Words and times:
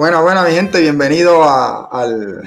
Bueno, 0.00 0.22
bueno, 0.22 0.42
mi 0.44 0.52
gente, 0.52 0.80
bienvenido 0.80 1.44
a, 1.44 1.84
al, 1.92 2.42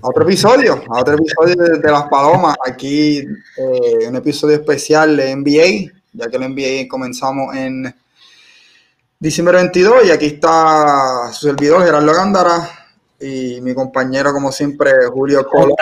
a 0.00 0.08
otro 0.08 0.22
episodio, 0.22 0.80
a 0.88 1.00
otro 1.00 1.14
episodio 1.14 1.56
de, 1.80 1.90
Las 1.90 2.04
Palomas. 2.04 2.54
Aquí 2.64 3.18
eh, 3.18 4.08
un 4.08 4.14
episodio 4.14 4.54
especial 4.54 5.16
de 5.16 5.34
NBA, 5.34 5.92
ya 6.12 6.30
que 6.30 6.36
el 6.36 6.54
NBA 6.54 6.86
comenzamos 6.88 7.52
en 7.56 7.92
diciembre 9.18 9.56
22 9.56 10.06
y 10.06 10.10
aquí 10.12 10.26
está 10.26 11.32
su 11.32 11.48
servidor 11.48 11.84
Gerardo 11.84 12.14
Gándara 12.14 12.68
y 13.18 13.60
mi 13.60 13.74
compañero, 13.74 14.32
como 14.32 14.52
siempre, 14.52 14.92
Julio 15.12 15.44
Colón. 15.48 15.74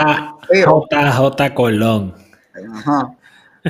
JJ 0.50 1.54
Colón. 1.54 2.14
Ajá. 2.72 3.14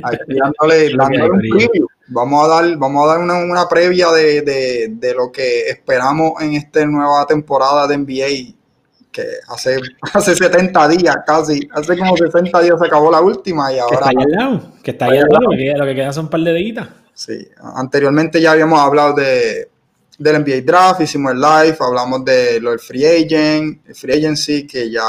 Aquí 0.00 0.38
dándole, 0.38 0.94
dándole 0.96 1.28
un 1.28 1.40
preview 1.40 1.88
Vamos 2.08 2.44
a 2.44 2.48
dar, 2.48 2.76
vamos 2.76 3.04
a 3.04 3.14
dar 3.14 3.20
una, 3.20 3.68
previa 3.68 4.10
de, 4.10 5.14
lo 5.16 5.30
que 5.30 5.68
esperamos 5.68 6.40
en 6.40 6.54
esta 6.54 6.84
nueva 6.84 7.26
temporada 7.26 7.86
de 7.86 7.98
NBA, 7.98 8.54
que 9.10 9.22
hace, 9.48 9.78
hace 10.14 10.34
70 10.34 10.88
días 10.88 11.16
casi, 11.26 11.68
hace 11.72 11.96
como 11.96 12.16
60 12.16 12.60
días 12.60 12.78
se 12.78 12.86
acabó 12.86 13.10
la 13.10 13.20
última 13.20 13.72
y 13.72 13.78
ahora... 13.78 13.98
Que 13.98 14.10
está 14.10 14.10
ahí 14.10 14.24
al 14.24 14.30
lado, 14.30 14.72
que 14.82 14.90
está 14.90 15.04
ahí 15.06 15.18
al 15.18 15.28
lado, 15.28 15.78
lo 15.78 15.86
que 15.86 15.94
queda 15.94 16.12
son 16.12 16.24
un 16.26 16.30
par 16.30 16.40
de 16.40 16.52
deditas. 16.52 16.88
Sí, 17.14 17.46
anteriormente 17.76 18.40
ya 18.40 18.52
habíamos 18.52 18.80
hablado 18.80 19.14
de, 19.14 19.68
del 20.18 20.40
NBA 20.42 20.62
Draft, 20.64 21.00
hicimos 21.02 21.32
el 21.32 21.40
live, 21.40 21.76
hablamos 21.80 22.24
de 22.24 22.60
lo 22.60 22.70
del 22.70 22.80
free 22.80 23.04
agent, 23.04 23.86
el 23.86 23.94
free 23.94 24.14
agency, 24.14 24.66
que 24.66 24.90
ya, 24.90 25.04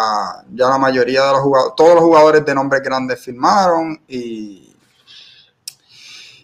ya 0.54 0.70
la 0.70 0.78
mayoría 0.78 1.26
de 1.26 1.32
los 1.32 1.42
jugadores, 1.42 1.76
todos 1.76 1.96
los 1.96 2.04
jugadores 2.04 2.46
de 2.46 2.56
nombres 2.56 2.82
grandes 2.82 3.20
firmaron 3.22 4.00
y 4.08 4.63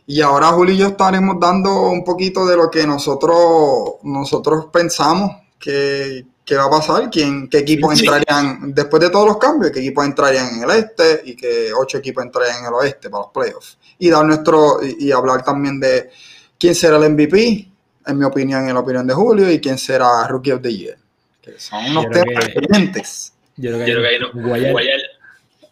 y 0.09 0.21
ahora 0.21 0.47
Julio 0.47 0.73
y 0.73 0.77
yo 0.79 0.87
estaremos 0.87 1.39
dando 1.39 1.91
un 1.91 2.03
poquito 2.03 2.43
de 2.47 2.57
lo 2.57 2.71
que 2.71 2.87
nosotros, 2.87 3.97
nosotros 4.01 4.65
pensamos 4.73 5.29
que, 5.59 6.25
va 6.53 6.63
a 6.63 6.69
pasar, 6.71 7.11
quién, 7.11 7.47
qué 7.47 7.59
equipos 7.59 7.99
entrarían, 7.99 8.73
después 8.73 9.03
de 9.03 9.11
todos 9.11 9.27
los 9.27 9.37
cambios, 9.37 9.71
qué 9.71 9.81
equipos 9.81 10.03
entrarían 10.03 10.47
en 10.55 10.63
el 10.63 10.71
este 10.71 11.21
y 11.25 11.35
qué 11.35 11.71
ocho 11.79 11.99
equipos 11.99 12.25
entrarían 12.25 12.61
en 12.61 12.65
el 12.65 12.73
oeste 12.73 13.07
para 13.07 13.25
los 13.25 13.31
playoffs. 13.31 13.77
Y 13.99 14.09
dar 14.09 14.25
nuestro, 14.25 14.79
y, 14.81 15.11
hablar 15.11 15.43
también 15.43 15.79
de 15.79 16.09
quién 16.57 16.73
será 16.73 16.97
el 16.97 17.11
MVP, 17.11 17.69
en 18.07 18.17
mi 18.17 18.25
opinión, 18.25 18.67
en 18.67 18.73
la 18.73 18.79
opinión 18.79 19.05
de 19.05 19.13
Julio, 19.13 19.51
y 19.51 19.61
quién 19.61 19.77
será 19.77 20.27
Rookie 20.27 20.53
of 20.53 20.63
the 20.63 20.75
Year. 20.75 20.97
Que 21.39 21.59
son 21.59 21.85
unos 21.85 22.09
temas 22.09 22.49
pendientes. 22.49 23.33
Yo 23.57 23.73
creo 23.73 23.85
que, 23.85 24.73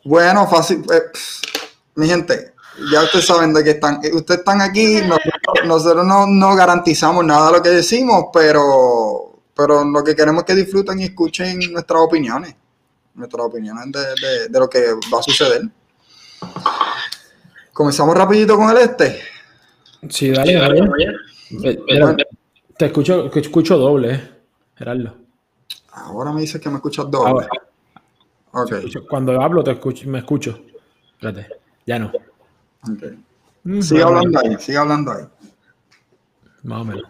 Bueno, 0.03 0.47
fácil. 0.47 0.85
Eh, 0.93 1.01
mi 1.95 2.07
gente, 2.07 2.53
ya 2.91 3.03
ustedes 3.03 3.25
saben 3.25 3.53
de 3.53 3.63
qué 3.63 3.71
están. 3.71 3.99
Eh, 4.03 4.11
ustedes 4.13 4.39
están 4.39 4.61
aquí, 4.61 4.99
nosotros, 5.65 6.05
no, 6.05 6.55
garantizamos 6.55 7.25
nada 7.25 7.47
de 7.47 7.57
lo 7.57 7.63
que 7.63 7.69
decimos, 7.69 8.25
pero, 8.31 9.41
pero 9.55 9.83
lo 9.83 10.03
que 10.03 10.15
queremos 10.15 10.43
es 10.43 10.47
que 10.47 10.55
disfruten 10.55 10.99
y 10.99 11.05
escuchen 11.05 11.59
nuestras 11.71 12.01
opiniones. 12.01 12.55
Nuestras 13.15 13.47
opiniones 13.47 13.91
de, 13.91 14.59
lo 14.59 14.69
que 14.69 14.93
va 15.13 15.19
a 15.19 15.23
suceder. 15.23 15.63
Comenzamos 17.73 18.15
rapidito 18.15 18.55
con 18.55 18.69
el 18.69 18.77
este. 18.77 19.19
Sí, 20.09 20.29
dale, 20.29 20.53
dale. 20.53 20.79
Eh, 21.63 22.15
te 22.77 22.85
escucho, 22.85 23.31
escucho 23.33 23.77
doble, 23.77 24.13
eh, 24.13 24.31
Gerardo. 24.75 25.15
Ahora 25.93 26.31
me 26.31 26.41
dices 26.41 26.61
que 26.61 26.69
me 26.69 26.75
escuchas 26.75 27.09
doble. 27.09 27.47
Okay. 28.51 28.91
Cuando 29.09 29.39
hablo 29.41 29.63
te 29.63 29.71
escucho, 29.71 30.07
me 30.07 30.19
escucho. 30.19 30.59
Espérate, 31.13 31.47
ya 31.85 31.97
no. 31.97 32.11
Mm, 33.63 33.81
sigue 33.81 34.03
hablando 34.03 34.39
ahí, 34.39 34.57
sigue 34.59 34.77
hablando 34.77 35.11
ahí. 35.11 35.23
Más 36.63 36.81
o 36.81 36.85
menos. 36.85 37.03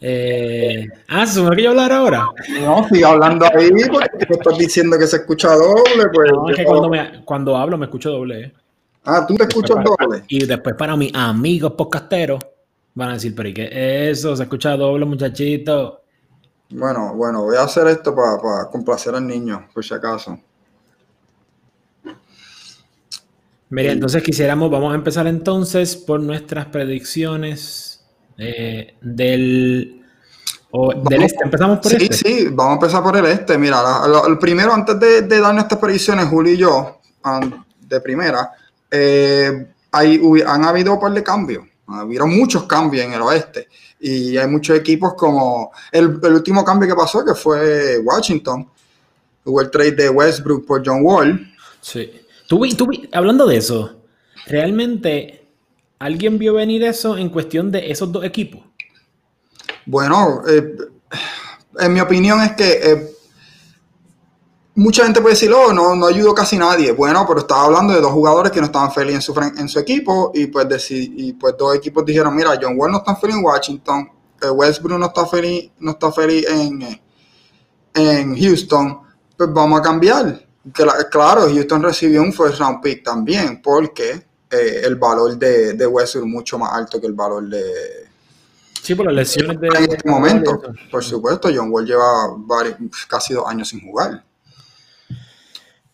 Eh, 0.00 0.86
ah, 1.08 1.26
¿se 1.26 1.42
que 1.50 1.62
yo 1.62 1.70
hablar 1.70 1.90
ahora? 1.90 2.28
No, 2.60 2.88
sigue 2.88 3.04
hablando 3.04 3.44
ahí 3.46 3.70
porque 3.90 4.26
tú 4.26 4.34
estás 4.34 4.58
diciendo 4.58 4.96
que 4.98 5.06
se 5.06 5.16
escucha 5.16 5.54
doble. 5.54 6.08
Pues, 6.12 6.30
no, 6.32 6.50
es 6.50 6.56
que 6.56 6.64
cuando, 6.64 6.88
me, 6.88 7.24
cuando, 7.24 7.56
hablo 7.56 7.76
me 7.76 7.86
escucho 7.86 8.10
doble. 8.10 8.40
¿eh? 8.44 8.52
Ah, 9.04 9.26
tú 9.26 9.34
te 9.34 9.44
escuchas 9.44 9.78
doble. 9.82 10.22
Y 10.28 10.46
después 10.46 10.76
para 10.76 10.96
mis 10.96 11.12
amigos 11.14 11.72
podcasteros 11.72 12.38
van 12.94 13.10
a 13.10 13.12
decir, 13.14 13.34
pero 13.34 13.48
¿y 13.48 13.54
qué 13.54 14.10
eso? 14.10 14.36
¿Se 14.36 14.44
escucha 14.44 14.76
doble, 14.76 15.04
muchachito? 15.04 16.02
Bueno, 16.70 17.14
bueno, 17.14 17.42
voy 17.44 17.56
a 17.56 17.62
hacer 17.62 17.88
esto 17.88 18.14
para, 18.14 18.38
para 18.38 18.70
complacer 18.70 19.14
al 19.14 19.26
niño, 19.26 19.68
por 19.72 19.84
si 19.84 19.94
acaso. 19.94 20.38
Mira, 23.70 23.92
entonces 23.92 24.22
quisiéramos, 24.22 24.70
vamos 24.70 24.92
a 24.92 24.94
empezar 24.94 25.26
entonces 25.26 25.94
por 25.96 26.20
nuestras 26.20 26.66
predicciones 26.66 28.02
eh, 28.38 28.94
del, 29.02 30.02
del 31.04 31.22
este. 31.22 31.44
Empezamos 31.44 31.78
por 31.80 31.92
sí, 31.92 32.08
este. 32.08 32.16
Sí, 32.16 32.48
vamos 32.50 32.72
a 32.72 32.74
empezar 32.74 33.02
por 33.02 33.16
el 33.16 33.26
este. 33.26 33.58
Mira, 33.58 33.82
el 34.26 34.38
primero, 34.38 34.72
antes 34.72 34.98
de, 34.98 35.22
dar 35.22 35.54
nuestras 35.54 35.78
predicciones, 35.78 36.26
Julio 36.28 36.54
y 36.54 36.56
yo, 36.56 37.00
de 37.80 38.00
primera, 38.00 38.52
eh, 38.90 39.66
hay, 39.92 40.22
han 40.46 40.64
habido 40.64 40.94
un 40.94 41.00
par 41.00 41.12
de 41.12 41.22
cambios. 41.22 41.64
Habido 41.88 42.26
muchos 42.26 42.64
cambios 42.64 43.04
en 43.04 43.12
el 43.12 43.22
oeste. 43.22 43.68
Y 44.00 44.36
hay 44.36 44.46
muchos 44.46 44.78
equipos 44.78 45.14
como 45.14 45.72
el, 45.90 46.18
el 46.22 46.32
último 46.34 46.64
cambio 46.64 46.88
que 46.88 46.94
pasó, 46.94 47.24
que 47.24 47.34
fue 47.34 47.98
Washington. 47.98 48.66
Hubo 49.44 49.60
el 49.60 49.70
trade 49.70 49.92
de 49.92 50.08
Westbrook 50.08 50.66
por 50.66 50.82
John 50.86 51.00
Wall. 51.02 51.54
Sí. 51.80 52.17
Tú, 52.48 52.66
tú, 52.76 52.88
hablando 53.12 53.46
de 53.46 53.58
eso, 53.58 54.00
¿realmente 54.46 55.52
alguien 55.98 56.38
vio 56.38 56.54
venir 56.54 56.82
eso 56.82 57.18
en 57.18 57.28
cuestión 57.28 57.70
de 57.70 57.90
esos 57.90 58.10
dos 58.10 58.24
equipos? 58.24 58.62
Bueno, 59.84 60.40
eh, 60.48 60.74
en 61.78 61.92
mi 61.92 62.00
opinión 62.00 62.40
es 62.40 62.52
que 62.52 62.70
eh, 62.72 63.10
mucha 64.76 65.04
gente 65.04 65.20
puede 65.20 65.34
decir, 65.34 65.52
oh, 65.52 65.74
no, 65.74 65.94
no 65.94 66.06
ayudó 66.06 66.34
casi 66.34 66.56
nadie. 66.56 66.92
Bueno, 66.92 67.26
pero 67.28 67.40
estaba 67.40 67.66
hablando 67.66 67.92
de 67.92 68.00
dos 68.00 68.12
jugadores 68.12 68.50
que 68.50 68.60
no 68.60 68.66
estaban 68.66 68.92
felices 68.92 69.30
en 69.58 69.68
su, 69.68 69.78
equipo 69.78 70.32
y 70.34 70.46
pues, 70.46 70.90
y 70.90 71.34
pues 71.34 71.54
dos 71.58 71.76
equipos 71.76 72.02
dijeron, 72.06 72.34
mira, 72.34 72.58
John 72.58 72.78
Wall 72.78 72.92
no 72.92 72.98
está 72.98 73.14
feliz 73.14 73.36
en 73.36 73.44
Washington, 73.44 74.10
eh, 74.40 74.48
Westbrook 74.48 74.98
no 74.98 75.06
está 75.06 75.26
feliz, 75.26 75.70
no 75.80 75.90
está 75.90 76.10
feliz 76.12 76.46
en, 76.48 76.98
en 77.92 78.40
Houston, 78.40 79.00
pues 79.36 79.52
vamos 79.52 79.80
a 79.80 79.82
cambiar 79.82 80.47
claro, 80.72 81.42
Houston 81.42 81.82
recibió 81.82 82.22
un 82.22 82.32
first 82.32 82.58
round 82.58 82.80
pick 82.80 83.02
también, 83.02 83.60
porque 83.62 84.22
eh, 84.50 84.82
el 84.84 84.96
valor 84.96 85.36
de, 85.36 85.74
de 85.74 85.86
Westbrook 85.86 86.26
es 86.26 86.32
mucho 86.32 86.58
más 86.58 86.72
alto 86.72 87.00
que 87.00 87.06
el 87.06 87.12
valor 87.12 87.48
de. 87.48 88.08
Sí, 88.82 88.94
por 88.94 89.06
las 89.06 89.14
lesiones 89.14 89.60
de. 89.60 89.68
En 89.68 89.92
este 89.92 90.08
momento, 90.08 90.62
por 90.90 91.04
supuesto, 91.04 91.50
John 91.54 91.70
Wall 91.70 91.86
lleva 91.86 92.36
casi 93.08 93.34
dos 93.34 93.44
años 93.46 93.68
sin 93.68 93.80
jugar. 93.80 94.24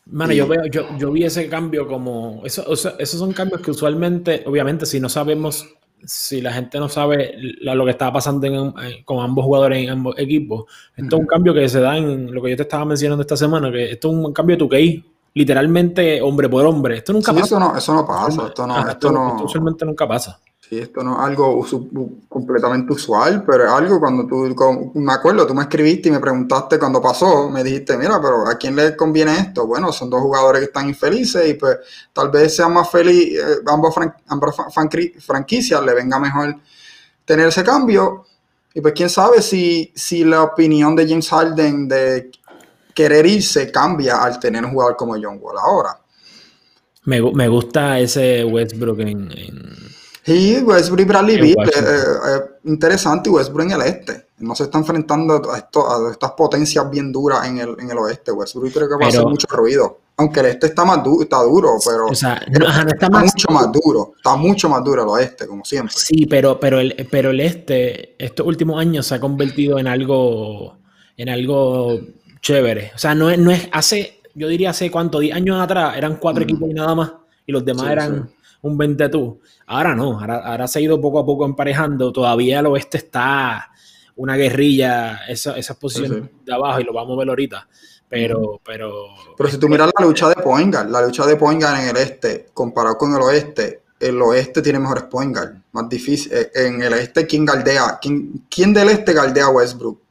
Bueno, 0.06 0.32
yo, 0.32 0.46
veo, 0.46 0.66
yo, 0.66 0.96
yo 0.98 1.10
vi 1.10 1.24
ese 1.24 1.48
cambio 1.48 1.88
como. 1.88 2.42
Eso, 2.44 2.70
esos 2.72 3.18
son 3.18 3.32
cambios 3.32 3.60
que 3.60 3.70
usualmente, 3.70 4.44
obviamente, 4.46 4.86
si 4.86 5.00
no 5.00 5.08
sabemos 5.08 5.66
si 6.06 6.40
la 6.40 6.52
gente 6.52 6.78
no 6.78 6.88
sabe 6.88 7.34
lo 7.60 7.84
que 7.84 7.90
estaba 7.90 8.14
pasando 8.14 8.74
con 9.04 9.24
ambos 9.24 9.44
jugadores 9.44 9.82
en 9.82 9.90
ambos 9.90 10.18
equipos, 10.18 10.64
esto 10.96 11.16
es 11.16 11.20
un 11.20 11.26
cambio 11.26 11.54
que 11.54 11.68
se 11.68 11.80
da 11.80 11.96
en 11.96 12.32
lo 12.32 12.42
que 12.42 12.50
yo 12.50 12.56
te 12.56 12.62
estaba 12.62 12.84
mencionando 12.84 13.22
esta 13.22 13.36
semana, 13.36 13.70
que 13.70 13.92
esto 13.92 14.08
es 14.08 14.14
un 14.14 14.32
cambio 14.32 14.56
de 14.56 14.58
tu 14.58 14.68
literalmente 15.34 16.22
hombre 16.22 16.48
por 16.48 16.64
hombre. 16.64 16.98
Esto 16.98 17.12
nunca 17.12 17.32
pasa. 17.32 17.44
Eso 17.44 17.60
no, 17.60 17.76
eso 17.76 17.94
no 17.94 18.06
pasa, 18.06 18.46
esto 18.46 18.66
no, 18.66 18.88
esto, 18.88 19.12
no, 19.12 19.44
usualmente 19.44 19.84
nunca 19.84 20.06
pasa. 20.06 20.40
Sí, 20.66 20.78
esto 20.78 21.02
no 21.04 21.12
es 21.12 21.26
algo 21.26 21.66
completamente 22.26 22.94
usual, 22.94 23.44
pero 23.44 23.64
es 23.64 23.70
algo 23.70 24.00
cuando 24.00 24.26
tú, 24.26 24.90
me 24.94 25.12
acuerdo, 25.12 25.46
tú 25.46 25.52
me 25.52 25.62
escribiste 25.62 26.08
y 26.08 26.12
me 26.12 26.20
preguntaste 26.20 26.78
cuando 26.78 27.02
pasó, 27.02 27.50
me 27.50 27.62
dijiste, 27.62 27.98
mira, 27.98 28.18
pero 28.18 28.48
¿a 28.48 28.56
quién 28.56 28.74
le 28.74 28.96
conviene 28.96 29.36
esto? 29.36 29.66
Bueno, 29.66 29.92
son 29.92 30.08
dos 30.08 30.22
jugadores 30.22 30.60
que 30.60 30.66
están 30.66 30.88
infelices 30.88 31.50
y 31.50 31.54
pues 31.54 31.76
tal 32.14 32.30
vez 32.30 32.56
sean 32.56 32.72
más 32.72 32.90
felices, 32.90 33.44
eh, 33.46 33.62
ambos, 33.66 33.94
franquicias 35.20 35.82
le 35.84 35.92
venga 35.92 36.18
mejor 36.18 36.56
tener 37.26 37.48
ese 37.48 37.62
cambio. 37.62 38.24
Y 38.72 38.80
pues 38.80 38.94
quién 38.94 39.10
sabe 39.10 39.42
si, 39.42 39.92
si 39.94 40.24
la 40.24 40.44
opinión 40.44 40.96
de 40.96 41.06
James 41.06 41.28
Harden 41.28 41.88
de 41.88 42.30
querer 42.94 43.26
irse 43.26 43.70
cambia 43.70 44.22
al 44.22 44.40
tener 44.40 44.64
un 44.64 44.72
jugador 44.72 44.96
como 44.96 45.12
John 45.12 45.38
Wall 45.42 45.58
ahora. 45.58 46.00
Me, 47.04 47.20
me 47.20 47.48
gusta 47.48 48.00
ese 48.00 48.42
Westbrook 48.44 49.00
en 49.00 49.30
Sí, 50.24 50.58
Westbrook 50.62 51.00
y 51.00 51.04
Bradley 51.04 51.36
Beal, 51.38 51.68
eh, 51.68 51.72
eh, 51.76 52.40
interesante, 52.64 53.28
Westbrook 53.28 53.66
en 53.66 53.72
el 53.72 53.82
este. 53.82 54.26
No 54.38 54.54
se 54.54 54.64
está 54.64 54.78
enfrentando 54.78 55.42
a, 55.50 55.56
a 55.56 56.10
estas 56.10 56.30
potencias 56.32 56.90
bien 56.90 57.12
duras 57.12 57.46
en 57.46 57.58
el, 57.58 57.76
en 57.78 57.90
el 57.90 57.98
oeste. 57.98 58.32
Westbrook 58.32 58.72
creo 58.72 58.88
que 58.88 58.94
va 58.94 59.04
a 59.04 59.08
hacer 59.08 59.26
mucho 59.26 59.46
ruido. 59.50 59.98
Aunque 60.16 60.40
el 60.40 60.46
este 60.46 60.68
está 60.68 60.84
más 60.84 61.00
está 61.20 61.42
duro, 61.42 61.72
pero 61.84 62.10
está, 62.10 62.40
mucho 63.10 63.48
más 63.50 63.70
duro. 63.72 64.12
Está 64.16 64.36
mucho 64.36 64.68
más 64.68 64.82
duro 64.82 65.02
el 65.02 65.08
oeste, 65.08 65.46
como 65.46 65.64
siempre. 65.64 65.94
Sí, 65.94 66.24
pero, 66.26 66.58
pero, 66.58 66.80
el, 66.80 67.06
pero 67.10 67.30
el 67.30 67.40
este, 67.40 68.14
estos 68.24 68.46
últimos 68.46 68.80
años 68.80 69.06
se 69.06 69.16
ha 69.16 69.20
convertido 69.20 69.78
en 69.78 69.88
algo, 69.88 70.78
en 71.16 71.28
algo 71.28 72.00
chévere. 72.40 72.92
O 72.94 72.98
sea, 72.98 73.14
no 73.14 73.28
es, 73.28 73.38
no 73.38 73.50
es 73.50 73.68
hace, 73.72 74.20
yo 74.34 74.48
diría 74.48 74.70
hace 74.70 74.90
cuánto, 74.90 75.18
10 75.18 75.34
años 75.36 75.60
atrás 75.60 75.96
eran 75.98 76.16
cuatro 76.16 76.44
equipos 76.44 76.70
y 76.70 76.74
nada 76.74 76.94
más, 76.94 77.12
y 77.44 77.52
los 77.52 77.64
demás 77.64 77.90
eran 77.90 78.30
un 78.64 78.78
20 78.78 79.08
tú. 79.10 79.40
Ahora 79.66 79.94
no, 79.94 80.18
ahora, 80.18 80.66
se 80.66 80.78
ha 80.78 80.82
ido 80.82 81.00
poco 81.00 81.18
a 81.18 81.26
poco 81.26 81.44
emparejando. 81.44 82.12
Todavía 82.12 82.60
el 82.60 82.66
oeste 82.66 82.98
está 82.98 83.70
una 84.16 84.36
guerrilla, 84.36 85.20
esa, 85.28 85.56
esas 85.56 85.76
posiciones 85.76 86.30
de 86.44 86.54
abajo, 86.54 86.80
y 86.80 86.84
lo 86.84 86.92
vamos 86.92 87.16
a 87.16 87.18
ver 87.20 87.28
ahorita. 87.28 87.68
Pero, 88.08 88.60
pero. 88.64 88.92
Pero 89.36 89.50
si 89.50 89.58
tú 89.58 89.68
miras 89.68 89.90
la 89.98 90.06
lucha 90.06 90.28
de 90.28 90.36
Poingal, 90.36 90.90
la 90.90 91.02
lucha 91.02 91.26
de 91.26 91.36
Poingal 91.36 91.80
en 91.80 91.88
el 91.88 91.96
este, 91.96 92.46
comparado 92.54 92.96
con 92.96 93.14
el 93.14 93.20
oeste, 93.20 93.82
el 94.00 94.20
oeste 94.22 94.62
tiene 94.62 94.78
mejores 94.78 95.04
Poingal, 95.04 95.62
más 95.72 95.88
difícil. 95.88 96.32
Eh, 96.32 96.50
en 96.54 96.82
el 96.82 96.94
este, 96.94 97.26
¿quién 97.26 97.44
galdea? 97.44 97.98
¿Quién, 98.00 98.46
quién 98.48 98.72
del 98.72 98.88
este 98.88 99.12
galdea 99.12 99.46
a 99.46 99.50
Westbrook? 99.50 100.03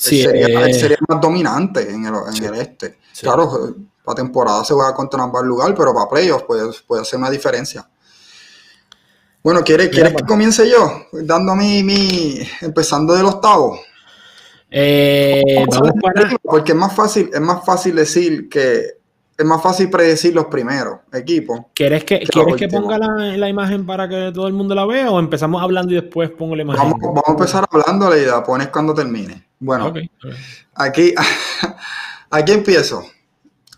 Sí, 0.00 0.22
sería, 0.22 0.66
eh, 0.66 0.72
sería, 0.72 0.96
más 1.06 1.20
dominante 1.20 1.82
en 1.82 2.06
el, 2.06 2.14
en 2.34 2.44
el 2.44 2.54
este. 2.54 2.98
Claro, 3.20 3.76
para 4.02 4.16
temporada 4.16 4.64
se 4.64 4.72
va 4.72 4.94
contra 4.94 5.22
un 5.22 5.46
lugar, 5.46 5.74
pero 5.74 5.92
para 5.92 6.08
playoffs 6.08 6.44
puede, 6.44 6.70
puede 6.86 7.02
hacer 7.02 7.18
una 7.18 7.28
diferencia. 7.28 7.86
Bueno, 9.42 9.62
¿quieres, 9.62 9.90
¿quieres 9.90 10.12
que 10.12 10.20
pues. 10.20 10.26
comience 10.26 10.66
yo? 10.70 11.02
Dando 11.12 11.54
mi, 11.54 11.82
mi 11.82 12.40
empezando 12.62 13.12
del 13.12 13.26
octavo. 13.26 13.78
Eh, 14.70 15.42
porque 16.44 16.72
es 16.72 16.78
más 16.78 16.96
fácil, 16.96 17.28
es 17.30 17.40
más 17.40 17.62
fácil 17.62 17.96
decir 17.96 18.48
que 18.48 19.00
es 19.36 19.44
más 19.44 19.62
fácil 19.62 19.90
predecir 19.90 20.34
los 20.34 20.46
primeros 20.46 21.00
equipos. 21.12 21.60
¿Quieres 21.74 22.04
que, 22.04 22.20
¿quieres 22.20 22.56
que 22.56 22.68
ponga 22.68 22.96
la, 22.96 23.36
la, 23.36 23.48
imagen 23.50 23.84
para 23.84 24.08
que 24.08 24.30
todo 24.32 24.46
el 24.46 24.54
mundo 24.54 24.74
la 24.74 24.86
vea 24.86 25.10
o 25.10 25.18
empezamos 25.18 25.62
hablando 25.62 25.92
y 25.92 25.96
después 25.96 26.30
pongo 26.30 26.56
la 26.56 26.62
imagen? 26.62 26.84
Vamos, 26.84 27.00
vamos 27.02 27.24
a 27.26 27.30
empezar 27.32 27.66
hablándola 27.70 28.16
y 28.16 28.24
la 28.24 28.42
pones 28.42 28.68
cuando 28.68 28.94
termine. 28.94 29.49
Bueno, 29.60 29.92
aquí, 30.74 31.14
aquí 32.30 32.52
empiezo. 32.52 33.04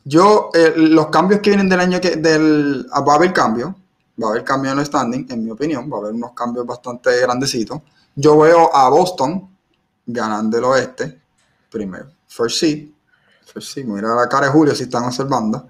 Yo, 0.05 0.51
eh, 0.55 0.73
los 0.77 1.09
cambios 1.09 1.41
que 1.41 1.51
vienen 1.51 1.69
del 1.69 1.81
año 1.81 2.01
que 2.01 2.17
del, 2.17 2.87
va 2.91 3.13
a 3.13 3.17
haber 3.17 3.33
cambio, 3.33 3.77
va 4.21 4.29
a 4.29 4.31
haber 4.31 4.45
cambio 4.45 4.73
en 4.73 4.79
el 4.79 4.87
standing, 4.87 5.27
en 5.31 5.45
mi 5.45 5.51
opinión, 5.51 5.91
va 5.93 5.97
a 5.97 6.01
haber 6.01 6.13
unos 6.13 6.33
cambios 6.33 6.67
bastante 6.67 7.21
grandecitos. 7.21 7.81
Yo 8.15 8.39
veo 8.39 8.75
a 8.75 8.89
Boston 8.89 9.49
ganando 10.07 10.59
el 10.59 10.65
oeste, 10.65 11.21
primero, 11.71 12.11
first 12.27 12.61
seed, 12.61 12.89
first 13.45 13.75
seed, 13.75 13.85
mira 13.85 14.15
la 14.15 14.29
cara 14.29 14.47
de 14.47 14.53
Julio 14.53 14.75
si 14.75 14.85
están 14.85 15.05
observando. 15.05 15.69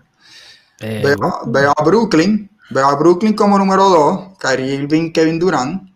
Eh, 0.80 1.02
veo, 1.46 1.72
a 1.76 1.84
Brooklyn, 1.84 2.50
veo 2.70 2.86
a 2.86 2.94
Brooklyn 2.96 3.34
como 3.34 3.58
número 3.58 3.88
2, 3.88 4.38
Kyrie 4.38 4.74
Irving, 4.74 5.12
Kevin 5.12 5.38
Durant. 5.38 5.91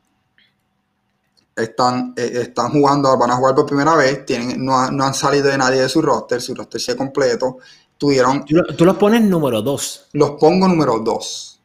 Están, 1.56 2.12
eh, 2.16 2.32
están 2.42 2.70
jugando, 2.70 3.16
van 3.16 3.30
a 3.30 3.36
jugar 3.36 3.54
por 3.54 3.64
primera 3.64 3.96
vez, 3.96 4.26
tienen, 4.26 4.62
no, 4.62 4.90
no, 4.90 5.04
han 5.04 5.14
salido 5.14 5.48
de 5.48 5.56
nadie 5.56 5.80
de 5.80 5.88
su 5.88 6.02
roster, 6.02 6.40
su 6.40 6.54
roster 6.54 6.80
se 6.80 6.94
completo. 6.94 7.56
Tuvieron, 7.96 8.44
¿Tú, 8.44 8.84
los 8.84 8.96
pones 8.98 9.22
número 9.22 9.62
2. 9.62 10.08
Los 10.12 10.32
pongo 10.32 10.68
número 10.68 10.98
2. 10.98 11.60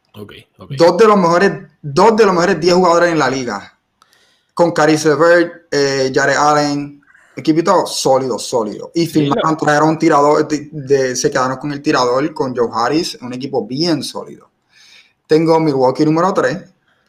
Dos 0.78 0.98
de 0.98 1.08
los 1.08 1.18
mejores, 1.18 1.52
dos 1.82 2.16
de 2.16 2.26
los 2.26 2.34
mejores 2.34 2.60
10 2.60 2.74
jugadores 2.74 3.12
en 3.12 3.20
la 3.20 3.30
liga. 3.30 3.78
Con 4.54 4.72
Caris 4.72 5.06
Levert, 5.06 5.68
eh, 5.72 6.12
Jared 6.14 6.38
Allen, 6.38 7.02
equipito 7.36 7.86
sólido, 7.86 8.40
sólido. 8.40 8.92
Y 8.94 9.08
firmaron, 9.08 9.58
trajeron 9.58 9.90
un 9.90 10.00
tirador, 10.00 10.48
de, 10.48 11.16
se 11.16 11.30
quedaron 11.30 11.58
con 11.58 11.72
el 11.72 11.82
tirador, 11.82 12.34
con 12.34 12.56
Joe 12.56 12.70
Harris, 12.74 13.18
un 13.22 13.34
equipo 13.34 13.66
bien 13.66 14.04
sólido. 14.04 14.50
Tengo 15.28 15.60
Milwaukee 15.60 16.06
número 16.06 16.34
3, 16.34 16.58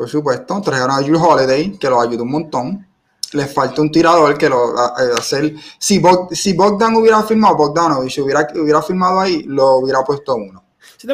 por 0.02 0.08
supuesto. 0.08 0.60
Trajeron 0.60 0.90
a 0.90 0.96
Jules 0.96 1.22
Holiday, 1.22 1.78
que 1.78 1.88
lo 1.88 2.00
ayudó 2.00 2.24
un 2.24 2.32
montón. 2.32 2.86
Les 3.34 3.54
falta 3.54 3.80
un 3.80 3.88
tirador 3.92 4.36
que 4.36 4.48
lo 4.48 4.74
hacer. 5.16 5.54
Si, 5.78 6.02
si 6.32 6.52
Bogdan 6.54 6.96
hubiera 6.96 7.22
firmado, 7.22 7.56
Bogdanovich 7.56 8.18
hubiera, 8.18 8.48
hubiera 8.56 8.82
firmado 8.82 9.20
ahí, 9.20 9.44
lo 9.44 9.76
hubiera 9.76 10.02
puesto 10.02 10.34
uno 10.34 10.64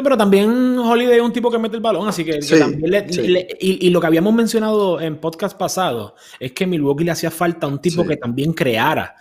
pero 0.03 0.17
también 0.17 0.77
Holiday 0.77 1.17
es 1.17 1.21
un 1.21 1.33
tipo 1.33 1.49
que 1.49 1.57
mete 1.57 1.75
el 1.75 1.81
balón, 1.81 2.07
así 2.07 2.23
que, 2.23 2.39
también 2.39 3.07
y, 3.59 3.89
lo 3.89 3.99
que 3.99 4.07
habíamos 4.07 4.33
mencionado 4.33 4.99
en 4.99 5.17
podcast 5.17 5.57
pasado 5.57 6.15
es 6.39 6.51
que 6.51 6.67
Milwaukee 6.67 7.03
le 7.03 7.11
hacía 7.11 7.31
falta 7.31 7.67
un 7.67 7.79
tipo 7.79 8.05
que 8.05 8.17
también 8.17 8.53
creara. 8.53 9.15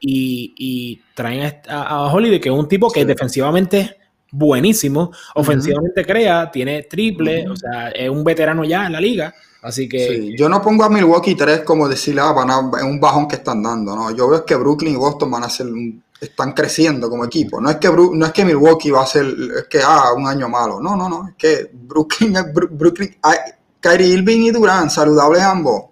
y, 0.00 1.00
traen 1.14 1.60
a, 1.68 2.12
Holiday, 2.12 2.40
que 2.40 2.48
es 2.48 2.54
un 2.54 2.68
tipo 2.68 2.90
que 2.90 3.04
defensivamente 3.04 3.99
buenísimo, 4.30 5.12
ofensivamente 5.34 6.04
crea, 6.04 6.50
tiene 6.50 6.82
triple, 6.84 7.48
o 7.48 7.56
sea, 7.56 7.88
es 7.90 8.08
un 8.08 8.24
veterano 8.24 8.64
ya 8.64 8.86
en 8.86 8.92
la 8.92 9.00
liga. 9.00 9.34
Así 9.62 9.88
que. 9.88 10.34
yo 10.36 10.48
no 10.48 10.62
pongo 10.62 10.84
a 10.84 10.88
Milwaukee 10.88 11.34
3 11.34 11.60
como 11.60 11.86
decirle, 11.86 12.22
ah, 12.22 12.32
van 12.32 12.50
a, 12.50 12.58
un 12.58 12.98
bajón 12.98 13.28
que 13.28 13.36
están 13.36 13.62
dando, 13.62 13.94
¿no? 13.94 14.10
Yo 14.14 14.28
veo 14.28 14.44
que 14.44 14.54
Brooklyn 14.56 14.94
y 14.94 14.96
Boston 14.96 15.30
van 15.30 15.44
a 15.44 15.50
ser 15.50 15.66
un 15.66 16.02
están 16.20 16.52
creciendo 16.52 17.08
como 17.08 17.24
equipo. 17.24 17.60
No 17.60 17.70
es 17.70 17.76
que, 17.76 17.88
no 17.88 18.26
es 18.26 18.32
que 18.32 18.44
Milwaukee 18.44 18.90
va 18.90 19.02
a 19.02 19.06
ser 19.06 19.24
es 19.26 19.64
que 19.68 19.80
ah, 19.82 20.12
un 20.14 20.26
año 20.26 20.48
malo. 20.48 20.80
No, 20.80 20.94
no, 20.94 21.08
no. 21.08 21.28
Es 21.28 21.34
que 21.36 21.70
Brooklyn, 21.72 22.34
Brooklyn 22.52 23.16
Kyrie 23.80 24.08
Irving 24.08 24.40
y 24.42 24.50
Durant, 24.50 24.90
saludables 24.90 25.42
ambos. 25.42 25.84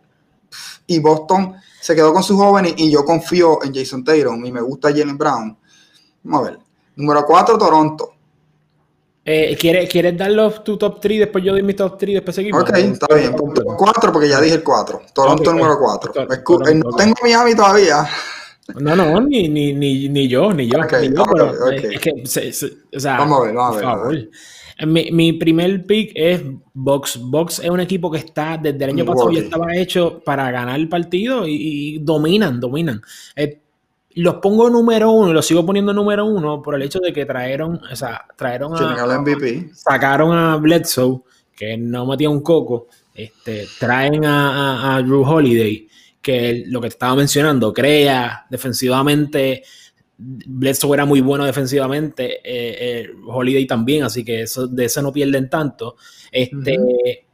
Y 0.87 0.99
Boston 0.99 1.55
se 1.81 1.95
quedó 1.95 2.13
con 2.13 2.23
sus 2.23 2.37
jóvenes 2.37 2.75
y 2.77 2.91
yo 2.91 3.05
confío 3.05 3.63
en 3.65 3.75
Jason 3.75 4.05
Taylor 4.05 4.37
y 4.45 4.53
me 4.53 4.61
gusta 4.61 4.91
Jalen 4.91 5.17
Brown. 5.17 5.57
Vamos 6.23 6.47
a 6.47 6.51
ver. 6.51 6.59
Número 6.97 7.25
4, 7.25 7.57
Toronto. 7.57 8.13
Eh, 9.31 9.59
¿quieres, 9.61 9.91
¿Quieres 9.91 10.17
dar 10.17 10.31
los, 10.31 10.65
tu 10.65 10.79
top 10.79 11.01
3? 11.01 11.19
Después 11.19 11.45
yo 11.45 11.53
doy 11.53 11.63
mi 11.63 11.75
top 11.75 11.99
3 11.99 12.15
después 12.15 12.35
seguimos. 12.35 12.63
Ok, 12.63 12.71
está 12.79 13.15
bien. 13.15 13.35
4 13.35 14.11
porque 14.11 14.27
ya 14.27 14.41
dije 14.41 14.55
el 14.55 14.63
4. 14.63 15.03
Toronto 15.13 15.53
número 15.53 15.79
4. 15.79 16.27
No 16.75 16.91
tengo 16.93 17.15
Miami 17.23 17.55
todavía. 17.55 18.09
No, 18.81 18.97
no, 18.97 19.21
ni, 19.21 19.51
ni, 19.51 19.75
ni, 19.75 20.09
ni 20.09 20.29
yo, 20.29 20.55
ni 20.55 20.67
yo. 20.67 20.79
ni 20.79 21.15
yo 21.15 21.25
pero 21.31 21.71
es 21.71 22.01
que, 22.01 22.11
o 22.97 23.01
sea, 23.01 23.19
vamos 23.19 23.41
a 23.41 23.45
ver, 23.45 23.55
vamos 23.55 23.83
a 23.83 23.97
ver. 24.09 24.31
Mi, 24.87 25.11
mi, 25.11 25.35
primer 25.35 25.85
pick 25.85 26.13
es 26.15 26.43
Box. 26.73 27.19
Box 27.21 27.59
es 27.59 27.69
un 27.69 27.81
equipo 27.81 28.11
que 28.11 28.19
está 28.19 28.57
desde 28.57 28.83
el 28.83 28.91
año 28.93 29.05
pasado 29.05 29.31
ya 29.31 29.41
estaba 29.41 29.77
hecho 29.77 30.23
para 30.25 30.51
ganar 30.51 30.77
el 30.77 30.89
partido 30.89 31.47
y, 31.47 31.99
dominan, 31.99 32.61
dominan. 32.61 33.03
Eh, 33.37 33.61
los 34.21 34.37
pongo 34.37 34.71
número 34.71 35.11
uno 35.11 35.31
y 35.31 35.35
los 35.35 35.47
sigo 35.47 35.65
poniendo 35.65 35.93
número 35.93 36.25
uno 36.25 36.63
por 36.63 36.75
el 36.75 36.83
hecho 36.83 37.01
de 37.01 37.13
que 37.13 37.27
trajeron, 37.27 37.81
o 37.91 37.97
sea, 37.97 38.25
trajeron 38.37 38.75
a, 38.75 39.19
MVP. 39.19 39.71
sacaron 39.75 40.37
a 40.37 40.57
Bledsoe, 40.57 41.23
que 41.55 41.77
no 41.77 42.07
metía 42.07 42.31
un 42.31 42.43
coco, 42.43 42.89
este, 43.15 43.67
traen 43.79 44.25
a, 44.25 44.93
a, 44.93 44.97
a 44.97 45.03
Drew 45.03 45.23
Holiday 45.23 45.89
que 46.21 46.65
lo 46.67 46.81
que 46.81 46.89
te 46.89 46.95
estaba 46.95 47.17
mencionando, 47.17 47.73
crea 47.73 48.47
defensivamente. 48.51 49.63
Bledsoe 50.19 50.95
era 50.95 51.05
muy 51.05 51.21
bueno 51.21 51.45
defensivamente, 51.45 52.39
eh, 52.39 53.03
eh, 53.05 53.11
Holiday 53.27 53.67
también, 53.67 54.03
así 54.03 54.25
que 54.25 54.43
eso, 54.43 54.67
de 54.67 54.85
eso 54.85 55.01
no 55.01 55.13
pierden 55.13 55.49
tanto. 55.49 55.97
Este, 56.31 57.25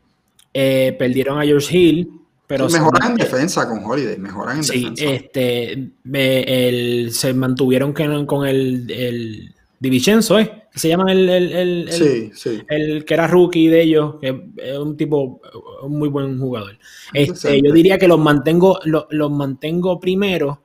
eh, 0.52 0.94
perdieron 0.98 1.40
a 1.40 1.44
George 1.44 1.76
Hill, 1.76 2.10
pero... 2.46 2.68
mejoran 2.68 3.12
en 3.12 3.16
defensa 3.16 3.68
con 3.68 3.84
Holiday, 3.84 4.18
mejoran 4.18 4.58
en 4.58 4.64
sí, 4.64 4.92
Este, 4.96 5.90
se 7.10 7.34
mantuvieron 7.34 7.92
con 7.92 8.46
el, 8.46 8.90
el 8.90 9.54
Divincenzo, 9.84 10.38
¿eh? 10.38 10.64
Se 10.74 10.88
llama 10.88 11.12
el, 11.12 11.28
el, 11.28 11.88
el, 12.68 13.04
que 13.04 13.14
era 13.14 13.28
rookie 13.28 13.68
de 13.68 13.82
ellos, 13.82 14.16
que 14.20 14.44
es 14.56 14.76
un 14.76 14.96
tipo, 14.96 15.40
un 15.82 15.98
muy 15.98 16.08
buen 16.08 16.38
jugador. 16.38 16.76
Este, 17.12 17.62
yo 17.62 17.72
diría 17.72 17.96
que 17.96 18.08
los 18.08 18.18
mantengo, 18.18 18.80
los, 18.84 19.30
mantengo 19.30 20.00
primero 20.00 20.62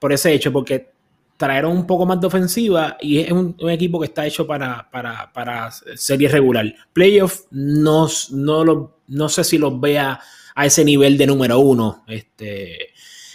por 0.00 0.12
ese 0.12 0.32
hecho, 0.32 0.52
porque 0.52 0.90
trajeron 1.36 1.76
un 1.76 1.86
poco 1.86 2.06
más 2.06 2.20
de 2.20 2.26
ofensiva 2.26 2.96
y 3.00 3.18
es 3.18 3.30
un, 3.30 3.54
equipo 3.68 4.00
que 4.00 4.06
está 4.06 4.26
hecho 4.26 4.46
para, 4.48 4.90
para, 4.90 5.32
para 5.32 5.70
serie 5.70 6.28
regular. 6.28 6.74
Playoff 6.92 7.42
no, 7.52 8.08
no, 8.30 8.96
no 9.06 9.28
sé 9.28 9.44
si 9.44 9.58
los 9.58 9.80
vea 9.80 10.18
a 10.54 10.66
ese 10.66 10.84
nivel 10.84 11.18
de 11.18 11.26
número 11.26 11.58
uno. 11.58 12.04
Este, 12.06 12.90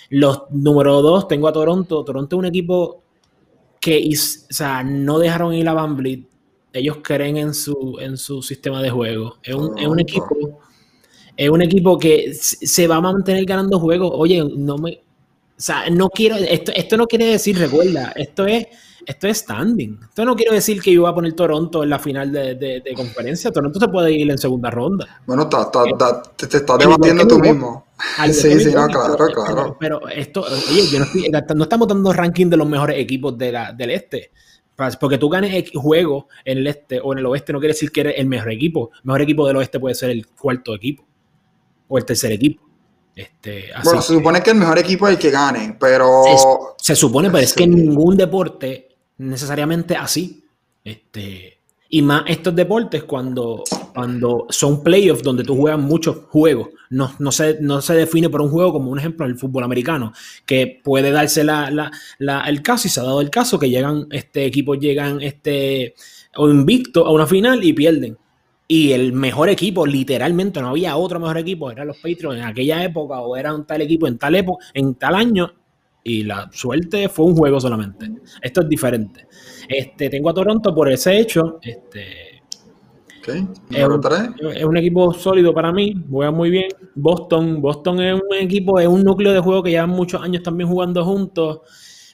los 0.09 0.43
número 0.51 1.01
dos 1.01 1.27
tengo 1.27 1.47
a 1.47 1.53
Toronto. 1.53 2.03
Toronto 2.03 2.35
es 2.35 2.39
un 2.39 2.45
equipo 2.45 3.03
que 3.79 4.07
o 4.09 4.53
sea, 4.53 4.83
no 4.83 5.19
dejaron 5.19 5.53
ir 5.53 5.67
a 5.67 5.73
Van 5.73 5.97
Ellos 6.73 6.97
creen 7.01 7.37
en 7.37 7.53
su, 7.53 7.97
en 7.99 8.17
su 8.17 8.41
sistema 8.41 8.81
de 8.81 8.89
juego. 8.89 9.37
Es 9.43 9.55
un, 9.55 9.77
es 9.77 9.87
un 9.87 9.99
equipo. 9.99 10.59
Es 11.35 11.49
un 11.49 11.61
equipo 11.61 11.99
que 11.99 12.33
se 12.33 12.87
va 12.87 12.95
a 12.95 13.01
mantener 13.01 13.45
ganando 13.45 13.79
juegos. 13.79 14.11
Oye, 14.13 14.43
no 14.57 14.77
me. 14.77 14.93
O 14.95 15.59
sea, 15.59 15.89
no 15.89 16.09
quiero. 16.09 16.35
Esto, 16.35 16.71
esto 16.75 16.97
no 16.97 17.07
quiere 17.07 17.25
decir, 17.25 17.57
recuerda, 17.57 18.11
esto 18.15 18.47
es 18.47 18.67
esto 19.07 19.27
es 19.27 19.37
standing. 19.37 19.99
Esto 20.03 20.25
no 20.25 20.35
quiero 20.35 20.53
decir 20.53 20.81
que 20.81 20.91
yo 20.91 21.01
voy 21.01 21.11
a 21.11 21.15
poner 21.15 21.33
Toronto 21.33 21.81
en 21.81 21.89
la 21.89 21.97
final 21.97 22.29
de, 22.31 22.55
de, 22.55 22.93
conferencia. 22.93 23.51
Toronto 23.51 23.79
se 23.79 23.87
puede 23.87 24.11
ir 24.11 24.29
en 24.29 24.37
segunda 24.37 24.69
ronda. 24.69 25.21
Bueno, 25.25 25.47
te, 25.47 25.57
estás 25.57 26.77
debatiendo 26.77 27.25
tú 27.25 27.39
mismo. 27.39 27.85
Sí, 28.25 28.59
sí, 28.59 28.71
no, 28.73 28.85
claro, 28.87 29.27
claro. 29.33 29.77
Pero, 29.79 30.07
esto, 30.09 30.41
oye, 30.41 30.87
yo 30.91 30.99
no, 30.99 31.05
estoy, 31.05 31.31
no 31.55 31.63
estamos 31.63 31.87
dando 31.87 32.11
ranking 32.11 32.47
de 32.47 32.57
los 32.57 32.67
mejores 32.67 32.99
equipos 32.99 33.37
de 33.37 33.51
la, 33.53 33.71
del 33.71 33.91
este. 33.91 34.31
Porque 34.99 35.17
tú 35.17 35.29
ganes 35.29 35.71
juego 35.73 36.27
en 36.43 36.59
el 36.59 36.67
este 36.67 36.99
o 37.01 37.13
en 37.13 37.19
el 37.19 37.25
oeste 37.25 37.51
no 37.51 37.59
quiere 37.59 37.73
decir 37.73 37.91
que 37.91 38.01
eres 38.01 38.15
el 38.17 38.27
mejor 38.27 38.51
equipo. 38.51 38.91
El 38.93 39.05
mejor 39.05 39.21
equipo 39.21 39.47
del 39.47 39.55
oeste 39.55 39.79
puede 39.79 39.95
ser 39.95 40.09
el 40.09 40.27
cuarto 40.27 40.75
equipo 40.75 41.07
o 41.87 41.97
el 41.97 42.05
tercer 42.05 42.33
equipo. 42.33 42.61
Este, 43.15 43.69
bueno, 43.83 43.99
se 43.99 44.13
supone 44.13 44.43
que 44.43 44.51
el 44.51 44.57
mejor 44.57 44.77
equipo 44.77 45.07
es 45.07 45.15
el 45.15 45.19
que 45.19 45.31
gane, 45.31 45.75
pero... 45.79 46.23
Se, 46.77 46.95
supone, 46.95 47.31
pero 47.31 47.43
es 47.43 47.53
que 47.53 47.63
en 47.63 47.71
ningún 47.71 48.15
deporte 48.15 48.86
necesariamente 49.17 49.95
así. 49.95 50.43
Este, 50.83 51.59
y 51.89 52.01
más 52.01 52.23
estos 52.27 52.55
deportes 52.55 53.03
cuando 53.03 53.63
cuando 53.97 54.45
son 54.49 54.83
playoffs 54.83 55.23
donde 55.23 55.43
tú 55.43 55.55
juegas 55.55 55.79
muchos 55.79 56.17
juegos. 56.29 56.69
No, 56.91 57.15
no, 57.17 57.31
se, 57.31 57.57
no 57.61 57.81
se 57.81 57.95
define 57.95 58.29
por 58.29 58.41
un 58.43 58.51
juego 58.51 58.73
como 58.73 58.91
un 58.91 58.99
ejemplo 58.99 59.25
el 59.25 59.39
fútbol 59.39 59.63
americano, 59.63 60.13
que 60.45 60.79
puede 60.83 61.09
darse 61.09 61.43
la, 61.43 61.91
el 62.45 62.61
caso 62.61 62.87
y 62.87 62.91
se 62.91 62.99
ha 62.99 63.03
dado 63.03 63.21
el 63.21 63.31
caso 63.31 63.57
que 63.57 63.71
llegan, 63.71 64.05
este 64.11 64.45
equipos 64.45 64.77
llegan 64.77 65.19
este, 65.19 65.95
invicto 66.37 67.07
a 67.07 67.11
una 67.11 67.25
final 67.25 67.63
y 67.63 67.73
pierden. 67.73 68.19
Y 68.67 68.91
el 68.91 69.13
mejor 69.13 69.49
equipo, 69.49 69.87
literalmente, 69.87 70.61
no 70.61 70.69
había 70.69 70.95
otro 70.95 71.19
mejor 71.19 71.39
equipo, 71.39 71.71
eran 71.71 71.87
los 71.87 71.97
Patriots 71.97 72.37
en 72.37 72.43
aquella 72.43 72.83
época 72.83 73.19
o 73.21 73.35
era 73.35 73.51
un 73.51 73.65
tal 73.65 73.81
equipo 73.81 74.05
en 74.05 74.19
tal 74.19 74.35
época, 74.35 74.63
en 74.75 74.93
tal 74.93 75.15
año, 75.15 75.51
y 76.07 76.23
la 76.23 76.49
suerte 76.53 77.09
fue 77.09 77.25
un 77.25 77.35
juego 77.35 77.59
solamente. 77.59 78.09
Esto 78.41 78.61
es 78.61 78.69
diferente. 78.69 79.27
Este, 79.67 80.09
tengo 80.09 80.29
a 80.29 80.33
Toronto 80.33 80.73
por 80.73 80.89
ese 80.89 81.19
hecho. 81.19 81.59
Este, 81.61 82.41
es, 83.69 84.63
un, 84.63 84.77
equipo 84.77 85.13
sólido 85.13 85.53
para 85.53 85.73
mí, 85.73 85.93
juega 86.09 86.31
muy 86.31 86.49
bien. 86.49 86.69
Boston, 86.95 87.61
Boston 87.61 87.99
es 88.01 88.13
un 88.13 88.37
equipo, 88.37 88.79
es 88.79 88.87
un 88.87 89.03
núcleo 89.03 89.33
de 89.33 89.41
juego 89.41 89.61
que 89.61 89.71
llevan 89.71 89.89
muchos 89.89 90.23
años 90.23 90.43
también 90.43 90.69
jugando 90.69 91.03
juntos. 91.03 91.59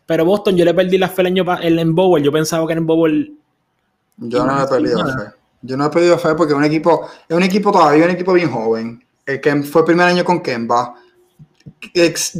Pero 0.07 0.25
Boston, 0.25 0.57
yo 0.57 0.65
le 0.65 0.73
perdí 0.73 0.97
la 0.97 1.09
fe 1.09 1.21
el 1.21 1.27
año 1.27 1.45
en 1.61 1.93
Bowl. 1.93 2.19
Yo 2.19 2.31
pensaba 2.31 2.65
que 2.65 2.73
en 2.73 2.87
Bowl. 2.87 3.37
Yo 4.17 4.43
no 4.43 4.57
le 4.57 4.63
he 4.63 4.67
perdido 4.67 5.05
fe. 5.05 5.35
Yo 5.61 5.77
no 5.77 5.85
he 5.85 5.89
perdido 5.91 6.17
fe 6.17 6.33
porque 6.33 6.53
es 6.53 6.57
un 6.57 6.65
equipo, 6.65 7.07
es 7.29 7.37
un 7.37 7.43
equipo 7.43 7.71
todavía 7.71 8.05
un 8.05 8.11
equipo 8.11 8.33
bien 8.33 8.49
joven. 8.49 9.05
El 9.23 9.39
que 9.39 9.61
fue 9.61 9.81
el 9.81 9.85
primer 9.85 10.07
año 10.07 10.25
con 10.25 10.41
Kemba. 10.41 10.95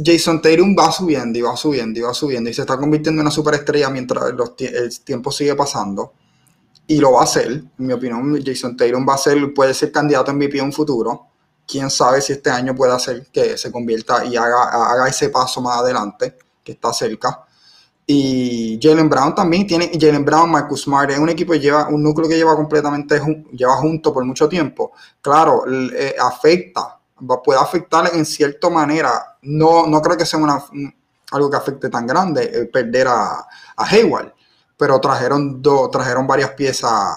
Jason 0.04 0.42
Tatum 0.42 0.76
va 0.78 0.92
subiendo 0.92 1.38
y 1.38 1.42
va 1.42 1.56
subiendo 1.56 1.98
y 1.98 2.02
va 2.02 2.12
subiendo 2.12 2.50
y 2.50 2.54
se 2.54 2.62
está 2.62 2.76
convirtiendo 2.76 3.20
en 3.20 3.26
una 3.26 3.34
superestrella 3.34 3.88
mientras 3.90 4.34
el 4.58 5.00
tiempo 5.00 5.30
sigue 5.30 5.54
pasando 5.54 6.12
y 6.86 6.98
lo 6.98 7.12
va 7.12 7.20
a 7.20 7.24
hacer, 7.24 7.50
en 7.50 7.72
mi 7.78 7.92
opinión, 7.92 8.42
Jason 8.44 8.76
Tatum 8.76 9.06
va 9.08 9.14
a 9.14 9.18
ser, 9.18 9.54
puede 9.54 9.72
ser 9.72 9.90
candidato 9.90 10.30
a 10.30 10.34
MVP 10.34 10.58
en 10.58 10.66
un 10.66 10.72
futuro. 10.72 11.28
Quién 11.66 11.88
sabe 11.88 12.20
si 12.20 12.34
este 12.34 12.50
año 12.50 12.74
puede 12.74 12.92
hacer 12.92 13.26
que 13.32 13.56
se 13.56 13.72
convierta 13.72 14.24
y 14.24 14.36
haga, 14.36 14.64
haga 14.64 15.08
ese 15.08 15.30
paso 15.30 15.62
más 15.62 15.78
adelante, 15.78 16.36
que 16.62 16.72
está 16.72 16.92
cerca. 16.92 17.46
Y 18.06 18.78
Jalen 18.82 19.08
Brown 19.08 19.34
también 19.34 19.66
tiene, 19.66 19.90
Jalen 19.98 20.26
Brown, 20.26 20.50
Marcus 20.50 20.82
Smart, 20.82 21.10
es 21.10 21.18
un 21.18 21.30
equipo 21.30 21.54
que 21.54 21.60
lleva, 21.60 21.88
un 21.88 22.02
núcleo 22.02 22.28
que 22.28 22.36
lleva 22.36 22.54
completamente, 22.54 23.18
lleva 23.52 23.76
junto 23.76 24.12
por 24.12 24.24
mucho 24.26 24.46
tiempo. 24.46 24.92
Claro, 25.22 25.64
eh, 25.66 26.14
afecta, 26.20 27.00
puede 27.44 27.60
afectar 27.60 28.10
en 28.14 28.24
cierta 28.24 28.70
manera. 28.70 29.36
No, 29.42 29.86
no 29.86 30.00
creo 30.00 30.16
que 30.16 30.26
sea 30.26 30.38
una, 30.38 30.62
algo 31.32 31.50
que 31.50 31.56
afecte 31.56 31.88
tan 31.88 32.06
grande 32.06 32.50
eh, 32.52 32.64
perder 32.66 33.08
a, 33.08 33.46
Hayward 33.76 34.32
pero 34.76 35.00
trajeron, 35.00 35.62
trajeron 35.90 36.26
varias 36.26 36.50
piezas 36.50 37.16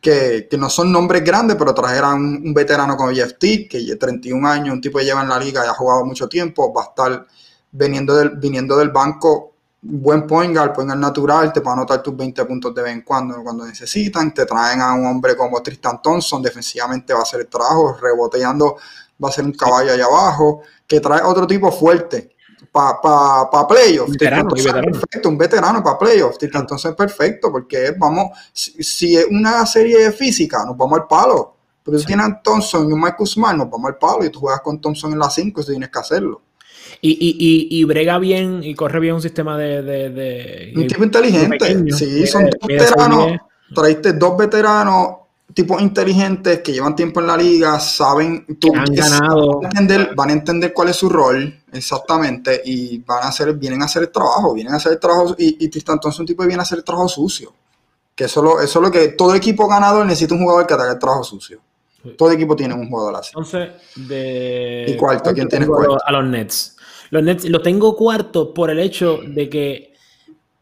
que, 0.00 0.48
no 0.58 0.68
son 0.68 0.92
nombres 0.92 1.24
grandes, 1.24 1.56
pero 1.56 1.74
trajeron 1.74 2.20
un, 2.22 2.54
veterano 2.54 2.96
como 2.96 3.10
Jeff 3.10 3.34
T, 3.38 3.68
que 3.68 3.96
31 3.96 4.48
años, 4.48 4.74
un 4.74 4.80
tipo 4.80 4.98
que 4.98 5.04
lleva 5.04 5.22
en 5.22 5.28
la 5.28 5.38
liga 5.38 5.64
y 5.64 5.68
ha 5.68 5.74
jugado 5.74 6.04
mucho 6.04 6.28
tiempo, 6.28 6.72
va 6.72 6.82
a 6.82 6.86
estar 6.86 7.26
viniendo 7.70 8.16
del, 8.16 8.30
viniendo 8.30 8.76
del 8.76 8.90
banco, 8.90 9.54
buen 9.80 10.26
point 10.26 10.54
guard, 10.54 10.72
point 10.72 10.88
guard 10.88 11.00
natural, 11.00 11.52
te 11.52 11.60
a 11.64 11.72
anotar 11.72 12.02
tus 12.02 12.16
20 12.16 12.44
puntos 12.44 12.74
de 12.74 12.82
vez 12.82 12.92
en 12.92 13.02
cuando 13.02 13.42
cuando 13.42 13.64
necesitan, 13.64 14.32
te 14.34 14.44
traen 14.44 14.80
a 14.80 14.94
un 14.94 15.06
hombre 15.06 15.36
como 15.36 15.62
Tristan 15.62 16.02
Thompson, 16.02 16.42
defensivamente 16.42 17.12
va 17.12 17.20
a 17.20 17.22
hacer 17.22 17.40
el 17.40 17.48
trabajo, 17.48 17.96
reboteando 18.00 18.76
va 19.22 19.28
a 19.28 19.32
ser 19.32 19.44
un 19.44 19.52
caballo 19.52 19.92
allá 19.92 20.04
abajo, 20.04 20.62
que 20.86 21.00
trae 21.00 21.22
otro 21.22 21.46
tipo 21.46 21.70
fuerte, 21.72 22.36
para 22.70 23.00
pa, 23.00 23.50
pa 23.50 23.66
playoffs. 23.66 24.16
Perfecto, 24.16 25.28
un 25.28 25.38
veterano 25.38 25.82
para 25.82 25.98
playoffs. 25.98 26.38
Entonces 26.40 26.90
es 26.90 26.96
perfecto 26.96 27.50
porque 27.50 27.94
vamos, 27.96 28.30
si, 28.52 29.16
es 29.16 29.26
una 29.30 29.64
serie 29.66 29.98
de 29.98 30.12
física, 30.12 30.64
nos 30.64 30.76
vamos 30.76 31.00
al 31.00 31.06
palo. 31.06 31.54
Porque 31.82 32.00
si 32.00 32.06
tienes 32.06 32.26
a 32.26 32.42
Thompson 32.42 32.88
y 32.88 32.92
un 32.92 33.00
Marcus 33.00 33.32
Smart, 33.32 33.56
nos 33.56 33.70
vamos 33.70 33.88
al 33.88 33.96
palo 33.96 34.24
y 34.24 34.30
tú 34.30 34.40
juegas 34.40 34.60
con 34.60 34.80
Thompson 34.80 35.12
en 35.12 35.18
la 35.18 35.30
5 35.30 35.60
y 35.60 35.64
tienes 35.64 35.88
que 35.88 35.98
hacerlo. 35.98 36.42
Y, 37.00 37.12
y, 37.12 37.78
y, 37.78 37.84
brega 37.84 38.18
bien 38.18 38.60
y 38.62 38.74
corre 38.74 38.98
bien 38.98 39.14
un 39.14 39.22
sistema 39.22 39.56
de. 39.56 39.82
de, 39.82 40.72
un 40.74 40.86
tipo 40.86 41.04
inteligente. 41.04 41.92
sí, 41.92 42.26
son 42.26 42.44
dos 42.44 42.66
veteranos. 42.66 43.38
Traiste 43.74 44.14
dos 44.14 44.36
veteranos 44.36 45.08
tipos 45.54 45.80
inteligentes 45.80 46.60
que 46.60 46.72
llevan 46.72 46.94
tiempo 46.94 47.20
en 47.20 47.26
la 47.26 47.36
liga, 47.36 47.78
saben, 47.80 48.46
tú, 48.58 48.72
han 48.74 48.92
ganado. 48.94 49.60
Van 49.60 49.64
a, 49.64 49.80
entender, 49.80 50.14
van 50.14 50.30
a 50.30 50.32
entender 50.32 50.72
cuál 50.72 50.88
es 50.88 50.96
su 50.96 51.08
rol 51.08 51.62
exactamente 51.72 52.62
y 52.64 52.98
van 52.98 53.24
a 53.24 53.28
hacer, 53.28 53.52
vienen 53.54 53.82
a 53.82 53.86
hacer 53.86 54.02
el 54.04 54.10
trabajo, 54.10 54.54
vienen 54.54 54.74
a 54.74 54.76
hacer 54.76 54.92
el 54.92 54.98
trabajo 54.98 55.34
y, 55.38 55.64
y 55.64 55.68
Tristan 55.68 56.00
Thompson 56.00 56.22
un 56.22 56.26
tipo 56.26 56.42
que 56.42 56.48
viene 56.48 56.60
a 56.60 56.62
hacer 56.62 56.78
el 56.78 56.84
trabajo 56.84 57.08
sucio. 57.08 57.52
Que 58.14 58.24
eso, 58.24 58.60
eso 58.60 58.78
es 58.78 58.84
lo 58.84 58.90
que 58.90 59.08
todo 59.08 59.34
equipo 59.34 59.68
ganador 59.68 60.04
necesita 60.04 60.34
un 60.34 60.42
jugador 60.42 60.66
que 60.66 60.74
haga 60.74 60.92
el 60.92 60.98
trabajo 60.98 61.24
sucio. 61.24 61.60
Todo 62.16 62.30
equipo 62.32 62.54
tiene 62.54 62.74
un 62.74 62.88
jugador 62.88 63.16
así. 63.16 63.30
Entonces, 63.30 63.70
de... 63.96 64.86
¿Y 64.88 64.96
cuarto? 64.96 65.32
¿Quién 65.34 65.48
tiene 65.48 65.66
cuarto? 65.66 65.98
A 66.04 66.12
los 66.12 66.24
Nets. 66.24 66.76
Los 67.10 67.22
Nets 67.22 67.48
lo 67.48 67.60
tengo 67.60 67.96
cuarto 67.96 68.54
por 68.54 68.70
el 68.70 68.78
hecho 68.78 69.18
de 69.26 69.48
que 69.48 69.87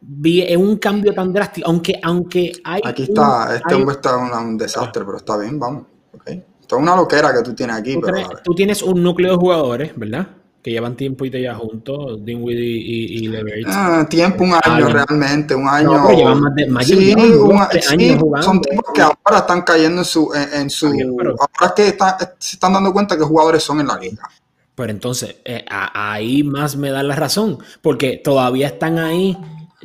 vi 0.00 0.54
un 0.56 0.76
cambio 0.76 1.14
tan 1.14 1.32
drástico, 1.32 1.68
aunque, 1.68 1.98
aunque 2.02 2.52
hay... 2.64 2.80
Aquí 2.84 3.04
está, 3.04 3.56
este 3.56 3.74
hombre 3.74 3.96
está 3.96 4.16
un, 4.16 4.32
un 4.32 4.58
desastre, 4.58 5.04
pero 5.04 5.18
está 5.18 5.36
bien, 5.38 5.58
vamos. 5.58 5.84
Okay. 6.12 6.42
Esto 6.60 6.76
es 6.76 6.82
una 6.82 6.96
loquera 6.96 7.32
que 7.32 7.42
tú 7.42 7.54
tienes 7.54 7.76
aquí. 7.76 7.94
Tú, 7.94 8.00
pero, 8.00 8.16
tienes, 8.16 8.42
tú 8.42 8.54
tienes 8.54 8.82
un 8.82 9.02
núcleo 9.02 9.32
de 9.32 9.36
jugadores, 9.36 9.92
¿verdad? 9.94 10.28
Que 10.62 10.72
llevan 10.72 10.96
tiempo 10.96 11.24
y 11.24 11.30
te 11.30 11.38
llevan 11.38 11.60
juntos, 11.60 12.24
Dinwiddie 12.24 12.76
y, 12.76 13.18
y, 13.18 13.28
Leverage. 13.28 13.66
Ah, 13.68 14.04
tiempo, 14.10 14.42
un 14.42 14.54
año 14.60 14.88
realmente, 14.88 15.54
un 15.54 15.68
año. 15.68 15.92
No, 15.92 16.06
pero 16.08 16.18
llevan 16.18 16.40
más 16.40 16.54
de 16.56 16.66
más 16.66 16.86
sí, 16.86 17.14
un, 17.14 17.56
años 17.56 18.20
jugando. 18.20 18.42
Son 18.42 18.60
tipos 18.60 18.84
que 18.92 19.00
ahora 19.00 19.38
están 19.38 19.62
cayendo 19.62 20.00
en 20.00 20.04
su. 20.04 20.32
En, 20.34 20.62
en 20.62 20.70
su 20.70 20.86
ahora 20.88 21.36
es 21.66 21.72
que 21.76 21.86
está, 21.86 22.18
se 22.38 22.56
están 22.56 22.72
dando 22.72 22.92
cuenta 22.92 23.16
que 23.16 23.22
jugadores 23.22 23.62
son 23.62 23.78
en 23.78 23.86
la 23.86 23.96
liga. 23.96 24.28
Pero 24.74 24.90
entonces, 24.90 25.36
eh, 25.44 25.64
ahí 25.68 26.42
más 26.42 26.76
me 26.76 26.90
da 26.90 27.04
la 27.04 27.14
razón, 27.14 27.58
porque 27.80 28.20
todavía 28.22 28.66
están 28.66 28.98
ahí 28.98 29.38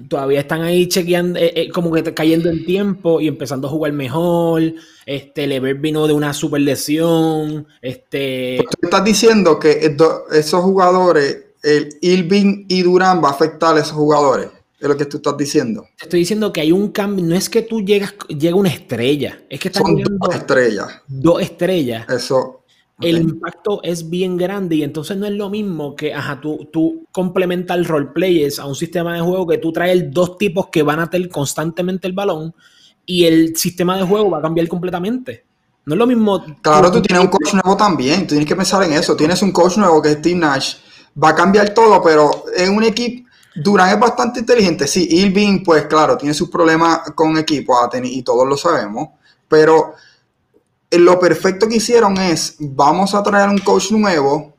todavía 0.08 0.42
están 0.42 0.62
ahí 0.62 0.88
chequeando, 0.88 1.40
eh, 1.40 1.54
eh, 1.56 1.70
como 1.70 1.92
que 1.92 2.14
cayendo 2.14 2.50
en 2.50 2.66
tiempo 2.66 3.22
y 3.22 3.28
empezando 3.28 3.68
a 3.68 3.72
jugar 3.72 3.94
mejor. 3.94 4.62
Este, 5.06 5.48
Lever 5.48 5.76
vino 5.76 6.08
de 6.08 6.14
una 6.14 6.34
super 6.34 6.62
lesión. 6.62 7.68
Este... 7.82 8.64
Tú 8.80 8.88
estás 8.88 9.04
diciendo 9.04 9.60
que 9.60 9.96
esos 10.32 10.62
jugadores, 10.62 11.46
el 11.64 11.90
Irving 12.02 12.66
y 12.68 12.84
Durán 12.84 13.24
va 13.24 13.30
a 13.30 13.32
afectar 13.32 13.76
a 13.76 13.80
esos 13.80 13.94
jugadores. 13.94 14.50
Es 14.80 14.88
lo 14.88 14.98
que 14.98 15.06
tú 15.06 15.18
estás 15.18 15.38
diciendo. 15.38 15.86
Estoy 16.02 16.22
diciendo 16.22 16.52
que 16.52 16.62
hay 16.62 16.72
un 16.72 16.90
cambio. 16.92 17.24
No 17.24 17.36
es 17.36 17.50
que 17.50 17.62
tú 17.62 17.82
llegas, 17.82 18.16
llega 18.28 18.56
una 18.56 18.70
estrella. 18.70 19.40
Es 19.48 19.60
que 19.60 19.68
están 19.68 19.84
Son 19.84 20.04
dos 20.18 20.36
estrellas. 20.36 20.88
Dos 21.08 21.40
estrellas. 21.40 22.10
Eso 22.10 22.61
el 23.02 23.22
impacto 23.22 23.82
es 23.84 24.10
bien 24.10 24.38
grande 24.38 24.76
y 24.76 24.84
entonces 24.84 25.18
no 25.18 25.26
es 25.26 25.34
lo 25.34 25.50
mismo 25.50 25.96
que 25.96 26.14
ajá, 26.14 26.40
tú, 26.40 26.70
tú 26.72 27.06
complementas 27.12 27.78
el 27.78 27.86
roleplayers 27.86 28.60
a 28.60 28.66
un 28.66 28.76
sistema 28.76 29.14
de 29.14 29.22
juego 29.22 29.48
que 29.48 29.58
tú 29.58 29.72
traes 29.72 30.12
dos 30.12 30.38
tipos 30.38 30.68
que 30.70 30.84
van 30.84 31.00
a 31.00 31.10
tener 31.10 31.30
constantemente 31.30 32.08
el 32.08 32.14
balón 32.14 32.54
y 33.06 33.26
el 33.26 33.56
sistema 33.58 33.98
de 33.98 34.04
juego 34.04 34.30
va 34.30 34.40
a 34.40 34.42
cambiar 34.42 34.68
completamente. 34.68 35.46
No 35.86 35.96
es 35.96 36.00
lo 36.00 36.08
mismo. 36.08 36.46
Claro, 36.62 36.92
tú 36.92 37.02
tienes 37.02 37.24
un 37.24 37.30
coach 37.30 37.54
nuevo 37.54 37.76
también, 37.76 38.22
tú 38.22 38.30
tienes 38.30 38.48
que 38.48 38.56
pensar 38.56 38.84
en 38.84 38.94
eso. 38.94 39.16
Tienes 39.16 39.42
un 39.42 39.52
coach 39.52 39.78
nuevo 39.78 40.02
que 40.02 40.12
es 40.12 40.18
Steve 40.20 40.40
Nash, 40.40 40.76
va 41.22 41.30
a 41.30 41.36
cambiar 41.36 41.74
todo, 41.74 42.02
pero 42.02 42.46
en 42.56 42.76
un 42.76 42.84
equipo. 42.84 43.30
Durán 43.54 43.90
es 43.90 44.00
bastante 44.00 44.40
inteligente. 44.40 44.88
Sí, 44.88 45.08
Irving, 45.10 45.64
pues 45.64 45.86
claro, 45.88 46.18
tiene 46.18 46.34
sus 46.34 46.50
problemas 46.50 47.12
con 47.16 47.38
equipo 47.38 47.78
y 48.02 48.24
todos 48.24 48.48
lo 48.48 48.56
sabemos, 48.56 49.10
pero 49.50 49.96
lo 51.00 51.20
perfecto 51.20 51.68
que 51.68 51.78
hicieron 51.78 52.18
es, 52.18 52.56
vamos 52.60 53.16
a 53.16 53.24
traer 53.24 53.50
un 53.50 53.60
coach 53.60 53.92
nuevo, 53.92 54.54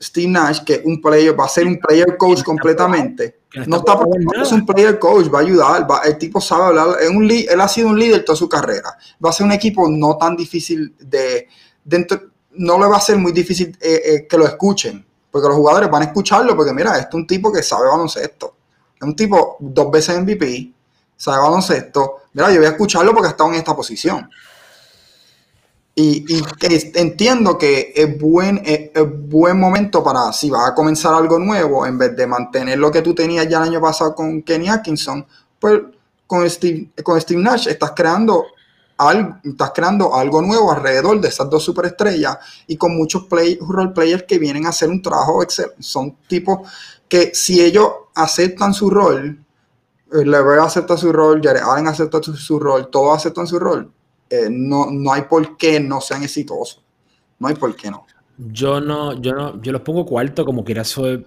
Steve 0.00 0.28
Nash, 0.28 0.60
que 0.64 0.82
un 0.84 1.00
player, 1.00 1.38
va 1.38 1.44
a 1.44 1.48
ser 1.48 1.66
un 1.66 1.78
player 1.78 2.16
coach 2.16 2.42
completamente. 2.42 3.40
No 3.66 3.78
está 3.78 3.98
es 4.42 4.52
un 4.52 4.66
player 4.66 4.98
coach, 4.98 5.32
va 5.32 5.38
a 5.38 5.42
ayudar, 5.42 5.86
el 6.04 6.18
tipo 6.18 6.40
sabe 6.40 6.64
hablar, 6.64 6.88
es 7.00 7.08
un, 7.08 7.30
él 7.30 7.60
ha 7.60 7.68
sido 7.68 7.88
un 7.88 7.98
líder 7.98 8.24
toda 8.24 8.36
su 8.36 8.48
carrera. 8.48 8.96
Va 9.24 9.30
a 9.30 9.32
ser 9.32 9.46
un 9.46 9.52
equipo 9.52 9.88
no 9.88 10.18
tan 10.18 10.36
difícil 10.36 10.94
de, 10.98 11.48
dentro, 11.82 12.20
no 12.52 12.78
le 12.78 12.86
va 12.86 12.96
a 12.96 13.00
ser 13.00 13.16
muy 13.16 13.32
difícil 13.32 13.76
eh, 13.80 14.02
eh, 14.04 14.26
que 14.28 14.36
lo 14.36 14.46
escuchen, 14.46 15.04
porque 15.30 15.48
los 15.48 15.56
jugadores 15.56 15.90
van 15.90 16.02
a 16.02 16.06
escucharlo, 16.06 16.54
porque 16.54 16.72
mira, 16.72 16.92
este 16.98 17.08
es 17.08 17.14
un 17.14 17.26
tipo 17.26 17.52
que 17.52 17.62
sabe 17.62 17.88
baloncesto, 17.88 18.56
es 18.94 19.02
un 19.02 19.16
tipo 19.16 19.56
dos 19.60 19.90
veces 19.90 20.20
MVP, 20.20 20.72
sabe 21.16 21.38
baloncesto, 21.38 22.22
mira, 22.34 22.50
yo 22.50 22.58
voy 22.58 22.66
a 22.66 22.70
escucharlo 22.70 23.12
porque 23.12 23.28
ha 23.28 23.30
estado 23.30 23.50
en 23.50 23.56
esta 23.56 23.74
posición. 23.74 24.28
Y, 25.98 26.26
entiendo 26.94 27.56
que 27.56 27.94
es 27.96 28.20
buen, 28.20 28.60
es, 28.66 28.90
buen 29.26 29.58
momento 29.58 30.04
para, 30.04 30.30
si 30.30 30.50
vas 30.50 30.68
a 30.68 30.74
comenzar 30.74 31.14
algo 31.14 31.38
nuevo, 31.38 31.86
en 31.86 31.96
vez 31.96 32.14
de 32.14 32.26
mantener 32.26 32.78
lo 32.78 32.90
que 32.90 33.00
tú 33.00 33.14
tenías 33.14 33.48
ya 33.48 33.56
el 33.62 33.70
año 33.70 33.80
pasado 33.80 34.14
con 34.14 34.42
Kenny 34.42 34.68
Atkinson, 34.68 35.26
pues 35.58 35.80
con 36.26 36.48
Steve, 36.50 36.90
con 37.02 37.18
Steve 37.18 37.42
Nash 37.42 37.68
estás 37.68 37.92
creando, 37.96 38.44
algo, 38.98 39.36
estás 39.42 39.70
creando 39.74 40.14
algo 40.14 40.42
nuevo 40.42 40.70
alrededor 40.70 41.18
de 41.18 41.28
esas 41.28 41.48
dos 41.48 41.64
superestrellas 41.64 42.36
y 42.66 42.76
con 42.76 42.94
muchos 42.94 43.24
play, 43.24 43.58
role 43.62 43.92
players 43.92 44.24
que 44.24 44.38
vienen 44.38 44.66
a 44.66 44.70
hacer 44.70 44.90
un 44.90 45.00
trabajo 45.00 45.42
excelente. 45.42 45.76
Son 45.80 46.14
tipos 46.28 46.68
que 47.08 47.34
si 47.34 47.62
ellos 47.62 47.90
aceptan 48.14 48.74
su 48.74 48.90
rol, 48.90 49.42
eh, 50.12 50.24
LeBron 50.26 50.60
acepta 50.66 50.98
su 50.98 51.10
rol, 51.10 51.40
Jared 51.42 51.62
acepta 51.86 52.22
su, 52.22 52.36
su 52.36 52.58
rol, 52.60 52.90
todos 52.90 53.16
aceptan 53.16 53.46
su 53.46 53.58
rol, 53.58 53.90
eh, 54.30 54.48
no, 54.50 54.90
no 54.90 55.12
hay 55.12 55.22
por 55.22 55.56
qué 55.56 55.80
no 55.80 56.00
sean 56.00 56.22
exitosos. 56.22 56.82
No 57.38 57.48
hay 57.48 57.54
por 57.54 57.74
qué 57.76 57.90
no. 57.90 58.06
Yo 58.38 58.80
no, 58.80 59.20
yo 59.20 59.32
no, 59.32 59.62
yo 59.62 59.72
los 59.72 59.82
pongo 59.82 60.04
cuarto 60.04 60.44
como 60.44 60.64
quiera 60.64 60.84
soy. 60.84 61.26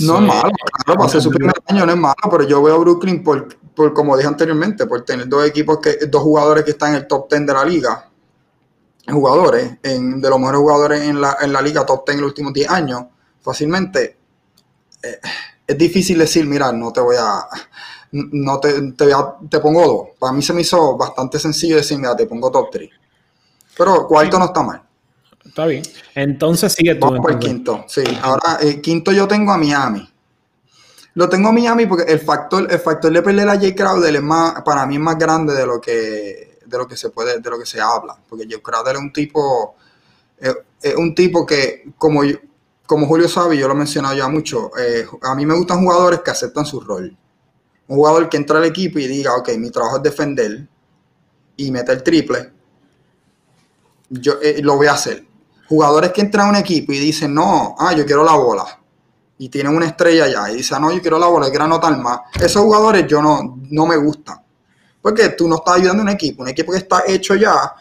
no 0.00 0.16
es 0.16 0.22
malo, 0.22 0.52
claro, 0.84 0.98
para 0.98 1.08
ser 1.10 1.20
su 1.20 1.30
primer 1.30 1.54
año 1.66 1.84
no 1.84 1.92
es 1.92 1.98
malo, 1.98 2.14
pero 2.30 2.44
yo 2.44 2.62
veo 2.62 2.76
a 2.76 2.78
Brooklyn 2.78 3.22
por, 3.22 3.56
por, 3.74 3.92
como 3.92 4.16
dije 4.16 4.28
anteriormente, 4.28 4.86
por 4.86 5.04
tener 5.04 5.28
dos 5.28 5.46
equipos 5.46 5.78
que, 5.80 6.06
dos 6.06 6.22
jugadores 6.22 6.64
que 6.64 6.70
están 6.70 6.90
en 6.90 6.96
el 6.96 7.06
top 7.06 7.28
10 7.28 7.46
de 7.46 7.52
la 7.52 7.64
liga, 7.64 8.10
jugadores, 9.06 9.78
en, 9.82 10.20
de 10.20 10.30
los 10.30 10.38
mejores 10.38 10.60
jugadores 10.60 11.00
en 11.02 11.20
la, 11.20 11.36
en 11.40 11.52
la 11.52 11.60
liga 11.60 11.84
top 11.84 12.06
10 12.06 12.14
en 12.14 12.22
los 12.22 12.28
últimos 12.30 12.52
10 12.52 12.70
años, 12.70 13.04
fácilmente. 13.42 14.16
Eh, 15.02 15.20
es 15.66 15.78
difícil 15.78 16.18
decir, 16.18 16.46
mira, 16.46 16.72
no 16.72 16.92
te 16.92 17.00
voy 17.00 17.16
a, 17.18 17.46
no 18.12 18.58
te, 18.58 18.92
te, 18.92 19.06
te, 19.48 19.60
pongo 19.60 19.86
dos. 19.86 20.08
Para 20.18 20.32
mí 20.32 20.42
se 20.42 20.52
me 20.52 20.62
hizo 20.62 20.96
bastante 20.96 21.38
sencillo 21.38 21.76
decir, 21.76 21.98
mira, 21.98 22.16
te 22.16 22.26
pongo 22.26 22.50
top 22.50 22.68
3. 22.72 22.90
Pero 23.76 24.06
cuarto 24.06 24.38
no 24.38 24.46
está 24.46 24.62
mal. 24.62 24.82
Está 25.44 25.66
bien. 25.66 25.82
Entonces 26.14 26.72
sigue 26.72 26.94
tú. 26.96 27.06
Vamos 27.06 27.20
por 27.20 27.32
el 27.32 27.38
quinto. 27.38 27.84
Sí, 27.88 28.02
ahora 28.22 28.58
el 28.60 28.68
eh, 28.68 28.80
quinto 28.80 29.12
yo 29.12 29.26
tengo 29.26 29.52
a 29.52 29.58
Miami. 29.58 30.08
Lo 31.14 31.28
tengo 31.28 31.48
a 31.48 31.52
Miami 31.52 31.86
porque 31.86 32.10
el 32.12 32.20
factor, 32.20 32.70
el 32.70 32.78
factor 32.78 33.12
de 33.12 33.22
perder 33.22 33.48
a 33.48 33.58
Jay 33.58 33.74
Crowder 33.74 34.14
es 34.14 34.22
más, 34.22 34.62
para 34.62 34.86
mí 34.86 34.94
es 34.94 35.00
más 35.00 35.18
grande 35.18 35.54
de 35.54 35.66
lo 35.66 35.80
que, 35.80 36.58
de 36.64 36.78
lo 36.78 36.86
que 36.86 36.96
se 36.96 37.10
puede, 37.10 37.40
de 37.40 37.50
lo 37.50 37.58
que 37.58 37.66
se 37.66 37.80
habla. 37.80 38.16
Porque 38.28 38.46
Jay 38.48 38.60
Crowder 38.60 38.96
es 38.96 39.00
un 39.00 39.12
tipo, 39.12 39.74
es 40.38 40.94
un 40.94 41.14
tipo 41.14 41.44
que, 41.44 41.92
como, 41.98 42.22
como 42.86 43.06
Julio 43.06 43.28
sabe, 43.28 43.56
yo 43.56 43.66
lo 43.66 43.74
he 43.74 43.78
mencionado 43.78 44.14
ya 44.14 44.28
mucho, 44.28 44.70
eh, 44.78 45.06
a 45.22 45.34
mí 45.34 45.46
me 45.46 45.54
gustan 45.54 45.80
jugadores 45.80 46.20
que 46.20 46.30
aceptan 46.30 46.64
su 46.64 46.80
rol. 46.80 47.16
Un 47.90 47.96
jugador 47.96 48.28
que 48.28 48.36
entra 48.36 48.58
al 48.58 48.64
equipo 48.64 48.98
y 48.98 49.06
diga, 49.06 49.36
ok, 49.36 49.50
mi 49.58 49.70
trabajo 49.70 49.96
es 49.96 50.02
defender 50.02 50.66
y 51.56 51.70
meter 51.70 52.02
triple, 52.02 52.52
yo 54.08 54.34
eh, 54.42 54.60
lo 54.62 54.76
voy 54.76 54.86
a 54.86 54.92
hacer 54.92 55.24
jugadores 55.70 56.10
que 56.10 56.20
entran 56.20 56.48
a 56.48 56.50
un 56.50 56.56
equipo 56.56 56.92
y 56.92 56.98
dicen, 56.98 57.32
no, 57.32 57.76
ah, 57.78 57.94
yo 57.94 58.04
quiero 58.04 58.24
la 58.24 58.34
bola. 58.34 58.64
Y 59.38 59.48
tienen 59.48 59.74
una 59.74 59.86
estrella 59.86 60.24
allá 60.24 60.50
y 60.50 60.56
dicen, 60.56 60.78
ah, 60.78 60.80
no, 60.80 60.90
yo 60.90 61.00
quiero 61.00 61.16
la 61.16 61.28
bola, 61.28 61.48
quiero 61.48 61.64
anotar 61.64 61.96
más. 61.96 62.20
Esos 62.34 62.62
jugadores 62.62 63.06
yo 63.06 63.22
no, 63.22 63.56
no 63.70 63.86
me 63.86 63.96
gustan. 63.96 64.42
Porque 65.00 65.28
tú 65.30 65.48
no 65.48 65.56
estás 65.56 65.76
ayudando 65.76 66.02
a 66.02 66.06
un 66.06 66.10
equipo, 66.10 66.42
un 66.42 66.48
equipo 66.48 66.72
que 66.72 66.78
está 66.78 67.04
hecho 67.06 67.36
ya 67.36 67.72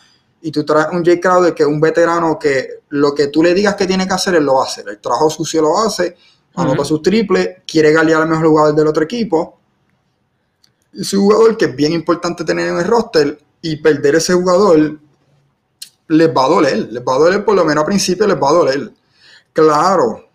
y 0.42 0.52
tú 0.52 0.64
traes 0.64 0.88
un 0.92 1.04
Jay 1.04 1.20
Crowder 1.20 1.54
que 1.54 1.64
es 1.64 1.70
un 1.70 1.82
veterano 1.82 2.38
que 2.38 2.84
lo 2.90 3.14
que 3.14 3.28
tú 3.28 3.42
le 3.42 3.56
digas 3.56 3.76
que 3.76 3.88
tiene 3.88 4.08
que 4.08 4.14
hacer, 4.14 4.36
él 4.36 4.46
lo 4.46 4.56
va 4.56 4.64
a 4.64 4.68
hacer. 4.68 4.88
El 4.88 5.00
trabajo 5.00 5.30
sucio 5.32 5.64
lo 5.64 5.80
hace, 5.80 6.16
anota 6.56 6.86
sus 6.86 7.02
triples, 7.02 7.58
quiere 7.66 7.92
galear 7.92 8.22
al 8.22 8.30
mejor 8.30 8.48
jugador 8.48 8.76
del 8.76 8.88
otro 8.88 9.04
equipo. 9.04 9.59
Es 10.94 11.14
un 11.14 11.22
jugador 11.22 11.58
que 11.58 11.66
es 11.66 11.76
bien 11.76 11.94
importante 11.94 12.44
tener 12.44 12.70
en 12.70 12.78
el 12.78 12.86
roster 12.86 13.40
y 13.62 13.78
perder 13.78 14.16
ese 14.16 14.34
jugador 14.34 15.00
les 16.10 16.36
va 16.36 16.46
a 16.46 16.50
doler, 16.50 16.92
les 16.92 17.04
va 17.04 17.16
a 17.16 17.20
doler, 17.20 17.46
por 17.46 17.56
lo 17.56 17.64
menos 17.64 17.84
al 17.84 17.88
principio 17.88 18.28
les 18.28 18.42
va 18.42 18.50
a 18.50 18.54
doler. 18.54 18.92
Claro, 19.54 20.30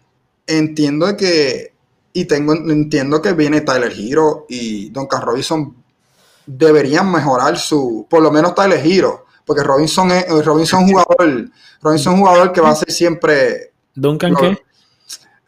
entiendo 0.46 1.16
que, 1.16 1.73
y 2.12 2.25
tengo, 2.26 2.54
entiendo 2.54 3.20
que 3.20 3.32
viene 3.32 3.62
Tyler 3.62 3.92
Hero 3.92 4.46
y 4.49 4.90
Duncan 4.90 5.23
Robinson 5.23 5.76
deberían 6.46 7.11
mejorar 7.11 7.58
su, 7.58 8.06
por 8.08 8.23
lo 8.23 8.30
menos 8.30 8.54
Tyler 8.54 8.80
Hero, 8.84 9.26
porque 9.44 9.62
Robinson 9.62 10.11
es 10.12 10.44
Robinson 10.44 10.87
jugador, 10.87 11.50
Robinson 11.82 12.18
jugador 12.18 12.52
que 12.52 12.61
va 12.61 12.70
a 12.70 12.76
ser 12.76 12.92
siempre. 12.92 13.73
¿Duncan 13.94 14.34
qué? 14.37 14.58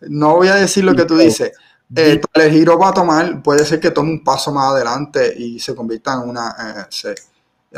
No 0.09 0.37
voy 0.37 0.49
a 0.49 0.57
decir 0.57 0.85
lo 0.85 0.95
que 0.95 1.05
tú 1.05 1.17
dices. 1.17 1.53
Eh, 1.95 2.21
Tyler 2.33 2.53
Hero 2.53 2.79
va 2.79 2.89
a 2.89 2.95
tomar, 2.95 3.43
puede 3.43 3.65
ser 3.65 3.79
que 3.79 3.93
tome 3.93 4.11
un 4.11 4.25
paso 4.25 4.53
más 4.53 4.73
adelante 4.73 5.33
y 5.37 5.61
se 5.61 5.75
convierta 5.75 6.15
en 6.15 6.29
una. 6.29 6.89
Eh, 7.03 7.15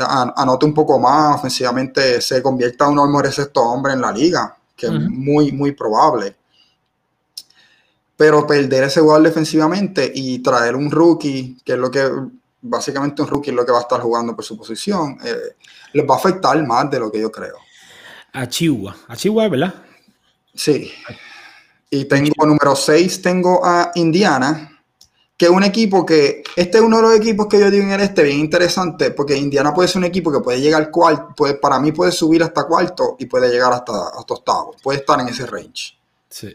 anote 0.03 0.65
un 0.65 0.73
poco 0.73 0.99
más, 0.99 1.35
ofensivamente 1.35 2.21
se 2.21 2.41
convierta 2.41 2.85
en 2.85 2.91
un 2.91 2.99
hombre 2.99 3.31
sexto 3.31 3.61
hombre 3.61 3.93
en 3.93 4.01
la 4.01 4.11
liga, 4.11 4.55
que 4.75 4.87
es 4.87 4.91
muy, 4.93 5.51
muy 5.51 5.73
probable. 5.73 6.35
Pero 8.15 8.45
perder 8.47 8.85
ese 8.85 9.01
jugador 9.01 9.23
defensivamente 9.23 10.11
y 10.13 10.39
traer 10.39 10.75
un 10.75 10.89
rookie, 10.89 11.57
que 11.63 11.73
es 11.73 11.79
lo 11.79 11.91
que 11.91 12.09
básicamente 12.61 13.21
un 13.21 13.27
rookie 13.27 13.51
es 13.51 13.55
lo 13.55 13.65
que 13.65 13.71
va 13.71 13.79
a 13.79 13.81
estar 13.81 14.01
jugando 14.01 14.35
por 14.35 14.43
su 14.43 14.57
posición, 14.57 15.17
eh, 15.23 15.55
les 15.93 16.09
va 16.09 16.15
a 16.15 16.17
afectar 16.17 16.65
más 16.65 16.89
de 16.89 16.99
lo 16.99 17.11
que 17.11 17.19
yo 17.19 17.31
creo. 17.31 17.57
A 18.33 18.47
Chihuahua, 18.47 18.95
a 19.07 19.15
Chihuahua, 19.15 19.49
¿verdad? 19.49 19.75
Sí. 20.53 20.91
Y 21.89 22.05
tengo 22.05 22.45
número 22.45 22.75
6, 22.75 23.21
tengo 23.21 23.65
a 23.65 23.91
Indiana 23.95 24.79
que 25.39 25.49
un 25.49 25.63
equipo 25.63 26.05
que, 26.05 26.43
este 26.57 26.79
es 26.79 26.83
uno 26.83 26.97
de 26.97 27.03
los 27.03 27.15
equipos 27.15 27.47
que 27.47 27.57
yo 27.57 27.71
digo 27.71 27.85
en 27.85 27.91
el 27.91 28.01
este, 28.01 28.23
bien 28.23 28.39
interesante, 28.39 29.11
porque 29.11 29.37
Indiana 29.37 29.73
puede 29.73 29.87
ser 29.87 29.99
un 29.99 30.03
equipo 30.03 30.31
que 30.33 30.41
puede 30.41 30.59
llegar 30.59 30.91
cuarto, 30.91 31.33
puede, 31.33 31.53
para 31.53 31.79
mí 31.79 31.93
puede 31.93 32.11
subir 32.11 32.43
hasta 32.43 32.65
cuarto 32.65 33.15
y 33.17 33.25
puede 33.25 33.49
llegar 33.49 33.71
hasta, 33.71 34.09
hasta 34.09 34.33
octavo, 34.33 34.75
puede 34.83 34.99
estar 34.99 35.17
en 35.21 35.29
ese 35.29 35.45
range. 35.45 35.97
Sí. 36.29 36.53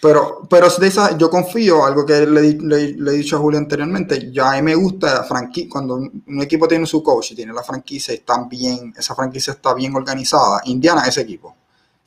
Pero, 0.00 0.42
pero 0.48 0.70
de 0.70 0.86
esa, 0.86 1.18
yo 1.18 1.28
confío, 1.28 1.84
algo 1.84 2.06
que 2.06 2.24
le, 2.24 2.54
le, 2.54 3.10
he 3.10 3.16
dicho 3.16 3.36
a 3.36 3.40
Julio 3.40 3.58
anteriormente, 3.58 4.32
ya 4.32 4.52
a 4.52 4.56
mí 4.56 4.62
me 4.62 4.74
gusta 4.74 5.26
cuando 5.68 5.96
un 5.96 6.40
equipo 6.40 6.66
tiene 6.66 6.86
su 6.86 7.02
coach 7.02 7.32
y 7.32 7.34
tiene 7.34 7.52
la 7.52 7.62
franquicia, 7.62 8.14
están 8.14 8.48
bien, 8.48 8.94
esa 8.96 9.14
franquicia 9.14 9.52
está 9.52 9.74
bien 9.74 9.94
organizada, 9.94 10.62
Indiana 10.64 11.02
es 11.02 11.08
ese 11.08 11.22
equipo, 11.22 11.56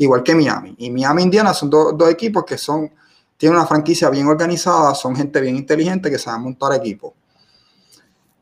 igual 0.03 0.23
que 0.23 0.35
Miami. 0.35 0.75
Y 0.77 0.89
Miami 0.89 1.21
e 1.21 1.25
Indiana 1.25 1.53
son 1.53 1.69
dos 1.69 2.09
equipos 2.09 2.43
que 2.43 2.57
son 2.57 2.91
tiene 3.41 3.55
una 3.55 3.65
franquicia 3.65 4.07
bien 4.11 4.27
organizada, 4.27 4.93
son 4.93 5.15
gente 5.15 5.41
bien 5.41 5.55
inteligente 5.55 6.11
que 6.11 6.19
sabe 6.19 6.37
montar 6.37 6.73
equipos. 6.73 7.13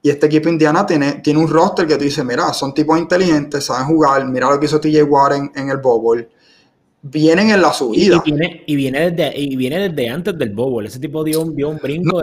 Y 0.02 0.10
este 0.10 0.26
equipo 0.26 0.50
Indiana 0.50 0.86
tiene, 0.86 1.13
tiene 1.22 1.39
un 1.39 1.48
roster 1.48 1.88
que 1.88 1.95
tú 1.95 2.04
dices, 2.04 2.26
mira, 2.26 2.52
son 2.54 2.74
tipos 2.74 3.00
inteligentes, 3.00 3.63
saben 3.63 3.88
jugar, 3.88 4.26
mira 4.28 4.50
lo 4.50 4.60
que 4.60 4.65
hizo 4.65 4.78
TJ 4.78 5.04
Warren 5.04 5.54
en 5.56 5.69
el 5.69 5.78
Bowl 5.78 6.28
vienen 7.01 7.49
en 7.49 7.62
la 7.62 7.71
subida. 7.71 8.21
Y, 8.25 8.31
viene, 8.31 8.63
y, 8.65 8.75
viene, 8.75 9.12
desde, 9.12 9.39
y 9.39 9.55
viene 9.55 9.89
desde 9.89 10.09
antes 10.09 10.38
del 10.38 10.49
Bowl. 10.49 10.85
Ese 10.85 10.99
tipo 10.99 11.23
dio 11.23 11.41
un, 11.41 11.55
dio 11.55 11.69
un 11.69 11.77
brinco. 11.77 12.21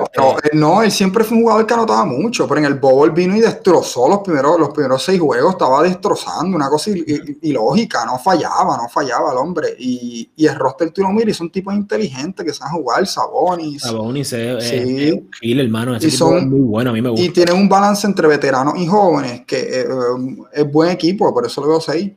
No, 0.52 0.82
él, 0.82 0.92
siempre 0.92 1.24
fue 1.24 1.38
un 1.38 1.44
jugador 1.44 1.66
que 1.66 1.74
anotaba 1.74 2.04
mucho, 2.04 2.46
pero 2.46 2.58
en 2.58 2.66
el 2.66 2.74
Bowl 2.74 3.10
vino 3.12 3.36
y 3.36 3.40
destrozó 3.40 4.08
los 4.08 4.18
primeros, 4.20 4.58
los 4.58 4.70
primeros 4.70 5.02
seis 5.02 5.18
juegos, 5.18 5.52
estaba 5.52 5.82
destrozando, 5.82 6.56
una 6.56 6.68
cosa 6.68 6.90
ilógica, 7.42 8.04
no 8.04 8.18
fallaba, 8.18 8.76
no 8.76 8.88
fallaba 8.88 9.32
el 9.32 9.38
hombre. 9.38 9.68
Y, 9.78 10.30
y 10.36 10.46
el 10.46 10.54
roster 10.56 10.90
tú 10.90 11.02
lo 11.02 11.10
miras 11.10 11.30
y 11.30 11.34
son 11.34 11.50
tipos 11.50 11.74
inteligentes 11.74 12.44
que 12.44 12.52
saben 12.52 12.74
jugar, 12.74 13.06
Sabonis. 13.06 13.82
Sabonis 13.82 14.32
es, 14.32 14.64
sí. 14.64 15.26
es, 15.40 15.58
hermano. 15.58 15.96
Ese 15.96 16.08
y 16.08 16.10
son, 16.10 16.50
muy 16.50 16.60
bueno, 16.60 16.90
a 16.90 16.92
mí 16.92 17.00
me 17.00 17.10
gusta. 17.10 17.24
Y 17.24 17.30
tienen 17.30 17.56
un 17.56 17.68
balance 17.68 18.06
entre 18.06 18.28
veteranos 18.28 18.74
y 18.76 18.86
jóvenes, 18.86 19.42
que 19.46 19.80
eh, 19.80 19.86
es 20.52 20.70
buen 20.70 20.90
equipo, 20.90 21.32
por 21.32 21.46
eso 21.46 21.62
lo 21.62 21.68
veo 21.68 21.80
seis. 21.80 22.12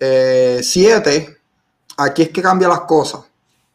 Eh, 0.00 0.58
siete 0.60 1.33
aquí 1.96 2.22
es 2.22 2.28
que 2.30 2.42
cambia 2.42 2.68
las 2.68 2.80
cosas. 2.80 3.22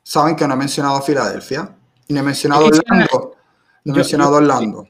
Saben 0.03 0.35
que 0.35 0.47
no 0.47 0.53
he 0.53 0.57
mencionado 0.57 0.95
a 0.95 1.01
Filadelfia 1.01 1.75
y 2.07 2.13
no 2.13 2.19
he 2.19 2.23
mencionado 2.23 2.65
Orlando. 2.65 3.35
No 3.83 3.93
he 3.93 3.97
mencionado 3.97 4.35
Orlando. 4.35 4.87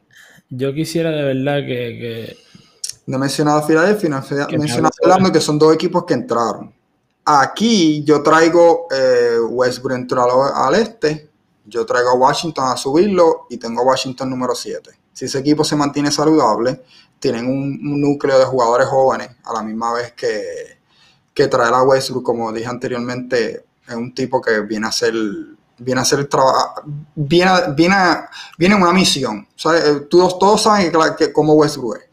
Yo 0.50 0.74
quisiera 0.74 1.12
de 1.12 1.24
verdad 1.24 1.58
que, 1.66 2.38
No 3.06 3.18
he 3.18 3.20
mencionado 3.20 3.60
a 3.60 3.64
Filadelfia 3.64 4.08
y 4.08 4.10
no 4.10 4.18
he 4.18 4.58
mencionado 4.58 4.94
a 5.02 5.08
Orlando, 5.08 5.32
que 5.32 5.42
son 5.42 5.60
dos 5.60 5.74
equipos 5.74 6.06
que 6.06 6.14
entraron. 6.14 6.74
Aquí 7.26 8.04
yo 8.04 8.24
traigo 8.24 8.88
eh, 8.92 9.38
Westbrook 9.50 9.96
entró 9.96 10.46
al, 10.56 10.76
este, 10.76 11.30
yo 11.66 11.86
traigo 11.86 12.10
a 12.10 12.14
Washington 12.16 12.72
a 12.72 12.78
subirlo 12.78 13.46
y 13.50 13.58
tengo 13.58 13.82
a 13.82 13.86
Washington 13.86 14.30
número 14.30 14.56
7. 14.56 14.90
Si 15.14 15.26
ese 15.26 15.40
equipo 15.40 15.64
se 15.64 15.76
mantiene 15.76 16.12
saludable, 16.12 16.82
tienen 17.20 17.46
un 17.46 18.02
núcleo 18.02 18.40
de 18.40 18.46
jugadores 18.46 18.88
jóvenes 18.88 19.30
a 19.44 19.54
la 19.54 19.62
misma 19.62 19.94
vez 19.94 20.14
que, 20.14 20.79
que 21.40 21.48
traer 21.48 21.74
a 21.74 21.84
Westbrook, 21.84 22.24
como 22.24 22.52
dije 22.52 22.68
anteriormente, 22.68 23.64
es 23.88 23.96
un 23.96 24.14
tipo 24.14 24.42
que 24.42 24.60
viene 24.62 24.88
a 24.88 24.90
hacer 24.90 25.14
viene 25.82 26.00
a 26.00 26.02
hacer 26.02 26.26
trabajo, 26.26 26.82
viene, 27.16 27.52
viene, 27.74 27.96
viene 28.58 28.76
una 28.76 28.92
misión. 28.92 29.48
Eh, 29.74 30.02
todos, 30.10 30.38
todos 30.38 30.62
saben 30.62 30.92
que, 30.92 30.98
que 31.18 31.32
como 31.32 31.54
Westbrook 31.54 31.96
es. 31.96 32.10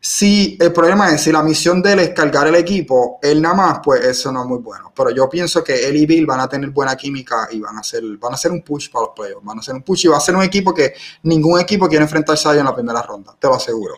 Si 0.00 0.56
el 0.60 0.72
problema 0.72 1.12
es 1.12 1.22
si 1.22 1.32
la 1.32 1.42
misión 1.42 1.82
de 1.82 1.92
él 1.94 1.98
es 1.98 2.10
cargar 2.10 2.46
el 2.46 2.54
equipo, 2.54 3.18
él 3.20 3.42
nada 3.42 3.56
más, 3.56 3.80
pues 3.82 4.04
eso 4.04 4.30
no 4.30 4.42
es 4.42 4.48
muy 4.48 4.58
bueno. 4.58 4.92
Pero 4.94 5.10
yo 5.10 5.28
pienso 5.28 5.64
que 5.64 5.88
él 5.88 5.96
y 5.96 6.06
Bill 6.06 6.24
van 6.24 6.38
a 6.38 6.48
tener 6.48 6.70
buena 6.70 6.94
química 6.94 7.48
y 7.50 7.58
van 7.58 7.76
a 7.76 7.80
hacer, 7.80 8.04
van 8.18 8.30
a 8.30 8.34
hacer 8.36 8.52
un 8.52 8.62
push 8.62 8.88
para 8.92 9.06
los 9.06 9.14
playoffs. 9.16 9.44
Van 9.44 9.58
a 9.58 9.60
hacer 9.60 9.74
un 9.74 9.82
push 9.82 10.04
y 10.04 10.08
va 10.08 10.18
a 10.18 10.20
ser 10.20 10.36
un 10.36 10.44
equipo 10.44 10.72
que 10.72 10.94
ningún 11.24 11.60
equipo 11.60 11.88
quiere 11.88 12.04
enfrentarse 12.04 12.46
a 12.48 12.52
ellos 12.52 12.60
en 12.60 12.66
la 12.66 12.74
primera 12.76 13.02
ronda, 13.02 13.34
te 13.36 13.48
lo 13.48 13.56
aseguro. 13.56 13.94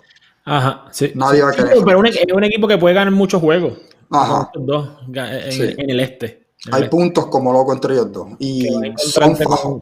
Ajá, 0.46 0.86
sí. 0.90 1.12
Nadie 1.14 1.42
va 1.42 1.50
a 1.50 1.52
querer. 1.52 1.68
Pero 1.84 2.04
es 2.06 2.32
un 2.32 2.44
equipo 2.44 2.66
que 2.66 2.78
puede 2.78 2.94
ganar 2.94 3.12
muchos 3.12 3.40
juegos. 3.42 3.74
Ajá. 4.10 4.50
Dos 4.54 4.88
en, 5.08 5.90
el 5.90 6.00
este. 6.00 6.40
Hay 6.70 6.88
puntos 6.88 7.26
como 7.26 7.52
loco 7.52 7.72
entre 7.72 7.94
ellos 7.94 8.12
dos. 8.12 8.28
Y 8.38 8.68
son 8.96 9.36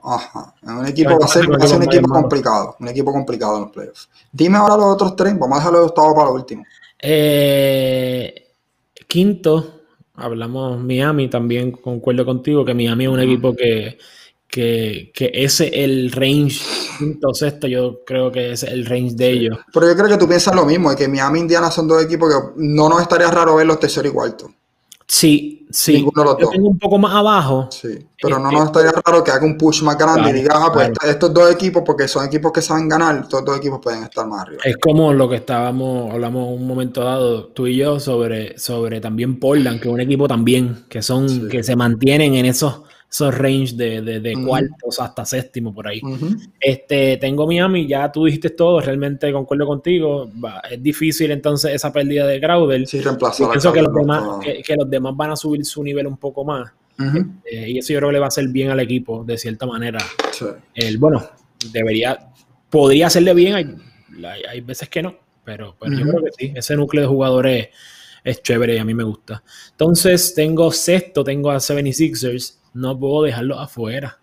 Ajá. 0.05 0.55
Un 0.63 0.87
equipo 0.87 1.19
va 1.19 1.25
a 1.25 1.29
ser, 1.29 1.49
un 1.49 1.83
equipo 1.83 2.09
complicado. 2.09 2.77
Un 2.79 2.89
equipo 2.89 3.13
complicado 3.13 3.57
en 3.57 3.63
los 3.63 3.73
playoffs. 3.73 4.09
Dime 4.31 4.59
ahora 4.59 4.77
los 4.77 4.87
otros 4.87 5.17
tres. 5.17 5.37
Vamos 5.39 5.57
a 5.57 5.61
dejarlo 5.61 5.81
de 5.81 5.87
octavo 5.87 6.15
para 6.15 6.29
lo 6.29 6.35
último. 6.35 6.65
Eh, 7.01 8.53
quinto, 9.09 9.83
hablamos 10.15 10.79
Miami. 10.79 11.29
También 11.29 11.73
concuerdo 11.73 12.25
contigo 12.25 12.65
que 12.65 12.75
Miami 12.75 13.05
es 13.05 13.11
un 13.11 13.21
equipo 13.21 13.57
que, 13.57 13.99
que, 14.49 15.11
que 15.15 15.31
ese 15.35 15.69
el 15.85 16.11
range 16.11 16.61
quinto 16.99 17.35
sexto, 17.35 17.67
yo 17.67 18.01
creo 18.05 18.33
que 18.33 18.53
es 18.53 18.63
el 18.63 18.87
range 18.87 19.15
de 19.15 19.31
ellos. 19.31 19.59
Pero 19.73 19.87
yo 19.89 19.95
creo 19.97 20.09
que 20.09 20.17
tú 20.17 20.27
piensas 20.27 20.55
lo 20.55 20.65
mismo, 20.65 20.91
de 20.91 20.97
que 20.97 21.07
Miami 21.09 21.39
e 21.39 21.43
Indiana 21.43 21.71
son 21.71 21.87
dos 21.87 22.03
equipos 22.03 22.33
que 22.33 22.41
no 22.57 22.89
nos 22.89 23.03
estaría 23.03 23.31
raro 23.31 23.57
ver 23.57 23.67
los 23.67 23.79
tercero 23.79 24.09
y 24.09 24.13
cuarto. 24.13 24.51
Sí, 25.11 25.67
sí. 25.71 25.95
Ninguno 25.95 26.21
de 26.23 26.25
los 26.27 26.39
yo 26.39 26.45
dos. 26.47 26.51
tengo 26.55 26.69
un 26.69 26.79
poco 26.79 26.99
más 26.99 27.15
abajo. 27.15 27.69
Sí, 27.71 27.89
pero 28.21 28.39
no 28.39 28.51
nos 28.53 28.67
estaría 28.67 28.91
raro 28.93 29.25
que 29.25 29.31
haga 29.31 29.47
un 29.47 29.57
push 29.57 29.83
más 29.83 29.97
grande 29.97 30.21
Claro, 30.21 30.37
y 30.37 30.41
diga, 30.43 30.55
ah, 30.57 30.71
pues 30.71 30.91
claro. 30.91 31.11
estos 31.13 31.33
dos 31.33 31.51
equipos, 31.51 31.83
porque 31.87 32.07
son 32.07 32.27
equipos 32.27 32.53
que 32.53 32.61
saben 32.61 32.91
ganar, 32.91 33.21
estos 33.23 33.43
dos 33.43 33.57
equipos 33.57 33.81
pueden 33.83 34.03
estar 34.03 34.27
más 34.27 34.43
arriba. 34.43 34.61
Es 34.65 34.77
como 34.77 35.15
lo 35.15 35.27
que 35.29 35.37
estábamos, 35.37 36.13
hablamos 36.13 36.49
un 36.53 36.67
momento 36.67 37.03
dado, 37.05 37.47
tú 37.47 37.67
y 37.67 37.77
yo, 37.77 37.99
sobre, 38.01 38.59
sobre 38.59 39.01
también 39.01 39.39
Portland, 39.41 39.81
que 39.81 39.89
es 39.89 39.95
un 39.95 40.01
equipo 40.01 40.29
también, 40.29 40.85
que 40.91 41.01
son, 41.01 41.27
Sí. 41.29 41.49
que 41.49 41.63
se 41.63 41.75
mantienen 41.75 42.35
en 42.35 42.45
esos, 42.45 42.83
esos 43.11 43.37
range 43.37 43.75
de, 43.75 44.03
de, 44.03 44.21
de 44.21 44.37
Ujú. 44.37 44.47
cuartos 44.47 45.01
hasta 45.01 45.25
séptimo 45.25 45.75
por 45.75 45.89
ahí. 45.89 46.01
Ujú. 46.03 46.37
Este, 46.61 47.17
tengo 47.17 47.47
Miami, 47.47 47.87
ya 47.87 48.13
tú 48.13 48.27
dijiste 48.27 48.51
todo, 48.51 48.81
realmente 48.81 49.33
concuerdo 49.33 49.67
contigo. 49.67 50.31
va, 50.43 50.61
es 50.71 50.83
difícil 50.83 51.31
entonces 51.31 51.73
esa 51.75 51.93
pérdida 51.93 52.27
de 52.27 52.41
Crowder. 52.41 52.87
Sí, 52.87 53.01
reemplazar 53.01 53.51
pienso 53.51 53.73
que 53.73 53.83
los, 53.83 53.95
demás, 53.95 54.45
que, 54.45 54.63
que 54.63 54.77
los 54.77 54.89
demás 54.91 55.17
van 55.17 55.31
a 55.31 55.37
subir 55.37 55.65
su 55.65 55.83
nivel 55.83 56.07
un 56.07 56.19
poco 56.19 56.45
más. 56.45 56.71
Ujú. 56.99 57.19
eh, 57.45 57.71
y 57.71 57.79
eso 57.79 57.93
yo 57.93 58.01
creo 58.01 58.09
que 58.09 58.15
le 58.15 58.19
va 58.19 58.27
a 58.27 58.29
hacer 58.29 58.49
bien 58.49 58.71
al 58.71 58.81
equipo, 58.81 59.25
de 59.25 59.39
cierta 59.39 59.67
manera. 59.67 60.01
Sí. 60.33 60.47
El, 60.75 60.99
bueno, 60.99 61.25
debería, 61.73 62.19
podría 62.69 63.07
hacerle 63.07 63.35
bien, 63.35 63.55
hay, 63.55 64.43
hay, 64.49 64.61
veces 64.61 64.89
que 64.89 65.03
no, 65.03 65.15
pero, 65.45 65.77
pero 65.79 65.97
yo 65.97 66.05
creo 66.05 66.25
que 66.25 66.31
sí, 66.37 66.53
ese 66.55 66.75
núcleo 66.75 67.03
de 67.03 67.09
jugadores 67.09 67.69
es 68.25 68.43
chévere 68.43 68.75
y 68.75 68.79
a 68.79 68.85
mí 68.85 68.95
me 68.95 69.05
gusta. 69.05 69.43
Entonces 69.71 70.35
tengo 70.35 70.73
sexto, 70.73 71.23
tengo 71.23 71.51
a 71.51 71.57
76ers, 71.57 72.58
no 72.75 72.99
puedo 72.99 73.23
dejarlo 73.23 73.59
afuera. 73.59 74.19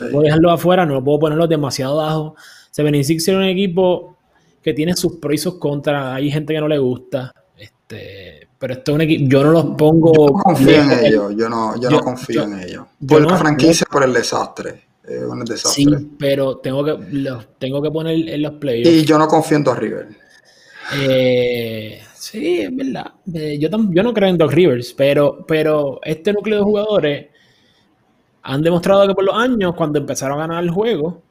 No 0.00 0.08
puedo 0.10 0.22
dejarlo 0.22 0.50
afuera, 0.50 0.86
no 0.86 1.02
puedo 1.02 1.18
ponerlos 1.18 1.48
demasiado 1.48 2.00
abajo. 2.00 2.36
76ers 2.74 3.16
es 3.16 3.28
un 3.28 3.42
equipo 3.44 4.16
que 4.62 4.72
tiene 4.72 4.94
sus 4.96 5.14
pros 5.16 5.34
y 5.34 5.38
sus 5.38 5.58
contras, 5.58 6.14
hay 6.16 6.30
gente 6.30 6.54
que 6.54 6.60
no 6.60 6.68
le 6.68 6.78
gusta, 6.78 7.32
este, 7.56 8.48
pero 8.58 8.72
esto 8.74 8.92
es 8.92 8.94
un 8.94 9.00
equipo, 9.02 9.24
yo 9.28 9.44
no 9.44 9.50
los 9.52 9.64
pongo... 9.76 10.12
Yo 10.14 10.22
no 10.26 10.42
confío 10.42 10.82
en 10.82 10.90
ellos, 11.04 11.34
yo 11.36 11.48
no, 11.50 11.74
yo 11.76 11.82
Yo- 11.82 11.90
no 11.90 12.00
confío 12.00 12.34
yo- 12.36 12.42
en 12.44 12.58
ellos. 12.60 12.86
yo 13.00 13.06
Por 13.06 13.22
no- 13.22 13.30
la 13.30 13.36
franquicia, 13.36 13.86
por 13.90 14.04
el 14.04 14.12
desastre. 14.14 14.84
Es 15.06 15.20
un 15.22 15.44
desastre. 15.44 15.84
Sí, 15.84 16.10
pero 16.18 16.56
tengo 16.58 16.82
que, 16.82 16.96
los 17.12 17.46
tengo 17.58 17.82
que 17.82 17.90
poner 17.90 18.26
en 18.26 18.40
los 18.40 18.52
playoffs. 18.54 18.90
Y 18.96 19.04
yo 19.04 19.18
no 19.18 19.28
confío 19.28 19.58
en 19.58 19.64
Dos 19.64 19.78
River. 19.78 20.08
Eh, 20.96 22.00
sí, 22.14 22.60
es 22.60 22.74
verdad. 22.74 23.12
Eh, 23.34 23.58
yo, 23.58 23.68
tam- 23.70 23.92
yo 23.94 24.02
no 24.02 24.14
creo 24.14 24.28
en 24.30 24.38
Doc 24.38 24.52
Rivers, 24.52 24.92
pero, 24.94 25.44
pero 25.46 26.00
este 26.04 26.32
núcleo 26.32 26.58
de 26.58 26.64
jugadores 26.64 27.26
han 28.44 28.62
demostrado 28.62 29.06
que 29.08 29.14
por 29.14 29.24
los 29.24 29.34
años, 29.34 29.74
cuando 29.74 29.98
empezaron 29.98 30.38
a 30.38 30.46
ganar 30.46 30.62
el 30.62 30.70
juego, 30.70 31.22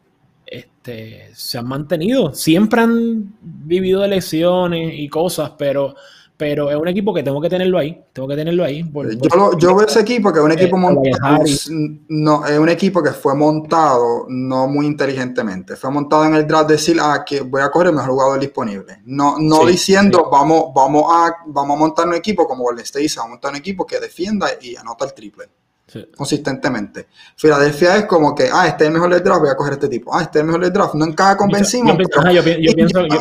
este, 0.46 1.30
se 1.34 1.58
han 1.58 1.68
mantenido. 1.68 2.34
Siempre 2.34 2.82
han 2.82 3.36
vivido 3.42 4.02
de 4.02 4.08
lesiones 4.10 4.94
y 4.96 5.08
cosas, 5.10 5.52
pero, 5.58 5.96
pero 6.38 6.70
es 6.70 6.76
un 6.76 6.88
equipo 6.88 7.14
que 7.14 7.24
tengo 7.24 7.40
que 7.40 7.50
tenerlo 7.50 7.78
ahí. 7.80 8.02
Tengo 8.12 8.28
que 8.28 8.36
tenerlo 8.36 8.64
ahí. 8.64 8.84
por- 8.84 9.10
Yo, 9.16 9.36
lo- 9.36 9.58
yo 9.58 9.76
veo 9.76 9.88
ese 9.88 10.02
equipo 10.02 10.32
que 10.34 10.40
es 10.40 10.46
un 10.46 10.52
equipo 10.52 10.76
Eh, 10.78 10.80
montado, 10.80 11.36
Harris. 11.36 11.70
no, 12.10 12.46
es 12.46 12.58
un 12.60 12.70
equipo 12.70 13.02
que 13.02 13.12
fue 13.12 13.36
montado 13.36 14.26
no 14.30 14.68
muy 14.68 14.86
inteligentemente. 14.86 15.76
Fue 15.76 15.90
montado 15.92 16.26
en 16.26 16.36
el 16.36 16.46
draft 16.48 16.68
de 16.68 16.74
decir, 16.76 16.98
ah, 17.00 17.24
que 17.26 17.42
voy 17.42 17.62
a 17.62 17.70
coger 17.72 17.88
el 17.90 17.94
mejor 17.96 18.12
jugador 18.12 18.40
disponible. 18.40 19.02
No, 19.06 19.38
no 19.40 19.62
Sí, 19.62 19.68
diciendo, 19.74 20.30
vamos, 20.32 20.66
vamos, 20.76 21.06
a, 21.10 21.32
vamos 21.48 21.78
a 21.78 21.80
montar 21.80 22.08
un 22.08 22.16
equipo 22.16 22.48
como 22.48 22.64
Golden 22.64 22.84
State 22.84 23.08
vamos 23.16 23.26
a 23.28 23.30
montar 23.30 23.52
un 23.52 23.58
equipo 23.58 23.86
que 23.86 24.00
defienda 24.00 24.48
y 24.62 24.76
anota 24.76 25.06
el 25.06 25.14
triple 25.14 25.46
Sí. 25.94 26.08
consistentemente. 26.18 27.08
Filadelfia 27.38 27.98
es 27.98 28.06
como 28.08 28.34
que, 28.34 28.50
ah, 28.52 28.68
este 28.68 28.86
es 28.86 28.88
el 28.88 28.94
mejor 28.96 29.14
del 29.14 29.24
draft, 29.24 29.42
voy 29.42 29.50
a 29.52 29.56
coger 29.56 29.74
este 29.74 29.88
tipo. 29.90 30.12
Ah, 30.16 30.24
este 30.24 30.40
es 30.40 30.42
el 30.42 30.48
mejor 30.48 30.62
del 30.64 30.74
draft. 30.74 30.96
No 30.96 31.06
encaja 31.06 31.38
con 31.38 31.50
Ben 31.50 31.64
Simmons, 31.64 32.00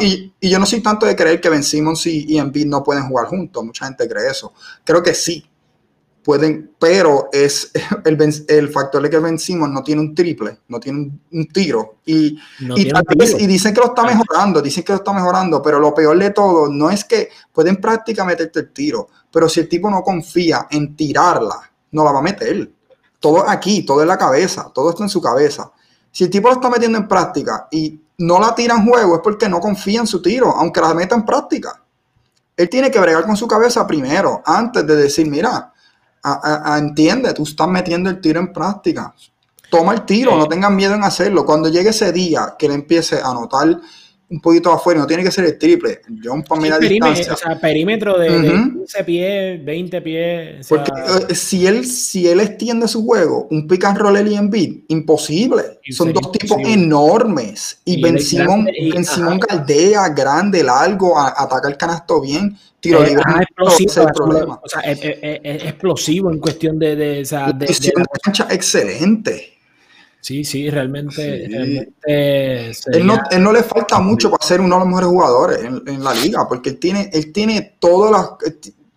y, 0.00 0.32
yo- 0.50 0.58
no 0.58 0.64
soy 0.66 0.80
tanto 0.80 1.06
de 1.06 1.14
creer 1.14 1.40
que 1.40 1.48
Ben 1.50 1.62
Simmons 1.62 2.06
y, 2.06 2.24
y 2.32 2.38
Embiid 2.38 2.66
no 2.66 2.82
pueden 2.82 3.04
jugar 3.08 3.26
juntos. 3.26 3.62
Mucha 3.64 3.84
gente 3.86 4.08
cree 4.08 4.30
eso. 4.30 4.52
Creo 4.84 5.02
que 5.02 5.14
sí. 5.14 5.46
Pueden, 6.24 6.70
pero 6.78 7.28
es 7.32 7.72
el, 8.04 8.44
el 8.48 8.68
factor 8.68 9.02
de 9.02 9.10
que 9.10 9.18
Ben 9.18 9.38
Simmons 9.40 9.72
no 9.72 9.82
tiene 9.82 10.00
un 10.02 10.14
triple, 10.14 10.58
no 10.68 10.78
tiene 10.78 11.00
un, 11.00 11.20
un 11.32 11.46
tiro. 11.48 11.96
Y, 12.06 12.38
No 12.60 12.74
y, 12.74 12.84
tiene 12.84 12.92
tal 12.92 13.02
un 13.10 13.18
vez- 13.18 13.30
tiro. 13.32 13.40
y 13.42 13.46
dicen 13.48 13.74
que 13.74 13.80
lo 13.80 13.86
está 13.86 14.02
Ah. 14.02 14.06
mejorando, 14.06 14.62
dicen 14.62 14.84
que 14.84 14.92
lo 14.92 14.98
está 14.98 15.12
mejorando, 15.12 15.60
pero 15.60 15.80
lo 15.80 15.92
peor 15.92 16.16
de 16.16 16.30
todo 16.30 16.68
no 16.68 16.90
es 16.90 17.04
que 17.04 17.28
pueden 17.52 17.76
práctica 17.78 18.24
meterte 18.24 18.60
el 18.60 18.72
tiro, 18.72 19.08
pero 19.32 19.48
si 19.48 19.60
el 19.60 19.68
tipo 19.68 19.90
no 19.90 20.02
confía 20.02 20.68
en 20.70 20.94
tirarla, 20.94 21.71
no 21.92 22.04
la 22.04 22.12
va 22.12 22.18
a 22.18 22.22
meter. 22.22 22.70
Todo 23.20 23.48
aquí, 23.48 23.84
todo 23.84 24.02
en 24.02 24.08
la 24.08 24.18
cabeza, 24.18 24.70
todo 24.74 24.90
está 24.90 25.04
en 25.04 25.08
su 25.08 25.20
cabeza. 25.22 25.70
Si 26.10 26.24
el 26.24 26.30
tipo 26.30 26.48
lo 26.48 26.54
está 26.54 26.68
metiendo 26.68 26.98
en 26.98 27.06
práctica 27.08 27.68
y 27.70 28.00
no 28.18 28.38
la 28.40 28.54
tira 28.54 28.74
en 28.74 28.84
juego, 28.86 29.14
es 29.16 29.20
porque 29.22 29.48
no 29.48 29.60
confía 29.60 30.00
en 30.00 30.06
su 30.06 30.20
tiro, 30.20 30.50
aunque 30.56 30.80
la 30.80 30.92
meta 30.94 31.14
en 31.14 31.24
práctica. 31.24 31.80
Él 32.56 32.68
tiene 32.68 32.90
que 32.90 32.98
bregar 33.00 33.24
con 33.24 33.36
su 33.36 33.46
cabeza 33.48 33.86
primero, 33.86 34.42
antes 34.44 34.86
de 34.86 34.96
decir, 34.96 35.28
mira, 35.30 35.72
a- 36.22 36.32
a- 36.32 36.74
a- 36.74 36.78
entiende, 36.78 37.32
tú 37.32 37.44
estás 37.44 37.68
metiendo 37.68 38.10
el 38.10 38.20
tiro 38.20 38.40
en 38.40 38.52
práctica. 38.52 39.14
Toma 39.70 39.94
el 39.94 40.02
tiro, 40.04 40.36
no 40.36 40.46
tengan 40.48 40.76
miedo 40.76 40.94
en 40.94 41.02
hacerlo. 41.02 41.46
Cuando 41.46 41.68
llegue 41.70 41.90
ese 41.90 42.12
día 42.12 42.54
que 42.58 42.68
le 42.68 42.74
empiece 42.74 43.20
a 43.20 43.30
anotar 43.30 43.80
un 44.32 44.40
poquito 44.40 44.72
afuera, 44.72 45.00
no 45.00 45.06
tiene 45.06 45.22
que 45.22 45.30
ser 45.30 45.44
el 45.44 45.58
triple. 45.58 46.00
Yo 46.08 46.32
para 46.48 46.62
Sí, 46.62 46.68
perime- 46.70 46.88
distancia. 47.14 47.32
o 47.34 47.36
sea, 47.36 47.60
perímetro 47.60 48.18
de, 48.18 48.30
de 48.30 48.48
Ujú. 48.50 48.72
15 48.78 49.04
pies, 49.04 49.64
20 49.64 50.00
pies. 50.02 50.60
o 50.60 50.62
sea, 50.62 50.84
Porque 50.84 51.32
eh, 51.32 51.34
si 51.34 51.66
él, 51.66 51.84
si 51.84 52.26
él 52.28 52.40
extiende 52.40 52.88
su 52.88 53.04
juego, 53.04 53.46
un 53.50 53.66
pick 53.66 53.84
and 53.84 53.98
roll 53.98 54.26
y 54.26 54.34
Embiid, 54.34 54.84
imposible. 54.88 55.62
Son 55.90 56.12
dos 56.12 56.32
tipos 56.32 56.56
enormes. 56.64 57.80
Y, 57.84 57.98
Y 57.98 58.02
Ben 58.02 58.18
Simón, 58.18 59.38
galdea, 59.48 60.08
grande, 60.08 60.62
largo, 60.62 61.18
a- 61.18 61.34
ataca 61.36 61.68
el 61.68 61.76
canasto 61.76 62.20
bien, 62.20 62.56
tiro 62.80 63.02
eh, 63.02 63.08
libre. 63.08 63.22
explosivo, 63.42 63.90
es 63.90 63.96
el 63.98 64.06
problema. 64.14 64.60
o 64.62 64.68
sea, 64.68 64.80
es, 64.80 64.98
es- 65.04 65.18
es- 65.22 65.40
es 65.42 65.62
explosivo 65.64 66.30
en 66.30 66.38
cuestión 66.38 66.78
de, 66.78 66.96
de, 66.96 67.20
o 67.20 67.24
sea, 67.24 67.52
de- 67.52 67.66
de 67.66 67.92
la- 67.96 68.02
de 68.02 68.20
cancha 68.22 68.48
excelente. 68.50 69.48
Sí, 70.22 70.42
sí, 70.44 70.70
realmente, 70.70 71.14
Sí. 71.14 71.52
realmente 71.52 71.92
Él 72.06 73.04
no, 73.06 73.20
él 73.30 73.42
no 73.42 73.52
le 73.52 73.62
falta 73.62 73.98
mucho 74.00 74.30
para 74.30 74.42
ser 74.46 74.60
uno 74.60 74.76
de 74.76 74.80
los 74.80 74.88
mejores 74.88 75.08
jugadores 75.10 75.58
en, 75.64 75.82
en 75.86 76.02
la 76.02 76.14
liga, 76.14 76.46
porque 76.48 76.70
él 76.70 76.78
tiene, 76.78 77.10
él 77.12 77.30
tiene 77.32 77.76
todas 77.78 78.10
las, 78.10 78.30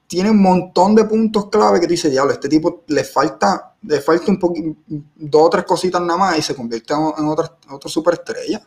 tiene 0.07 0.29
un 0.31 0.41
montón 0.41 0.93
de 0.95 1.03
puntos 1.05 1.49
clave 1.49 1.79
que 1.81 1.87
tú 1.87 1.91
dices, 1.91 2.11
diablo, 2.11 2.31
este 2.31 2.47
tipo 2.47 2.83
le 2.87 3.03
falta, 3.03 3.73
le 3.81 3.99
falta 4.01 4.31
un 4.31 4.39
poquito, 4.39 4.75
dos 4.87 5.41
o 5.41 5.49
tres 5.49 5.65
cositas 5.65 5.99
nada 6.01 6.17
más 6.17 6.37
y 6.37 6.41
se 6.43 6.55
convierte 6.55 6.93
en, 6.93 6.99
en 7.17 7.27
otra, 7.27 7.51
otra 7.71 7.89
superestrella. 7.89 8.61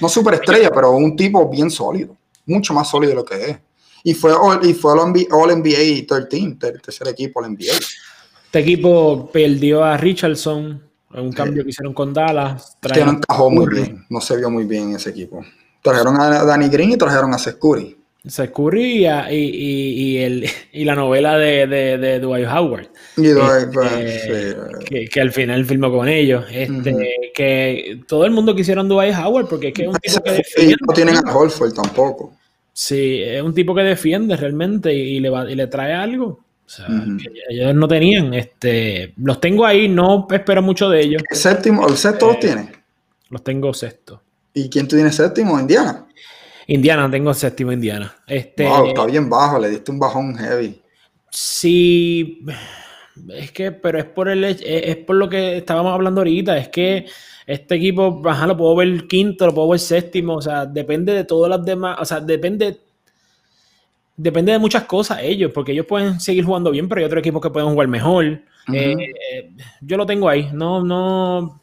No 0.00 0.08
superestrella, 0.08 0.70
pero 0.70 0.92
un 0.92 1.14
tipo 1.16 1.48
bien 1.50 1.70
sólido, 1.70 2.16
mucho 2.46 2.72
más 2.72 2.88
sólido 2.88 3.10
de 3.10 3.16
lo 3.16 3.24
que 3.24 3.50
es. 3.50 3.58
Y 4.04 4.14
fue 4.14 4.32
All, 4.32 4.64
y 4.64 4.72
fue 4.74 4.92
all 4.92 5.10
NBA, 5.12 5.34
All 5.34 5.50
NBA 5.58 6.06
13, 6.06 6.56
ter- 6.60 6.80
tercer 6.80 7.08
equipo 7.08 7.40
All 7.40 7.50
NBA. 7.52 7.72
este 7.72 8.58
equipo 8.60 9.30
perdió 9.32 9.82
a 9.82 9.96
Richardson 9.96 10.80
un 11.20 11.32
cambio 11.32 11.62
que 11.64 11.70
hicieron 11.70 11.94
con 11.94 12.12
Dallas. 12.12 12.76
Que 12.92 13.04
no 13.04 13.12
encajó 13.12 13.50
muy 13.50 13.66
bien, 13.72 14.04
no 14.10 14.20
se 14.20 14.36
vio 14.36 14.50
muy 14.50 14.64
bien 14.64 14.90
en 14.90 14.96
ese 14.96 15.10
equipo. 15.10 15.44
Trajeron 15.82 16.20
a 16.20 16.44
Danny 16.44 16.68
Green 16.68 16.92
y 16.92 16.96
trajeron 16.96 17.32
a 17.34 17.38
Seth 17.38 17.58
Curry. 17.58 17.96
Se 18.26 18.50
Curry 18.50 19.04
y, 19.04 19.34
y, 19.34 19.90
y, 19.92 20.16
el, 20.16 20.48
y 20.72 20.84
la 20.84 20.94
novela 20.94 21.36
de, 21.36 21.66
de, 21.66 21.98
de 21.98 22.20
Dwight 22.20 22.48
Howard. 22.48 22.88
Y 23.18 23.26
Dwight, 23.28 23.68
Este, 23.98 24.50
sí. 24.52 24.56
que, 24.86 25.04
que 25.08 25.20
al 25.20 25.30
final 25.30 25.66
filmó 25.66 25.92
con 25.92 26.08
ellos. 26.08 26.46
Este. 26.50 26.94
Que 27.34 28.00
todo 28.08 28.24
el 28.24 28.30
mundo 28.30 28.56
quisieron 28.56 28.88
Dwight 28.88 29.14
Howard 29.14 29.48
porque 29.48 29.68
es 29.68 29.74
que 29.74 29.82
es 29.82 29.88
un 29.88 29.98
tipo 29.98 30.22
que 30.22 30.30
defiende. 30.30 30.76
no 30.86 30.94
tienen 30.94 31.16
a 31.16 31.36
Holford 31.36 31.74
tampoco. 31.74 32.32
Sí, 32.72 33.20
es 33.22 33.42
un 33.42 33.52
tipo 33.52 33.74
que 33.74 33.82
defiende 33.82 34.36
realmente 34.36 34.92
y 34.94 35.20
le, 35.20 35.28
va, 35.28 35.50
y 35.50 35.54
le 35.54 35.66
trae 35.66 35.92
algo. 35.92 36.43
O 36.66 36.68
sea, 36.68 36.86
ellos 37.50 37.74
no 37.74 37.86
tenían. 37.86 38.32
Este, 38.34 39.12
los 39.18 39.40
tengo 39.40 39.66
ahí, 39.66 39.88
no 39.88 40.26
espero 40.30 40.62
mucho 40.62 40.88
de 40.88 41.00
ellos. 41.00 41.22
El 41.30 41.36
séptimo, 41.36 41.86
el 41.86 41.96
sexto 41.96 42.28
los 42.28 42.40
tiene. 42.40 42.72
Los 43.28 43.44
tengo 43.44 43.72
sexto. 43.74 44.22
¿Y 44.54 44.68
quién 44.68 44.88
tú 44.88 44.96
tienes 44.96 45.14
séptimo? 45.16 45.58
Indiana. 45.58 46.06
Indiana, 46.66 47.10
tengo 47.10 47.34
séptimo 47.34 47.72
Indiana. 47.72 48.14
Este, 48.26 48.66
Wow, 48.66 48.88
está 48.88 49.06
bien 49.06 49.28
bajo, 49.28 49.58
le 49.58 49.70
diste 49.70 49.90
un 49.90 49.98
bajón 49.98 50.36
heavy. 50.36 50.80
Sí, 51.30 52.44
es 53.34 53.52
que, 53.52 53.72
pero 53.72 53.98
es 53.98 54.04
por 54.04 54.28
el 54.28 54.44
es, 54.44 54.62
es 54.64 54.96
por 54.96 55.16
lo 55.16 55.28
que 55.28 55.58
estábamos 55.58 55.92
hablando 55.92 56.20
ahorita, 56.20 56.56
es 56.56 56.68
que 56.68 57.06
este 57.46 57.74
equipo, 57.74 58.22
ajá, 58.24 58.46
lo 58.46 58.56
puedo 58.56 58.76
ver 58.76 59.06
quinto, 59.06 59.46
lo 59.46 59.54
puedo 59.54 59.68
ver 59.70 59.80
séptimo, 59.80 60.36
o 60.36 60.42
sea, 60.42 60.64
depende 60.66 61.12
de 61.12 61.24
todas 61.24 61.50
las 61.50 61.64
demás, 61.64 61.98
o 62.00 62.04
sea, 62.04 62.20
depende, 62.20 62.78
depende 64.16 64.52
de 64.52 64.58
muchas 64.58 64.84
cosas 64.84 65.18
ellos, 65.22 65.52
porque 65.54 65.72
ellos 65.72 65.86
pueden 65.86 66.20
seguir 66.20 66.44
jugando 66.44 66.70
bien, 66.70 66.88
pero 66.88 67.00
hay 67.00 67.04
otros 67.06 67.20
equipos 67.20 67.42
que 67.42 67.50
pueden 67.50 67.70
jugar 67.70 67.88
mejor. 67.88 68.24
Eh, 68.24 68.42
eh, 68.72 69.50
yo 69.80 69.96
lo 69.96 70.06
tengo 70.06 70.28
ahí, 70.28 70.48
no, 70.52 70.82
no, 70.82 71.60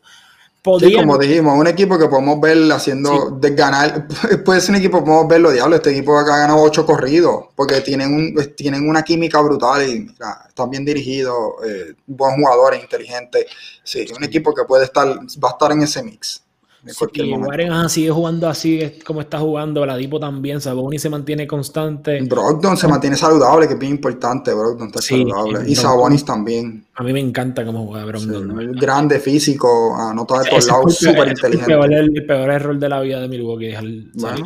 Sí, 0.80 0.94
como 0.94 1.18
dijimos, 1.18 1.58
un 1.58 1.66
equipo 1.66 1.98
que 1.98 2.08
podemos 2.08 2.40
ver 2.40 2.72
haciendo 2.72 3.32
de 3.32 3.50
ganar, 3.56 4.08
puede 4.46 4.62
ser 4.62 4.76
un 4.76 4.76
equipo 4.76 5.00
que 5.00 5.06
podemos 5.06 5.28
verlo, 5.28 5.52
diablo, 5.52 5.76
este 5.76 5.90
equipo 5.90 6.16
ha 6.16 6.24
ganado 6.24 6.62
ocho 6.62 6.86
corridos, 6.86 7.46
porque 7.56 7.82
tienen 7.82 8.14
un, 8.14 8.56
tienen 8.56 8.88
una 8.88 9.02
química 9.02 9.42
brutal 9.42 9.82
y 9.82 10.08
están 10.48 10.70
bien 10.70 10.86
dirigidos, 10.86 11.36
eh, 11.66 11.96
buenos 12.06 12.38
jugadores, 12.38 12.80
inteligentes. 12.80 13.48
Sí, 13.84 14.06
un 14.16 14.24
equipo 14.24 14.54
que 14.54 14.64
puede 14.66 14.86
estar, 14.86 15.08
va 15.08 15.50
a 15.50 15.52
estar 15.52 15.72
en 15.72 15.82
ese 15.82 16.04
mix. 16.04 16.44
Sí, 16.84 17.32
Warren 17.34 17.90
sigue 17.90 18.10
jugando 18.10 18.50
así 18.50 19.00
como 19.06 19.22
está 19.22 19.38
jugando, 19.38 19.86
Dipo 19.96 20.20
también, 20.20 20.60
Saboni 20.60 20.98
se 20.98 21.12
mantiene 21.12 21.46
constante. 21.46 22.20
Brogdon 22.22 22.76
se 22.76 22.88
mantiene 22.88 23.16
saludable, 23.16 23.68
que 23.68 23.74
es 23.74 23.80
bien 23.80 23.94
importante, 23.94 24.52
Brogdon 24.52 24.88
está 24.88 25.00
saludable. 25.02 25.70
Y 25.70 25.76
Sabonis 25.76 26.26
también. 26.26 26.84
A 26.96 27.04
mí 27.04 27.14
me 27.14 27.20
encanta 27.20 27.64
cómo 27.64 27.86
juega 27.86 28.06
Brogdon. 28.06 28.72
grande, 28.74 29.20
físico, 29.20 29.96
anota 29.96 30.40
de 30.40 30.50
todos 30.50 30.68
lados, 30.68 30.98
súper 30.98 31.28
inteligente. 31.28 31.72
El 31.72 32.26
peor, 32.26 32.50
error 32.50 32.80
de 32.80 32.90
la 32.90 33.00
vida 33.02 33.20
de 33.20 33.28
Milwaukee 33.28 33.68
es 33.68 33.80
el 33.80 34.12
bueno, 34.16 34.46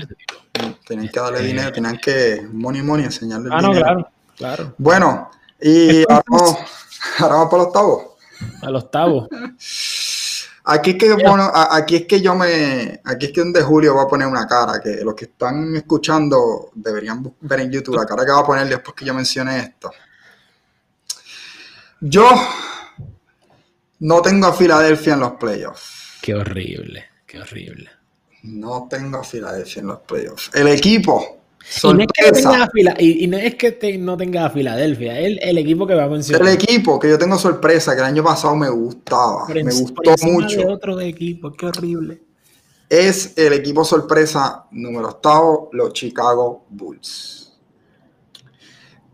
Tienen 0.86 1.08
que 1.08 1.20
darle 1.20 1.42
dinero, 1.42 1.72
tienen 1.72 1.98
que 1.98 2.46
money 2.52 2.82
money 2.82 3.06
enseñarle 3.06 3.50
ah, 3.52 3.62
no, 3.62 3.72
claro, 3.72 4.08
claro. 4.36 4.74
Bueno, 4.78 5.30
y 5.62 6.02
ahora 6.10 6.24
vamos, 6.28 6.58
ahora 7.20 7.36
vamos 7.36 7.50
para 7.50 7.64
el 7.64 7.68
octavo. 7.68 8.18
Al 8.62 8.76
octavo. 8.76 9.30
Aquí 10.68 10.92
es 10.92 10.98
que 10.98 11.16
aquí 11.70 11.96
es 11.96 12.06
que 12.06 12.22
yo 12.22 12.34
me, 12.34 13.00
aquí 13.04 13.28
es 13.28 13.32
que 13.32 13.42
donde 13.42 13.62
Julio 13.62 13.96
va 13.96 14.04
a 14.04 14.08
poner 14.08 14.28
una 14.28 14.48
cara 14.48 14.80
que 14.82 15.04
los 15.04 15.14
que 15.14 15.26
están 15.26 15.76
escuchando 15.76 16.72
deberían 16.74 17.36
ver 17.42 17.60
en 17.60 17.72
YouTube 17.72 17.98
la 17.98 18.06
cara 18.06 18.26
que 18.26 18.32
va 18.32 18.40
a 18.40 18.46
poner 18.46 18.68
después 18.68 18.96
que 18.96 19.06
yo 19.06 19.14
mencione 19.14 19.60
esto. 19.60 19.92
Yo 22.02 22.28
no 24.00 24.22
tengo 24.24 24.48
a 24.48 24.54
Filadelfia 24.54 25.14
en 25.14 25.20
los 25.20 25.34
playoffs. 25.34 26.18
Qué 26.22 26.34
horrible, 26.34 27.06
qué 27.28 27.42
horrible. 27.42 27.92
No 28.44 28.88
tengo 28.90 29.20
a 29.20 29.24
Filadelfia 29.24 29.82
en 29.82 29.88
los 29.88 30.00
playoffs. 30.00 30.50
El 30.56 30.68
equipo 30.70 31.45
y 31.84 31.94
no, 31.94 32.02
es 32.02 32.08
que 32.14 32.32
tenga 32.32 32.70
y, 33.00 33.28
no 33.28 33.38
es 33.38 33.56
que 33.56 33.98
no 33.98 34.18
tenga 34.18 34.46
a 34.46 34.50
Filadelfia, 34.50 35.20
es 35.20 35.38
el, 35.42 35.58
equipo 35.58 35.88
que 35.88 35.96
va 35.96 36.04
a 36.04 36.08
mencionar. 36.08 36.48
El 36.48 36.54
equipo 36.54 37.00
que 37.00 37.10
yo 37.10 37.18
tengo 37.18 37.38
sorpresa, 37.38 37.94
que 37.94 38.00
el 38.00 38.06
año 38.06 38.24
pasado 38.24 38.56
me 38.56 38.70
gustaba, 38.70 39.48
me 39.48 39.64
gustó 39.64 40.16
mucho. 40.24 40.60
De 40.60 40.66
otro 40.68 41.00
equipo, 41.02 41.52
qué 41.52 41.66
horrible. 41.66 42.22
Es 42.88 43.34
el 43.36 43.54
equipo 43.54 43.84
sorpresa 43.84 44.66
número 44.72 45.10
octavo, 45.10 45.70
los 45.74 45.92
Chicago 45.94 46.66
Bulls. 46.70 47.54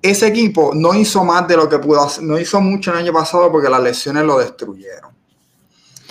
Ese 0.01 0.27
equipo 0.27 0.71
no 0.73 0.93
hizo 0.93 1.23
más 1.23 1.47
de 1.47 1.55
lo 1.55 1.69
que 1.69 1.79
pudo 1.79 2.01
hacer, 2.01 2.23
no 2.23 2.37
hizo 2.37 2.59
mucho 2.59 2.91
el 2.91 2.97
año 2.97 3.13
pasado 3.13 3.51
porque 3.51 3.69
las 3.69 3.81
lesiones 3.81 4.23
lo 4.25 4.39
destruyeron. 4.39 5.11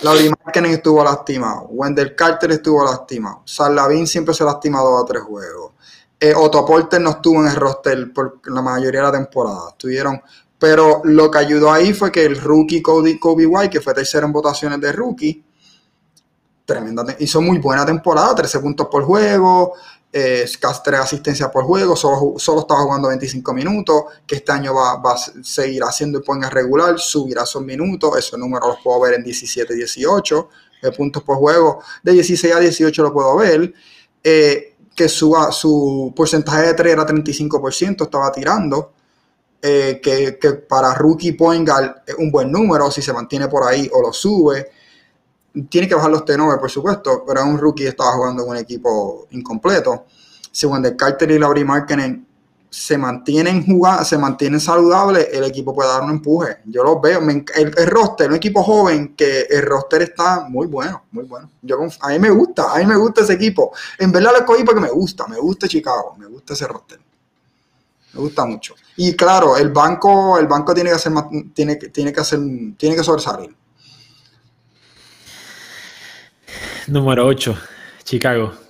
Laurie 0.01 0.31
Markkinen 0.43 0.71
estuvo 0.71 1.03
lastimado, 1.03 1.67
Wendell 1.69 2.15
Carter 2.15 2.51
estuvo 2.51 2.83
lastimado, 2.83 3.43
Lavin 3.69 4.07
siempre 4.07 4.33
se 4.33 4.41
ha 4.41 4.47
lastimado 4.47 4.97
a 4.97 5.05
tres 5.05 5.21
juegos. 5.21 5.70
Eh, 6.23 6.35
Otto 6.35 6.63
Porter 6.63 7.01
no 7.01 7.09
estuvo 7.09 7.41
en 7.41 7.47
el 7.47 7.55
roster 7.55 8.13
por 8.13 8.39
la 8.45 8.61
mayoría 8.61 8.99
de 8.99 9.07
la 9.07 9.11
temporada. 9.11 9.69
Estuvieron, 9.71 10.21
pero 10.59 11.01
lo 11.03 11.31
que 11.31 11.39
ayudó 11.39 11.71
ahí 11.71 11.93
fue 11.93 12.11
que 12.11 12.23
el 12.23 12.39
rookie 12.39 12.79
Kobe, 12.79 13.19
Kobe 13.19 13.47
White, 13.47 13.71
que 13.71 13.81
fue 13.81 13.95
tercero 13.95 14.27
en 14.27 14.31
votaciones 14.31 14.79
de 14.79 14.91
rookie, 14.91 15.43
tremenda, 16.63 17.03
hizo 17.17 17.41
muy 17.41 17.57
buena 17.57 17.87
temporada, 17.87 18.35
13 18.35 18.59
puntos 18.59 18.87
por 18.91 19.03
juego, 19.03 19.73
eh, 20.13 20.45
casi 20.59 20.81
3 20.83 20.99
asistencias 20.99 21.49
por 21.49 21.63
juego, 21.63 21.95
solo, 21.95 22.37
solo, 22.37 22.61
estaba 22.61 22.81
jugando 22.81 23.07
25 23.07 23.51
minutos, 23.55 24.03
que 24.27 24.35
este 24.35 24.51
año 24.51 24.75
va, 24.75 24.97
va, 24.97 25.13
a 25.13 25.17
seguir 25.17 25.83
haciendo 25.83 26.19
y 26.19 26.21
ponga 26.21 26.51
regular, 26.51 26.99
subirá 26.99 27.41
esos 27.41 27.63
minutos, 27.63 28.15
esos 28.15 28.37
números 28.37 28.69
los 28.69 28.77
puedo 28.83 28.99
ver 28.99 29.15
en 29.15 29.23
17, 29.23 29.73
18 29.73 30.49
eh, 30.83 30.91
puntos 30.91 31.23
por 31.23 31.37
juego, 31.37 31.81
de 32.03 32.11
16 32.11 32.53
a 32.53 32.59
18 32.59 33.01
lo 33.01 33.11
puedo 33.11 33.35
ver. 33.37 33.73
Eh, 34.23 34.70
que 34.95 35.07
su, 35.07 35.35
su 35.51 36.13
porcentaje 36.15 36.67
de 36.67 36.73
3 36.73 36.93
era 36.93 37.05
35%, 37.05 38.03
estaba 38.03 38.31
tirando, 38.31 38.93
eh, 39.61 39.99
que, 40.01 40.53
para 40.67 40.93
rookie 40.95 41.33
point 41.33 41.69
es 42.05 42.15
un 42.15 42.31
buen 42.31 42.51
número, 42.51 42.89
si 42.89 43.01
se 43.01 43.13
mantiene 43.13 43.47
por 43.47 43.63
ahí 43.67 43.89
o 43.93 44.01
lo 44.01 44.11
sube. 44.11 44.71
Tiene 45.69 45.87
que 45.87 45.95
bajar 45.95 46.09
los 46.09 46.25
tenores, 46.25 46.59
por 46.59 46.69
supuesto, 46.69 47.23
pero 47.27 47.43
un 47.43 47.57
rookie 47.57 47.85
estaba 47.85 48.13
jugando 48.13 48.43
en 48.43 48.49
un 48.49 48.57
equipo 48.57 49.27
incompleto. 49.31 50.05
Según 50.51 50.81
de 50.81 50.95
Carter 50.95 51.31
y 51.31 51.39
Laurie 51.39 51.63
Markkinen 51.63 52.27
se 52.73 52.97
mantienen 52.97 53.65
jugando, 53.65 54.05
se 54.05 54.17
mantienen 54.17 54.61
saludables, 54.61 55.27
el 55.33 55.43
equipo 55.43 55.75
puede 55.75 55.89
dar 55.89 56.03
un 56.03 56.11
empuje. 56.11 56.59
Yo 56.63 56.85
lo 56.85 57.01
veo. 57.01 57.19
el, 57.19 57.43
el, 57.55 57.87
roster, 57.87 58.29
un 58.29 58.37
equipo 58.37 58.63
joven 58.63 59.13
que 59.13 59.41
el 59.41 59.61
roster 59.63 60.03
está 60.03 60.47
muy 60.47 60.67
bueno, 60.67 61.03
muy 61.11 61.25
bueno. 61.25 61.49
A 61.99 62.07
mí 62.09 62.19
me 62.19 62.29
gusta, 62.29 62.73
a 62.73 62.77
mí 62.77 62.85
me 62.85 62.95
gusta 62.95 63.21
ese 63.21 63.33
equipo. 63.33 63.73
En 63.99 64.09
verdad 64.13 64.31
lo 64.31 64.37
escogí 64.37 64.63
porque 64.63 64.79
me 64.79 64.89
gusta, 64.89 65.27
me 65.27 65.37
gusta 65.37 65.67
Chicago, 65.67 66.15
me 66.17 66.27
gusta 66.27 66.53
ese 66.53 66.65
roster. 66.65 66.97
Me 68.13 68.21
gusta 68.21 68.45
mucho. 68.45 68.73
Y 68.95 69.17
claro, 69.17 69.57
el 69.57 69.69
banco, 69.69 70.39
el 70.39 70.47
banco 70.47 70.73
tiene 70.73 70.91
que 70.91 70.95
hacer 70.95 71.11
tiene, 71.53 71.75
tiene 71.75 72.13
que 72.13 72.21
hacer, 72.21 72.39
tiene 72.77 72.95
que 72.95 73.03
sobresalir. 73.03 73.53
Número 76.87 77.25
8, 77.25 77.57
Chicago. 78.05 78.60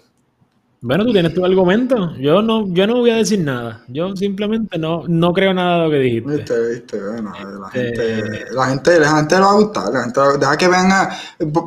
Bueno, 0.83 1.05
tú 1.05 1.13
tienes 1.13 1.31
tu 1.35 1.45
argumento. 1.45 2.15
Yo 2.17 2.41
no, 2.41 2.67
yo 2.73 2.87
no 2.87 2.95
voy 2.95 3.11
a 3.11 3.17
decir 3.17 3.39
nada. 3.39 3.83
Yo 3.87 4.15
simplemente 4.15 4.79
no, 4.79 5.03
no 5.07 5.31
creo 5.31 5.53
nada 5.53 5.77
de 5.77 5.83
lo 5.83 5.91
que 5.91 5.97
dijiste. 5.97 6.35
Viste, 6.35 6.69
viste, 6.69 6.99
bueno, 6.99 7.31
la 7.61 7.69
gente, 7.69 8.19
eh, 8.19 8.45
la 8.51 8.65
gente, 8.65 8.99
la 8.99 9.15
gente 9.17 9.35
le 9.35 9.41
va 9.41 9.51
a 9.51 9.53
gustar. 9.53 9.93
La 9.93 10.01
gente, 10.01 10.19
deja 10.39 10.57
que 10.57 10.67
vengan, 10.67 11.09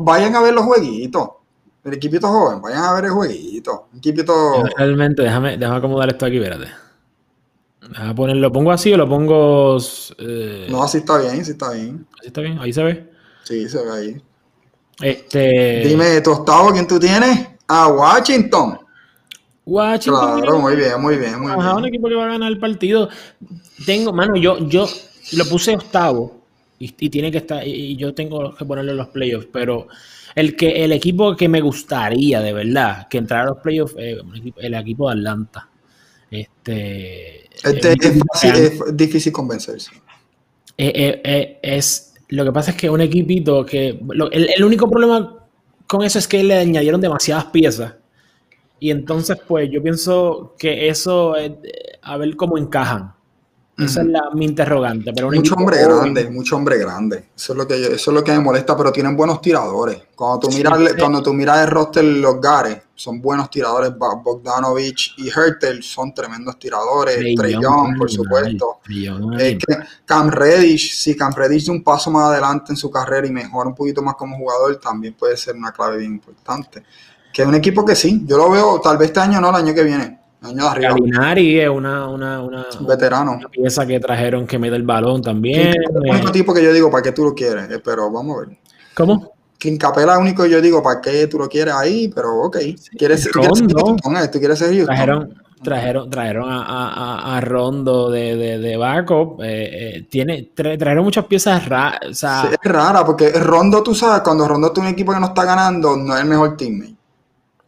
vayan 0.01 0.35
a 0.35 0.43
ver 0.43 0.53
los 0.53 0.65
jueguitos. 0.65 1.29
El 1.85 1.95
equipito 1.95 2.27
joven, 2.27 2.61
vayan 2.61 2.83
a 2.83 2.95
ver 2.95 3.05
el 3.05 3.11
jueguito. 3.13 3.87
equipito. 3.97 4.65
Realmente, 4.77 5.23
déjame, 5.23 5.59
déjame 5.59 5.79
acomodar 5.79 6.09
esto 6.09 6.27
aquí, 6.27 6.39
espérate. 6.39 6.73
Déjame 7.89 8.15
ponerlo, 8.17 8.43
¿lo 8.43 8.53
pongo 8.53 8.73
así 8.73 8.93
o 8.95 8.97
lo 8.97 9.09
pongo? 9.09 9.79
Eh... 10.19 10.67
No, 10.69 10.83
así 10.83 10.99
está 10.99 11.19
bien, 11.19 11.41
así 11.41 11.53
está 11.53 11.71
bien. 11.71 12.05
Así 12.19 12.27
está 12.29 12.41
bien, 12.41 12.59
ahí 12.59 12.73
se 12.73 12.83
ve. 12.83 13.13
Sí, 13.45 13.69
se 13.69 13.81
ve 13.81 13.93
ahí. 13.93 14.23
Este. 15.01 15.85
Dime, 15.87 16.21
tu 16.21 16.33
octavo, 16.33 16.73
¿quién 16.73 16.89
tú 16.89 16.99
tienes? 16.99 17.47
A 17.69 17.87
Washington. 17.87 18.81
Washington. 19.67 20.41
Claro, 20.41 20.59
muy 20.59 20.77
bien, 20.77 21.01
muy 21.01 21.17
bien, 21.17 21.41
muy 21.41 21.55
bien. 21.55 21.67
un 21.67 21.85
equipo 21.87 22.09
que 22.09 22.15
va 22.15 22.25
a 22.25 22.29
ganar 22.29 22.53
el 22.53 22.59
partido. 22.59 23.09
Tengo, 23.87 24.13
mano, 24.13 24.37
yo, 24.37 24.59
yo 24.69 24.87
lo 25.33 25.45
puse 25.47 25.75
octavo 25.75 26.43
y, 26.79 27.09
tiene 27.09 27.31
que 27.31 27.39
estar, 27.39 27.67
y 27.67 27.97
yo 27.97 28.15
tengo 28.15 28.55
que 28.55 28.65
ponerlo 28.65 28.93
en 28.93 28.99
los 28.99 29.09
playoffs, 29.09 29.49
pero 29.51 29.87
el 30.35 30.55
que 30.57 30.85
el 30.85 30.93
equipo 30.93 31.35
que 31.35 31.49
me 31.49 31.61
gustaría 31.61 32.41
de 32.41 32.53
verdad 32.53 33.09
que 33.09 33.19
entrara 33.19 33.45
a 33.45 33.47
los 33.47 33.59
playoffs 33.59 33.95
es 33.97 34.19
el 34.57 34.75
equipo 34.75 35.09
de 35.09 35.17
Atlanta. 35.17 35.69
Este, 36.31 37.45
este 37.63 37.93
es, 37.93 38.97
difícil 38.97 39.33
convencerse. 39.33 39.93
Eh, 40.77 40.93
eh, 40.95 41.23
eh, 41.25 41.59
es 41.63 42.15
lo 42.31 42.45
que 42.45 42.53
pasa 42.53 42.73
es 42.73 42.77
que 42.77 42.91
un 42.91 43.01
equipito 43.01 43.65
que 43.65 43.91
el, 44.33 44.51
el 44.57 44.65
único 44.65 44.91
problema 44.91 45.47
con 45.87 46.03
eso 46.03 46.19
es 46.19 46.27
que 46.27 46.43
le 46.43 46.59
añadieron 46.59 47.01
demasiadas 47.01 47.45
piezas 47.47 47.95
y 48.85 48.91
entonces, 48.91 49.39
pues 49.49 49.71
yo 49.71 49.83
pienso 49.83 50.55
que 50.59 50.91
eso, 50.91 51.37
es, 51.37 51.53
a 52.03 52.19
ver 52.19 52.37
cómo 52.37 52.59
encajan. 52.59 53.15
Esa 53.79 54.03
es 54.03 54.09
la, 54.09 54.29
mi 54.35 54.45
interrogante. 54.45 55.11
Pero 55.15 55.31
mucho 55.31 55.55
hombre 55.55 55.83
grande, 55.83 56.29
mucho 56.29 56.57
hombre 56.57 56.77
grande. 56.77 57.31
Eso 57.35 57.55
es, 57.55 57.57
lo 57.57 57.67
que, 57.67 57.75
eso 57.77 57.95
es 57.95 58.15
lo 58.15 58.23
que 58.23 58.33
me 58.33 58.41
molesta, 58.41 58.77
pero 58.77 58.93
tienen 58.93 59.17
buenos 59.17 59.41
tiradores. 59.41 60.03
Cuando 60.15 60.41
tú 60.41 60.55
miras, 60.55 60.79
cuando 60.99 61.23
tú 61.23 61.33
miras 61.33 61.65
el 61.65 61.71
roster, 61.71 62.05
los 62.05 62.39
Gares 62.43 62.83
son 62.95 63.23
buenos 63.23 63.49
tiradores. 63.49 63.91
Bogdanovich 63.97 65.15
y 65.17 65.31
Hertel 65.31 65.83
son 65.83 66.13
tremendos 66.13 66.59
tiradores. 66.59 67.17
Trey 67.37 67.55
Young, 67.55 67.97
por 67.97 68.11
supuesto. 68.11 68.81
Es 69.39 69.57
que 69.65 69.79
Cam 70.05 70.29
Reddish, 70.29 70.95
si 70.95 71.17
Cam 71.17 71.33
Reddish 71.33 71.65
de 71.65 71.71
un 71.71 71.83
paso 71.83 72.11
más 72.11 72.29
adelante 72.29 72.67
en 72.73 72.77
su 72.77 72.91
carrera 72.91 73.27
y 73.27 73.33
mejora 73.33 73.71
un 73.71 73.75
poquito 73.75 74.03
más 74.03 74.15
como 74.15 74.37
jugador, 74.37 74.77
también 74.77 75.15
puede 75.15 75.39
ser 75.39 75.57
una 75.57 75.73
clave 75.73 75.97
bien 75.97 76.13
importante. 76.13 76.83
Que 77.35 77.43
es 77.43 77.49
un 77.49 77.55
equipo 77.57 77.85
que 77.85 77.97
sí, 77.97 78.23
yo 78.27 78.39
lo 78.39 78.49
veo 78.49 78.81
tal 78.81 78.97
vez 78.97 79.09
este 79.09 79.19
año 79.19 79.41
no, 79.41 79.51
el 79.51 79.57
año 79.57 79.75
que 79.75 79.83
viene. 79.83 80.21
El 80.41 80.51
año 80.51 80.63
de 80.63 80.69
arriba. 80.69 81.65
Es 81.65 81.69
una, 81.69 82.09
una, 82.09 82.41
una, 82.41 82.67
veterano. 82.87 83.41
pieza 83.51 83.85
que 83.85 83.99
trajeron 83.99 84.47
que 84.47 84.57
mete 84.57 84.77
el 84.77 84.85
balón 84.85 85.21
también. 85.21 85.71
es 85.71 85.75
el 85.75 86.11
único 86.11 86.31
tipo 86.31 86.55
que 86.55 86.63
yo 86.63 86.73
digo, 86.73 86.93
¿para 86.93 87.03
qué 87.03 87.11
tú 87.11 87.25
lo 87.25 87.35
quieres? 87.35 87.69
Eh, 87.73 87.81
pero 87.85 88.09
vamos 88.09 88.37
a 88.37 88.41
ver. 88.47 88.59
¿Cómo? 88.95 89.33
Clint 89.59 89.81
Capela 89.81 90.13
es 90.13 90.19
el 90.19 90.23
único 90.23 90.45
que 90.45 90.51
yo 90.51 90.61
digo, 90.61 90.81
¿para 90.81 91.01
qué 91.01 91.27
tú 91.27 91.39
lo 91.39 91.49
quieres 91.49 91.75
ahí? 91.75 92.07
Pero 92.15 92.43
ok. 92.43 92.57
¿Quieres, 92.97 93.25
¿tú 93.25 93.41
quieres 93.41 93.59
ser 93.59 93.73
Houston? 93.73 93.97
¿Tú 94.31 94.39
quieres 94.39 94.59
ser 94.61 94.69
Houston? 94.69 94.87
Trajeron, 94.87 95.35
trajeron, 95.61 96.11
trajeron 96.11 96.53
a, 96.53 96.63
a, 96.63 97.37
a, 97.37 97.41
Rondo 97.41 98.13
de, 98.13 98.37
de, 98.37 98.59
de 98.59 98.77
backup. 98.77 99.41
Eh, 99.43 99.97
eh, 99.97 100.07
tiene, 100.09 100.53
trajeron 100.55 101.03
muchas 101.03 101.25
piezas 101.25 101.69
raras. 101.69 101.99
O 102.09 102.15
sea, 102.15 102.43
sí, 102.43 102.49
es 102.63 102.73
rara, 102.73 103.05
porque 103.05 103.31
Rondo, 103.31 103.83
tú 103.83 103.93
sabes, 103.93 104.21
cuando 104.23 104.47
Rondo 104.47 104.71
tiene 104.71 104.91
un 104.91 104.95
equipo 104.95 105.13
que 105.13 105.19
no 105.19 105.27
está 105.27 105.45
ganando, 105.45 105.97
no 105.97 106.15
es 106.15 106.23
el 106.23 106.29
mejor 106.29 106.57
teammate. 106.57 106.94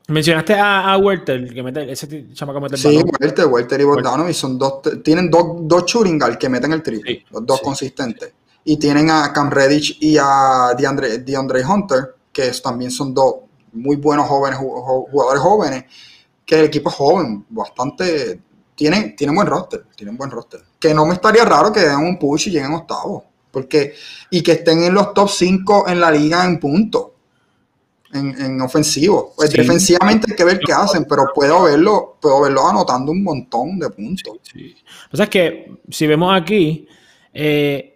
Mencionaste 0.09 0.55
a, 0.55 0.92
a 0.92 0.99
Werther, 0.99 1.53
que 1.53 1.62
mete, 1.64 1.90
ese 1.90 2.33
chamaco 2.33 2.61
mete 2.61 2.77
el 2.77 2.81
Sí, 2.81 3.03
Werther, 3.21 3.47
Werther 3.47 3.81
y 3.81 3.85
Bogdanovic 3.85 4.35
son 4.35 4.57
dos, 4.57 4.81
tienen 5.03 5.29
dos, 5.29 5.57
dos 5.62 5.85
que 6.38 6.49
meten 6.49 6.73
el 6.73 6.83
triple, 6.83 7.25
los 7.31 7.45
dos 7.45 7.61
consistentes. 7.61 8.33
Y 8.64 8.77
tienen 8.77 9.11
a 9.11 9.33
Cam 9.33 9.51
Redditch 9.51 9.99
y 10.01 10.16
a 10.21 10.75
DeAndre, 10.79 11.19
DeAndre 11.19 11.64
Hunter, 11.64 12.14
que 12.33 12.53
también 12.62 12.92
son 12.92 13.12
dos 13.12 13.35
muy 13.73 13.97
buenos 13.97 14.29
jóvenes, 14.29 14.59
jugadores 14.59 15.42
jóvenes, 15.42 15.85
que 16.45 16.61
el 16.61 16.66
equipo 16.66 16.90
es 16.90 16.95
joven, 16.95 17.45
bastante, 17.49 18.40
tiene, 18.77 19.14
tiene 19.16 19.35
buen 19.35 19.47
roster, 19.49 19.87
tiene 19.97 20.12
buen 20.12 20.31
roster. 20.31 20.61
Que 20.79 20.95
no 20.95 21.05
me 21.05 21.14
estaría 21.14 21.45
raro 21.45 21.73
que 21.73 21.81
den 21.81 21.97
un 21.97 22.16
push 22.16 22.47
y 22.47 22.51
lleguen 22.53 22.75
octavos, 22.75 23.25
porque, 23.51 23.95
y 24.31 24.40
que 24.40 24.53
estén 24.53 24.85
en 24.85 24.95
los 24.95 25.12
top 25.12 25.29
5 25.29 25.88
en 25.88 26.01
la 26.01 26.12
liga 26.12 26.45
en 26.45 26.61
puntos 26.61 27.15
en, 28.12 28.61
ofensivo. 28.61 29.33
Pues 29.37 29.51
defensivamente 29.51 30.27
hay 30.31 30.37
que 30.37 30.45
ver 30.45 30.61
qué 30.64 30.73
hacen, 30.73 31.05
pero 31.05 31.27
puedo 31.35 31.64
verlo, 31.64 32.16
puedo 32.21 32.42
verlo 32.42 32.66
anotando 32.66 33.12
un 33.12 33.23
montón 33.23 33.79
de 33.79 33.90
puntos. 33.90 34.38
O 35.12 35.16
sea, 35.16 35.25
es 35.25 35.31
que 35.31 35.79
si 35.90 36.07
vemos 36.07 36.35
aquí. 36.40 36.88
Eh, 37.33 37.92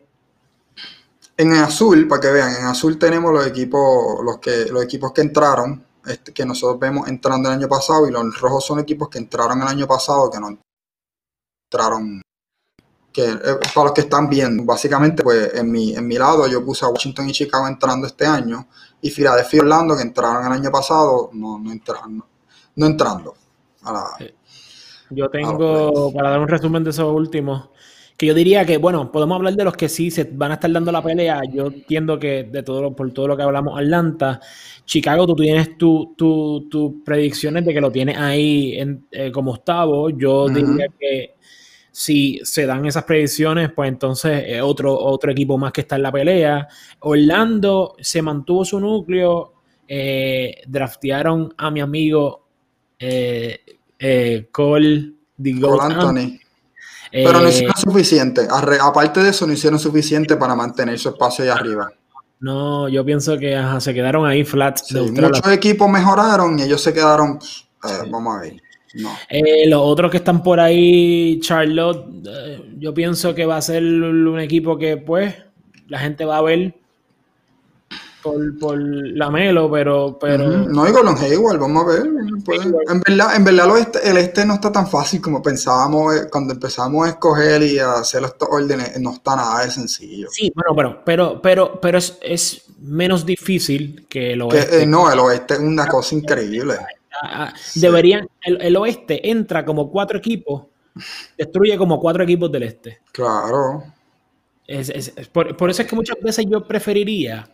en 1.37 1.55
azul, 1.55 2.07
para 2.07 2.21
que 2.21 2.31
vean, 2.31 2.55
en 2.55 2.67
azul 2.67 2.99
tenemos 2.99 3.33
los 3.33 3.47
equipos, 3.47 4.23
los 4.23 4.39
que, 4.39 4.67
los 4.67 4.85
equipos 4.85 5.13
que 5.13 5.23
entraron, 5.23 5.83
este, 6.07 6.35
que 6.35 6.45
nosotros 6.45 6.79
vemos 6.79 7.09
entrando 7.09 7.49
el 7.49 7.57
año 7.57 7.67
pasado, 7.67 8.07
y 8.07 8.11
los 8.11 8.39
rojos 8.39 8.67
son 8.67 8.81
equipos 8.81 9.09
que 9.09 9.17
entraron 9.19 9.63
el 9.63 9.69
año 9.69 9.87
pasado, 9.87 10.31
que 10.31 10.39
no 10.39 10.59
entraron 11.73 12.21
que 13.13 13.25
eh, 13.25 13.59
para 13.75 13.87
los 13.87 13.93
que 13.93 14.03
están 14.03 14.29
viendo, 14.29 14.65
básicamente, 14.65 15.23
pues 15.23 15.55
en 15.55 15.71
mi, 15.71 15.97
en 15.97 16.07
mi 16.07 16.17
lado 16.17 16.47
yo 16.47 16.65
puse 16.65 16.85
a 16.85 16.89
Washington 16.89 17.29
y 17.29 17.33
Chicago 17.33 17.67
entrando 17.67 18.07
este 18.07 18.27
año 18.27 18.69
y 19.03 19.11
Philadelphia 19.11 19.57
y 19.57 19.61
Orlando 19.61 19.97
que 19.97 20.03
entraron 20.03 20.47
el 20.47 20.53
año 20.53 20.71
pasado 20.71 21.31
no, 21.33 21.59
no, 21.59 21.73
entraron, 21.73 22.23
no, 22.77 22.87
entrando. 22.87 23.35
yo 25.11 25.29
tengo, 25.31 26.13
para 26.13 26.31
dar 26.31 26.41
un 26.41 26.49
resumen 26.49 26.85
de 26.85 26.91
esos 26.91 27.13
últimos, 27.13 27.71
que 28.17 28.27
yo 28.27 28.35
diría 28.35 28.67
que, 28.67 28.77
bueno, 28.77 29.11
podemos 29.11 29.37
hablar 29.37 29.55
de 29.55 29.65
los 29.65 29.75
que 29.75 29.89
sí 29.89 30.11
se 30.11 30.25
van 30.25 30.51
a 30.51 30.55
estar 30.55 30.71
dando 30.71 30.93
la 30.93 31.03
pelea. 31.03 31.41
Yo 31.51 31.69
entiendo 31.69 32.19
que 32.19 32.45
de 32.45 32.63
todo 32.63 32.95
por 32.95 33.11
todo 33.13 33.29
lo 33.29 33.37
que 33.37 33.43
hablamos, 33.43 33.79
Atlanta, 33.79 34.41
Chicago, 34.85 35.27
tú 35.27 35.37
tienes 35.37 35.79
tus 35.79 36.15
tu, 36.17 37.03
predicciones 37.03 37.65
de 37.65 37.73
que 37.73 37.81
lo 37.81 37.91
tienes 37.91 38.19
ahí 38.19 38.75
en, 38.79 39.07
eh, 39.11 39.33
como 39.33 39.53
octavo. 39.53 40.11
Yo 40.11 40.49
diría 40.49 40.87
que 40.99 41.37
si 41.93 42.41
se 42.45 42.67
dan 42.67 42.87
esas 42.87 43.05
predicciones, 43.05 43.73
pues 43.73 43.89
entonces 43.89 44.45
eh, 44.47 44.61
otro, 44.61 44.97
otro 44.99 45.33
equipo 45.33 45.59
más 45.59 45.73
que 45.73 45.83
está 45.83 45.97
en 45.97 46.03
la 46.03 46.13
pelea. 46.13 46.69
Orlando 47.01 47.97
se 48.01 48.23
mantuvo 48.23 48.65
su 48.65 48.79
núcleo, 48.79 49.55
eh, 49.87 50.63
draftearon 50.67 51.55
a 51.57 51.71
mi 51.71 51.81
amigo 51.81 52.47
eh, 52.99 53.61
Cole, 54.53 55.13
Anthony. 55.81 56.39
Pero 57.13 57.41
no 57.41 57.49
hicieron 57.49 57.77
suficiente. 57.77 58.47
Aparte 58.81 59.21
de 59.21 59.31
eso, 59.31 59.47
no 59.47 59.53
hicieron 59.53 59.79
suficiente 59.79 60.37
para 60.37 60.55
mantener 60.55 60.99
su 60.99 61.09
espacio 61.09 61.45
ahí 61.45 61.51
arriba. 61.51 61.91
No, 62.39 62.89
yo 62.89 63.05
pienso 63.05 63.37
que 63.37 63.61
se 63.81 63.93
quedaron 63.93 64.27
ahí 64.27 64.45
flats. 64.45 64.95
muchos 64.95 65.53
equipos 65.53 65.91
mejoraron 65.91 66.59
y 66.59 66.63
ellos 66.63 66.81
se 66.81 66.95
quedaron. 66.95 67.39
Vamos 68.11 68.37
a 68.37 68.41
ver. 68.43 68.63
Eh, 69.29 69.69
los 69.69 69.81
otros 69.83 70.11
que 70.11 70.17
están 70.19 70.43
por 70.43 70.59
ahí, 70.59 71.39
Charlotte, 71.41 72.07
eh, 72.27 72.75
yo 72.79 72.93
pienso 72.93 73.35
que 73.35 73.47
va 73.47 73.57
a 73.57 73.63
ser 73.63 73.83
un 73.85 74.41
equipo 74.41 74.77
que, 74.77 74.97
pues, 74.97 75.35
la 75.89 75.99
gente 75.99 76.25
va 76.25 76.39
a 76.39 76.43
ver 76.43 76.75
por, 78.23 78.59
por 78.59 78.79
la 78.79 79.31
Melo, 79.31 79.71
pero. 79.71 80.19
pero... 80.21 80.49
No, 80.49 80.87
y 80.87 80.93
Golden 80.93 81.33
igual, 81.33 81.59
vamos 81.59 81.85
a 81.85 81.87
ver. 81.89 82.03
En 82.89 83.01
verdad, 83.01 83.37
en 83.37 83.45
verdad 83.45 83.89
el 84.05 84.17
este 84.19 84.45
no 84.45 84.55
está 84.55 84.71
tan 84.71 84.87
fácil 84.87 85.21
como 85.21 85.43
pensábamos 85.43 86.15
eh, 86.17 86.29
cuando 86.31 86.53
empezamos 86.53 87.07
a 87.07 87.11
escoger 87.11 87.63
y 87.63 87.79
a 87.79 87.95
hacer 87.95 88.23
estos 88.25 88.49
órdenes, 88.51 88.99
no 89.01 89.13
está 89.13 89.37
nada 89.37 89.65
de 89.65 89.71
sencillo. 89.71 90.29
Sí, 90.31 90.53
bueno, 90.55 90.75
pero, 90.77 91.05
pero, 91.05 91.43
pero, 91.43 91.81
pero 91.81 91.99
es, 91.99 92.19
es 92.23 92.65
menos 92.81 93.25
difícil 93.25 94.07
que 94.09 94.33
el 94.33 94.43
oeste. 94.43 94.87
no, 94.87 95.11
el 95.11 95.19
oeste 95.19 95.55
es 95.55 95.61
una 95.61 95.87
cosa 95.87 96.15
increíble. 96.15 96.75
Deberían, 97.75 98.29
el, 98.43 98.77
oeste 98.77 99.29
entra 99.29 99.65
como 99.65 99.91
cuatro 99.91 100.19
equipos, 100.19 100.65
destruye 101.37 101.77
como 101.77 102.01
cuatro 102.01 102.25
equipos 102.25 102.51
del 102.51 102.65
este. 102.65 103.01
Claro. 103.13 103.85
por, 105.33 105.71
eso 105.71 105.83
es 105.83 105.89
que 105.89 105.97
muchas 105.97 106.17
veces 106.23 106.47
yo 106.49 106.67
preferiría 106.67 107.49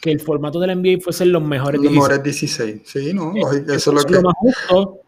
que 0.00 0.10
el 0.10 0.20
formato 0.20 0.58
del 0.58 0.76
NBA 0.78 1.00
fuese 1.00 1.24
los 1.26 1.42
mejores 1.42 1.80
16. 1.80 1.94
Mejores 1.94 2.22
16, 2.22 2.82
sí, 2.84 3.14
¿no? 3.14 3.34
Eh, 3.36 3.64
eso, 3.68 3.96
es 3.96 4.02
lo 4.02 4.04
que... 4.04 4.20
más 4.20 4.34
justo. 4.36 5.00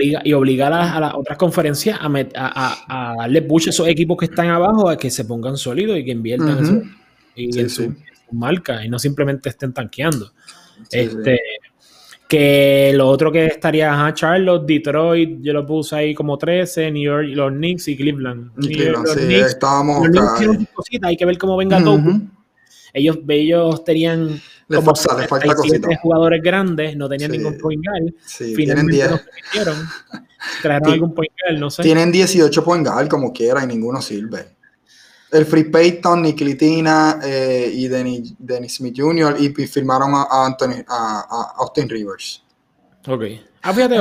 y, 0.00 0.32
obligar 0.32 0.72
a, 0.72 0.98
las 1.00 1.14
otras 1.14 1.38
conferencias 1.38 1.98
a, 2.00 2.06
a, 2.06 3.14
darle 3.16 3.42
push 3.42 3.68
a 3.68 3.70
esos 3.70 3.86
equipos 3.86 4.16
que 4.18 4.26
están 4.26 4.48
abajo 4.48 4.88
a 4.88 4.96
que 4.96 5.10
se 5.10 5.24
pongan 5.24 5.56
sólidos 5.56 5.96
y 5.98 6.04
que 6.04 6.10
inviertan 6.10 6.58
en, 7.36 7.70
su, 7.70 7.94
marca 8.32 8.84
y 8.84 8.88
no 8.88 8.98
simplemente 8.98 9.48
estén 9.48 9.72
tanqueando. 9.72 10.32
este, 10.90 11.40
que 12.28 12.92
lo 12.94 13.08
otro 13.08 13.32
que 13.32 13.46
estaría, 13.46 14.06
a 14.06 14.12
Charlotte, 14.12 14.66
Detroit, 14.66 15.38
yo 15.40 15.54
lo 15.54 15.66
puse 15.66 15.96
ahí 15.96 16.14
como 16.14 16.36
13, 16.36 16.90
New 16.90 17.02
York, 17.02 17.28
los 17.30 17.50
Knicks 17.50 17.88
y 17.88 17.96
Cleveland. 17.96 18.52
Sí, 18.60 19.34
estábamos 19.34 20.06
hay 21.02 21.16
que 21.16 21.24
ver 21.24 21.38
cómo 21.38 21.56
venga 21.56 21.82
todo. 21.82 22.00
Ellos, 22.92 23.18
ellos 23.28 23.84
tenían 23.84 24.40
como 24.66 24.94
falta, 24.94 25.26
falta 25.26 25.54
jugadores 26.02 26.42
grandes, 26.42 26.96
no 26.96 27.08
tenían 27.08 27.30
ningún 27.32 27.56
point 27.56 27.82
guard. 27.84 28.14
Sí, 28.24 28.54
Finalmente 28.54 28.92
tienen 28.92 29.16
10. 29.16 29.24
Trajeron, 29.52 29.88
trajeron 30.62 30.92
algún 30.92 31.14
point 31.14 31.32
guard, 31.42 31.58
no 31.58 31.70
sé. 31.70 31.82
Tienen 31.82 32.12
18 32.12 32.64
point 32.64 32.86
guard 32.86 33.08
como 33.08 33.32
quiera 33.32 33.64
y 33.64 33.66
ninguno 33.66 34.02
sirve 34.02 34.57
el 35.30 35.46
Free 35.46 35.64
Payton, 35.64 36.22
Niklitina 36.22 37.20
eh, 37.22 37.70
y 37.72 37.88
Dennis, 37.88 38.34
Smith 38.68 38.94
Jr. 38.96 39.36
y, 39.38 39.50
firmaron 39.66 40.14
a, 40.14 40.26
Anthony, 40.46 40.84
a, 40.88 41.54
Austin 41.58 41.88
Rivers. 41.88 42.42
Ok. 43.06 43.22
Ah, 43.62 43.74
fíjate, 43.74 43.96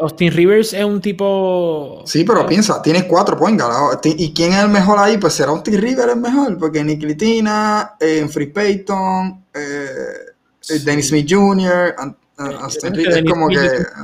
Austin 0.00 0.32
Rivers 0.32 0.72
es 0.72 0.84
un 0.84 1.00
tipo. 1.00 2.02
Sí, 2.04 2.24
pero 2.24 2.46
piensa, 2.46 2.82
tienes 2.82 3.04
cuatro 3.04 3.38
points. 3.38 3.64
¿Y 4.04 4.34
quién 4.34 4.52
es 4.52 4.62
el 4.62 4.68
mejor 4.68 4.98
ahí? 4.98 5.18
Pues 5.18 5.34
será 5.34 5.50
Austin 5.50 5.80
Rivers 5.80 6.12
el 6.12 6.20
mejor, 6.20 6.58
porque 6.58 6.82
Niklitina, 6.82 7.94
eh, 8.00 8.26
Free 8.28 8.48
Payton, 8.48 9.44
eh, 9.54 10.80
Dennis 10.84 11.08
Smith 11.08 11.26
Jr., 11.30 11.94
es 12.38 13.24
como 13.28 13.48
que. 13.48 13.56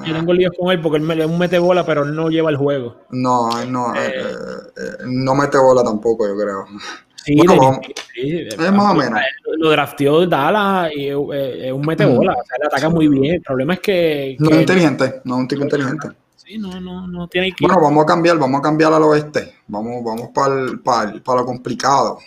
Yo 0.05 0.15
tengo 0.15 0.33
líos 0.33 0.53
con 0.59 0.73
él 0.73 0.81
porque 0.81 0.99
él 0.99 1.05
me, 1.05 1.25
un 1.25 1.39
mete 1.39 1.59
bola, 1.59 1.87
pero 1.87 2.05
no 2.05 2.29
lleva 2.29 2.51
el 2.51 2.57
juego. 2.57 2.97
No, 3.11 3.65
no, 3.67 3.95
eh, 3.95 4.13
eh, 4.13 4.25
eh, 4.77 4.91
no 5.07 5.35
mete 5.35 5.59
bola 5.59 5.85
tampoco, 5.85 6.27
yo 6.27 6.37
creo. 6.37 6.67
Sí, 7.25 7.37
es 8.51 8.73
más 8.73 8.93
o 8.93 8.95
menos. 8.95 9.21
Lo 9.57 9.71
drafteó 9.71 10.27
Dallas 10.27 10.91
y 10.95 11.09
es 11.09 11.15
un 11.17 11.83
mete 11.87 12.05
bola, 12.05 12.33
o 12.33 12.45
sea, 12.45 12.59
le 12.59 12.67
ataca 12.67 12.89
muy 12.89 13.09
bien. 13.09 13.37
El 13.37 13.43
problema 13.43 13.75
es 13.75 13.81
que. 13.81 14.37
no 14.41 14.51
es 14.51 14.61
inteligente, 14.61 15.21
no 15.25 15.37
es 15.37 15.41
un 15.41 15.49
tipo 15.49 15.63
inteligente. 15.63 16.09
Sí, 16.37 16.59
no, 16.59 16.79
no, 16.81 17.07
no 17.07 17.29
tiene 17.29 17.53
que. 17.53 17.65
Bueno, 17.65 17.81
vamos 17.81 18.03
a 18.03 18.07
cambiar, 18.07 18.37
vamos 18.37 18.59
a 18.59 18.63
cambiar 18.63 18.93
al 18.93 19.03
oeste. 19.05 19.55
Vamos, 19.69 20.05
vamos 20.05 20.29
para, 20.35 20.55
para, 20.83 21.23
para 21.23 21.41
lo 21.41 21.47
complicado. 21.47 22.19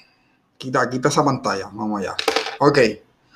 Quita, 0.58 0.90
quita 0.90 1.10
esa 1.10 1.24
pantalla, 1.24 1.70
vamos 1.72 2.02
allá. 2.02 2.16
Ok. 2.60 2.80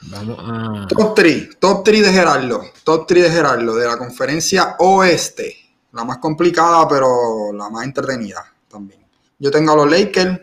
Vamos 0.08 0.38
a... 0.40 0.88
Top 0.88 1.16
3, 1.16 1.60
top 1.60 1.84
3 1.84 2.02
de 2.02 2.12
Gerardo, 2.12 2.62
top 2.84 3.06
3 3.08 3.24
de 3.24 3.30
Gerardo, 3.30 3.76
de 3.76 3.88
la 3.88 3.98
conferencia 3.98 4.76
oeste, 4.80 5.56
la 5.92 6.04
más 6.04 6.18
complicada 6.18 6.88
pero 6.88 7.54
la 7.54 7.70
más 7.70 7.86
entretenida 7.86 8.44
también. 8.68 9.06
Yo 9.38 9.52
tengo 9.52 9.74
a 9.74 9.76
los 9.76 9.92
Lakers, 9.92 10.40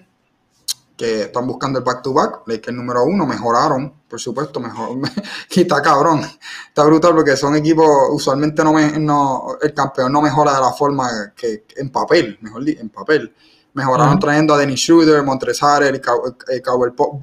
que 0.96 1.22
están 1.22 1.46
buscando 1.46 1.78
el 1.78 1.84
back-to-back, 1.84 2.42
Lakers 2.46 2.76
número 2.76 3.04
uno, 3.04 3.26
mejoraron, 3.26 4.02
por 4.08 4.20
supuesto, 4.20 4.60
mejor, 4.60 4.96
y 5.50 5.60
está 5.60 5.82
cabrón, 5.82 6.22
está 6.68 6.84
brutal 6.84 7.14
porque 7.14 7.36
son 7.36 7.56
equipos, 7.56 7.86
usualmente 8.10 8.62
no, 8.64 8.72
me, 8.72 8.98
no 8.98 9.58
el 9.60 9.74
campeón 9.74 10.12
no 10.12 10.22
mejora 10.22 10.54
de 10.54 10.60
la 10.60 10.72
forma 10.72 11.32
que 11.36 11.64
en 11.76 11.90
papel, 11.90 12.38
mejor 12.40 12.64
dicho, 12.64 12.80
en 12.80 12.90
papel. 12.90 13.34
Mejoraron 13.74 14.18
trayendo 14.18 14.54
a 14.54 14.58
Dennis 14.58 14.80
Schroeder, 14.80 15.22
Montrezl 15.22 15.94
y 15.94 16.60
Cowell 16.60 16.92
Pop 16.94 17.22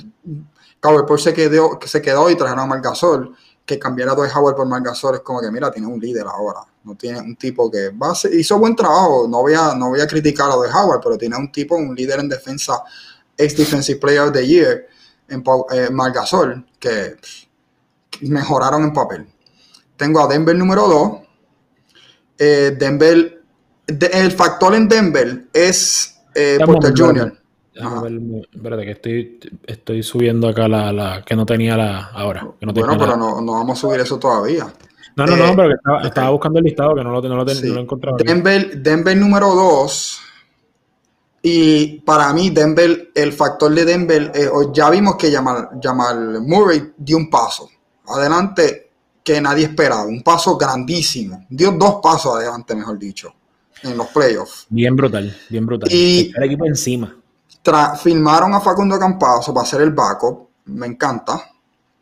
Howard 0.86 1.19
se 1.19 1.34
quedó, 1.34 1.80
se 1.86 2.02
quedó 2.02 2.30
y 2.30 2.36
trajeron 2.36 2.63
a 2.63 2.65
Margasol, 2.65 3.36
que 3.65 3.80
cambiara 3.80 4.12
a 4.12 4.15
Dwight 4.15 4.32
Howard 4.36 4.56
por 4.56 4.67
Margasol 4.67 5.15
es 5.15 5.21
como 5.21 5.41
que, 5.41 5.50
mira, 5.52 5.71
tiene 5.71 5.88
un 5.88 6.00
líder 6.00 6.26
ahora. 6.28 6.62
No 6.84 6.95
tiene 6.95 7.20
un 7.20 7.36
tipo 7.36 7.70
que 7.72 7.89
va 7.89 8.14
hizo 8.32 8.60
buen 8.60 8.76
trabajo. 8.76 9.28
No 9.28 9.41
voy, 9.41 9.53
a, 9.55 9.74
no 9.76 9.89
voy 9.89 10.01
a 10.01 10.07
criticar 10.07 10.51
a 10.51 10.55
Dwight 10.55 10.74
Howard, 10.74 11.01
pero 11.03 11.18
tiene 11.18 11.36
un 11.36 11.51
tipo, 11.51 11.76
un 11.76 11.95
líder 11.95 12.20
en 12.20 12.30
defensa, 12.30 12.84
ex 13.36 13.57
Defensive 13.57 13.99
Player 13.99 14.22
of 14.22 14.34
the 14.34 14.45
Year, 14.45 14.88
en 15.28 15.43
eh, 15.72 15.89
Margasol, 15.91 16.66
que 16.80 17.18
mejoraron 18.22 18.84
en 18.84 18.93
papel. 18.93 19.28
Tengo 19.97 20.20
a 20.22 20.28
Denver 20.28 20.55
número 20.55 20.88
2. 20.88 21.12
Eh, 22.38 22.76
Denver, 22.78 23.41
el 23.88 24.32
factor 24.32 24.76
en 24.76 24.88
Denver 24.88 25.47
es 25.53 26.18
eh, 26.36 26.60
Porter 26.64 26.93
Jr. 26.95 27.45
Espérate, 27.76 28.86
que 28.86 28.91
estoy, 28.91 29.39
estoy 29.65 30.03
subiendo 30.03 30.47
acá 30.47 30.67
la, 30.67 30.93
la, 30.93 31.23
que 31.23 31.36
no 31.36 31.45
tenía 31.45 31.76
la 31.76 32.05
ahora. 32.05 32.43
bueno, 32.43 32.73
pero 32.73 33.17
no, 33.17 33.41
no, 33.41 33.53
vamos 33.53 33.78
a 33.78 33.82
subir 33.82 33.99
eso 33.99 34.17
todavía. 34.17 34.71
No, 35.17 35.26
no, 35.26 35.36
no, 35.36 35.45
eh, 35.45 35.53
pero 35.55 36.01
que 36.01 36.07
estaba, 36.07 36.30
buscando 36.30 36.59
el 36.59 36.65
listado 36.65 36.95
que 36.95 37.03
no 37.03 37.11
lo, 37.11 37.21
no 37.21 37.43
lo, 37.43 37.80
encontrado. 37.80 38.17
Denver, 38.17 38.82
Denver 38.82 39.15
número 39.15 39.53
2. 39.53 40.21
Y 41.43 41.99
para 41.99 42.34
mí, 42.34 42.49
Denver, 42.49 43.11
el 43.13 43.32
factor 43.32 43.73
de 43.73 43.86
Denver, 43.86 44.32
eh, 44.34 44.49
ya 44.73 44.89
vimos 44.89 45.15
que 45.15 45.32
Jamal, 45.32 45.69
Jamal 45.82 46.41
Murray 46.41 46.93
dio 46.97 47.17
un 47.17 47.30
paso. 47.30 47.69
adelante 48.07 48.89
que 49.23 49.41
nadie 49.41 49.65
esperaba. 49.65 50.05
Un 50.05 50.21
paso 50.21 50.57
grandísimo. 50.57 51.45
Dio 51.49 51.71
dos 51.71 51.95
pasos 52.01 52.36
adelante, 52.36 52.76
mejor 52.76 52.97
dicho, 52.97 53.34
en 53.84 53.97
los 53.97 54.07
playoffs. 54.07 54.67
Bien 54.69 54.95
brutal, 54.95 55.36
bien 55.49 55.65
brutal. 55.65 55.91
Y 55.91 56.32
el 56.36 56.43
equipo 56.43 56.65
encima. 56.65 57.15
Filmaron 58.02 58.54
a 58.54 58.60
Facundo 58.60 59.00
Campazo 59.00 59.54
para 59.54 59.66
hacer 59.66 59.82
el 59.82 59.91
backup. 59.91 60.50
Me 60.66 60.88
encanta. 60.88 61.41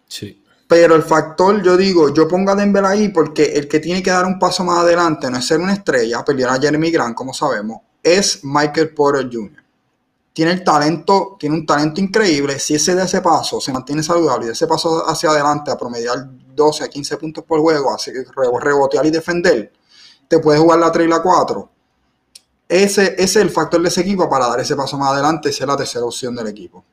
Sí. 0.07 0.41
Pero 0.67 0.95
el 0.95 1.03
factor, 1.03 1.61
yo 1.61 1.77
digo, 1.77 2.13
yo 2.13 2.27
pongo 2.27 2.51
a 2.51 2.55
Denver 2.55 2.85
ahí 2.85 3.09
porque 3.09 3.43
el 3.43 3.67
que 3.67 3.79
tiene 3.79 4.01
que 4.01 4.11
dar 4.11 4.25
un 4.25 4.39
paso 4.39 4.63
más 4.63 4.79
adelante 4.79 5.29
no 5.29 5.37
es 5.37 5.45
ser 5.45 5.59
una 5.59 5.73
estrella, 5.73 6.23
pelear 6.23 6.51
a 6.51 6.59
Jeremy 6.59 6.89
Grant, 6.89 7.15
como 7.15 7.33
sabemos, 7.33 7.81
es 8.01 8.39
Michael 8.43 8.93
Porter 8.93 9.29
Jr 9.31 9.63
tiene 10.33 10.51
el 10.51 10.63
talento, 10.63 11.37
tiene 11.39 11.55
un 11.55 11.65
talento 11.65 12.01
increíble. 12.01 12.57
Si 12.57 12.73
ese 12.73 12.95
de 12.95 13.03
ese 13.03 13.21
paso 13.21 13.61
se 13.61 13.71
mantiene 13.71 14.01
saludable 14.01 14.45
y 14.45 14.47
de 14.47 14.53
ese 14.53 14.67
paso 14.67 15.07
hacia 15.07 15.29
adelante 15.29 15.71
a 15.71 15.77
promediar 15.77 16.27
12 16.55 16.83
a 16.83 16.87
15 16.87 17.17
puntos 17.17 17.43
por 17.43 17.59
juego, 17.61 17.93
así 17.93 18.11
que 18.11 18.25
rebotear 18.35 19.05
y 19.05 19.11
defender, 19.11 19.71
te 20.27 20.39
puedes 20.39 20.59
jugar 20.59 20.79
la 20.79 20.91
3 20.91 21.05
y 21.05 21.09
la 21.09 21.21
4. 21.21 21.69
Ese, 22.73 23.13
ese, 23.13 23.23
es 23.23 23.35
el 23.35 23.49
factor 23.49 23.81
de 23.81 23.87
ese 23.89 24.01
equipo 24.01 24.29
para 24.29 24.47
dar 24.47 24.59
ese 24.59 24.75
paso 24.75 24.97
más 24.97 25.11
adelante 25.11 25.49
y 25.49 25.53
ser 25.53 25.67
la 25.67 25.77
tercera 25.77 26.05
opción 26.05 26.35
del 26.35 26.47
equipo. 26.47 26.83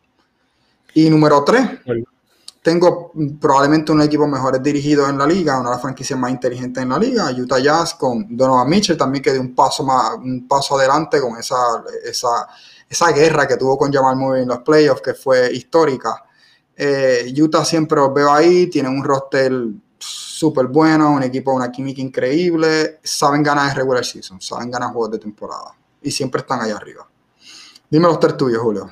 Y 0.95 1.09
número 1.09 1.43
3, 1.45 1.81
tengo 2.63 3.13
probablemente 3.41 3.93
un 3.93 4.03
equipo 4.03 4.27
mejor 4.27 4.61
dirigido 4.61 5.09
en 5.09 5.17
la 5.17 5.27
liga, 5.27 5.59
una 5.59 5.71
de 5.71 5.75
las 5.77 5.83
franquicias 5.83 6.19
más 6.19 6.31
inteligentes 6.31 6.83
en 6.83 6.89
la 6.89 6.99
liga, 6.99 7.31
Utah 7.31 7.59
Jazz 7.59 7.95
con 7.95 8.37
Donovan 8.37 8.69
Mitchell 8.69 8.97
también 8.97 9.23
que 9.23 9.33
dio 9.33 9.41
un 9.41 9.55
paso 9.55 9.85
más, 9.85 10.17
un 10.17 10.47
paso 10.47 10.77
adelante 10.77 11.21
con 11.21 11.39
esa, 11.39 11.57
esa 12.05 12.49
esa 12.91 13.13
guerra 13.13 13.47
que 13.47 13.57
tuvo 13.57 13.79
con 13.79 13.93
Jamal 13.93 14.17
Murray 14.17 14.43
en 14.43 14.49
los 14.49 14.59
playoffs, 14.59 15.01
que 15.01 15.15
fue 15.15 15.53
histórica. 15.55 16.25
Eh, 16.77 17.33
Utah 17.41 17.65
siempre 17.65 18.01
os 18.01 18.13
veo 18.13 18.33
ahí, 18.33 18.67
tienen 18.67 18.93
un 18.93 19.05
roster 19.05 19.53
súper 20.41 20.69
bueno, 20.69 21.13
un 21.13 21.23
equipo, 21.23 21.53
una 21.53 21.71
química 21.71 22.01
increíble, 22.01 22.99
saben 23.03 23.43
ganar 23.43 23.71
en 23.71 23.77
regular 23.77 24.03
season, 24.03 24.41
saben 24.41 24.71
ganar 24.71 24.91
juegos 24.91 25.11
de 25.11 25.19
temporada 25.19 25.75
y 26.03 26.11
siempre 26.11 26.41
están 26.41 26.63
ahí 26.63 26.71
arriba. 26.71 27.07
Dime 27.91 28.07
los 28.07 28.19
tres 28.19 28.39
tuyos, 28.39 28.63
Julio. 28.63 28.91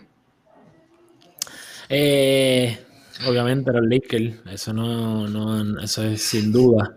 Eh, 1.89 2.79
obviamente 3.27 3.73
los 3.73 3.89
Lakers, 3.89 4.35
eso 4.53 4.75
no, 4.75 5.27
no, 5.27 5.81
eso 5.81 6.03
es 6.03 6.21
sin 6.21 6.53
duda. 6.53 6.95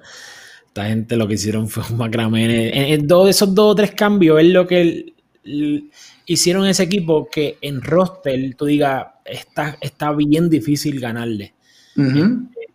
Esta 0.68 0.84
gente 0.84 1.16
lo 1.16 1.30
que 1.30 1.36
hicieron 1.36 1.70
fue 1.70 1.84
un 1.90 1.96
macramé. 1.96 2.92
En, 2.94 3.08
de 3.08 3.30
esos 3.30 3.56
dos 3.56 3.72
o 3.72 3.76
tres 3.76 3.92
cambios 3.92 4.38
es 4.42 4.48
lo 4.48 4.68
que 4.68 5.14
hicieron 6.26 6.68
ese 6.68 6.84
equipo 6.84 7.30
que 7.32 7.58
en 7.62 7.82
roster 7.82 8.54
tú 8.58 8.66
digas, 8.66 9.06
está, 9.24 9.78
está 9.80 10.12
bien 10.12 10.50
difícil 10.50 11.00
ganarle. 11.00 11.54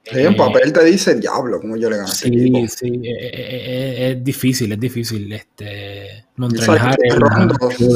Sí, 0.09 0.21
en 0.21 0.37
papel 0.37 0.73
te 0.73 0.85
dice 0.85 1.17
diablo, 1.17 1.61
como 1.61 1.77
yo 1.77 1.91
le 1.91 1.97
gané. 1.97 2.13
Sí, 2.13 2.29
equipo. 2.29 2.69
sí, 2.69 3.03
es, 3.05 4.23
difícil, 4.23 4.71
es 4.71 4.79
difícil. 4.79 5.33
Este, 5.33 6.27
Montreal 6.37 6.97
Rondo, 7.17 7.71
sí. 7.77 7.89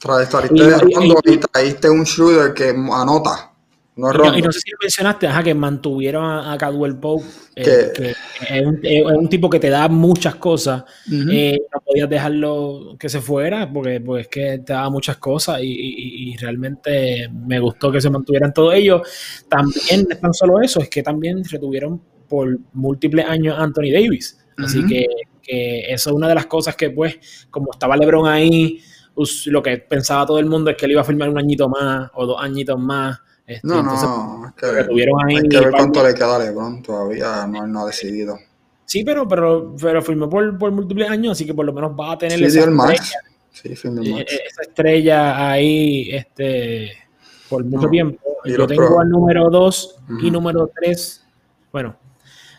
Traíste 0.00 0.64
de 0.64 0.78
Rondo 0.78 1.20
y 1.24 1.38
traíste 1.38 1.88
un 1.88 2.02
shooter 2.02 2.52
que 2.52 2.70
anota. 2.70 3.52
No 3.96 4.10
y, 4.36 4.42
no, 4.42 4.52
sé 4.52 4.60
si 4.60 4.72
mencionaste, 4.78 5.26
ajá, 5.26 5.42
que 5.42 5.54
mantuvieron 5.54 6.22
a, 6.22 6.52
a 6.52 6.58
Cadwell 6.58 6.98
Pope, 6.98 7.24
eh, 7.54 7.92
que 7.94 8.10
es 8.10 8.66
un, 8.66 8.78
es 8.82 9.02
un, 9.06 9.26
tipo 9.26 9.48
que 9.48 9.58
te 9.58 9.70
da 9.70 9.88
muchas 9.88 10.34
cosas. 10.34 10.84
eh, 11.10 11.58
no 11.72 11.80
podías 11.80 12.06
dejarlo 12.06 12.96
que 13.00 13.08
se 13.08 13.22
fuera, 13.22 13.72
porque 13.72 13.98
pues 14.02 14.28
que 14.28 14.58
te 14.58 14.74
daba 14.74 14.90
muchas 14.90 15.16
cosas 15.16 15.60
y, 15.62 16.32
y, 16.32 16.36
realmente 16.36 17.30
me 17.32 17.58
gustó 17.58 17.90
que 17.90 18.02
se 18.02 18.10
mantuvieran 18.10 18.52
todos 18.52 18.74
ellos. 18.74 19.00
También 19.48 20.06
es 20.10 20.20
tan 20.20 20.34
solo 20.34 20.60
eso, 20.60 20.80
es 20.80 20.90
que 20.90 21.02
también 21.02 21.42
retuvieron 21.42 21.98
por 22.28 22.58
múltiples 22.74 23.24
años 23.26 23.58
a 23.58 23.62
Anthony 23.62 23.92
Davis. 23.94 24.38
Así 24.58 24.84
que, 24.86 25.06
que 25.42 25.90
eso 25.90 26.10
es 26.10 26.16
una 26.16 26.28
de 26.28 26.34
las 26.34 26.46
cosas 26.46 26.76
que 26.76 26.90
pues, 26.90 27.46
como 27.50 27.72
estaba 27.72 27.96
LeBron 27.96 28.28
ahí, 28.28 28.78
lo 29.46 29.62
que 29.62 29.78
pensaba 29.78 30.26
todo 30.26 30.38
el 30.38 30.46
mundo 30.46 30.70
es 30.70 30.76
que 30.76 30.84
él 30.84 30.92
iba 30.92 31.00
a 31.00 31.04
firmar 31.04 31.30
un 31.30 31.38
añito 31.38 31.68
más 31.68 32.10
o 32.14 32.26
dos 32.26 32.36
añitos 32.38 32.78
más. 32.78 33.18
Este, 33.46 33.68
no, 33.68 33.80
no, 33.80 34.48
es 34.48 34.54
que, 34.54 34.66
ahí 34.66 35.36
hay 35.36 35.48
que 35.48 35.60
ver 35.60 35.70
cuánto 35.70 36.02
le 36.04 36.14
queda 36.14 36.34
a 36.34 36.38
LeBron, 36.40 36.82
todavía 36.82 37.46
no, 37.46 37.64
no, 37.66 37.82
ha 37.82 37.86
decidido. 37.86 38.36
Sí, 38.84 39.04
pero, 39.04 39.28
pero, 39.28 39.74
pero 39.80 40.02
firmó 40.02 40.28
por, 40.28 40.58
por, 40.58 40.72
múltiples 40.72 41.08
años, 41.08 41.32
así 41.32 41.46
que 41.46 41.54
por 41.54 41.64
lo 41.64 41.72
menos 41.72 41.92
va 41.92 42.12
a 42.12 42.18
tener 42.18 42.38
sí, 42.38 42.44
esa, 42.44 42.60
estrella, 42.60 43.02
sí, 43.52 43.68
eh, 43.68 44.26
esa 44.48 44.62
estrella 44.62 45.50
ahí 45.50 46.08
este, 46.10 46.92
por 47.48 47.64
mucho 47.64 47.88
tiempo. 47.88 48.20
Yo 48.44 48.66
tengo 48.66 49.00
al 49.00 49.10
número 49.10 49.48
2 49.48 49.96
y 50.22 50.30
número 50.30 50.68
3, 50.74 51.24
bueno, 51.72 51.96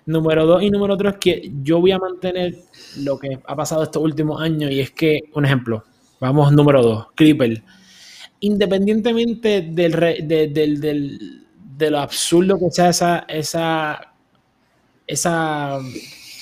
número 0.06 0.46
2 0.46 0.64
y 0.64 0.72
número 0.72 0.96
3 0.96 1.16
que 1.20 1.52
yo 1.64 1.82
voy 1.82 1.92
a 1.92 2.00
mantener 2.00 2.56
lo 3.00 3.20
que 3.20 3.40
ha 3.46 3.56
pasado 3.58 3.84
estos 3.84 4.02
últimos 4.02 4.42
años 4.42 4.72
y 4.72 4.80
es 4.80 4.92
que, 4.92 5.20
un 5.34 5.44
ejemplo, 5.44 5.84
vamos 6.22 6.54
número 6.54 6.82
2, 6.82 7.08
Clipper 7.14 7.62
independientemente 8.40 9.62
del, 9.62 9.92
de, 10.28 10.48
del, 10.54 10.82
del, 10.82 11.48
de 11.78 11.92
lo 11.92 12.00
absurdo 12.00 12.58
que 12.60 12.72
sea 12.72 12.90
esa, 12.90 13.20
esa, 13.28 14.14
esa 15.06 15.80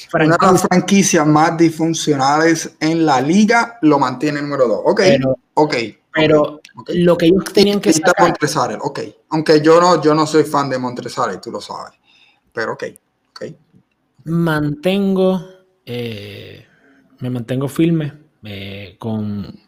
franquicia. 0.09 0.37
Una 0.37 0.47
de 0.47 0.53
las 0.53 0.61
franquicias 0.61 1.27
más 1.27 1.57
disfuncionales 1.57 2.75
en 2.79 3.05
la 3.05 3.21
liga 3.21 3.77
lo 3.81 3.99
mantiene 3.99 4.39
el 4.39 4.45
número 4.45 4.67
2. 4.67 4.81
Ok, 4.85 5.01
pero, 5.01 5.37
ok. 5.53 5.75
Pero 6.13 6.61
okay. 6.75 7.03
lo 7.03 7.17
que 7.17 7.25
ellos 7.25 7.43
tenían 7.53 7.81
que 7.81 7.91
sacar... 7.91 8.15
Montresares, 8.19 8.77
ok. 8.81 8.99
Aunque 9.29 9.61
yo 9.61 9.81
no, 9.81 10.01
yo 10.01 10.13
no 10.13 10.25
soy 10.25 10.43
fan 10.43 10.69
de 10.69 10.77
Montresares, 10.77 11.41
tú 11.41 11.51
lo 11.51 11.59
sabes. 11.59 11.93
Pero 12.53 12.73
ok, 12.73 12.83
ok. 13.31 13.45
Mantengo, 14.25 15.41
eh, 15.85 16.65
me 17.19 17.29
mantengo 17.29 17.67
firme 17.67 18.13
eh, 18.43 18.95
con 18.97 19.64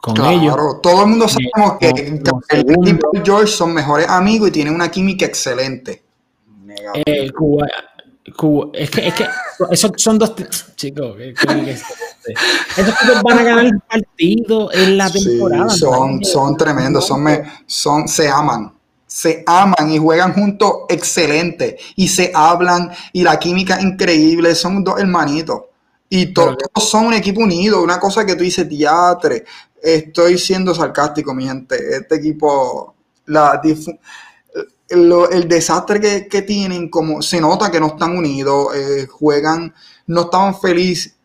con 0.00 0.14
claro, 0.14 0.30
ellos. 0.30 0.56
todo 0.82 1.02
el 1.02 1.08
mundo 1.08 1.28
sabemos 1.28 1.78
que 1.78 1.88
el 1.88 2.88
y 2.88 3.20
George 3.24 3.48
son 3.48 3.74
mejores 3.74 4.08
amigos 4.08 4.48
y 4.48 4.52
tienen 4.52 4.74
una 4.74 4.90
química 4.90 5.26
excelente. 5.26 6.02
Eh, 7.06 7.30
Cuba, 7.32 7.66
Cuba, 8.36 8.70
es 8.72 8.90
que, 8.90 9.08
es 9.08 9.14
que 9.14 9.26
esos 9.70 9.92
son 9.96 10.18
dos 10.18 10.34
chicos. 10.76 11.16
Esos 11.20 12.98
tipos 12.98 13.22
van 13.22 13.38
a 13.38 13.42
ganar 13.42 13.66
el 13.66 13.80
partido 13.80 14.72
en 14.72 14.96
la 14.96 15.10
temporada. 15.10 15.68
Sí, 15.68 15.80
son, 15.80 16.24
son 16.24 16.56
tremendos, 16.56 17.06
son, 17.06 17.22
me, 17.22 17.42
son, 17.66 18.08
se 18.08 18.28
aman. 18.28 18.72
Se 19.06 19.42
aman 19.46 19.90
y 19.90 19.98
juegan 19.98 20.32
juntos 20.32 20.72
excelente. 20.88 21.76
Y 21.96 22.08
se 22.08 22.30
hablan 22.34 22.90
y 23.12 23.22
la 23.22 23.38
química 23.38 23.80
increíble. 23.82 24.54
Son 24.54 24.82
dos 24.82 24.98
hermanitos. 24.98 25.62
Y 26.08 26.32
todos 26.32 26.56
son 26.76 27.06
un 27.06 27.14
equipo 27.14 27.40
unido. 27.40 27.82
Una 27.82 28.00
cosa 28.00 28.24
que 28.24 28.34
tú 28.34 28.42
dices, 28.44 28.68
teatre 28.68 29.44
estoy 29.82 30.38
siendo 30.38 30.74
sarcástico, 30.74 31.34
mi 31.34 31.46
gente. 31.46 31.76
Este 31.96 32.16
equipo, 32.16 32.94
la, 33.26 33.60
el 34.90 35.48
desastre 35.48 36.28
que, 36.28 36.42
tienen, 36.42 36.88
como 36.88 37.22
se 37.22 37.40
nota 37.40 37.70
que 37.70 37.80
no 37.80 37.88
están 37.88 38.16
unidos, 38.16 38.74
eh, 38.74 39.06
juegan, 39.06 39.72
no 40.06 40.22
estaban 40.22 40.58
felices 40.58 41.16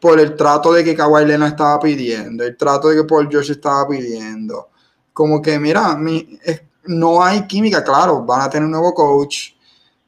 por 0.00 0.20
el 0.20 0.36
trato 0.36 0.72
de 0.72 0.84
que 0.84 0.94
Kawhi 0.94 1.24
Leonard 1.24 1.52
estaba 1.52 1.80
pidiendo, 1.80 2.44
el 2.44 2.56
trato 2.58 2.88
de 2.88 2.96
que 2.96 3.04
Paul 3.04 3.28
George 3.30 3.52
estaba 3.52 3.88
pidiendo. 3.88 4.68
Como 5.12 5.40
que, 5.40 5.58
mira, 5.58 5.96
mi, 5.96 6.38
no 6.86 7.22
hay 7.22 7.46
química, 7.46 7.82
claro, 7.82 8.22
van 8.22 8.42
a 8.42 8.50
tener 8.50 8.66
un 8.66 8.72
nuevo 8.72 8.92
coach, 8.92 9.52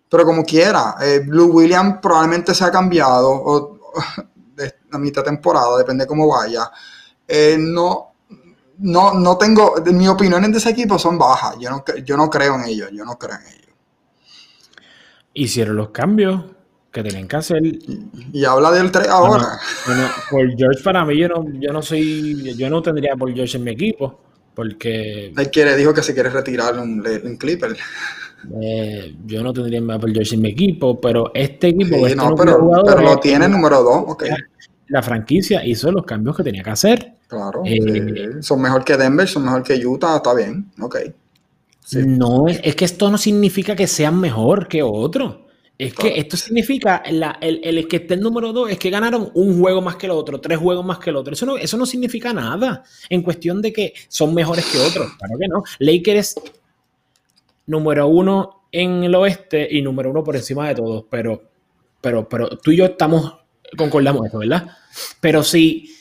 pero 0.09 0.25
como 0.25 0.45
quiera, 0.45 0.97
eh, 1.01 1.21
Blue 1.21 1.47
Williams 1.47 1.99
probablemente 2.03 2.55
se 2.55 2.65
ha 2.65 2.71
cambiado 2.71 3.31
o, 3.31 3.79
de, 4.55 4.75
a 4.91 4.99
mitad 4.99 5.23
temporada, 5.23 5.79
depende 5.79 6.07
cómo 6.07 6.29
vaya. 6.29 6.71
Eh, 7.29 7.57
no, 7.59 8.13
no, 8.79 9.15
no 9.15 9.39
tengo, 9.39 9.75
mis 9.93 10.09
opiniones 10.09 10.53
de 10.53 10.59
ese 10.59 10.71
equipo 10.71 10.99
son 10.99 11.19
bajas, 11.19 11.57
yo 11.59 11.71
no, 11.71 11.85
yo 12.05 12.17
no 12.17 12.31
creo 12.31 12.57
en 12.57 12.65
ellos, 12.67 12.91
yo 12.93 13.05
no 13.05 13.19
creo 13.19 13.37
en 13.37 13.47
ellos. 13.47 13.75
Hicieron 15.35 15.77
los 15.77 15.91
cambios 15.91 16.45
que 16.93 17.03
tenían 17.03 17.29
que 17.29 17.37
hacer. 17.37 17.63
Y, 17.65 18.45
habla 18.45 18.71
del 18.71 18.91
3 18.91 19.09
ahora. 19.09 19.59
Bueno, 19.87 20.09
por 20.31 20.57
George 20.57 20.83
para 20.83 21.05
mí 21.05 21.19
yo 21.19 21.29
no, 21.29 21.45
yo 21.61 21.73
no 21.73 21.83
soy, 21.83 22.55
yo 22.57 22.71
no 22.71 22.83
tendría 22.83 23.17
por 23.17 23.33
George 23.35 23.57
en 23.57 23.65
mi 23.65 23.73
equipo, 23.73 24.21
porque... 24.55 25.33
Él 25.37 25.51
quiere, 25.51 25.77
dijo 25.77 25.93
que 25.93 26.03
se 26.03 26.15
quiere 26.15 26.31
retirar 26.31 26.79
un, 26.79 27.05
un 27.25 27.37
Clipper. 27.37 27.77
Eh, 28.63 29.17
yo 29.27 29.43
no 29.43 29.53
tendría 29.53 29.81
Paul 29.99 30.13
George 30.13 30.37
en 30.37 30.43
mi 30.43 30.51
equipo, 30.51 31.01
pero 31.01 31.33
este 31.35 31.69
equipo... 31.69 32.07
Sí, 32.07 32.15
no, 32.15 32.35
pero, 32.35 32.71
pero, 32.85 33.03
lo 33.03 33.19
tiene 33.19 33.49
número 33.49 33.83
2, 33.83 34.05
ok 34.09 34.25
la 34.89 35.03
franquicia 35.03 35.65
hizo 35.65 35.91
los 35.91 36.05
cambios 36.05 36.37
que 36.37 36.43
tenía 36.43 36.63
que 36.63 36.71
hacer. 36.71 37.15
Claro, 37.29 37.63
eh, 37.65 38.37
son 38.41 38.61
mejor 38.61 38.85
que 38.85 38.97
Denver, 38.97 39.27
son 39.27 39.45
mejor 39.45 39.63
que 39.63 39.85
Utah, 39.85 40.17
está 40.17 40.35
bien, 40.35 40.71
ok. 40.81 40.97
No, 41.93 42.49
es, 42.49 42.75
que 42.75 42.85
esto 42.85 43.11
no 43.11 43.19
significa 43.19 43.77
que 43.77 43.87
sean 43.87 44.19
mejor 44.19 44.67
que 44.67 44.83
otro. 44.83 45.47
Es 45.79 45.93
que 45.93 46.19
esto 46.19 46.37
significa, 46.37 47.03
el, 47.05 47.23
el, 47.41 47.87
que 47.87 47.97
esté 47.97 48.15
el 48.15 48.21
número 48.21 48.53
dos 48.53 48.71
es 48.71 48.79
que 48.79 48.89
ganaron 48.89 49.31
un 49.35 49.61
juego 49.61 49.83
más 49.83 49.97
que 49.97 50.07
el 50.07 50.13
otro, 50.13 50.41
tres 50.41 50.59
juegos 50.59 50.85
más 50.85 50.99
que 50.99 51.11
el 51.11 51.17
otro. 51.17 51.35
Eso 51.35 51.45
no, 51.45 51.59
eso 51.59 51.77
no 51.77 51.85
significa 51.85 52.33
nada 52.33 52.83
en 53.11 53.23
cuestión 53.23 53.61
de 53.61 53.73
que 53.73 53.93
son 54.09 54.35
mejores 54.35 54.65
que 54.67 54.79
otros. 54.79 55.13
Claro 55.19 55.39
que 55.39 55.49
no. 55.49 55.63
Lakers 55.79 56.37
número 57.67 58.09
uno 58.09 58.63
en 58.73 59.05
el 59.05 59.15
oeste 59.15 59.69
y 59.71 59.83
número 59.83 60.11
uno 60.11 60.25
por 60.25 60.37
encima 60.37 60.69
de 60.69 60.77
todos, 60.77 61.05
pero, 61.11 61.43
pero, 62.01 62.29
pero 62.29 62.49
tú 62.49 62.71
y 62.71 62.79
yo 62.79 62.87
estamos, 62.87 63.35
concordamos 63.77 64.27
eso, 64.27 64.39
¿verdad? 64.39 64.69
Pero 65.21 65.43
si 65.43 65.95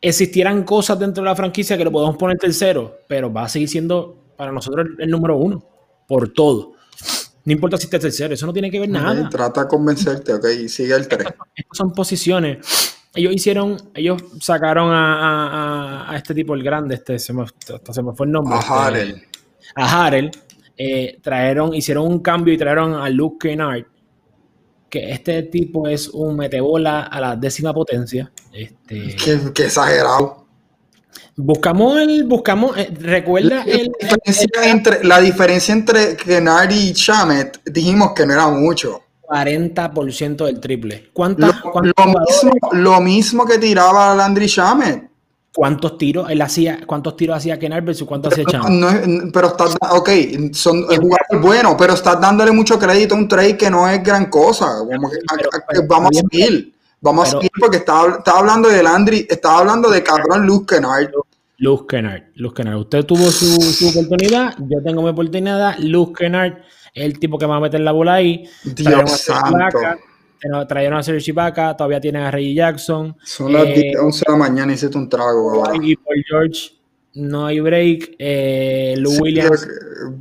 existieran 0.00 0.64
cosas 0.64 0.98
dentro 0.98 1.22
de 1.22 1.30
la 1.30 1.36
franquicia 1.36 1.76
que 1.76 1.84
lo 1.84 1.92
podemos 1.92 2.16
poner 2.16 2.38
tercero, 2.38 3.00
pero 3.08 3.32
va 3.32 3.44
a 3.44 3.48
seguir 3.48 3.68
siendo 3.68 4.32
para 4.36 4.52
nosotros 4.52 4.86
el, 4.98 5.10
número 5.10 5.36
uno, 5.36 5.64
por 6.06 6.32
todo. 6.32 6.74
No 7.44 7.52
importa 7.52 7.76
si 7.76 7.84
está 7.84 7.98
tercero, 7.98 8.34
eso 8.34 8.46
no 8.46 8.52
tiene 8.52 8.70
que 8.70 8.80
ver 8.80 8.88
nada. 8.88 9.28
trata 9.28 9.62
de 9.62 9.68
convencerte, 9.68 10.34
ok, 10.34 10.46
sigue 10.68 10.94
el 10.94 11.08
3. 11.08 11.26
Estas 11.54 11.76
son 11.76 11.92
posiciones. 11.92 12.58
Ellos 13.14 13.32
hicieron, 13.32 13.76
ellos 13.94 14.22
sacaron 14.40 14.90
a, 14.92 16.12
este 16.16 16.34
tipo, 16.34 16.54
el 16.54 16.62
grande, 16.62 16.96
este, 16.96 17.18
se 17.18 17.32
me, 17.32 17.46
se 17.90 18.02
me 18.02 18.12
fue 18.12 18.26
el 18.26 18.32
nombre. 18.32 18.56
A 18.56 18.58
este, 18.58 18.72
Harel. 19.74 20.30
a. 20.30 20.46
Eh, 20.78 21.18
trajeron, 21.22 21.72
hicieron 21.72 22.06
un 22.06 22.18
cambio 22.20 22.52
y 22.52 22.58
trajeron 22.58 22.94
a 22.94 23.08
Luke 23.08 23.48
Kennard, 23.48 23.86
que 24.96 25.12
este 25.12 25.42
tipo 25.44 25.86
es 25.86 26.08
un 26.08 26.36
metebola 26.36 27.02
a 27.02 27.20
la 27.20 27.36
décima 27.36 27.74
potencia. 27.74 28.30
Este, 28.52 29.16
qué, 29.54 29.64
exagerado. 29.64 30.46
Buscamos 31.36 31.98
el, 31.98 32.24
buscamos, 32.24 32.76
eh, 32.78 32.90
recuerda 32.98 33.64
la 33.66 33.74
diferencia 33.74 34.70
entre, 34.70 35.04
la 35.04 35.20
diferencia 35.20 35.74
entre 35.74 36.16
Kennard 36.16 36.72
y 36.72 36.94
Chamet, 36.94 37.60
dijimos 37.66 38.12
que 38.14 38.24
no 38.24 38.32
era 38.32 38.48
mucho. 38.48 39.02
40% 39.28 40.46
del 40.46 40.60
triple. 40.60 41.10
¿Cuántas, 41.12 41.60
lo, 41.62 42.06
mismo, 42.06 42.52
lo, 42.72 43.00
mismo, 43.00 43.44
que 43.44 43.58
tiraba 43.58 44.14
Landry 44.14 44.46
Chamet 44.46 45.10
cuántos 45.56 45.96
tiros 45.96 46.28
él 46.28 46.42
hacía, 46.42 46.80
cuántos 46.84 47.16
tiros 47.16 47.38
hacía 47.38 47.58
Ken 47.58 47.72
versus 47.82 48.06
cuántos 48.06 48.34
hacía 48.34 48.44
Chan. 48.44 48.78
No, 48.78 48.88
pero 49.32 49.46
estás, 49.48 49.74
ok, 49.90 50.10
son 50.52 50.84
es 50.90 51.00
bueno, 51.40 51.74
pero 51.78 51.94
estás 51.94 52.20
dándole 52.20 52.52
mucho 52.52 52.78
crédito 52.78 53.14
a 53.14 53.18
un 53.18 53.26
trade 53.26 53.56
que 53.56 53.70
no 53.70 53.88
es 53.88 54.02
gran 54.02 54.26
cosa. 54.26 54.66
vamos 55.88 56.10
a 56.10 56.20
seguir, 56.30 56.74
vamos 57.00 57.28
a 57.28 57.30
seguir 57.30 57.50
porque 57.58 57.78
estaba, 57.78 58.22
hablando 58.26 58.68
de 58.68 58.82
Landry, 58.82 59.26
estaba 59.30 59.60
hablando 59.60 59.88
de 59.88 60.02
cabrón 60.02 60.46
Luke 60.46 60.76
Kennard. 60.76 61.10
Luke 61.56 61.86
Kennard, 61.88 62.24
Luke 62.34 62.54
Kennard. 62.54 62.76
Usted 62.80 63.06
tuvo 63.06 63.30
su, 63.30 63.58
su 63.62 63.88
oportunidad, 63.88 64.54
yo 64.58 64.82
tengo 64.84 65.00
mi 65.00 65.08
oportunidad. 65.08 65.78
Luke 65.78 66.22
Kennard 66.22 66.58
es 66.92 67.02
el 67.02 67.18
tipo 67.18 67.38
que 67.38 67.46
va 67.46 67.56
a 67.56 67.60
meter 67.60 67.80
la 67.80 67.92
bola 67.92 68.14
ahí. 68.14 68.46
Dios 68.62 69.10
santo 69.10 69.78
trajeron 70.68 70.98
a 70.98 71.02
Serge 71.02 71.30
Ibaka, 71.30 71.76
todavía 71.76 72.00
tienen 72.00 72.22
a 72.22 72.30
Reggie 72.30 72.54
Jackson. 72.54 73.16
Son 73.22 73.52
las 73.52 73.64
11 73.64 73.78
eh, 73.80 73.92
de 73.94 74.32
la 74.32 74.36
mañana 74.36 74.72
y 74.72 74.74
hiciste 74.74 74.96
un 74.96 75.08
trago. 75.08 75.62
Y 75.82 75.96
por 75.96 76.14
George 76.28 76.76
no 77.14 77.46
hay 77.46 77.60
break. 77.60 78.16
Eh, 78.18 78.94
Lou 78.98 79.12
Williams, 79.20 79.66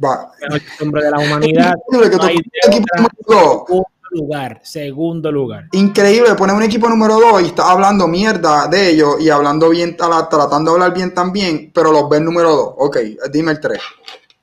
va. 0.03 0.31
el 0.49 0.61
hombre 0.81 1.03
de 1.03 1.11
la 1.11 1.19
humanidad. 1.19 1.75
segundo 1.91 3.85
lugar, 4.11 4.61
segundo 4.63 5.31
lugar. 5.31 5.67
Increíble, 5.73 6.35
poner 6.35 6.55
un 6.55 6.63
equipo 6.63 6.87
número 6.87 7.19
2 7.19 7.43
y 7.43 7.45
está 7.47 7.69
hablando 7.69 8.07
mierda 8.07 8.67
de 8.67 8.91
ellos 8.91 9.15
y 9.19 9.29
hablando 9.29 9.69
bien, 9.69 9.97
tratando 9.97 10.71
de 10.71 10.75
hablar 10.75 10.93
bien 10.93 11.13
también, 11.13 11.71
pero 11.73 11.91
los 11.91 12.07
ves 12.09 12.21
número 12.21 12.49
2. 12.55 12.73
Ok, 12.77 12.97
dime 13.31 13.51
el 13.51 13.59
3. 13.59 13.79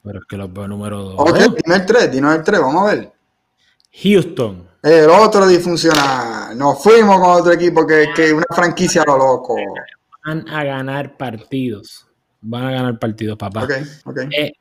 Pero 0.05 0.18
es 0.18 0.25
que 0.27 0.37
los 0.37 0.53
veo 0.53 0.68
número 0.68 1.03
2. 1.03 1.14
Ok, 1.18 1.39
dime 1.64 1.77
el 1.77 1.87
3, 1.87 2.12
dime 2.12 2.35
el 2.35 2.43
3, 2.43 2.61
vamos 2.61 2.83
a 2.83 2.95
ver. 2.95 3.12
Houston. 4.03 4.72
El 4.83 5.09
otro 5.11 5.47
disfuncional. 5.47 6.59
Nos 6.59 6.83
fuimos 6.83 7.20
con 7.20 7.30
otro 7.30 7.53
equipo 7.53 7.87
que, 7.87 8.09
que 8.14 8.33
una 8.33 8.45
franquicia 8.51 9.03
a 9.03 9.07
lo 9.07 9.16
loco. 9.16 9.57
Van 10.26 10.49
a 10.49 10.64
ganar 10.64 11.16
partidos. 11.16 12.07
Van 12.41 12.64
a 12.64 12.70
ganar 12.72 12.99
partidos, 12.99 13.39
papá. 13.39 13.64
Ok, 13.64 13.72
ok. 14.05 14.18
Eh, 14.37 14.53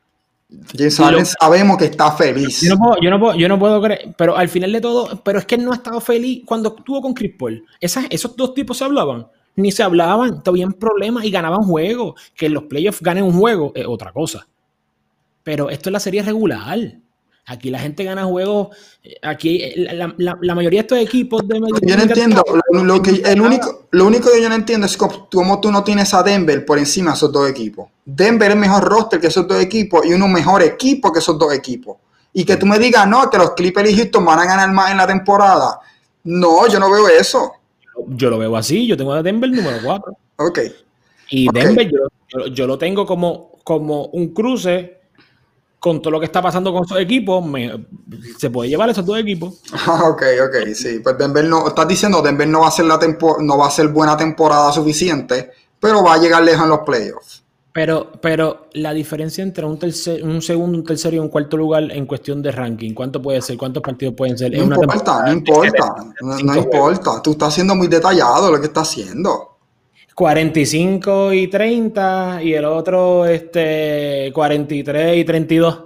sabemos 0.91 1.77
que 1.77 1.85
está 1.85 2.11
feliz. 2.11 2.61
Yo 2.61 2.75
no, 2.75 2.77
puedo, 2.77 2.95
yo, 3.01 3.09
no 3.09 3.19
puedo, 3.19 3.35
yo 3.35 3.47
no 3.47 3.57
puedo 3.57 3.81
creer, 3.81 4.13
pero 4.17 4.37
al 4.37 4.49
final 4.49 4.71
de 4.71 4.81
todo, 4.81 5.23
pero 5.23 5.39
es 5.39 5.45
que 5.45 5.55
él 5.55 5.65
no 5.65 5.71
ha 5.71 5.75
estado 5.75 5.99
feliz 6.01 6.43
cuando 6.45 6.75
estuvo 6.77 7.01
con 7.01 7.13
Chris 7.13 7.33
Paul. 7.37 7.65
esos 7.79 8.35
dos 8.35 8.53
tipos 8.53 8.77
se 8.77 8.83
hablaban, 8.83 9.27
ni 9.55 9.71
se 9.71 9.81
hablaban, 9.81 10.43
tuvieron 10.43 10.73
problemas 10.73 11.23
y 11.23 11.31
ganaban 11.31 11.63
juegos. 11.63 12.19
Que 12.35 12.47
en 12.47 12.53
los 12.53 12.63
playoffs 12.63 13.01
ganen 13.01 13.23
un 13.23 13.33
juego 13.33 13.71
es 13.73 13.85
otra 13.87 14.11
cosa. 14.11 14.45
Pero 15.43 15.69
esto 15.69 15.89
es 15.89 15.93
la 15.93 15.99
serie 15.99 16.21
regular. 16.21 16.77
Aquí 17.47 17.69
la 17.69 17.79
gente 17.79 18.03
gana 18.03 18.25
juegos. 18.25 18.75
Eh, 19.03 19.15
aquí 19.21 19.61
eh, 19.61 19.73
la, 20.17 20.55
mayoría 20.55 20.81
de 20.81 20.81
estos 20.81 20.99
equipos 20.99 21.47
de 21.47 21.59
Yo 21.81 21.97
no 21.97 22.03
entiendo. 22.03 22.43
Lo, 22.71 23.01
que, 23.01 23.21
el 23.25 23.41
único, 23.41 23.87
lo 23.91 24.05
único 24.05 24.31
que 24.31 24.41
yo 24.41 24.47
no 24.47 24.55
entiendo 24.55 24.85
es 24.85 24.95
cómo 24.95 25.59
tú 25.59 25.71
no 25.71 25.83
tienes 25.83 26.13
a 26.13 26.23
Denver 26.23 26.65
por 26.65 26.77
encima 26.77 27.11
de 27.11 27.17
esos 27.17 27.31
dos 27.31 27.49
equipos. 27.49 27.89
Denver 28.05 28.51
es 28.51 28.57
mejor 28.57 28.83
roster 28.83 29.19
que 29.19 29.27
esos 29.27 29.47
dos 29.47 29.61
equipos 29.61 30.05
y 30.05 30.13
uno 30.13 30.27
mejor 30.27 30.61
equipo 30.61 31.11
que 31.11 31.19
esos 31.19 31.37
dos 31.37 31.53
equipos. 31.53 31.97
Y 32.33 32.45
que 32.45 32.57
tú 32.57 32.65
me 32.65 32.79
digas, 32.79 33.07
no, 33.07 33.29
que 33.29 33.37
los 33.37 33.51
Clippers 33.51 33.91
y 33.91 33.97
Houston 33.97 34.23
van 34.23 34.39
a 34.39 34.45
ganar 34.45 34.71
más 34.71 34.91
en 34.91 34.97
la 34.97 35.07
temporada. 35.07 35.79
No, 36.23 36.67
yo 36.67 36.79
no 36.79 36.89
veo 36.91 37.07
eso. 37.09 37.53
Yo 38.07 38.29
lo 38.29 38.37
veo 38.37 38.55
así. 38.55 38.87
Yo 38.87 38.95
tengo 38.95 39.13
a 39.13 39.23
Denver 39.23 39.49
número 39.49 39.77
4. 39.83 40.17
Ok. 40.37 40.59
Y 41.31 41.51
Denver 41.51 41.89
yo, 41.89 42.47
yo, 42.47 42.67
lo 42.67 42.77
tengo 42.77 43.05
como, 43.05 43.51
como 43.63 44.05
un 44.07 44.33
cruce 44.33 45.00
con 45.81 45.99
todo 45.99 46.11
lo 46.11 46.19
que 46.19 46.27
está 46.27 46.43
pasando 46.43 46.71
con 46.71 46.85
esos 46.85 46.99
equipos, 46.99 47.43
se 48.37 48.51
puede 48.51 48.69
llevar 48.69 48.91
esos 48.91 49.03
dos 49.03 49.17
equipos. 49.17 49.63
Ah, 49.87 50.03
ok, 50.11 50.21
ok, 50.45 50.75
sí. 50.75 50.99
Pues 50.99 51.17
Denver 51.17 51.43
no, 51.43 51.67
estás 51.67 51.87
diciendo 51.87 52.21
Denver 52.21 52.47
no 52.47 52.59
va 52.59 52.67
a 52.67 52.71
ser 52.71 52.85
la 52.85 52.99
no 53.39 53.57
va 53.57 53.65
a 53.65 53.71
ser 53.71 53.87
buena 53.87 54.15
temporada 54.15 54.71
suficiente, 54.71 55.49
pero 55.79 56.03
va 56.03 56.13
a 56.13 56.17
llegar 56.19 56.43
lejos 56.43 56.65
en 56.65 56.69
los 56.69 56.81
playoffs. 56.81 57.43
Pero, 57.73 58.11
pero 58.21 58.67
la 58.73 58.93
diferencia 58.93 59.43
entre 59.43 59.65
un, 59.65 59.79
tercer, 59.79 60.23
un 60.23 60.43
segundo, 60.43 60.77
un 60.77 60.83
tercero 60.83 61.15
y 61.15 61.19
un 61.19 61.29
cuarto 61.29 61.57
lugar 61.57 61.91
en 61.91 62.05
cuestión 62.05 62.43
de 62.43 62.51
ranking, 62.51 62.93
¿cuánto 62.93 63.19
puede 63.19 63.41
ser? 63.41 63.57
¿Cuántos 63.57 63.81
partidos 63.81 64.13
pueden 64.13 64.37
ser? 64.37 64.51
No 64.55 64.65
importa, 64.65 65.23
no 65.25 65.31
importa, 65.31 65.95
no 66.21 66.55
importa. 66.57 67.21
Tú 67.23 67.31
estás 67.31 67.55
siendo 67.55 67.73
muy 67.73 67.87
detallado 67.87 68.51
lo 68.51 68.59
que 68.59 68.67
estás 68.67 68.87
haciendo. 68.87 69.50
45 70.21 71.33
y 71.33 71.47
30 71.47 72.43
y 72.43 72.53
el 72.53 72.65
otro 72.65 73.25
este, 73.25 74.31
43 74.31 75.17
y 75.17 75.25
32. 75.25 75.83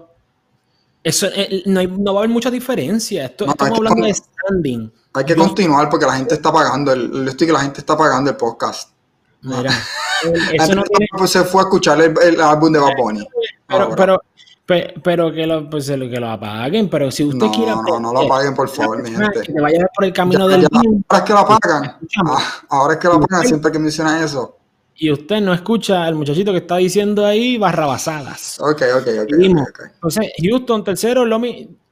Eso, 1.01 1.27
eh, 1.33 1.63
no, 1.67 2.13
va 2.13 2.19
a 2.19 2.23
haber 2.23 2.29
mucha 2.31 2.51
diferencia. 2.51 3.27
Esto, 3.27 3.45
estamos 3.45 3.77
hablando 3.77 4.05
de 4.05 4.13
standing. 4.13 4.91
Hay 5.13 5.23
que 5.23 5.37
continuar 5.37 5.89
porque 5.89 6.05
la 6.05 6.17
gente 6.17 6.33
está 6.33 6.51
pagando 6.51 6.91
el, 6.91 7.25
esto 7.29 7.45
que 7.45 7.53
la 7.53 7.61
gente 7.61 7.79
está 7.79 7.97
pagando 7.97 8.29
el 8.29 8.35
podcast. 8.35 8.89
Mira, 9.39 9.71
eso 10.53 10.75
no 10.75 10.83
tiene... 10.83 11.27
se 11.29 11.45
fue 11.45 11.61
a 11.61 11.63
escuchar 11.63 12.01
el, 12.01 12.41
álbum 12.41 12.73
de 12.73 12.79
Bad 12.79 12.97
Bunny. 12.97 13.25
Pero, 13.69 13.95
pero, 13.95 14.21
pero 14.65 15.31
que 15.31 15.45
lo, 15.45 15.69
pues, 15.69 15.87
que 15.87 15.97
lo 15.97 16.29
apaguen, 16.29 16.89
pero 16.89 17.11
si 17.11 17.23
usted 17.23 17.47
quiere. 17.51 17.71
No, 17.71 17.99
no 17.99 18.11
lo 18.13 18.21
apaguen, 18.21 18.55
por 18.55 18.67
favor, 18.67 19.01
mi 19.03 19.11
gente. 19.11 19.41
Que 19.41 19.53
te 19.53 19.87
por 19.95 20.05
el 20.05 20.13
camino 20.13 20.47
del 20.47 20.67
bien. 20.71 21.05
Ahora 21.07 21.23
es 21.23 21.27
que 21.27 21.33
lo 21.33 21.39
apagan. 21.39 21.97
Ah, 22.25 22.63
ahora 22.69 22.93
es 22.93 22.99
que 22.99 23.07
lo 23.07 23.13
apagan 23.15 23.47
siempre 23.47 23.71
que 23.71 23.79
mencionan 23.79 24.23
eso. 24.23 24.57
Y 24.95 25.11
usted 25.11 25.41
no 25.41 25.53
escucha 25.53 26.05
al 26.05 26.15
muchachito 26.15 26.51
que 26.51 26.59
está 26.59 26.77
diciendo 26.77 27.25
ahí 27.25 27.57
barrabasadas. 27.57 28.59
Ok, 28.59 28.81
ok, 28.95 29.01
ok. 29.01 29.07
okay, 29.23 29.51
okay. 29.51 29.85
Entonces, 29.93 30.31
Houston, 30.41 30.83
tercero, 30.83 31.25
lo 31.25 31.39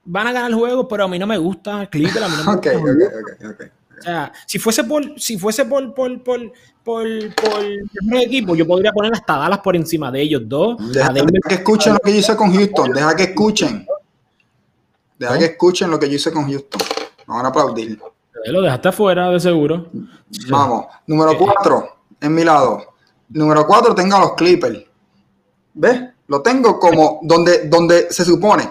van 0.05 0.27
a 0.27 0.31
ganar 0.31 0.49
el 0.49 0.55
juego, 0.55 0.87
pero 0.87 1.03
a 1.03 1.07
mí 1.07 1.19
no 1.19 1.27
me 1.27 1.37
gusta 1.37 1.87
Cleveland. 1.87 2.23
A 2.23 2.29
mí 2.29 2.35
no 2.37 2.51
me 2.51 2.57
okay, 2.57 2.77
gusta 2.77 3.07
ok, 3.07 3.51
ok, 3.51 3.61
ok. 3.61 3.71
O 4.03 4.05
sea, 4.05 4.33
si 4.45 4.59
fuese 4.59 4.83
por, 4.83 5.17
si 5.17 5.37
fuese 5.37 5.63
por, 5.63 5.93
por, 5.93 6.21
por, 6.21 6.41
por, 6.83 7.05
por 7.35 7.63
el 7.63 8.21
equipo, 8.21 8.53
yo 8.53 8.67
podría 8.67 8.91
poner 8.91 9.13
hasta 9.13 9.37
Dallas 9.37 9.59
por 9.59 9.77
encima 9.77 10.11
de 10.11 10.21
ellos 10.21 10.41
dos. 10.43 10.75
Deja, 10.91 11.13
que 11.47 11.55
escuchen 11.55 11.93
lo 11.93 11.99
que 11.99 12.11
yo 12.11 12.17
hice 12.19 12.35
con 12.35 12.53
Houston. 12.53 12.91
Deja 12.91 13.15
que 13.15 13.23
escuchen. 13.23 13.87
Deja 15.17 15.37
que 15.37 15.45
escuchen 15.45 15.89
lo 15.89 15.97
que 15.97 16.09
yo 16.09 16.15
hice 16.15 16.33
con 16.33 16.51
Houston. 16.51 16.81
Me 17.25 17.33
van 17.33 17.45
a 17.45 17.47
aplaudir. 17.47 17.97
Lo 18.47 18.61
dejaste 18.61 18.89
afuera, 18.89 19.29
de 19.29 19.39
seguro. 19.39 19.87
Vamos. 20.49 20.87
Número 21.07 21.37
4, 21.37 21.97
en 22.19 22.35
mi 22.35 22.43
lado. 22.43 22.83
Número 23.29 23.65
4, 23.65 23.95
tengo 23.95 24.17
a 24.17 24.19
los 24.19 24.33
Clippers. 24.33 24.83
¿Ves? 25.75 26.09
Lo 26.27 26.41
tengo 26.41 26.77
como 26.77 27.21
donde, 27.21 27.69
donde 27.69 28.11
se 28.11 28.25
supone. 28.25 28.69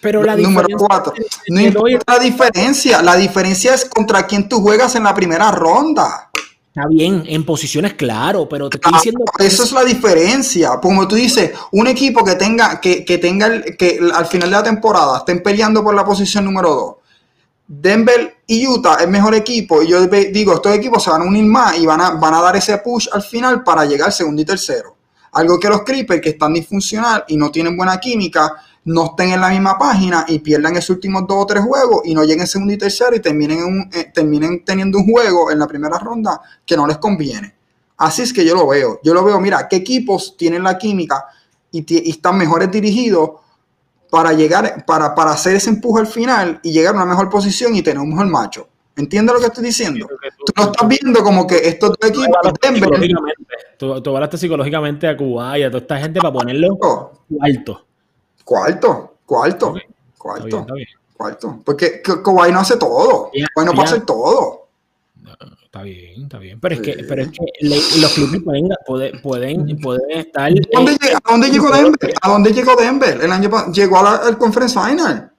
Pero 0.00 0.22
la 0.22 0.36
Número 0.36 0.68
4. 0.76 1.12
No 1.48 1.60
importa 1.60 2.14
la 2.14 2.22
diferencia. 2.22 3.02
La 3.02 3.16
diferencia 3.16 3.74
es 3.74 3.84
contra 3.84 4.26
quién 4.26 4.48
tú 4.48 4.60
juegas 4.60 4.94
en 4.94 5.04
la 5.04 5.14
primera 5.14 5.50
ronda. 5.50 6.30
Está 6.76 6.88
bien, 6.88 7.24
en 7.26 7.42
posiciones, 7.46 7.94
claro, 7.94 8.46
pero 8.46 8.68
te 8.68 8.76
estoy 8.76 8.92
ah, 8.94 8.98
diciendo. 8.98 9.24
Eso 9.38 9.62
es 9.62 9.72
la 9.72 9.82
diferencia. 9.82 10.78
Como 10.82 11.08
tú 11.08 11.14
dices, 11.14 11.52
un 11.72 11.86
equipo 11.86 12.22
que 12.22 12.34
tenga, 12.34 12.78
que, 12.82 13.02
que 13.02 13.16
tenga, 13.16 13.62
que 13.62 13.98
al 14.14 14.26
final 14.26 14.50
de 14.50 14.56
la 14.56 14.62
temporada 14.62 15.18
estén 15.18 15.42
peleando 15.42 15.82
por 15.82 15.94
la 15.94 16.04
posición 16.04 16.44
número 16.44 16.74
2. 16.74 16.96
Denver 17.66 18.42
y 18.46 18.66
Utah 18.66 18.98
es 19.00 19.08
mejor 19.08 19.34
equipo. 19.34 19.82
Y 19.82 19.88
yo 19.88 20.06
digo, 20.06 20.54
estos 20.54 20.74
equipos 20.74 21.02
se 21.02 21.10
van 21.10 21.22
a 21.22 21.24
unir 21.24 21.46
más 21.46 21.78
y 21.78 21.86
van 21.86 22.00
a, 22.00 22.10
van 22.10 22.34
a 22.34 22.42
dar 22.42 22.56
ese 22.56 22.76
push 22.78 23.08
al 23.10 23.22
final 23.22 23.64
para 23.64 23.84
llegar 23.86 24.12
segundo 24.12 24.42
y 24.42 24.44
tercero. 24.44 24.96
Algo 25.32 25.58
que 25.58 25.68
los 25.68 25.82
Creepers, 25.82 26.20
que 26.20 26.30
están 26.30 26.52
disfuncional 26.52 27.24
y 27.28 27.36
no 27.36 27.50
tienen 27.50 27.76
buena 27.76 27.98
química, 27.98 28.54
no 28.86 29.06
estén 29.06 29.30
en 29.32 29.40
la 29.40 29.50
misma 29.50 29.76
página 29.76 30.24
y 30.28 30.38
pierdan 30.38 30.76
esos 30.76 30.90
últimos 30.90 31.26
dos 31.26 31.38
o 31.42 31.46
tres 31.46 31.64
juegos 31.64 32.02
y 32.04 32.14
no 32.14 32.22
lleguen 32.22 32.46
segundo 32.46 32.72
y 32.72 32.78
tercero 32.78 33.16
y 33.16 33.20
terminen, 33.20 33.90
eh, 33.92 34.12
terminen 34.14 34.64
teniendo 34.64 34.98
un 34.98 35.10
juego 35.10 35.50
en 35.50 35.58
la 35.58 35.66
primera 35.66 35.98
ronda 35.98 36.40
que 36.64 36.76
no 36.76 36.86
les 36.86 36.98
conviene. 36.98 37.52
Así 37.96 38.22
es 38.22 38.32
que 38.32 38.44
yo 38.44 38.54
lo 38.54 38.68
veo. 38.68 39.00
Yo 39.02 39.12
lo 39.12 39.24
veo, 39.24 39.40
mira, 39.40 39.66
qué 39.68 39.76
equipos 39.76 40.36
tienen 40.36 40.62
la 40.62 40.78
química 40.78 41.26
y, 41.72 41.84
están 42.08 42.38
mejores 42.38 42.70
dirigidos 42.70 43.30
para 44.08 44.32
llegar, 44.32 44.84
para, 44.86 45.16
para 45.16 45.32
hacer 45.32 45.56
ese 45.56 45.70
empuje 45.70 46.02
al 46.02 46.06
final 46.06 46.60
y 46.62 46.70
llegar 46.70 46.94
a 46.94 46.98
una 46.98 47.06
mejor 47.06 47.28
posición 47.28 47.74
y 47.74 47.82
tener 47.82 48.00
un 48.00 48.10
mejor 48.10 48.26
macho. 48.26 48.68
¿Entiendes 48.94 49.34
lo 49.34 49.40
que 49.40 49.46
estoy 49.46 49.64
diciendo? 49.64 50.06
Tú, 50.46 50.52
lo 50.56 50.70
estás 50.70 50.88
viendo 50.88 51.24
como 51.24 51.44
que 51.44 51.56
estos 51.56 51.90
dos 51.90 52.10
equipos. 52.10 52.38
Tú, 53.78 54.00
tú 54.00 54.14
hablaste 54.14 54.38
psicológicamente 54.38 55.08
a 55.08 55.16
Cuba 55.16 55.58
y 55.58 55.64
a 55.64 55.70
toda 55.70 55.80
esta 55.80 55.98
gente 55.98 56.20
para 56.20 56.32
ponerlo 56.32 56.78
cuarto. 58.46 59.14
Cuarto, 59.26 59.74
cuarto, 60.16 60.62
cuarto, 60.62 60.66
cuarto. 61.16 61.62
Porque 61.64 62.00
Kuwait 62.00 62.54
no 62.54 62.60
hace 62.60 62.76
todo. 62.76 63.30
Kuwait 63.54 63.66
no 63.66 63.72
puede 63.72 63.88
hacer 63.88 64.06
todo. 64.06 64.68
está 65.64 65.82
bien, 65.82 66.22
está 66.22 66.38
bien. 66.38 66.60
Pero 66.60 66.76
es 66.76 66.80
que, 66.80 67.04
pero 67.08 67.22
es 67.22 67.30
que 67.32 67.44
los 68.00 68.12
Clippers 68.14 68.44
pueden, 68.86 69.20
pueden, 69.20 69.80
pueden, 69.80 70.10
estar. 70.12 70.48
¿A 70.52 71.30
dónde 71.32 71.50
llegó 71.50 71.70
Denver? 71.70 72.14
¿A 72.22 72.28
dónde 72.30 72.52
llegó 72.52 72.76
Denver? 72.76 73.20
El 73.20 73.32
año 73.32 73.50
llegó 73.72 73.98
al 73.98 74.38
Conference 74.38 74.78
Final. 74.78 75.32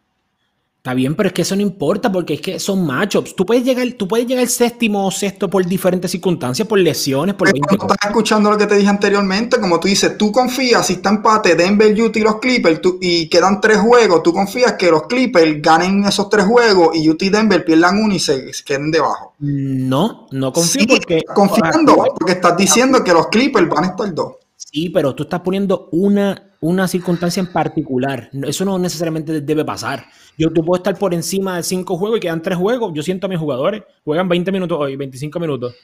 Está 0.87 0.95
bien, 0.95 1.15
pero 1.15 1.27
es 1.27 1.33
que 1.33 1.41
eso 1.41 1.53
no 1.53 1.61
importa 1.61 2.09
porque 2.09 2.35
es 2.35 2.39
que 2.39 2.59
son 2.61 2.85
matchups. 2.85 3.35
Tú 3.35 3.45
puedes 3.45 3.65
llegar, 3.65 3.85
tú 3.97 4.07
puedes 4.07 4.25
llegar 4.25 4.47
séptimo 4.47 5.05
o 5.05 5.11
sexto 5.11 5.49
por 5.49 5.65
diferentes 5.65 6.09
circunstancias, 6.11 6.65
por 6.65 6.79
lesiones, 6.79 7.35
por 7.35 7.51
20 7.51 7.75
Estás 7.75 7.97
escuchando 8.05 8.49
lo 8.49 8.57
que 8.57 8.67
te 8.67 8.75
dije 8.75 8.87
anteriormente, 8.87 9.59
como 9.59 9.81
tú 9.81 9.89
dices, 9.89 10.17
tú 10.17 10.31
confías 10.31 10.87
si 10.87 10.93
está 10.93 11.09
empate 11.09 11.55
Denver, 11.55 11.91
Utah 12.01 12.19
y 12.19 12.21
los 12.21 12.39
Clippers 12.39 12.79
y 13.01 13.27
quedan 13.27 13.59
tres 13.59 13.79
juegos, 13.79 14.23
tú 14.23 14.31
confías 14.31 14.75
que 14.75 14.89
los 14.89 15.07
Clippers 15.07 15.61
ganen 15.61 16.05
esos 16.05 16.29
tres 16.29 16.45
juegos 16.45 16.95
y 16.95 17.09
Utah 17.09 17.25
y 17.25 17.29
Denver 17.31 17.65
pierdan 17.65 18.01
uno 18.01 18.15
y 18.15 18.19
se, 18.19 18.49
queden 18.65 18.89
debajo. 18.89 19.33
No, 19.39 20.27
no 20.31 20.53
confío 20.53 20.87
porque 20.87 21.21
confiando, 21.35 21.97
porque 22.17 22.31
estás 22.31 22.55
diciendo 22.55 23.03
que 23.03 23.11
los 23.11 23.27
Clippers 23.27 23.67
van 23.67 23.83
a 23.83 23.87
estar 23.87 24.15
dos. 24.15 24.35
Sí, 24.55 24.89
pero 24.89 25.13
tú 25.13 25.23
estás 25.23 25.41
poniendo 25.41 25.89
una, 25.91 26.46
una 26.59 26.87
circunstancia 26.87 27.39
en 27.39 27.47
particular. 27.47 28.29
Eso 28.43 28.65
no 28.65 28.77
necesariamente 28.79 29.41
debe 29.41 29.63
pasar. 29.63 30.05
Yo 30.37 30.51
tú 30.51 30.63
puedo 30.63 30.77
estar 30.77 30.97
por 30.97 31.13
encima 31.13 31.57
de 31.57 31.63
cinco 31.63 31.97
juegos 31.97 32.17
y 32.17 32.21
quedan 32.21 32.41
tres 32.41 32.57
juegos. 32.57 32.91
Yo 32.93 33.03
siento 33.03 33.27
a 33.27 33.29
mis 33.29 33.39
jugadores, 33.39 33.83
juegan 34.03 34.27
20 34.27 34.51
minutos 34.51 34.77
hoy, 34.79 34.95
25 34.95 35.39
minutos. 35.39 35.75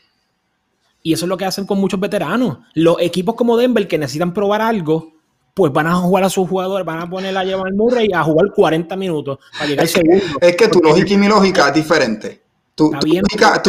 Y 1.02 1.14
eso 1.14 1.26
es 1.26 1.30
lo 1.30 1.38
que 1.38 1.46
hacen 1.46 1.66
con 1.66 1.80
muchos 1.80 2.00
veteranos. 2.00 2.60
Los 2.76 2.98
equipos 3.00 3.36
como 3.36 3.58
Denver 3.58 3.88
que 3.88 3.98
necesitan 3.98 4.34
probar 4.34 4.62
algo, 4.62 5.12
pues 5.54 5.72
van 5.72 5.88
a 5.88 5.96
jugar 5.96 6.24
a 6.24 6.30
sus 6.30 6.48
jugadores, 6.48 6.86
van 6.86 7.00
a 7.00 7.10
poner 7.10 7.38
a 7.38 7.44
llevar 7.44 7.74
Murray 7.74 8.08
a 8.14 8.24
jugar 8.24 8.48
40 8.56 8.96
minutos 8.96 9.40
para 9.52 9.66
llegar 9.66 9.86
es 9.86 9.92
segundo. 9.92 10.24
es 10.42 10.56
que 10.56 10.68
tu 10.70 10.80
lógica 10.80 11.14
y 11.14 11.18
mi 11.18 11.28
lógica 11.28 11.68
es 11.68 11.74
diferente. 11.76 12.42
Tu, 12.76 12.92
lógica, 12.92 13.62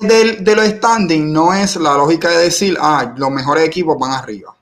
de 0.00 0.54
los 0.56 0.66
standing 0.66 1.32
no 1.32 1.54
es 1.54 1.76
la 1.76 1.96
lógica 1.96 2.28
de 2.28 2.44
decir, 2.44 2.76
ah, 2.78 3.14
los 3.16 3.30
mejores 3.30 3.64
equipos 3.64 3.96
van 3.98 4.12
arriba. 4.12 4.54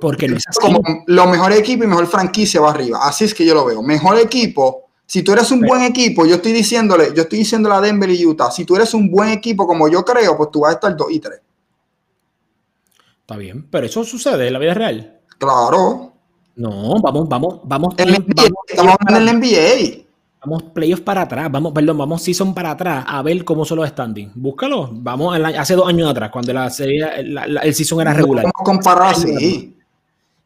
Porque 0.00 0.28
no 0.28 0.36
es 0.36 0.44
Como 0.60 0.80
los 1.06 1.28
mejores 1.28 1.58
equipos 1.58 1.84
y 1.84 1.88
mejor 1.88 2.06
franquicia 2.06 2.60
va 2.60 2.70
arriba. 2.70 3.00
Así 3.02 3.24
es 3.24 3.34
que 3.34 3.44
yo 3.44 3.54
lo 3.54 3.64
veo. 3.64 3.82
Mejor 3.82 4.18
equipo. 4.18 4.84
Si 5.06 5.22
tú 5.22 5.32
eres 5.32 5.50
un 5.50 5.60
buen 5.60 5.82
equipo, 5.82 6.24
yo 6.24 6.36
estoy 6.36 6.52
diciéndole, 6.52 7.12
yo 7.14 7.22
estoy 7.22 7.40
diciéndole 7.40 7.74
a 7.74 7.80
Denver 7.80 8.08
y 8.08 8.24
Utah, 8.24 8.50
si 8.50 8.64
tú 8.64 8.74
eres 8.76 8.94
un 8.94 9.10
buen 9.10 9.28
equipo 9.28 9.66
como 9.66 9.86
yo 9.88 10.02
creo, 10.02 10.36
pues 10.36 10.50
tú 10.50 10.60
vas 10.60 10.70
a 10.70 10.74
estar 10.74 10.96
2 10.96 11.06
y 11.10 11.20
3. 11.20 11.40
Está 13.20 13.36
bien, 13.36 13.68
pero 13.70 13.86
eso 13.86 14.02
sucede 14.04 14.46
en 14.46 14.52
la 14.54 14.58
vida 14.58 14.74
real. 14.74 15.20
Claro. 15.38 16.12
No, 16.56 17.00
vamos, 17.02 17.28
vamos, 17.28 17.60
vamos. 17.64 17.94
estamos 17.98 18.96
en 19.08 19.16
el 19.16 19.38
NBA. 19.38 20.03
Vamos 20.44 20.64
playoffs 20.74 21.02
para 21.02 21.22
atrás, 21.22 21.50
vamos, 21.50 21.72
perdón, 21.72 21.96
vamos 21.96 22.22
season 22.22 22.54
para 22.54 22.72
atrás 22.72 23.04
a 23.08 23.22
ver 23.22 23.44
cómo 23.44 23.64
son 23.64 23.78
los 23.78 23.88
standings. 23.88 24.32
Búscalo. 24.34 24.90
Vamos 24.92 25.38
hace 25.56 25.74
dos 25.74 25.88
años 25.88 26.10
atrás, 26.10 26.30
cuando 26.30 26.52
la 26.52 26.68
serie, 26.68 27.06
el 27.16 27.74
season 27.74 28.00
era 28.02 28.12
regular. 28.12 28.44
Vamos 28.44 28.60
a 28.60 28.64
comparar 28.64 29.12
así. 29.12 29.74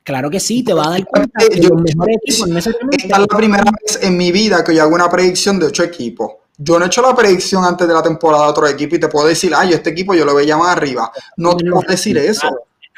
Claro 0.05 0.31
que 0.31 0.41
sí, 0.41 0.63
te 0.63 0.73
va 0.73 0.87
a 0.87 0.91
dar 0.91 1.05
cuenta 1.05 1.45
que 1.51 1.63
los 1.63 1.83
mejores 1.83 2.17
equipos 2.23 2.49
necesariamente. 2.49 3.05
Esta 3.05 3.17
es 3.17 3.21
la 3.21 3.37
primera 3.37 3.65
vez 3.65 4.03
en 4.03 4.17
mi 4.17 4.33
vida 4.33 4.65
que 4.65 4.75
yo 4.75 4.83
hago 4.83 4.95
una 4.95 5.11
predicción 5.11 5.59
de 5.59 5.67
ocho 5.67 5.83
equipos. 5.83 6.33
Yo 6.57 6.79
no 6.79 6.85
he 6.85 6.89
hecho 6.89 7.03
la 7.03 7.15
predicción 7.15 7.65
antes 7.65 7.87
de 7.87 7.95
la 7.95 8.03
temporada 8.03 8.45
de 8.45 8.51
otro 8.51 8.67
equipo 8.67 8.97
y 8.97 9.01
te 9.01 9.09
puedo 9.09 9.27
decir, 9.27 9.53
ay, 9.55 9.75
este 9.75 9.91
equipo 9.91 10.15
yo 10.15 10.25
lo 10.25 10.35
veía 10.35 10.57
más 10.57 10.77
arriba. 10.77 11.13
No 11.37 11.57
te 11.57 11.71
puedo 11.71 11.87
decir 11.89 12.17
eso. 12.19 12.49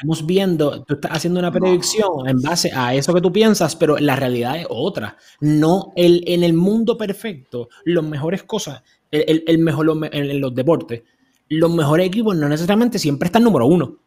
Estamos 0.01 0.25
viendo, 0.25 0.83
tú 0.83 0.95
estás 0.95 1.11
haciendo 1.11 1.39
una 1.39 1.51
predicción 1.51 2.27
en 2.27 2.41
base 2.41 2.71
a 2.73 2.95
eso 2.95 3.13
que 3.13 3.21
tú 3.21 3.31
piensas, 3.31 3.75
pero 3.75 3.99
la 3.99 4.15
realidad 4.15 4.57
es 4.57 4.65
otra. 4.67 5.15
No, 5.41 5.93
el, 5.95 6.23
en 6.25 6.41
el 6.41 6.53
mundo 6.53 6.97
perfecto, 6.97 7.69
las 7.85 8.03
mejores 8.03 8.41
cosas, 8.41 8.81
el, 9.11 9.43
el 9.45 9.59
mejor 9.59 10.09
en 10.11 10.41
los 10.41 10.55
deportes, 10.55 11.03
los 11.49 11.71
mejores 11.71 12.07
equipos 12.07 12.35
no 12.35 12.49
necesariamente 12.49 12.97
siempre 12.97 13.27
están 13.27 13.43
número 13.43 13.67
uno. 13.67 13.99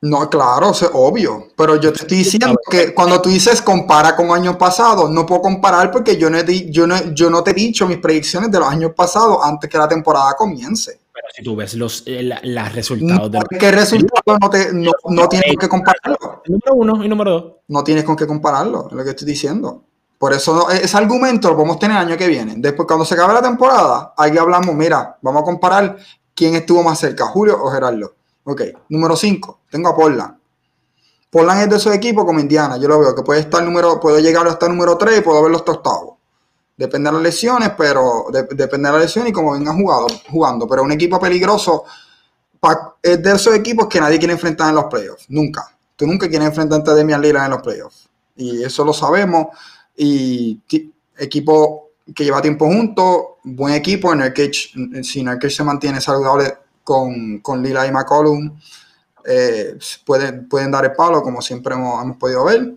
No, 0.00 0.30
claro, 0.30 0.70
es 0.70 0.88
obvio. 0.94 1.48
Pero 1.54 1.76
yo 1.76 1.92
te 1.92 2.00
estoy 2.00 2.18
diciendo 2.18 2.56
que 2.70 2.94
cuando 2.94 3.20
tú 3.20 3.28
dices 3.28 3.60
compara 3.60 4.16
con 4.16 4.30
años 4.32 4.56
pasados, 4.56 5.10
no 5.10 5.26
puedo 5.26 5.42
comparar 5.42 5.90
porque 5.90 6.16
yo 6.16 6.30
no, 6.30 6.40
yo, 6.40 6.86
no, 6.86 7.12
yo 7.12 7.28
no 7.28 7.44
te 7.44 7.50
he 7.50 7.54
dicho 7.54 7.86
mis 7.86 7.98
predicciones 7.98 8.50
de 8.50 8.60
los 8.60 8.68
años 8.68 8.92
pasados 8.96 9.40
antes 9.42 9.68
que 9.68 9.76
la 9.76 9.88
temporada 9.88 10.32
comience. 10.38 11.01
Si 11.34 11.42
tú 11.42 11.56
ves 11.56 11.74
los 11.74 12.04
eh, 12.06 12.30
resultados 12.74 13.30
de 13.30 13.40
¿Qué 13.58 13.70
resultados 13.70 14.38
no, 14.40 14.50
te, 14.50 14.72
no, 14.72 14.90
no 15.08 15.28
tienes 15.28 15.48
con 15.48 15.58
qué 15.58 15.68
compararlo? 15.68 16.42
Número 16.46 16.74
uno 16.74 17.04
y 17.04 17.08
número 17.08 17.30
dos. 17.30 17.52
No 17.68 17.82
tienes 17.82 18.04
con 18.04 18.16
qué 18.16 18.26
compararlo, 18.26 18.88
es 18.90 18.92
lo 18.92 19.04
que 19.04 19.10
estoy 19.10 19.26
diciendo. 19.26 19.84
Por 20.18 20.32
eso 20.32 20.70
ese 20.70 20.96
argumento 20.96 21.48
lo 21.48 21.56
podemos 21.56 21.78
tener 21.78 21.96
el 21.96 22.06
año 22.06 22.16
que 22.16 22.28
viene. 22.28 22.54
Después, 22.58 22.86
cuando 22.86 23.04
se 23.04 23.14
acabe 23.14 23.34
la 23.34 23.42
temporada, 23.42 24.14
ahí 24.16 24.36
hablamos, 24.36 24.74
mira, 24.74 25.16
vamos 25.22 25.42
a 25.42 25.44
comparar 25.44 25.96
quién 26.34 26.54
estuvo 26.54 26.82
más 26.82 26.98
cerca, 26.98 27.26
Julio 27.26 27.58
o 27.60 27.70
Gerardo. 27.70 28.14
Ok, 28.44 28.62
número 28.88 29.16
5, 29.16 29.60
tengo 29.70 29.88
a 29.88 29.96
Portland. 29.96 30.36
Portland 31.30 31.62
es 31.62 31.70
de 31.70 31.76
esos 31.76 31.94
equipos 31.94 32.24
como 32.24 32.40
Indiana, 32.40 32.76
yo 32.76 32.88
lo 32.88 33.00
veo, 33.00 33.14
que 33.14 33.22
puede 33.22 33.40
estar 33.40 33.64
número, 33.64 33.98
puedo 33.98 34.18
llegar 34.18 34.46
hasta 34.46 34.66
el 34.66 34.72
número 34.72 34.98
3 34.98 35.18
y 35.18 35.20
puedo 35.22 35.42
verlo 35.42 35.56
hasta 35.56 35.72
octavo. 35.72 36.18
Depende 36.76 37.10
de 37.10 37.14
las 37.14 37.22
lesiones, 37.22 37.72
pero 37.76 38.26
depende 38.30 38.88
de 38.88 38.92
la 38.92 38.98
lesión 38.98 39.26
y 39.26 39.32
cómo 39.32 39.52
vengan 39.52 39.76
jugado, 39.76 40.06
jugando. 40.30 40.66
Pero 40.66 40.82
un 40.82 40.92
equipo 40.92 41.20
peligroso 41.20 41.84
es 43.02 43.22
de 43.22 43.32
esos 43.32 43.54
equipos 43.54 43.88
que 43.88 44.00
nadie 44.00 44.18
quiere 44.18 44.34
enfrentar 44.34 44.68
en 44.70 44.76
los 44.76 44.84
playoffs. 44.86 45.26
Nunca. 45.28 45.76
Tú 45.96 46.06
nunca 46.06 46.28
quieres 46.28 46.48
enfrentarte 46.48 46.90
a 46.90 46.94
Demian 46.94 47.20
Lillard 47.20 47.44
en 47.44 47.50
los 47.50 47.62
playoffs. 47.62 48.08
Y 48.36 48.62
eso 48.62 48.84
lo 48.84 48.92
sabemos. 48.92 49.48
Y 49.96 50.60
equipo 51.16 51.90
que 52.14 52.24
lleva 52.24 52.42
tiempo 52.42 52.66
juntos, 52.66 53.22
buen 53.44 53.74
equipo. 53.74 54.14
Nurkic, 54.14 55.02
si 55.02 55.22
Nurkic 55.22 55.50
se 55.50 55.64
mantiene 55.64 56.00
saludable 56.00 56.56
con, 56.82 57.40
con 57.40 57.62
Lila 57.62 57.86
y 57.86 57.92
McCollum 57.92 58.58
eh, 59.24 59.78
pueden, 60.04 60.48
pueden 60.48 60.70
dar 60.70 60.84
el 60.84 60.92
palo, 60.92 61.22
como 61.22 61.40
siempre 61.42 61.74
hemos, 61.74 62.16
podido 62.16 62.44
ver. 62.44 62.74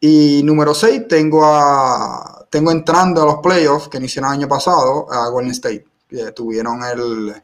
Y 0.00 0.42
número 0.44 0.74
6, 0.74 1.08
tengo, 1.08 1.44
a, 1.44 2.43
tengo 2.54 2.70
entrando 2.70 3.20
a 3.20 3.26
los 3.26 3.36
playoffs 3.38 3.88
que 3.88 3.98
iniciaron 3.98 4.30
el 4.30 4.38
año 4.38 4.48
pasado 4.48 5.12
a 5.12 5.28
Golden 5.28 5.50
State. 5.50 5.84
Que 6.08 6.30
tuvieron 6.30 6.84
el, 6.84 7.34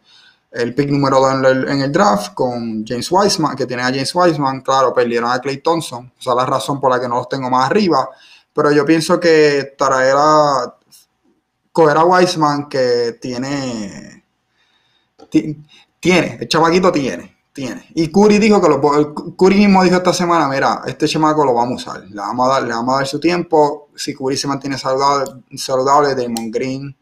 el 0.53 0.75
pick 0.75 0.89
número 0.89 1.19
2 1.19 1.67
en 1.69 1.81
el, 1.83 1.91
draft 1.91 2.33
con 2.33 2.87
James 2.87 3.11
Wiseman, 3.11 3.57
que 3.57 3.67
tiene 3.67 3.83
a 3.83 3.87
James 3.87 4.15
Wiseman. 4.15 4.61
Claro, 4.61 4.95
perdieron 4.95 5.29
a 5.29 5.41
Clay 5.41 5.59
Thompson. 5.59 6.13
Esa 6.17 6.31
es 6.31 6.37
la 6.37 6.47
razón 6.47 6.81
por 6.81 6.93
la 6.93 7.01
que 7.01 7.09
no 7.09 7.17
los 7.17 7.29
tengo 7.29 7.51
más 7.51 7.69
arriba. 7.69 8.09
Pero 8.53 8.71
yo 8.71 8.85
pienso 8.85 9.19
que 9.19 9.75
traer 9.77 10.15
a 10.17 10.77
coger 11.73 11.97
a 11.97 12.05
Wiseman, 12.05 12.69
que 12.69 13.19
tiene 13.21 14.25
tiene, 16.01 16.39
el 16.41 16.49
chamaquito 16.49 16.93
tiene, 16.93 17.40
tiene. 17.53 17.87
Y 17.95 18.11
Curry 18.11 18.39
dijo 18.39 18.61
que 18.61 18.69
lo 18.69 18.81
Curry 19.37 19.57
mismo 19.57 19.83
dijo 19.83 19.97
esta 19.97 20.13
semana, 20.13 20.49
mira, 20.49 20.83
este 20.87 21.07
chamaco 21.07 21.45
lo 21.45 21.55
vamos 21.55 21.87
a 21.87 21.91
usar, 21.91 22.09
le 22.09 22.17
vamos 22.17 22.49
a 22.49 22.53
dar, 22.53 22.63
le 22.63 22.75
vamos 22.75 22.95
a 22.95 22.99
dar 22.99 23.07
su 23.07 23.19
tiempo. 23.19 23.89
Si 23.95 24.15
Curry 24.15 24.37
se 24.37 24.49
mantiene 24.49 24.79
saludable, 24.79 25.43
saludable 25.57 26.15
Damon 26.15 26.51
Green 26.51 26.97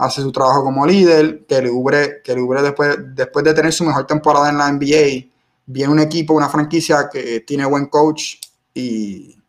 hace 0.00 0.22
su 0.22 0.32
trabajo 0.32 0.64
como 0.64 0.86
líder, 0.86 1.44
que 1.46 1.60
Libre, 1.60 2.22
que 2.24 2.34
después, 2.34 2.96
después 3.14 3.44
de 3.44 3.52
tener 3.52 3.72
su 3.72 3.84
mejor 3.84 4.06
temporada 4.06 4.48
en 4.48 4.56
la 4.56 4.72
NBA, 4.72 5.28
viene 5.66 5.92
un 5.92 6.00
equipo, 6.00 6.32
una 6.32 6.48
franquicia 6.48 7.08
que 7.12 7.40
tiene 7.40 7.66
buen 7.66 7.86
coach 7.86 8.36
y 8.72 9.39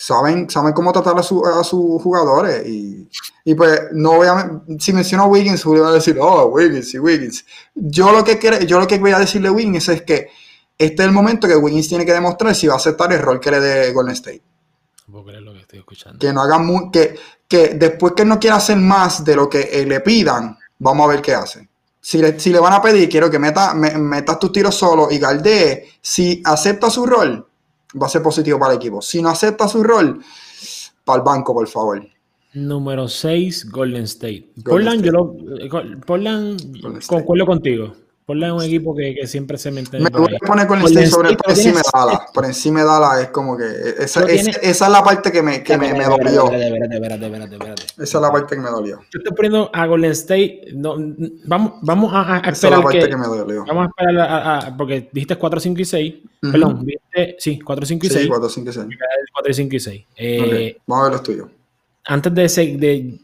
saben, 0.00 0.48
saben 0.48 0.72
cómo 0.72 0.92
tratar 0.92 1.18
a, 1.18 1.22
sus 1.22 2.02
jugadores. 2.02 2.66
Y, 2.66 3.06
y, 3.44 3.54
pues, 3.54 3.80
no 3.92 4.16
voy 4.16 4.28
a, 4.28 4.62
si 4.78 4.94
menciono 4.94 5.24
a 5.24 5.26
Wiggins, 5.26 5.62
voy 5.62 5.80
a 5.80 5.90
decir, 5.90 6.16
oh, 6.18 6.46
Wiggins 6.46 6.94
y 6.94 6.98
Wiggins. 6.98 7.44
Yo 7.74 8.10
lo 8.10 8.24
que 8.24 8.38
quiere, 8.38 8.64
yo 8.66 8.80
lo 8.80 8.86
que 8.86 8.98
voy 8.98 9.10
a 9.10 9.18
decirle 9.18 9.48
a 9.48 9.52
Wiggins 9.52 9.90
es 9.90 10.02
que 10.02 10.30
este 10.78 11.02
es 11.02 11.06
el 11.06 11.12
momento 11.12 11.46
que 11.46 11.54
Wiggins 11.54 11.88
tiene 11.88 12.06
que 12.06 12.14
demostrar 12.14 12.54
si 12.54 12.66
va 12.66 12.74
a 12.74 12.76
aceptar 12.78 13.12
el 13.12 13.20
rol 13.20 13.38
que 13.38 13.50
le 13.50 13.60
dé 13.60 13.92
Golden 13.92 14.14
State. 14.14 14.42
Lo 15.08 15.22
que, 15.22 15.60
estoy 15.60 15.80
escuchando. 15.80 16.18
que 16.18 16.32
no 16.32 16.40
haga 16.40 16.58
muy, 16.58 16.90
que, 16.90 17.18
que 17.46 17.74
después 17.74 18.14
que 18.14 18.24
no 18.24 18.40
quiera 18.40 18.56
hacer 18.56 18.78
más 18.78 19.22
de 19.22 19.36
lo 19.36 19.50
que 19.50 19.68
eh, 19.70 19.84
le 19.84 20.00
pidan, 20.00 20.56
vamos 20.78 21.04
a 21.04 21.08
ver 21.10 21.20
qué 21.20 21.34
hace. 21.34 21.68
Si 22.00 22.16
le, 22.16 22.40
si 22.40 22.50
le 22.50 22.60
van 22.60 22.72
a 22.72 22.80
pedir, 22.80 23.06
quiero 23.10 23.30
que 23.30 23.38
meta, 23.38 23.74
metas 23.74 24.38
tus 24.38 24.50
tiros 24.50 24.74
solo 24.74 25.08
y 25.10 25.18
galdee. 25.18 25.90
Si 26.00 26.40
acepta 26.46 26.88
su 26.88 27.04
rol, 27.04 27.49
va 28.00 28.06
a 28.06 28.10
ser 28.10 28.22
positivo 28.22 28.58
para 28.58 28.72
el 28.72 28.78
equipo. 28.78 29.00
Si 29.00 29.22
no 29.22 29.30
acepta 29.30 29.68
su 29.68 29.82
rol, 29.82 30.22
para 31.04 31.18
el 31.18 31.24
banco, 31.24 31.54
por 31.54 31.66
favor. 31.68 32.06
Número 32.52 33.06
6, 33.06 33.70
Golden 33.70 34.04
State. 34.04 34.50
Portland, 34.64 35.04
yo 35.04 35.12
lo. 35.12 35.36
Eh, 35.58 35.68
Portland, 36.04 37.06
concuerdo 37.06 37.46
contigo. 37.46 37.92
Ponle 38.30 38.52
un 38.52 38.62
equipo 38.62 38.94
que, 38.94 39.12
que 39.12 39.26
siempre 39.26 39.58
se 39.58 39.72
mantiene. 39.72 40.08
Me 40.08 40.16
voy 40.16 40.36
a 40.36 40.46
poner 40.46 40.64
con 40.68 40.78
el 40.78 40.86
State 40.86 41.08
sobre 41.08 41.36
por 41.36 41.50
encima 41.50 41.80
de 41.80 41.90
Dallas. 41.92 42.20
Por 42.32 42.44
encima 42.44 42.78
de 42.78 42.86
Dallas 42.86 43.22
es 43.22 43.28
como 43.30 43.56
que. 43.56 43.64
Esa, 43.98 44.24
esa, 44.26 44.50
esa 44.50 44.86
es 44.86 44.92
la 44.92 45.02
parte 45.02 45.32
que 45.32 45.42
me, 45.42 45.64
que 45.64 45.76
me, 45.76 45.92
me 45.92 46.04
dolió. 46.04 46.44
Espérate, 46.44 46.94
espérate, 46.94 47.26
espérate, 47.26 47.54
espérate, 47.56 47.82
Esa 47.82 48.18
es 48.18 48.22
la 48.22 48.30
parte 48.30 48.54
que 48.54 48.62
me 48.62 48.70
dolió. 48.70 49.00
Yo 49.10 49.18
estoy 49.18 49.34
poniendo 49.34 49.68
a 49.72 49.84
Golden 49.84 50.12
State. 50.12 50.68
No, 50.74 50.94
vamos, 51.46 51.72
vamos 51.82 52.14
a, 52.14 52.36
a 52.36 52.50
esperar. 52.50 52.52
Esa 52.52 52.66
es 52.68 52.72
la 52.72 52.82
parte 52.82 52.98
que, 53.00 53.08
que, 53.08 53.16
me 53.16 53.26
dolió. 53.26 53.64
Vamos 53.66 53.86
a 53.86 53.88
esperar 53.88 54.30
a, 54.30 54.58
a, 54.58 54.76
porque 54.76 55.10
dijiste 55.12 55.34
4, 55.34 55.58
5 55.58 55.80
y 55.80 55.84
6. 55.84 56.14
Uh 56.14 56.46
-huh. 56.46 56.52
Perdón, 56.52 56.86
sí, 57.36 57.58
4, 57.58 57.86
5 57.86 58.06
y 58.06 58.10
6. 58.10 58.22
Sí, 58.22 58.28
4, 58.28 58.48
5 58.48 58.70
y 58.70 58.72
6. 58.72 58.86
4, 59.32 59.54
5 59.54 59.74
y 59.74 59.80
6. 59.80 60.04
Eh, 60.14 60.40
okay. 60.46 60.76
Vamos 60.86 61.02
a 61.02 61.08
ver 61.08 61.12
los 61.14 61.22
tuyos. 61.24 61.48
Antes 62.04 62.32
de, 62.32 62.44
ese, 62.44 62.76
de 62.76 63.18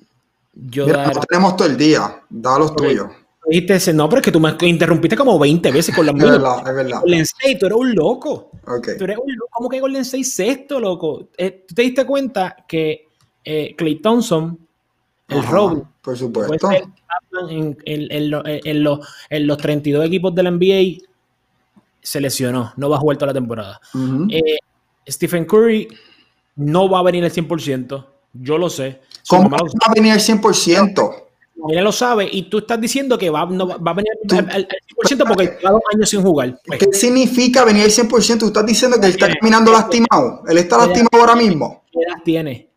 yo 0.52 0.84
Mira, 0.84 0.98
dar... 0.98 1.14
no 1.14 1.20
tenemos 1.20 1.56
todo 1.56 1.68
el 1.68 1.76
día. 1.76 2.22
Da 2.28 2.58
los 2.58 2.72
okay. 2.72 2.88
tuyos 2.88 3.25
dijiste, 3.48 3.92
no, 3.92 4.08
pero 4.08 4.20
es 4.20 4.24
que 4.24 4.32
tú 4.32 4.40
me 4.40 4.56
interrumpiste 4.62 5.16
como 5.16 5.38
20 5.38 5.70
veces 5.72 5.94
con 5.94 6.06
la 6.06 6.12
Es 6.16 6.18
verdad, 6.18 6.68
es 6.68 6.74
verdad. 6.74 7.00
Golden 7.00 7.20
State, 7.20 7.56
tú 7.56 7.66
eres 7.66 7.78
un 7.78 7.94
loco. 7.94 8.50
Okay. 8.66 8.96
Tú 8.96 9.04
eres 9.04 9.18
un 9.18 9.34
loco. 9.34 9.50
¿Cómo 9.52 9.68
que 9.68 9.80
Golden 9.80 10.02
State 10.02 10.24
sexto, 10.24 10.80
loco? 10.80 11.28
Eh, 11.36 11.64
¿Tú 11.66 11.74
te 11.74 11.82
diste 11.82 12.04
cuenta 12.04 12.56
que 12.66 13.08
eh, 13.44 13.74
Clay 13.76 13.96
Thompson, 13.96 14.58
el 15.28 15.38
Ajá, 15.38 15.50
Robin, 15.50 15.84
por 16.02 16.16
supuesto. 16.16 16.70
En, 16.70 17.76
en, 17.84 18.08
en, 18.10 18.30
lo, 18.30 18.42
los, 18.42 19.08
en 19.30 19.46
los 19.46 19.58
32 19.58 20.06
equipos 20.06 20.34
de 20.34 20.42
la 20.42 20.50
NBA 20.50 21.04
se 22.02 22.20
lesionó, 22.20 22.72
no 22.76 22.88
va 22.88 22.96
a 22.96 23.00
jugar 23.00 23.16
toda 23.16 23.28
la 23.28 23.34
temporada. 23.34 23.80
Uh 23.94 23.98
-huh. 23.98 24.32
eh, 24.32 24.58
Stephen 25.08 25.44
Curry 25.44 25.88
no 26.56 26.88
va 26.88 27.00
a 27.00 27.02
venir 27.02 27.24
al 27.24 27.30
100%, 27.32 28.06
yo 28.32 28.58
lo 28.58 28.70
sé. 28.70 29.00
¿Cómo 29.28 29.50
va 29.50 29.58
a 29.58 29.92
venir 29.92 30.12
al 30.12 30.20
100%? 30.20 31.25
Mira 31.64 31.80
lo 31.80 31.92
sabe 31.92 32.28
y 32.30 32.42
tú 32.50 32.58
estás 32.58 32.80
diciendo 32.80 33.16
que 33.16 33.30
va, 33.30 33.46
no, 33.46 33.66
va 33.66 33.90
a 33.90 33.94
venir 33.94 34.12
al, 34.30 34.50
al, 34.50 34.68
100% 34.68 35.26
porque 35.26 35.56
lleva 35.58 35.70
dos 35.70 35.82
años 35.94 36.08
sin 36.08 36.22
jugar. 36.22 36.60
Pues. 36.64 36.78
¿Qué 36.78 36.92
significa 36.92 37.64
venir 37.64 37.84
al 37.84 37.90
100%? 37.90 38.38
Tú 38.38 38.46
estás 38.46 38.66
diciendo 38.66 39.00
que 39.00 39.06
él 39.06 39.12
está 39.12 39.28
caminando 39.32 39.72
lastimado. 39.72 40.42
Él 40.46 40.58
está 40.58 40.76
lastimado 40.76 41.08
ahora 41.18 41.34
mismo. 41.34 41.84
¿Qué 41.90 42.00
edad 42.00 42.22
tiene? 42.24 42.70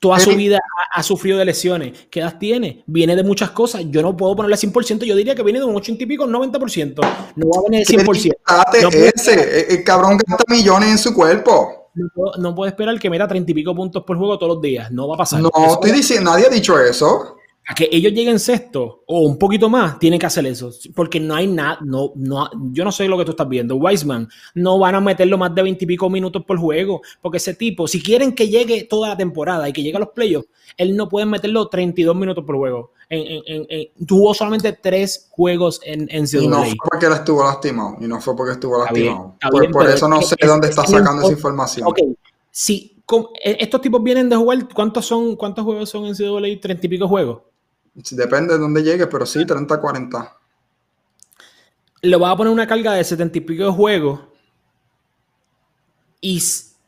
Toda 0.00 0.20
su 0.20 0.34
vida 0.36 0.58
ha, 0.58 1.00
ha, 1.00 1.02
sufrido 1.02 1.38
de 1.38 1.44
lesiones. 1.44 2.06
¿Qué 2.10 2.20
edad 2.20 2.38
tiene? 2.38 2.84
Viene 2.86 3.16
de 3.16 3.22
muchas 3.22 3.50
cosas. 3.50 3.82
Yo 3.88 4.02
no 4.02 4.16
puedo 4.16 4.36
ponerle 4.36 4.56
100%. 4.56 5.04
Yo 5.04 5.16
diría 5.16 5.34
que 5.34 5.42
viene 5.42 5.58
de 5.58 5.64
un 5.64 5.74
80 5.74 6.02
y 6.02 6.06
pico, 6.06 6.24
un 6.24 6.32
90%. 6.32 7.00
No 7.36 7.48
va 7.48 7.58
a 7.58 7.62
venir 7.68 7.86
del 7.86 8.06
100%. 8.06 8.32
No 8.82 8.88
ese, 8.88 9.74
el 9.74 9.84
cabrón 9.84 10.18
gasta 10.18 10.44
millones 10.48 10.90
en 10.90 10.98
su 10.98 11.14
cuerpo. 11.14 11.90
No, 11.94 12.32
no 12.38 12.54
puede 12.54 12.70
esperar 12.70 12.98
que 12.98 13.08
meta 13.08 13.26
30 13.26 13.50
y 13.50 13.54
pico 13.54 13.74
puntos 13.74 14.04
por 14.04 14.18
juego 14.18 14.38
todos 14.38 14.54
los 14.54 14.62
días. 14.62 14.90
No 14.90 15.08
va 15.08 15.14
a 15.14 15.18
pasar. 15.18 15.40
No, 15.40 15.50
eso 15.56 15.74
estoy 15.74 15.92
diciendo, 15.92 16.30
nadie 16.30 16.46
ha 16.46 16.50
dicho 16.50 16.78
eso 16.78 17.36
a 17.68 17.74
que 17.74 17.88
ellos 17.90 18.12
lleguen 18.12 18.38
sexto 18.38 19.02
o 19.06 19.22
un 19.22 19.38
poquito 19.38 19.68
más, 19.68 19.98
tienen 19.98 20.20
que 20.20 20.26
hacer 20.26 20.46
eso. 20.46 20.70
Porque 20.94 21.18
no 21.18 21.34
hay 21.34 21.48
nada, 21.48 21.78
no, 21.82 22.12
no, 22.14 22.48
yo 22.70 22.84
no 22.84 22.92
sé 22.92 23.08
lo 23.08 23.18
que 23.18 23.24
tú 23.24 23.32
estás 23.32 23.48
viendo. 23.48 23.74
Wiseman, 23.74 24.28
no 24.54 24.78
van 24.78 24.94
a 24.94 25.00
meterlo 25.00 25.36
más 25.36 25.52
de 25.52 25.62
20 25.62 25.84
y 25.84 25.88
pico 25.88 26.08
minutos 26.08 26.44
por 26.46 26.58
juego. 26.58 27.02
Porque 27.20 27.38
ese 27.38 27.54
tipo, 27.54 27.88
si 27.88 28.00
quieren 28.00 28.36
que 28.36 28.48
llegue 28.48 28.84
toda 28.84 29.08
la 29.08 29.16
temporada 29.16 29.68
y 29.68 29.72
que 29.72 29.82
llegue 29.82 29.96
a 29.96 30.00
los 30.00 30.10
playoffs, 30.10 30.48
él 30.76 30.96
no 30.96 31.08
puede 31.08 31.26
meterlo 31.26 31.66
32 31.66 32.14
minutos 32.14 32.44
por 32.44 32.56
juego. 32.56 32.92
En, 33.08 33.42
en, 33.46 33.66
en, 33.68 34.06
tuvo 34.06 34.32
solamente 34.32 34.72
tres 34.72 35.28
juegos 35.30 35.80
en, 35.84 36.08
en 36.10 36.24
Y 36.40 36.46
no 36.46 36.62
fue 36.62 36.74
porque 36.88 37.06
él 37.06 37.12
estuvo 37.14 37.42
lastimado. 37.42 37.96
Y 38.00 38.06
no 38.06 38.20
fue 38.20 38.36
porque 38.36 38.52
estuvo 38.52 38.78
lastimado. 38.78 39.10
Está 39.10 39.22
bien, 39.22 39.32
está 39.34 39.48
por, 39.48 39.60
bien, 39.60 39.72
por 39.72 39.88
eso 39.88 40.08
no 40.08 40.22
sé 40.22 40.36
de 40.40 40.46
dónde 40.46 40.68
está 40.68 40.86
sacando 40.86 41.22
esa 41.22 41.32
información. 41.32 41.88
Ok, 41.88 41.98
si 42.52 42.96
estos 43.42 43.80
tipos 43.80 44.02
vienen 44.02 44.28
de 44.28 44.36
jugar, 44.36 44.68
¿cuántos 44.72 45.04
son, 45.04 45.34
cuántos 45.34 45.64
juegos 45.64 45.90
son 45.90 46.06
en 46.06 46.14
CWA? 46.14 46.60
30 46.60 46.86
y 46.86 46.88
pico 46.88 47.08
juegos. 47.08 47.42
Depende 47.96 48.54
de 48.54 48.60
dónde 48.60 48.82
llegue, 48.82 49.06
pero 49.06 49.24
sí, 49.24 49.40
30-40. 49.40 50.32
Le 52.02 52.16
va 52.16 52.30
a 52.30 52.36
poner 52.36 52.52
una 52.52 52.66
carga 52.66 52.92
de 52.92 53.02
70 53.02 53.38
y 53.38 53.40
pico 53.40 53.64
de 53.64 53.70
juegos. 53.70 54.20
Y 56.20 56.40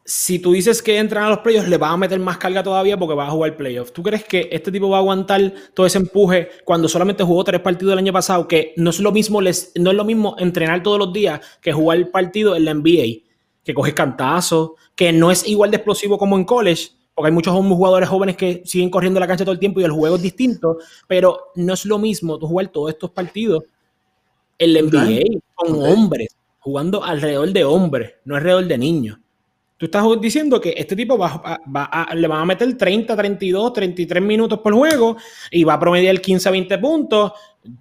si 0.04 0.38
tú 0.38 0.52
dices 0.52 0.82
que 0.82 0.98
entran 0.98 1.24
a 1.24 1.30
los 1.30 1.38
playoffs, 1.38 1.68
le 1.68 1.78
va 1.78 1.90
a 1.90 1.96
meter 1.96 2.20
más 2.20 2.36
carga 2.36 2.62
todavía 2.62 2.98
porque 2.98 3.14
va 3.14 3.26
a 3.26 3.30
jugar 3.30 3.56
playoffs. 3.56 3.92
¿Tú 3.92 4.02
crees 4.02 4.24
que 4.24 4.50
este 4.52 4.70
tipo 4.70 4.90
va 4.90 4.98
a 4.98 5.00
aguantar 5.00 5.54
todo 5.72 5.86
ese 5.86 5.96
empuje 5.96 6.50
cuando 6.64 6.88
solamente 6.88 7.24
jugó 7.24 7.42
tres 7.42 7.62
partidos 7.62 7.92
el 7.92 7.98
año 8.00 8.12
pasado? 8.12 8.46
Que 8.46 8.74
no 8.76 8.90
es 8.90 9.00
lo 9.00 9.10
mismo, 9.10 9.40
les, 9.40 9.72
no 9.76 9.90
es 9.90 9.96
lo 9.96 10.04
mismo 10.04 10.36
entrenar 10.38 10.82
todos 10.82 10.98
los 10.98 11.12
días 11.12 11.40
que 11.62 11.72
jugar 11.72 12.10
partido 12.10 12.54
en 12.54 12.66
la 12.66 12.74
NBA, 12.74 13.24
que 13.64 13.72
coges 13.72 13.94
cantazos, 13.94 14.72
que 14.94 15.10
no 15.10 15.30
es 15.30 15.46
igual 15.48 15.70
de 15.70 15.78
explosivo 15.78 16.18
como 16.18 16.36
en 16.36 16.44
college 16.44 16.97
porque 17.18 17.30
hay 17.30 17.34
muchos 17.34 17.52
jugadores 17.52 18.08
jóvenes 18.08 18.36
que 18.36 18.62
siguen 18.64 18.90
corriendo 18.90 19.18
la 19.18 19.26
cancha 19.26 19.44
todo 19.44 19.52
el 19.52 19.58
tiempo 19.58 19.80
y 19.80 19.84
el 19.84 19.90
juego 19.90 20.14
es 20.14 20.22
distinto, 20.22 20.78
pero 21.08 21.50
no 21.56 21.74
es 21.74 21.84
lo 21.84 21.98
mismo 21.98 22.38
tú 22.38 22.46
jugar 22.46 22.68
todos 22.68 22.92
estos 22.92 23.10
partidos 23.10 23.64
en 24.56 24.72
la 24.72 24.82
NBA 24.82 25.02
okay. 25.02 25.40
con 25.52 25.72
okay. 25.72 25.92
hombres, 25.92 26.36
jugando 26.60 27.02
alrededor 27.02 27.52
de 27.52 27.64
hombres, 27.64 28.12
no 28.24 28.36
alrededor 28.36 28.68
de 28.68 28.78
niños. 28.78 29.18
Tú 29.76 29.86
estás 29.86 30.04
diciendo 30.20 30.60
que 30.60 30.72
este 30.76 30.94
tipo 30.94 31.18
va, 31.18 31.38
va, 31.38 31.60
va 31.76 31.84
a, 31.86 32.14
le 32.14 32.28
van 32.28 32.42
a 32.42 32.44
meter 32.44 32.76
30, 32.76 33.16
32, 33.16 33.72
33 33.72 34.22
minutos 34.22 34.60
por 34.60 34.72
juego 34.74 35.16
y 35.50 35.64
va 35.64 35.74
a 35.74 35.80
promediar 35.80 36.20
15 36.20 36.48
a 36.48 36.52
20 36.52 36.78
puntos. 36.78 37.32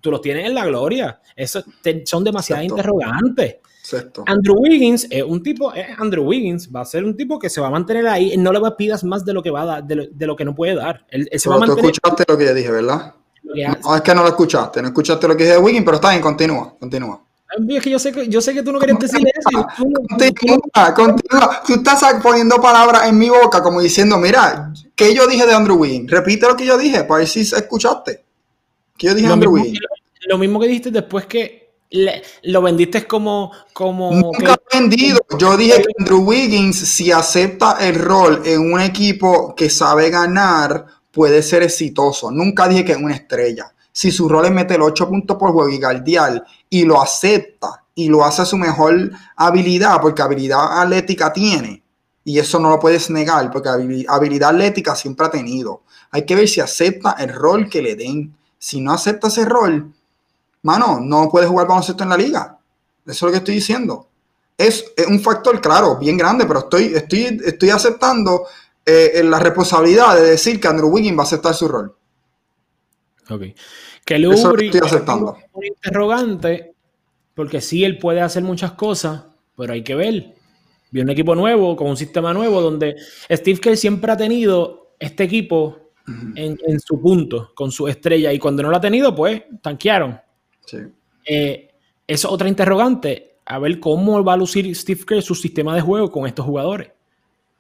Tú 0.01 0.09
los 0.09 0.19
tienes 0.19 0.47
en 0.47 0.55
la 0.55 0.65
gloria. 0.65 1.21
Eso 1.35 1.63
te, 1.83 2.03
son 2.07 2.23
demasiadas 2.23 2.63
Exacto. 2.63 2.81
interrogantes. 2.81 3.57
Andrew 4.25 4.55
Wiggins 4.57 5.07
es 5.09 5.23
un 5.23 5.41
tipo, 5.41 5.73
es 5.73 5.87
Andrew 5.97 6.25
Wiggins, 6.25 6.69
va 6.73 6.81
a 6.81 6.85
ser 6.85 7.03
un 7.03 7.15
tipo 7.15 7.39
que 7.39 7.49
se 7.49 7.61
va 7.61 7.67
a 7.67 7.71
mantener 7.71 8.07
ahí, 8.07 8.35
no 8.37 8.51
le 8.51 8.59
pidas 8.77 9.03
más 9.03 9.23
de 9.23 9.33
lo 9.33 9.41
que 9.41 9.51
va 9.51 9.61
a 9.61 9.65
dar, 9.65 9.83
de 9.83 9.95
lo, 9.95 10.03
de 10.07 10.27
lo 10.27 10.35
que 10.35 10.45
no 10.45 10.53
puede 10.55 10.75
dar. 10.75 11.05
Él, 11.09 11.27
él 11.31 11.39
se 11.39 11.49
va 11.49 11.55
a 11.55 11.59
mantener. 11.59 11.83
Tú 11.83 11.89
escuchaste 11.89 12.23
lo 12.27 12.37
que 12.37 12.45
yo 12.45 12.53
dije, 12.53 12.71
¿verdad? 12.71 13.13
No, 13.43 13.95
es 13.95 14.01
que 14.01 14.13
no 14.13 14.23
lo 14.23 14.29
escuchaste, 14.29 14.81
no 14.81 14.89
escuchaste 14.89 15.27
lo 15.27 15.37
que 15.37 15.43
dije 15.43 15.55
de 15.55 15.61
Wiggins, 15.61 15.85
pero 15.85 15.95
está 15.95 16.09
bien, 16.09 16.21
continúa, 16.21 16.75
continúa. 16.77 17.23
Es 17.69 17.81
que 17.81 17.89
yo 17.89 17.97
sé 17.97 18.11
que, 18.11 18.27
yo 18.27 18.41
sé 18.41 18.53
que 18.53 18.61
tú 18.61 18.71
no 18.71 18.79
querías 18.79 18.99
decir 18.99 19.25
eso. 19.25 19.67
Tú, 19.77 19.93
continúa, 20.09 20.93
continúa. 20.93 21.63
Tú 21.65 21.73
estás 21.75 22.03
poniendo 22.21 22.61
palabras 22.61 23.07
en 23.07 23.17
mi 23.17 23.29
boca 23.29 23.63
como 23.63 23.79
diciendo, 23.81 24.17
mira, 24.17 24.71
¿qué 24.95 25.15
yo 25.15 25.25
dije 25.27 25.45
de 25.45 25.53
Andrew 25.53 25.77
Wiggins? 25.77 26.11
Repite 26.11 26.45
lo 26.45 26.55
que 26.55 26.65
yo 26.65 26.77
dije, 26.77 27.03
para 27.05 27.19
ver 27.19 27.27
si 27.27 27.41
escuchaste. 27.41 28.23
¿Qué 28.97 29.07
yo 29.07 29.15
dije 29.15 29.27
de 29.27 29.33
Andrew 29.33 29.53
Wiggins? 29.53 29.79
Lo 30.27 30.37
mismo 30.37 30.59
que 30.59 30.67
dijiste 30.67 30.91
después 30.91 31.25
que 31.25 31.66
le, 31.89 32.21
lo 32.43 32.61
vendiste 32.61 33.05
como, 33.05 33.51
como 33.73 34.11
nunca 34.11 34.57
que... 34.57 34.77
vendido. 34.77 35.19
Yo 35.37 35.55
dije 35.57 35.81
que 35.81 35.93
Andrew 35.99 36.21
Wiggins 36.21 36.77
si 36.77 37.11
acepta 37.11 37.77
el 37.79 37.95
rol 37.95 38.41
en 38.45 38.73
un 38.73 38.79
equipo 38.79 39.55
que 39.55 39.69
sabe 39.69 40.09
ganar 40.09 40.85
puede 41.11 41.41
ser 41.41 41.63
exitoso. 41.63 42.31
Nunca 42.31 42.67
dije 42.67 42.85
que 42.85 42.91
es 42.93 42.97
una 42.97 43.15
estrella. 43.15 43.73
Si 43.91 44.11
su 44.11 44.29
rol 44.29 44.45
es 44.45 44.51
meter 44.51 44.79
8 44.79 45.09
puntos 45.09 45.37
por 45.37 45.51
juego 45.51 45.69
y 45.69 45.79
guardiar 45.79 46.43
y 46.69 46.83
lo 46.83 47.01
acepta 47.01 47.83
y 47.95 48.09
lo 48.09 48.23
hace 48.23 48.43
a 48.43 48.45
su 48.45 48.57
mejor 48.57 49.11
habilidad 49.35 49.99
porque 50.01 50.21
habilidad 50.21 50.81
atlética 50.81 51.33
tiene 51.33 51.81
y 52.23 52.37
eso 52.37 52.59
no 52.59 52.69
lo 52.69 52.79
puedes 52.79 53.09
negar 53.09 53.49
porque 53.49 53.69
habilidad 53.69 54.49
atlética 54.49 54.95
siempre 54.95 55.25
ha 55.25 55.31
tenido. 55.31 55.81
Hay 56.11 56.25
que 56.25 56.35
ver 56.35 56.47
si 56.47 56.61
acepta 56.61 57.15
el 57.17 57.33
rol 57.33 57.69
que 57.69 57.81
le 57.81 57.95
den. 57.95 58.35
Si 58.59 58.81
no 58.81 58.91
acepta 58.91 59.29
ese 59.29 59.45
rol 59.45 59.93
mano, 60.67 60.99
no 60.99 61.29
puedes 61.29 61.49
jugar 61.49 61.65
baloncesto 61.65 62.03
en 62.03 62.09
la 62.09 62.17
liga. 62.17 62.59
Eso 63.05 63.11
es 63.13 63.21
lo 63.21 63.31
que 63.31 63.37
estoy 63.37 63.55
diciendo. 63.55 64.09
Es, 64.57 64.93
es 64.97 65.07
un 65.07 65.21
factor, 65.21 65.61
claro, 65.61 65.97
bien 65.97 66.17
grande, 66.17 66.45
pero 66.45 66.59
estoy, 66.59 66.93
estoy, 66.93 67.39
estoy 67.45 67.69
aceptando 67.69 68.45
eh, 68.85 69.21
la 69.23 69.39
responsabilidad 69.39 70.15
de 70.15 70.31
decir 70.31 70.59
que 70.59 70.67
Andrew 70.67 70.89
Wiggins 70.89 71.17
va 71.17 71.21
a 71.21 71.25
aceptar 71.25 71.53
su 71.53 71.67
rol. 71.67 71.95
Ok. 73.29 73.43
Que 74.05 74.19
lo 74.19 74.33
Eso 74.33 74.57
estoy 74.57 74.81
aceptando. 74.83 75.37
Un 75.53 75.65
interrogante, 75.65 76.73
porque 77.33 77.61
sí, 77.61 77.85
él 77.85 77.97
puede 77.97 78.21
hacer 78.21 78.43
muchas 78.43 78.73
cosas, 78.73 79.25
pero 79.55 79.71
hay 79.73 79.83
que 79.83 79.95
ver. 79.95 80.35
Viene 80.91 81.11
un 81.11 81.13
equipo 81.13 81.33
nuevo, 81.33 81.75
con 81.77 81.87
un 81.87 81.97
sistema 81.97 82.33
nuevo, 82.33 82.61
donde 82.61 82.95
Steve 83.29 83.59
Kerr 83.59 83.77
siempre 83.77 84.11
ha 84.11 84.17
tenido 84.17 84.95
este 84.99 85.23
equipo 85.23 85.91
en 86.35 86.79
su 86.79 87.01
punto, 87.01 87.51
con 87.53 87.69
su 87.69 87.87
estrella, 87.87 88.31
y 88.31 88.39
cuando 88.39 88.63
no 88.63 88.69
lo 88.69 88.77
ha 88.77 88.81
tenido, 88.81 89.13
pues 89.13 89.43
tanquearon. 89.61 90.17
Sí. 90.67 90.77
Eh, 91.25 91.71
es 92.05 92.25
otra 92.25 92.47
interrogante. 92.47 93.39
A 93.45 93.59
ver 93.59 93.79
cómo 93.79 94.23
va 94.23 94.33
a 94.33 94.37
lucir 94.37 94.73
Steve 94.75 95.05
Kerr 95.05 95.23
su 95.23 95.33
sistema 95.33 95.73
de 95.73 95.81
juego 95.81 96.11
con 96.11 96.27
estos 96.27 96.45
jugadores. 96.45 96.89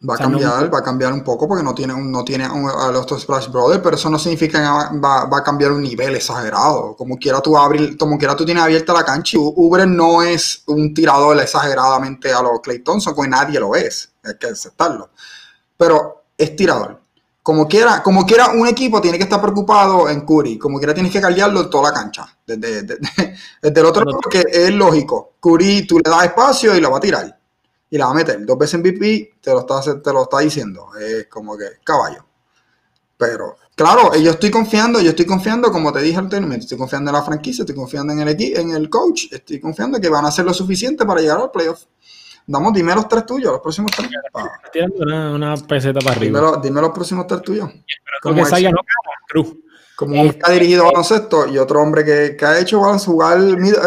Va 0.07 0.13
a 0.13 0.15
o 0.15 0.17
sea, 0.17 0.25
cambiar, 0.27 0.63
no... 0.63 0.69
va 0.69 0.77
a 0.77 0.83
cambiar 0.83 1.11
un 1.11 1.23
poco 1.23 1.47
porque 1.47 1.63
no 1.63 1.73
tiene, 1.73 1.93
no 1.97 2.23
tiene 2.23 2.43
a 2.45 2.91
los 2.91 3.07
Splash 3.19 3.49
Brothers, 3.49 3.81
pero 3.81 3.95
eso 3.95 4.11
no 4.11 4.19
significa 4.19 4.59
que 4.59 4.97
va, 4.99 5.25
va, 5.25 5.37
a 5.39 5.43
cambiar 5.43 5.71
un 5.71 5.81
nivel 5.81 6.15
exagerado. 6.15 6.95
Como 6.95 7.17
quiera 7.17 7.41
tú 7.41 7.57
abrir, 7.57 7.97
como 7.97 8.15
quiera 8.17 8.35
tú 8.35 8.45
tienes 8.45 8.63
abierta 8.63 8.93
la 8.93 9.03
cancha 9.03 9.37
y 9.37 9.39
Uber 9.41 9.87
no 9.87 10.21
es 10.21 10.61
un 10.67 10.93
tirador 10.93 11.39
exageradamente 11.39 12.31
a 12.31 12.43
los 12.43 12.59
Clay 12.61 12.79
Thompson, 12.79 13.15
porque 13.15 13.29
nadie 13.29 13.59
lo 13.59 13.75
es, 13.75 14.11
hay 14.23 14.37
que 14.37 14.47
aceptarlo. 14.47 15.09
Pero 15.75 16.25
es 16.37 16.55
tirador. 16.55 17.01
Como 17.47 17.65
quiera, 17.65 18.03
como 18.03 18.25
quiera, 18.25 18.49
un 18.49 18.67
equipo 18.67 18.99
tiene 18.99 19.17
que 19.17 19.23
estar 19.23 19.39
preocupado 19.39 20.09
en 20.09 20.25
Curry. 20.25 20.57
Como 20.57 20.79
quiera, 20.79 20.93
tienes 20.93 21.13
que 21.13 21.21
cargarlo 21.21 21.61
en 21.61 21.69
toda 21.69 21.91
la 21.91 21.93
cancha. 21.93 22.27
Desde, 22.45 22.81
desde, 22.81 22.99
desde 23.61 23.79
el 23.79 23.85
otro 23.85 24.03
lado, 24.03 24.19
porque 24.21 24.43
es 24.51 24.69
lógico. 24.73 25.35
Curry, 25.39 25.87
tú 25.87 25.95
le 25.95 26.11
das 26.11 26.25
espacio 26.25 26.75
y 26.75 26.81
lo 26.81 26.91
va 26.91 26.97
a 26.97 26.99
tirar. 26.99 27.39
Y 27.89 27.97
la 27.97 28.07
va 28.07 28.11
a 28.11 28.15
meter. 28.15 28.45
Dos 28.45 28.57
veces 28.57 28.81
MVP, 28.81 29.35
te 29.39 29.51
lo 29.51 29.61
está, 29.61 29.79
te 29.81 30.11
lo 30.11 30.23
está 30.23 30.39
diciendo. 30.39 30.89
Es 30.99 31.27
como 31.27 31.57
que 31.57 31.67
caballo. 31.85 32.25
Pero, 33.15 33.55
claro, 33.77 34.13
yo 34.17 34.31
estoy 34.31 34.51
confiando, 34.51 34.99
yo 34.99 35.11
estoy 35.11 35.25
confiando, 35.25 35.71
como 35.71 35.93
te 35.93 36.01
dije 36.01 36.17
anteriormente, 36.17 36.65
estoy 36.65 36.77
confiando 36.77 37.11
en 37.11 37.15
la 37.15 37.23
franquicia, 37.23 37.61
estoy 37.61 37.77
confiando 37.77 38.11
en 38.11 38.19
el 38.19 38.27
equipo, 38.27 38.59
en 38.59 38.71
el 38.71 38.89
coach, 38.89 39.31
estoy 39.31 39.61
confiando 39.61 39.95
en 39.95 40.03
que 40.03 40.09
van 40.09 40.25
a 40.25 40.27
hacer 40.27 40.43
lo 40.43 40.53
suficiente 40.53 41.05
para 41.05 41.21
llegar 41.21 41.39
al 41.39 41.49
playoff. 41.49 41.85
Damos, 42.49 42.71
dime 42.73 42.95
los 42.95 43.09
tres 43.09 43.25
tuyos, 43.25 43.51
los 43.51 43.61
próximos 43.61 43.91
tres. 43.91 44.09
Tirando 44.71 44.95
una, 44.99 45.31
una, 45.35 45.57
peseta 45.57 45.99
para 45.99 46.15
arriba. 46.15 46.39
Dime, 46.39 46.61
dime 46.63 46.81
los 46.81 46.91
próximos 46.91 47.27
tres 47.27 47.41
tuyos. 47.41 47.69
Como 48.21 48.35
que 48.35 48.45
salga 48.45 48.71
no 48.71 48.77
Cruz. 49.27 49.53
Como 49.97 50.21
un 50.21 50.31
que 50.31 50.39
ha 50.43 50.51
dirigido 50.51 50.85
baloncesto 50.85 51.47
y 51.47 51.57
otro 51.57 51.81
hombre 51.81 52.05
que, 52.05 52.37
que 52.37 52.45
ha 52.45 52.59
hecho 52.59 52.79
baloncesto, 52.79 53.11
jugar 53.11 53.39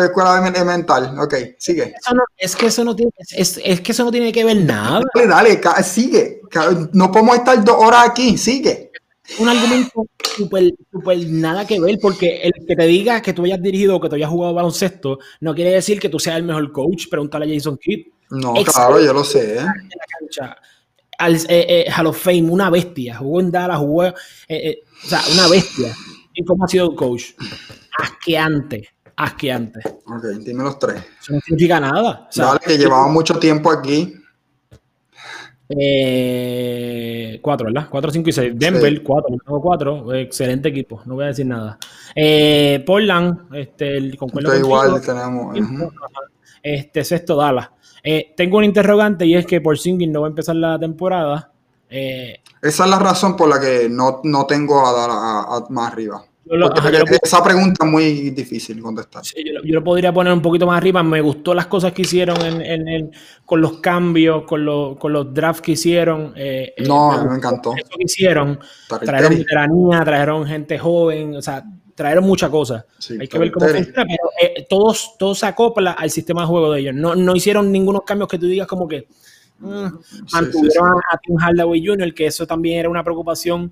escuela 0.04 0.40
mental. 0.64 1.18
Ok, 1.18 1.34
sigue. 1.56 1.94
es 2.36 2.54
que 2.54 2.66
eso 2.66 2.84
no 2.84 2.94
tiene, 2.94 3.12
es, 3.30 3.58
es, 3.64 3.80
que 3.80 3.92
eso 3.92 4.04
no 4.04 4.10
tiene 4.10 4.30
que 4.30 4.44
ver 4.44 4.58
nada. 4.58 5.00
Dale, 5.14 5.26
dale, 5.58 5.82
sigue. 5.82 6.42
No 6.92 7.10
podemos 7.10 7.36
estar 7.36 7.64
dos 7.64 7.76
horas 7.78 8.10
aquí, 8.10 8.36
sigue. 8.36 8.90
Un 9.38 9.48
argumento 9.48 10.06
súper 10.36 10.74
super 10.90 11.18
nada 11.28 11.66
que 11.66 11.80
ver, 11.80 11.98
porque 12.02 12.42
el 12.42 12.52
que 12.66 12.76
te 12.76 12.86
diga 12.86 13.22
que 13.22 13.32
tú 13.32 13.44
hayas 13.44 13.62
dirigido 13.62 13.96
o 13.96 14.00
que 14.00 14.08
tú 14.08 14.16
hayas 14.16 14.28
jugado 14.28 14.52
baloncesto 14.52 15.18
no 15.40 15.54
quiere 15.54 15.70
decir 15.70 16.00
que 16.00 16.08
tú 16.08 16.18
seas 16.18 16.36
el 16.36 16.42
mejor 16.42 16.72
coach. 16.72 17.08
Pregúntale 17.08 17.46
a 17.46 17.54
Jason 17.54 17.78
Kidd. 17.78 18.08
No, 18.30 18.54
claro, 18.64 19.00
yo 19.00 19.12
lo 19.12 19.24
sé. 19.24 19.58
Al 21.18 21.36
eh, 21.36 21.44
eh, 21.48 21.86
Hall 21.90 22.06
of 22.06 22.18
Fame, 22.18 22.50
una 22.50 22.70
bestia. 22.70 23.16
Jugó 23.16 23.40
en 23.40 23.50
Dallas, 23.50 23.78
jugó. 23.78 24.04
Eh, 24.48 24.80
o 25.04 25.06
sea, 25.06 25.20
una 25.32 25.48
bestia. 25.48 25.94
¿Y 26.32 26.44
cómo 26.44 26.64
ha 26.64 26.68
sido 26.68 26.90
el 26.90 26.96
coach? 26.96 27.32
Asqueante, 27.98 28.88
asqueante. 29.16 29.80
Ok, 30.06 30.24
dime 30.40 30.64
los 30.64 30.78
tres. 30.78 31.02
Eso 31.20 31.34
no 31.34 31.40
significa 31.40 31.80
nada. 31.80 32.28
O 32.28 32.32
sea, 32.32 32.58
que 32.64 32.78
llevamos 32.78 33.12
mucho 33.12 33.38
tiempo 33.38 33.70
aquí. 33.70 34.14
Eh, 35.72 37.38
cuatro, 37.40 37.66
¿verdad? 37.66 37.88
Cuatro, 37.88 38.10
cinco 38.10 38.30
y 38.30 38.32
seis. 38.32 38.52
Denver, 38.56 39.02
cuatro, 39.02 39.36
tengo 39.44 39.60
cuatro. 39.60 40.14
Excelente 40.14 40.68
equipo, 40.68 41.02
no 41.06 41.14
voy 41.14 41.24
a 41.24 41.28
decir 41.28 41.46
nada. 41.46 41.78
Eh, 42.14 42.82
Portland, 42.84 43.54
este, 43.54 43.96
el, 43.96 44.16
concuerdo 44.16 44.56
igual 44.58 45.00
tenemos. 45.00 45.56
Este, 46.62 47.04
sexto, 47.04 47.36
Dallas. 47.36 47.70
Eh, 48.02 48.32
tengo 48.36 48.58
un 48.58 48.64
interrogante 48.64 49.26
y 49.26 49.34
es 49.34 49.46
que 49.46 49.60
por 49.60 49.78
Singing 49.78 50.12
no 50.12 50.22
va 50.22 50.26
a 50.26 50.30
empezar 50.30 50.56
la 50.56 50.78
temporada. 50.78 51.50
Eh, 51.90 52.40
esa 52.62 52.84
es 52.84 52.90
la 52.90 52.98
razón 52.98 53.36
por 53.36 53.48
la 53.48 53.60
que 53.60 53.88
no, 53.90 54.20
no 54.22 54.46
tengo 54.46 54.86
a 54.86 54.92
dar 54.92 55.10
a, 55.10 55.64
más 55.70 55.92
arriba. 55.92 56.22
esa 57.22 57.42
pregunta 57.42 57.84
es 57.84 57.90
muy 57.90 58.30
difícil 58.30 58.80
contestar. 58.80 59.22
yo, 59.24 59.74
lo 59.74 59.82
podría 59.82 60.12
poner 60.12 60.32
un 60.32 60.40
poquito 60.40 60.66
más 60.66 60.76
arriba. 60.76 61.02
Me 61.02 61.20
gustó 61.20 61.52
las 61.52 61.66
cosas 61.66 61.92
que 61.92 62.02
hicieron 62.02 62.38
en, 62.42 63.10
con 63.44 63.60
los 63.60 63.78
cambios, 63.78 64.44
con, 64.44 64.96
con 64.96 65.12
los 65.12 65.34
drafts 65.34 65.62
que 65.62 65.72
hicieron. 65.72 66.32
Eh, 66.36 66.74
eh, 66.76 66.84
no, 66.86 67.24
me, 67.24 67.30
me 67.30 67.36
encantó. 67.36 67.74
Eso 67.76 67.96
que 67.96 68.04
hicieron. 68.04 68.60
Trajeron 68.88 69.38
veteranía, 69.38 70.04
trajeron 70.04 70.46
gente 70.46 70.78
joven, 70.78 71.34
o 71.34 71.42
sea, 71.42 71.64
trajeron 72.00 72.24
muchas 72.24 72.50
cosas. 72.50 72.84
Hay 73.18 73.28
que 73.28 73.38
ver 73.38 73.50
cómo 73.52 73.66
funciona, 73.66 74.04
pero 74.04 74.30
eh, 74.40 74.66
todos, 74.68 75.16
todos 75.18 75.38
se 75.38 75.46
acopla 75.46 75.92
al 75.92 76.10
sistema 76.10 76.42
de 76.42 76.46
juego 76.48 76.72
de 76.72 76.80
ellos. 76.80 76.94
No, 76.94 77.14
no 77.14 77.36
hicieron 77.36 77.70
ningunos 77.70 78.02
cambios 78.04 78.28
que 78.28 78.38
tú 78.38 78.46
digas 78.46 78.66
como 78.66 78.88
que 78.88 79.06
Mm, 79.60 79.88
mantuvieron 80.32 81.00
a 81.10 81.18
Tim 81.18 81.36
Hardaway 81.36 81.86
Jr., 81.86 82.14
que 82.14 82.26
eso 82.26 82.46
también 82.46 82.80
era 82.80 82.88
una 82.88 83.04
preocupación 83.04 83.70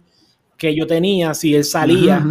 que 0.57 0.75
yo 0.75 0.87
tenía 0.87 1.33
si 1.35 1.55
él 1.55 1.65
salía, 1.65 2.25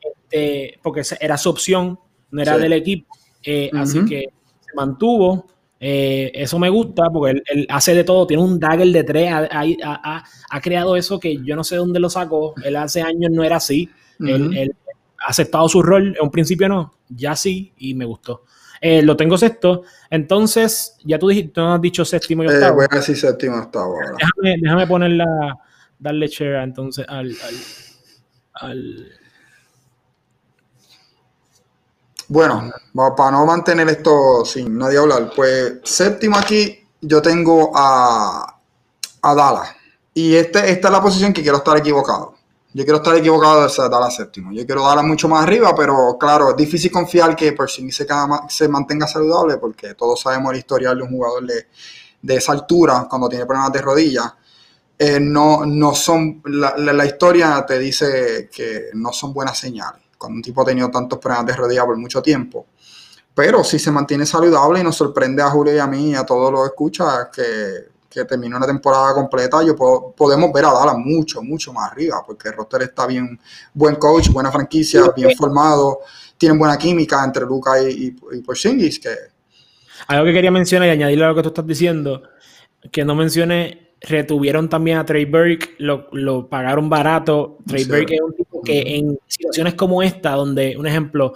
este, 0.00 0.78
porque 0.82 1.02
era 1.20 1.36
su 1.36 1.50
opción, 1.50 1.98
no 2.30 2.42
era 2.42 2.56
del 2.56 2.72
equipo. 2.72 3.12
Eh, 3.42 3.70
así 3.74 4.04
que 4.04 4.28
se 4.60 4.74
mantuvo. 4.74 5.46
Eh, 5.82 6.30
eso 6.34 6.58
me 6.58 6.68
gusta 6.68 7.04
porque 7.10 7.42
él, 7.46 7.66
hace 7.70 7.94
de 7.94 8.04
todo, 8.04 8.26
tiene 8.26 8.42
un 8.42 8.60
dagger 8.60 8.88
de 8.88 9.02
tres, 9.02 9.32
ha, 9.32 10.22
ha, 10.50 10.60
creado 10.60 10.94
eso 10.94 11.18
que 11.18 11.38
yo 11.42 11.56
no 11.56 11.64
sé 11.64 11.76
dónde 11.76 11.98
lo 11.98 12.10
sacó. 12.10 12.54
Él 12.62 12.76
hace 12.76 13.00
años 13.00 13.30
no 13.32 13.42
era 13.42 13.56
así. 13.56 13.88
él, 14.20 14.74
ha 14.79 14.79
aceptado 15.20 15.68
su 15.68 15.82
rol, 15.82 16.16
en 16.16 16.22
un 16.22 16.30
principio 16.30 16.68
no, 16.68 16.94
ya 17.08 17.36
sí, 17.36 17.72
y 17.78 17.94
me 17.94 18.04
gustó. 18.04 18.44
Eh, 18.80 19.02
lo 19.02 19.16
tengo 19.16 19.36
sexto. 19.36 19.82
Entonces, 20.08 20.96
ya 21.04 21.18
tú, 21.18 21.28
dijiste, 21.28 21.60
no 21.60 21.74
has 21.74 21.80
dicho 21.80 22.04
séptimo 22.04 22.42
y 22.42 22.46
eh, 22.46 22.54
octavo. 22.54 22.76
voy 22.76 22.86
a 22.90 22.96
decir 22.96 23.16
séptimo 23.16 23.56
y 23.56 23.58
octavo 23.60 23.98
Déjame, 24.18 24.60
déjame 24.60 24.86
ponerla, 24.86 25.58
darle 25.98 26.26
share 26.28 26.62
entonces 26.62 27.04
al, 27.06 27.36
al, 28.54 29.12
Bueno, 32.28 32.72
para 33.16 33.32
no 33.32 33.44
mantener 33.44 33.88
esto 33.88 34.44
sin 34.44 34.78
nadie 34.78 34.98
hablar, 34.98 35.30
pues 35.36 35.80
séptimo 35.84 36.38
aquí 36.38 36.78
yo 37.02 37.20
tengo 37.20 37.72
a, 37.74 38.56
a 39.20 39.34
Dallas. 39.34 39.76
Y 40.14 40.34
este, 40.34 40.70
esta 40.70 40.88
es 40.88 40.92
la 40.92 41.02
posición 41.02 41.32
que 41.32 41.42
quiero 41.42 41.58
estar 41.58 41.76
equivocado. 41.76 42.39
Yo 42.72 42.84
quiero 42.84 42.98
estar 42.98 43.16
equivocado 43.16 43.66
de 43.66 43.88
dar 43.88 44.02
a 44.02 44.10
séptimo. 44.10 44.52
Yo 44.52 44.64
quiero 44.64 44.86
darla 44.86 45.02
mucho 45.02 45.28
más 45.28 45.42
arriba, 45.42 45.74
pero 45.74 46.16
claro, 46.18 46.50
es 46.50 46.56
difícil 46.56 46.90
confiar 46.90 47.34
que 47.34 47.52
por 47.52 47.68
si 47.68 47.90
se, 47.90 48.06
se 48.48 48.68
mantenga 48.68 49.08
saludable, 49.08 49.56
porque 49.56 49.94
todos 49.94 50.20
sabemos 50.20 50.52
el 50.52 50.58
historial 50.58 50.96
de 50.96 51.02
un 51.02 51.10
jugador 51.10 51.44
de, 51.46 52.36
esa 52.36 52.52
altura 52.52 53.06
cuando 53.10 53.28
tiene 53.28 53.44
problemas 53.44 53.72
de 53.72 53.82
rodillas. 53.82 54.34
Eh, 54.96 55.18
no, 55.18 55.66
no 55.66 55.94
son, 55.94 56.42
la, 56.44 56.76
la, 56.76 57.06
historia 57.06 57.64
te 57.66 57.78
dice 57.78 58.50
que 58.52 58.90
no 58.92 59.12
son 59.12 59.32
buenas 59.32 59.58
señales 59.58 60.02
cuando 60.18 60.36
un 60.36 60.42
tipo 60.42 60.60
ha 60.60 60.66
tenido 60.66 60.90
tantos 60.90 61.18
problemas 61.18 61.46
de 61.46 61.56
rodillas 61.56 61.86
por 61.86 61.96
mucho 61.96 62.22
tiempo. 62.22 62.66
Pero 63.34 63.64
si 63.64 63.78
se 63.78 63.90
mantiene 63.90 64.26
saludable 64.26 64.80
y 64.80 64.84
nos 64.84 64.96
sorprende 64.96 65.42
a 65.42 65.50
Julio 65.50 65.74
y 65.74 65.78
a 65.78 65.86
mí 65.86 66.10
y 66.10 66.14
a 66.14 66.24
todos 66.24 66.52
los 66.52 66.66
escuchas 66.66 67.28
que 67.32 67.88
que 68.10 68.24
termine 68.24 68.56
una 68.56 68.66
temporada 68.66 69.14
completa, 69.14 69.62
yo 69.64 69.76
podemos 69.76 70.52
ver 70.52 70.64
a 70.64 70.72
Dallas 70.72 70.96
mucho, 70.98 71.42
mucho 71.42 71.72
más 71.72 71.92
arriba, 71.92 72.22
porque 72.26 72.48
el 72.48 72.54
roster 72.54 72.82
está 72.82 73.06
bien, 73.06 73.38
buen 73.72 73.94
coach, 73.94 74.30
buena 74.30 74.50
franquicia, 74.50 75.12
bien 75.16 75.36
formado, 75.36 76.00
tienen 76.36 76.58
buena 76.58 76.76
química 76.76 77.22
entre 77.24 77.46
Luca 77.46 77.80
y, 77.80 78.16
y, 78.32 78.40
Porzingis. 78.40 78.98
Que... 78.98 79.10
Algo 80.08 80.24
que 80.24 80.32
quería 80.32 80.50
mencionar 80.50 80.88
y 80.88 80.90
añadirle 80.90 81.24
a 81.24 81.28
lo 81.28 81.36
que 81.36 81.42
tú 81.42 81.48
estás 81.50 81.66
diciendo, 81.66 82.22
que 82.90 83.04
no 83.04 83.14
mencioné, 83.14 83.94
retuvieron 84.00 84.68
también 84.68 84.98
a 84.98 85.04
Trey 85.04 85.26
Burke, 85.26 85.76
lo, 85.78 86.48
pagaron 86.48 86.88
barato. 86.90 87.58
Trey 87.64 87.84
Burke 87.84 88.14
es 88.16 88.20
un 88.20 88.34
tipo 88.34 88.60
que 88.62 88.96
en 88.96 89.18
situaciones 89.28 89.74
como 89.74 90.02
esta, 90.02 90.32
donde, 90.32 90.76
un 90.76 90.86
ejemplo, 90.86 91.34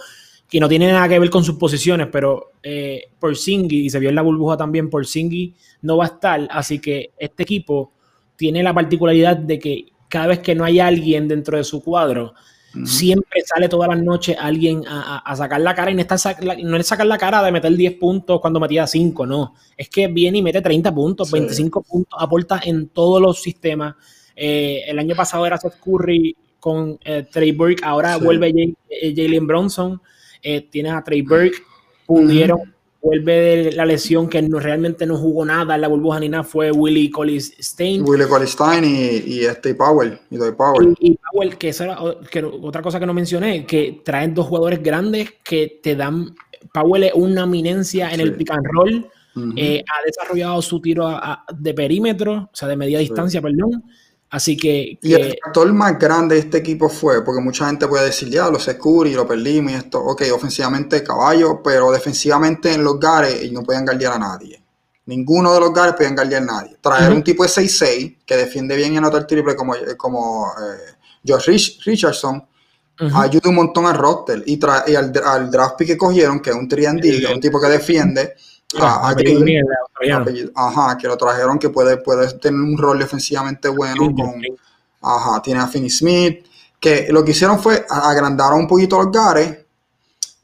que 0.55 0.61
no 0.61 0.69
tiene 0.69 0.87
nada 0.87 1.09
que 1.09 1.19
ver 1.19 1.31
con 1.31 1.43
sus 1.43 1.57
posiciones, 1.57 2.07
pero 2.13 2.53
eh, 2.63 3.07
Porzingis, 3.19 3.87
y 3.87 3.91
se 3.91 3.99
vio 3.99 4.11
en 4.11 4.15
la 4.15 4.23
burbuja 4.23 4.57
también, 4.57 4.89
Porzingis 4.89 5.53
no 5.83 5.97
va 5.97 6.05
a 6.05 6.07
estar, 6.07 6.47
así 6.49 6.79
que 6.79 7.11
este 7.19 7.43
equipo 7.43 7.91
tiene 8.37 8.63
la 8.63 8.73
particularidad 8.73 9.37
de 9.37 9.59
que 9.59 9.87
cada 10.09 10.29
vez 10.29 10.39
que 10.39 10.55
no 10.55 10.63
hay 10.63 10.79
alguien 10.79 11.27
dentro 11.27 11.57
de 11.57 11.65
su 11.65 11.83
cuadro, 11.83 12.35
siempre 12.85 13.41
sale 13.45 13.69
todas 13.69 13.89
las 13.89 14.01
noches 14.01 14.37
alguien 14.39 14.85
a, 14.87 15.35
sacar 15.35 15.61
la 15.61 15.75
cara 15.75 15.91
y 15.91 15.95
no, 15.95 16.03
está, 16.03 16.17
no 16.63 16.77
es 16.77 16.87
sacar 16.87 17.07
la 17.09 17.19
cara 17.19 17.43
de 17.43 17.51
meter 17.51 17.77
10 17.77 17.95
puntos 17.95 18.41
cuando 18.41 18.61
metía 18.61 18.87
5, 18.87 19.27
no, 19.27 19.57
es 19.77 19.89
que 19.89 20.07
viene 20.07 20.39
y 20.39 20.43
mete 20.43 20.63
30 20.63 20.95
puntos, 20.95 21.33
25 21.33 21.83
puntos, 21.83 22.17
aporta 22.17 22.61
en 22.65 22.91
todos 22.91 23.21
los 23.21 23.43
sistemas. 23.43 23.97
Eh, 24.37 24.85
el 24.87 25.01
año 25.01 25.17
pasado 25.17 25.47
era 25.47 25.59
Seth 25.59 25.81
Curry 25.81 26.37
con 26.61 26.97
eh, 27.05 27.27
Trey 27.29 27.51
Burke, 27.51 27.83
ahora 27.83 28.19
vuelve 28.19 28.77
Jalen 29.03 29.49
Bronson. 29.49 30.01
Eh, 30.47 30.69
tienes 30.71 30.93
a 30.93 31.03
Trey 31.03 31.23
Burke, 31.23 31.57
pudieron, 32.05 32.75
vuelve 33.01 33.33
de 33.33 33.73
la 33.73 33.87
lesión 33.87 34.29
que 34.29 34.43
no, 34.43 34.61
realmente 34.61 35.07
no 35.07 35.17
jugó 35.17 35.43
nada 35.47 35.75
en 35.75 35.81
la 35.81 35.89
burbuja 35.89 36.21
ni 36.21 36.29
nada, 36.29 36.45
fue 36.45 36.71
Willie 36.71 37.11
Collins 37.11 37.55
Stein. 37.59 38.07
Willie 38.07 38.29
Collins 38.29 38.51
Stein 38.51 38.85
y, 38.85 39.41
este 39.41 39.75
Powell. 39.75 40.19
Y, 40.31 40.37
Powell. 40.37 40.95
Y, 41.01 41.17
Powell, 41.33 41.57
que, 41.57 41.71
esa 41.71 41.97
que 42.31 42.45
otra 42.45 42.83
cosa 42.83 43.01
que 43.01 43.07
no 43.07 43.15
mencioné, 43.15 43.65
que 43.65 44.03
traen 44.05 44.35
dos 44.35 44.47
jugadores 44.47 44.83
grandes 44.83 45.33
que 45.43 45.81
te 45.83 45.97
dan. 45.97 46.35
Powell 46.75 47.05
es 47.05 47.13
una 47.15 47.45
eminencia 47.45 48.11
en 48.11 48.21
el 48.21 48.35
pick 48.35 48.51
and 48.51 48.67
roll. 48.71 49.07
Eh, 49.57 49.83
ha 49.83 50.07
desarrollado 50.07 50.63
su 50.63 50.79
tiro 50.81 51.09
de 51.53 51.75
perímetro, 51.75 52.35
o 52.35 52.51
sea, 52.53 52.69
de 52.69 52.77
media 52.77 52.99
distancia, 52.99 53.41
perdón. 53.41 53.83
Así 54.35 54.57
que, 54.57 54.99
Y 55.01 55.15
el 55.15 55.39
factor 55.41 55.73
más 55.73 55.97
grande 55.97 56.35
de 56.35 56.41
este 56.41 56.59
equipo 56.59 56.89
fue, 56.89 57.25
porque 57.25 57.41
mucha 57.41 57.69
gente 57.69 57.87
puede 57.87 58.07
decir, 58.07 58.29
ya, 58.29 58.51
los 58.51 58.65
Securi, 58.65 59.15
lo 59.15 59.29
perdimos 59.29 59.71
y 59.71 59.77
esto, 59.77 60.01
ok, 60.01 60.23
ofensivamente 60.35 61.05
caballo, 61.05 61.63
pero 61.63 61.93
defensivamente 61.93 62.73
en 62.73 62.83
los 62.83 62.99
gares 62.99 63.53
no 63.53 63.63
podían 63.63 63.85
guardiar 63.85 64.15
a 64.15 64.19
nadie. 64.19 64.61
Ninguno 65.07 65.55
de 65.55 65.61
los 65.61 65.73
gares 65.73 65.95
podían 65.95 66.17
guardiar 66.17 66.43
a 66.43 66.47
nadie. 66.47 66.77
Traer 66.81 67.13
un 67.13 67.23
tipo 67.23 67.45
de 67.45 67.49
6-6 67.49 68.25
que 68.27 68.37
defiende 68.37 68.75
bien 68.75 68.95
y 68.95 68.97
anota 68.97 69.19
el 69.19 69.27
triple 69.29 69.55
como, 69.55 69.73
como 69.97 70.49
eh, 70.49 70.95
Josh 71.25 71.79
Richardson, 71.85 72.45
ayuda 73.15 73.51
un 73.51 73.55
montón 73.55 73.87
al 73.87 73.97
roster. 73.97 74.43
Y, 74.47 74.59
y 74.89 74.95
al, 74.97 75.49
draft 75.49 75.77
pick 75.79 75.87
que 75.87 75.97
cogieron, 75.97 76.41
que 76.41 76.51
es 76.51 76.57
un 76.57 76.67
3 76.67 76.89
un 77.33 77.41
tipo 77.41 77.61
que 77.61 77.69
defiende, 77.69 78.35
Ah, 78.81 79.15
ajá, 80.55 80.99
que 80.99 81.07
lo 81.07 81.17
trajeron 81.17 81.59
que 81.59 81.71
puede, 81.71 81.99
puede 81.99 82.33
tener 82.39 82.61
un 82.61 82.77
rol 82.77 82.99
defensivamente 82.99 83.69
bueno. 83.69 84.07
Con, 84.15 84.43
ajá, 85.03 85.41
tiene 85.43 85.61
a 85.61 85.67
Finney 85.67 85.91
Smith. 85.91 86.47
Que 86.81 87.09
lo 87.11 87.25
que 87.25 87.31
hicieron 87.31 87.59
fue 87.59 87.87
agrandar 87.89 88.53
un 88.53 88.67
poquito 88.67 89.01
los 89.01 89.11
gares 89.11 89.65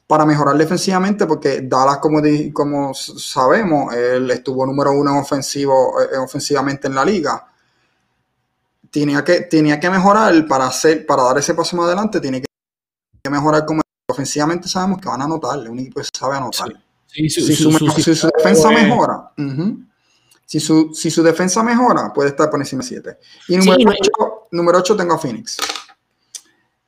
para 0.07 0.25
mejorar 0.25 0.57
defensivamente, 0.57 1.25
porque 1.25 1.61
Dallas, 1.61 1.99
como, 1.99 2.21
como 2.51 2.93
sabemos, 2.93 3.93
él 3.95 4.29
estuvo 4.31 4.65
número 4.65 4.91
uno 4.91 5.11
en 5.11 5.17
ofensivo, 5.17 6.01
eh, 6.01 6.17
ofensivamente 6.17 6.87
en 6.87 6.95
la 6.95 7.05
liga. 7.05 7.47
tenía 8.89 9.23
que, 9.23 9.41
tenía 9.41 9.79
que 9.79 9.89
mejorar 9.89 10.45
para 10.47 10.67
hacer, 10.67 11.05
para 11.05 11.23
dar 11.23 11.37
ese 11.37 11.53
paso 11.53 11.77
más 11.77 11.85
adelante, 11.85 12.19
tiene 12.19 12.41
que 12.41 13.29
mejorar 13.29 13.65
como 13.65 13.81
ofensivamente 14.09 14.67
sabemos 14.67 14.99
que 14.99 15.07
van 15.07 15.21
a 15.21 15.23
anotar, 15.23 15.57
un 15.69 15.79
equipo 15.79 16.01
que 16.01 16.07
sabe 16.13 16.35
anotar. 16.35 16.80
Si, 17.11 17.29
su, 17.29 17.69
defensa 18.37 18.69
mejora, 18.69 19.31
si, 20.45 20.59
su, 20.59 20.91
si 20.93 21.11
su 21.11 21.21
defensa 21.21 21.63
mejora, 21.63 22.11
puede 22.13 22.29
estar 22.29 22.49
por 22.49 22.59
encima 22.59 22.81
de 22.81 22.87
7. 22.87 23.17
Y 23.49 23.57
número 24.51 24.79
8 24.79 24.95
tengo 24.95 25.13
a 25.13 25.17
Phoenix. 25.17 25.57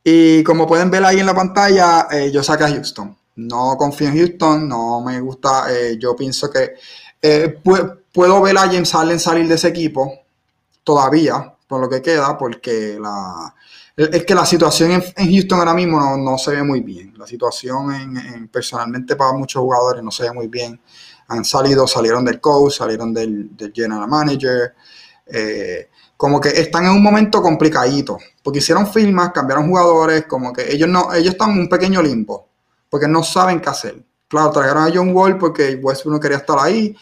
Y 0.04 0.44
como 0.44 0.68
pueden 0.68 0.92
ver 0.92 1.06
ahí 1.06 1.20
en 1.20 1.26
la 1.26 1.36
pantalla, 1.36 2.08
eh, 2.12 2.32
yo 2.32 2.44
saqué 2.44 2.66
a 2.66 2.70
Houston. 2.70 3.16
No 3.36 3.76
confío 3.78 4.10
en 4.10 4.18
Houston, 4.18 4.68
no 4.68 5.02
me 5.02 5.20
gusta. 5.22 5.66
Eh, 5.74 5.98
yo 5.98 6.16
pienso 6.16 6.50
que 6.50 6.74
eh, 7.22 7.60
puedo 8.12 8.42
ver 8.42 8.58
a 8.58 8.62
James 8.62 8.92
Harden 8.92 9.20
salir 9.20 9.48
de 9.48 9.56
ese 9.56 9.70
equipo 9.70 10.12
todavía, 10.84 11.56
por 11.68 11.80
lo 11.82 11.90
que 11.90 12.02
queda, 12.02 12.38
porque 12.38 12.98
la, 13.00 13.56
es 13.96 14.26
que 14.26 14.34
la 14.34 14.46
situación 14.46 14.92
en, 14.92 15.32
Houston 15.32 15.60
ahora 15.60 15.74
mismo 15.74 16.18
no, 16.18 16.38
se 16.38 16.52
ve 16.52 16.64
muy 16.64 16.82
bien. 16.82 17.14
La 17.18 17.28
situación 17.28 17.94
en, 17.94 18.48
personalmente 18.48 19.16
para 19.16 19.34
muchos 19.34 19.62
jugadores 19.62 20.04
no 20.04 20.12
se 20.12 20.24
ve 20.24 20.32
muy 20.32 20.48
bien. 20.48 20.80
Han 21.28 21.46
salido, 21.46 21.88
salieron 21.88 22.26
del 22.26 22.42
coach, 22.42 22.78
salieron 22.78 23.14
del, 23.14 23.52
general 23.74 24.08
manager. 24.08 24.74
Eh, 25.28 25.90
como 26.18 26.40
que 26.40 26.50
están 26.50 26.86
en 26.86 26.92
un 26.92 27.04
momento 27.04 27.42
complicadito, 27.42 28.18
porque 28.42 28.60
hicieron 28.60 28.88
firmas, 28.88 29.32
cambiaron 29.32 29.68
jugadores, 29.68 30.26
como 30.26 30.54
que 30.54 30.72
ellos 30.72 30.88
no, 30.88 31.14
ellos 31.14 31.34
están 31.34 31.52
en 31.52 31.60
un 31.60 31.70
pequeño 31.70 32.02
limbo, 32.02 32.48
porque 32.90 33.08
no 33.08 33.24
saben 33.24 33.60
qué 33.60 33.70
hacer. 33.70 34.04
Claro, 34.28 34.52
trajeron 34.52 34.84
a 34.84 34.92
John 34.94 35.14
Wall 35.14 35.38
porque 35.38 35.76
Westbrook 35.76 36.16
no 36.16 36.20
quería 36.20 36.38
estar 36.38 36.58
ahí. 36.60 36.96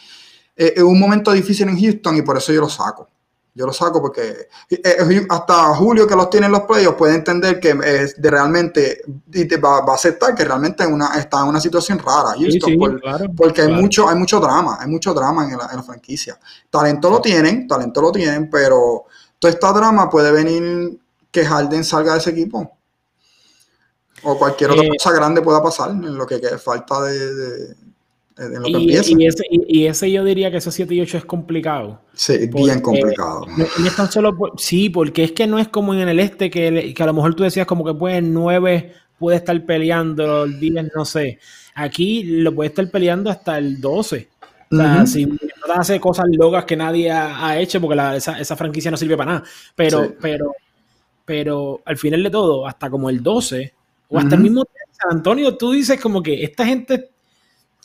Eh, 0.56 0.74
es 0.76 0.82
un 0.82 0.98
momento 0.98 1.32
difícil 1.32 1.68
en 1.68 1.80
Houston 1.80 2.16
y 2.16 2.22
por 2.22 2.36
eso 2.36 2.52
yo 2.52 2.60
lo 2.60 2.68
saco. 2.68 3.08
Yo 3.54 3.66
lo 3.66 3.72
saco 3.72 4.00
porque 4.00 4.48
eh, 4.70 4.80
eh, 4.82 5.26
hasta 5.28 5.74
Julio 5.74 6.06
que 6.06 6.16
los 6.16 6.30
tiene 6.30 6.46
en 6.46 6.52
los 6.52 6.62
playoffs 6.62 6.96
puede 6.96 7.16
entender 7.16 7.60
que 7.60 7.78
es 7.84 8.20
de 8.20 8.30
realmente 8.30 9.02
y 9.30 9.44
te 9.44 9.58
va, 9.58 9.78
a 9.78 9.94
aceptar 9.94 10.34
que 10.34 10.42
realmente 10.42 10.86
una, 10.86 11.18
está 11.18 11.42
en 11.42 11.48
una 11.48 11.60
situación 11.60 11.98
rara 11.98 12.34
Houston, 12.38 13.00
porque 13.36 13.62
hay 13.62 13.72
mucho 13.72 14.08
hay 14.08 14.16
mucho 14.16 14.40
drama 14.40 14.78
hay 14.80 14.88
mucho 14.88 15.12
drama 15.12 15.44
en 15.44 15.58
la, 15.58 15.82
franquicia. 15.82 16.38
Talento 16.70 17.10
lo 17.10 17.20
tienen 17.20 17.68
talento 17.68 18.00
lo 18.00 18.10
tienen 18.10 18.48
pero 18.48 19.04
toda 19.38 19.52
esta 19.52 19.70
drama 19.72 20.08
puede 20.08 20.32
venir 20.32 20.98
que 21.30 21.44
Harden 21.44 21.84
salga 21.84 22.14
de 22.14 22.20
ese 22.20 22.30
equipo. 22.30 22.78
O 24.22 24.38
cualquier 24.38 24.70
otra 24.70 24.84
eh, 24.84 24.88
cosa 24.88 25.12
grande 25.12 25.42
pueda 25.42 25.62
pasar 25.62 25.90
en 25.90 26.16
lo 26.16 26.26
que, 26.26 26.38
falta 26.56 27.02
de 27.02 27.74
y, 28.66 29.86
ese, 29.86 30.10
yo 30.10 30.24
diría 30.24 30.50
que 30.50 30.56
esos 30.56 30.74
7 30.74 30.94
y 30.94 31.00
8 31.00 31.18
es 31.18 31.24
complicado. 31.24 32.00
Sí, 32.14 32.48
bien 32.48 32.80
complicado. 32.80 33.46
No, 33.56 34.06
solo 34.10 34.36
sí, 34.56 34.88
porque 34.88 35.24
es 35.24 35.32
que 35.32 35.46
no 35.46 35.58
es 35.58 35.68
como 35.68 35.94
en 35.94 36.08
el 36.08 36.18
este, 36.18 36.50
que, 36.50 36.94
a 36.98 37.06
lo 37.06 37.12
mejor 37.12 37.34
tú 37.34 37.42
decías 37.42 37.66
como 37.66 37.84
que 37.84 37.94
pues 37.94 38.22
9 38.22 38.92
puede 39.18 39.36
estar 39.36 39.64
peleando, 39.64 40.44
el 40.44 40.58
10 40.58 40.92
no 40.94 41.04
sé. 41.04 41.38
Aquí 41.74 42.24
lo 42.24 42.54
puede 42.54 42.68
estar 42.68 42.90
peleando 42.90 43.30
hasta 43.30 43.58
el 43.58 43.80
12. 43.80 44.28
O 44.70 44.76
sea, 44.76 45.06
si 45.06 45.26
no 45.26 45.38
hace 45.74 46.00
cosas 46.00 46.26
locas 46.30 46.64
que 46.64 46.76
nadie 46.76 47.10
ha, 47.10 47.58
hecho, 47.60 47.78
porque 47.80 48.16
esa, 48.16 48.56
franquicia 48.56 48.90
no 48.90 48.96
sirve 48.96 49.18
para 49.18 49.32
nada. 49.32 49.44
Pero, 49.74 50.14
pero, 50.18 50.54
pero 51.26 51.82
al 51.84 51.98
final 51.98 52.22
de 52.22 52.30
todo, 52.30 52.66
hasta 52.66 52.88
como 52.88 53.10
el 53.10 53.22
12, 53.22 53.74
o 54.08 54.18
hasta 54.18 54.34
el 54.34 54.40
mismo 54.40 54.64
San 54.92 55.18
Antonio, 55.18 55.56
tú 55.56 55.72
dices 55.72 56.00
como 56.00 56.22
que 56.22 56.42
esta 56.42 56.64
gente 56.64 57.11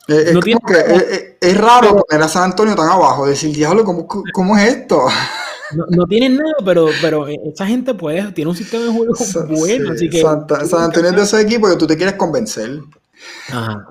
es, 0.08 0.38
que, 0.66 1.38
es, 1.42 1.58
raro 1.58 2.04
poner 2.06 2.24
a 2.24 2.30
San 2.30 2.44
Antonio 2.44 2.76
tan 2.76 2.90
abajo, 2.90 3.28
decir, 3.28 3.54
diablo, 3.54 3.84
¿cómo, 3.84 4.08
cómo 4.08 4.58
es 4.58 4.76
esto? 4.76 5.06
No, 5.90 6.06
tienen 6.08 6.38
nada, 6.38 6.54
pero, 6.64 6.88
pero 7.02 7.28
esa 7.28 7.68
gente 7.68 7.94
puede, 7.94 8.32
tiene 8.32 8.50
un 8.50 8.56
sistema 8.56 8.86
de 8.86 8.90
juego 8.90 9.14
bueno. 9.50 9.92
así 9.92 10.10
que, 10.10 10.22
San 10.22 10.82
Antonio 10.82 11.10
es 11.10 11.16
de 11.18 11.22
ese 11.24 11.42
equipo 11.42 11.68
que 11.68 11.76
tú 11.76 11.86
te 11.86 11.98
quieres 11.98 12.16
convencer. 12.16 12.80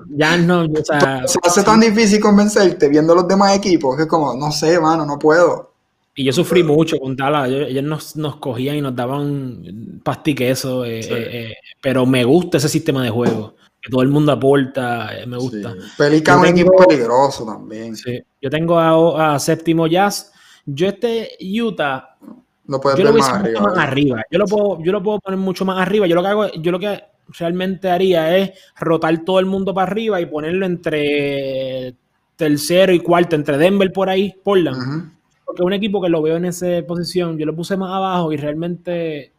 ya 0.09 0.37
no, 0.37 0.61
o 0.61 0.83
sea, 0.83 1.27
se 1.27 1.37
hace 1.43 1.61
tan 1.61 1.79
difícil 1.79 2.19
convencerte 2.19 2.89
viendo 2.89 3.13
los 3.13 3.27
demás 3.27 3.55
equipos 3.55 3.95
que 3.95 4.01
es 4.01 4.07
como, 4.07 4.33
no 4.33 4.51
sé, 4.51 4.79
mano, 4.79 5.05
no 5.05 5.19
puedo. 5.19 5.71
Y 6.15 6.23
yo 6.23 6.33
sufrí 6.33 6.63
mucho 6.63 6.97
con 6.97 7.15
Tala. 7.15 7.47
Ellos 7.47 7.83
nos, 7.83 8.15
nos, 8.15 8.37
cogían 8.37 8.75
y 8.75 8.81
nos 8.81 8.95
daban 8.95 10.01
pastiqueso. 10.03 10.83
Eh, 10.83 11.01
eh, 11.01 11.07
eh, 11.11 11.53
pero 11.79 12.07
me 12.07 12.23
gusta 12.23 12.57
ese 12.57 12.69
sistema 12.69 13.03
de 13.03 13.11
juego 13.11 13.53
todo 13.89 14.01
el 14.01 14.09
mundo 14.09 14.31
aporta, 14.31 15.17
eh, 15.17 15.25
me 15.25 15.37
gusta. 15.37 15.73
Sí. 15.73 15.79
Pelica 15.97 16.33
es 16.33 16.39
un 16.39 16.45
equipo 16.45 16.71
peligroso 16.87 17.45
también. 17.45 17.95
Sí. 17.95 18.21
Yo 18.41 18.49
tengo 18.49 18.79
a, 18.79 19.39
séptimo 19.39 19.87
Jazz. 19.87 20.31
Yo 20.65 20.87
este 20.87 21.37
Utah, 21.61 22.17
no 22.65 22.81
yo 22.97 23.03
lo 23.05 23.13
más, 23.13 23.29
arriba, 23.29 23.61
más 23.61 23.77
arriba. 23.77 24.23
Yo 24.29 24.39
lo 24.39 24.45
puedo, 24.45 24.83
yo 24.83 24.91
lo 24.91 25.01
puedo 25.01 25.19
poner 25.19 25.39
mucho 25.39 25.63
más 25.63 25.79
arriba. 25.79 26.07
Yo 26.07 26.15
lo 26.15 26.21
que 26.21 26.27
hago, 26.27 26.51
yo 26.53 26.71
lo 26.71 26.79
que 26.79 27.01
realmente 27.29 27.89
haría 27.89 28.37
es 28.37 28.51
rotar 28.77 29.23
todo 29.23 29.39
el 29.39 29.45
mundo 29.45 29.73
para 29.73 29.89
arriba 29.89 30.19
y 30.19 30.25
ponerlo 30.25 30.65
entre 30.65 31.95
tercero 32.35 32.93
y 32.93 32.99
cuarto, 32.99 33.35
entre 33.35 33.57
Denver 33.57 33.91
por 33.91 34.09
ahí, 34.09 34.35
Portland. 34.43 35.11
Porque 35.45 35.63
un 35.63 35.73
equipo 35.73 36.01
que 36.01 36.09
lo 36.09 36.21
veo 36.21 36.37
en 36.37 36.45
esa 36.45 36.67
posición, 36.85 37.37
yo 37.37 37.45
lo 37.45 37.55
puse 37.55 37.77
más 37.77 37.91
abajo 37.91 38.31
y 38.31 38.37
realmente 38.37 39.31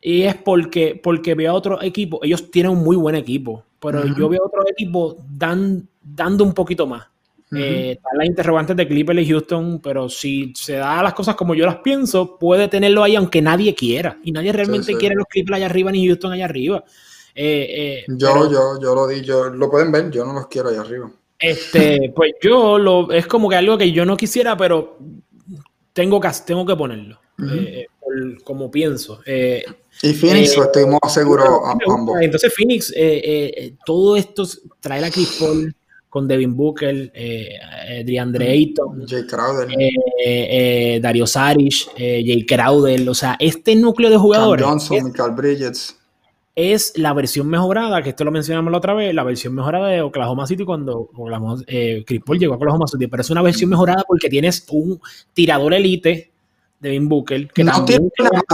y 0.00 0.22
es 0.22 0.36
porque, 0.36 0.98
porque 1.02 1.34
veo 1.34 1.52
a 1.52 1.54
otro 1.54 1.82
equipo, 1.82 2.20
ellos 2.22 2.50
tienen 2.50 2.72
un 2.72 2.84
muy 2.84 2.96
buen 2.96 3.14
equipo, 3.14 3.64
pero 3.80 4.04
yo 4.16 4.28
veo 4.28 4.42
a 4.42 4.46
otro 4.46 4.68
equipo 4.68 5.16
dan, 5.30 5.88
dando 6.02 6.44
un 6.44 6.54
poquito 6.54 6.86
más. 6.86 7.06
Eh, 7.50 7.92
están 7.92 8.18
las 8.18 8.26
interrogantes 8.26 8.76
de 8.76 8.86
Clipper 8.86 9.18
y 9.18 9.28
Houston, 9.28 9.80
pero 9.80 10.08
si 10.08 10.52
se 10.54 10.74
da 10.74 11.02
las 11.02 11.14
cosas 11.14 11.34
como 11.34 11.54
yo 11.54 11.64
las 11.64 11.76
pienso, 11.76 12.36
puede 12.38 12.68
tenerlo 12.68 13.02
ahí 13.02 13.16
aunque 13.16 13.40
nadie 13.40 13.74
quiera. 13.74 14.18
Y 14.22 14.32
nadie 14.32 14.52
realmente 14.52 14.96
quiere 14.96 15.14
los 15.14 15.26
Clippers 15.26 15.56
allá 15.56 15.66
arriba 15.66 15.90
ni 15.90 16.06
Houston 16.06 16.32
allá 16.32 16.44
arriba. 16.44 16.84
Eh, 17.34 17.66
eh, 17.70 18.04
yo, 18.08 18.50
yo, 18.50 18.80
yo 18.80 18.94
lo 18.94 19.06
di, 19.06 19.22
yo, 19.22 19.48
lo 19.48 19.70
pueden 19.70 19.90
ver, 19.90 20.10
yo 20.10 20.26
no 20.26 20.34
los 20.34 20.48
quiero 20.48 20.68
allá 20.68 20.82
arriba. 20.82 21.10
Este, 21.38 22.12
pues 22.16 22.32
yo 22.42 22.78
lo, 22.78 23.10
es 23.12 23.26
como 23.26 23.48
que 23.48 23.56
algo 23.56 23.78
que 23.78 23.92
yo 23.92 24.04
no 24.04 24.16
quisiera, 24.16 24.56
pero 24.56 24.98
tengo 25.92 26.20
que, 26.20 26.28
tengo 26.44 26.66
que 26.66 26.76
ponerlo. 26.76 27.18
como 28.44 28.70
pienso. 28.70 29.20
Y 30.02 30.12
Phoenix, 30.12 30.56
eh, 30.56 30.60
estoy 30.60 30.86
muy 30.86 30.98
seguro 31.08 31.66
ambos. 31.66 32.16
Entonces, 32.20 32.52
Phoenix, 32.54 32.92
eh, 32.94 33.20
eh, 33.24 33.74
todo 33.84 34.16
esto 34.16 34.44
trae 34.80 35.04
a 35.04 35.10
Chris 35.10 35.36
Paul 35.40 35.74
con 36.08 36.28
Devin 36.28 36.56
Booker, 36.56 37.10
eh, 37.14 38.02
DeAndre 38.04 38.50
Ayton, 38.50 39.06
Jay 39.06 39.26
Crowder, 39.26 39.68
Dario 41.02 41.26
Saric, 41.26 41.92
Jay 41.96 42.46
Crowder. 42.46 43.08
O 43.08 43.14
sea, 43.14 43.36
este 43.38 43.74
núcleo 43.74 44.08
de 44.08 44.16
jugadores. 44.16 44.64
Johnson, 44.64 44.96
es, 44.96 45.04
Michael 45.04 45.32
Bridges. 45.32 45.96
Es 46.54 46.92
la 46.96 47.12
versión 47.12 47.48
mejorada, 47.48 48.02
que 48.02 48.10
esto 48.10 48.24
lo 48.24 48.30
mencionamos 48.30 48.70
la 48.72 48.78
otra 48.78 48.94
vez, 48.94 49.14
la 49.14 49.22
versión 49.22 49.54
mejorada 49.54 49.88
de 49.88 50.00
Oklahoma 50.00 50.46
City 50.46 50.64
cuando 50.64 51.10
Chris 52.06 52.20
Paul 52.24 52.38
llegó 52.38 52.54
a 52.54 52.56
Oklahoma 52.56 52.86
City. 52.86 53.08
Pero 53.08 53.20
es 53.20 53.30
una 53.30 53.42
versión 53.42 53.70
mejorada 53.70 54.04
porque 54.06 54.28
tienes 54.28 54.64
un 54.70 55.00
tirador 55.34 55.74
elite 55.74 56.32
Devin 56.80 57.08
Booker. 57.08 57.48
Que 57.52 57.64
no 57.64 57.84
tiene 57.84 58.08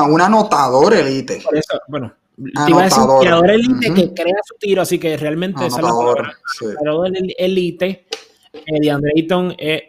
un 0.09 0.21
anotador 0.21 0.95
elite. 0.95 1.41
Por 1.45 1.57
eso, 1.57 1.81
bueno, 1.89 2.13
anotador. 2.57 3.21
tirador 3.21 3.51
elite 3.51 3.95
que 3.95 4.15
crea 4.15 4.37
su 4.45 4.55
tiro, 4.59 4.83
así 4.83 4.99
que 4.99 5.17
realmente 5.17 5.67
es 5.67 5.75
Tirador 5.75 6.33
elite. 7.39 8.07
Eh, 8.53 8.81
DeAndre 8.81 9.13
Ayton 9.17 9.55
es, 9.59 9.83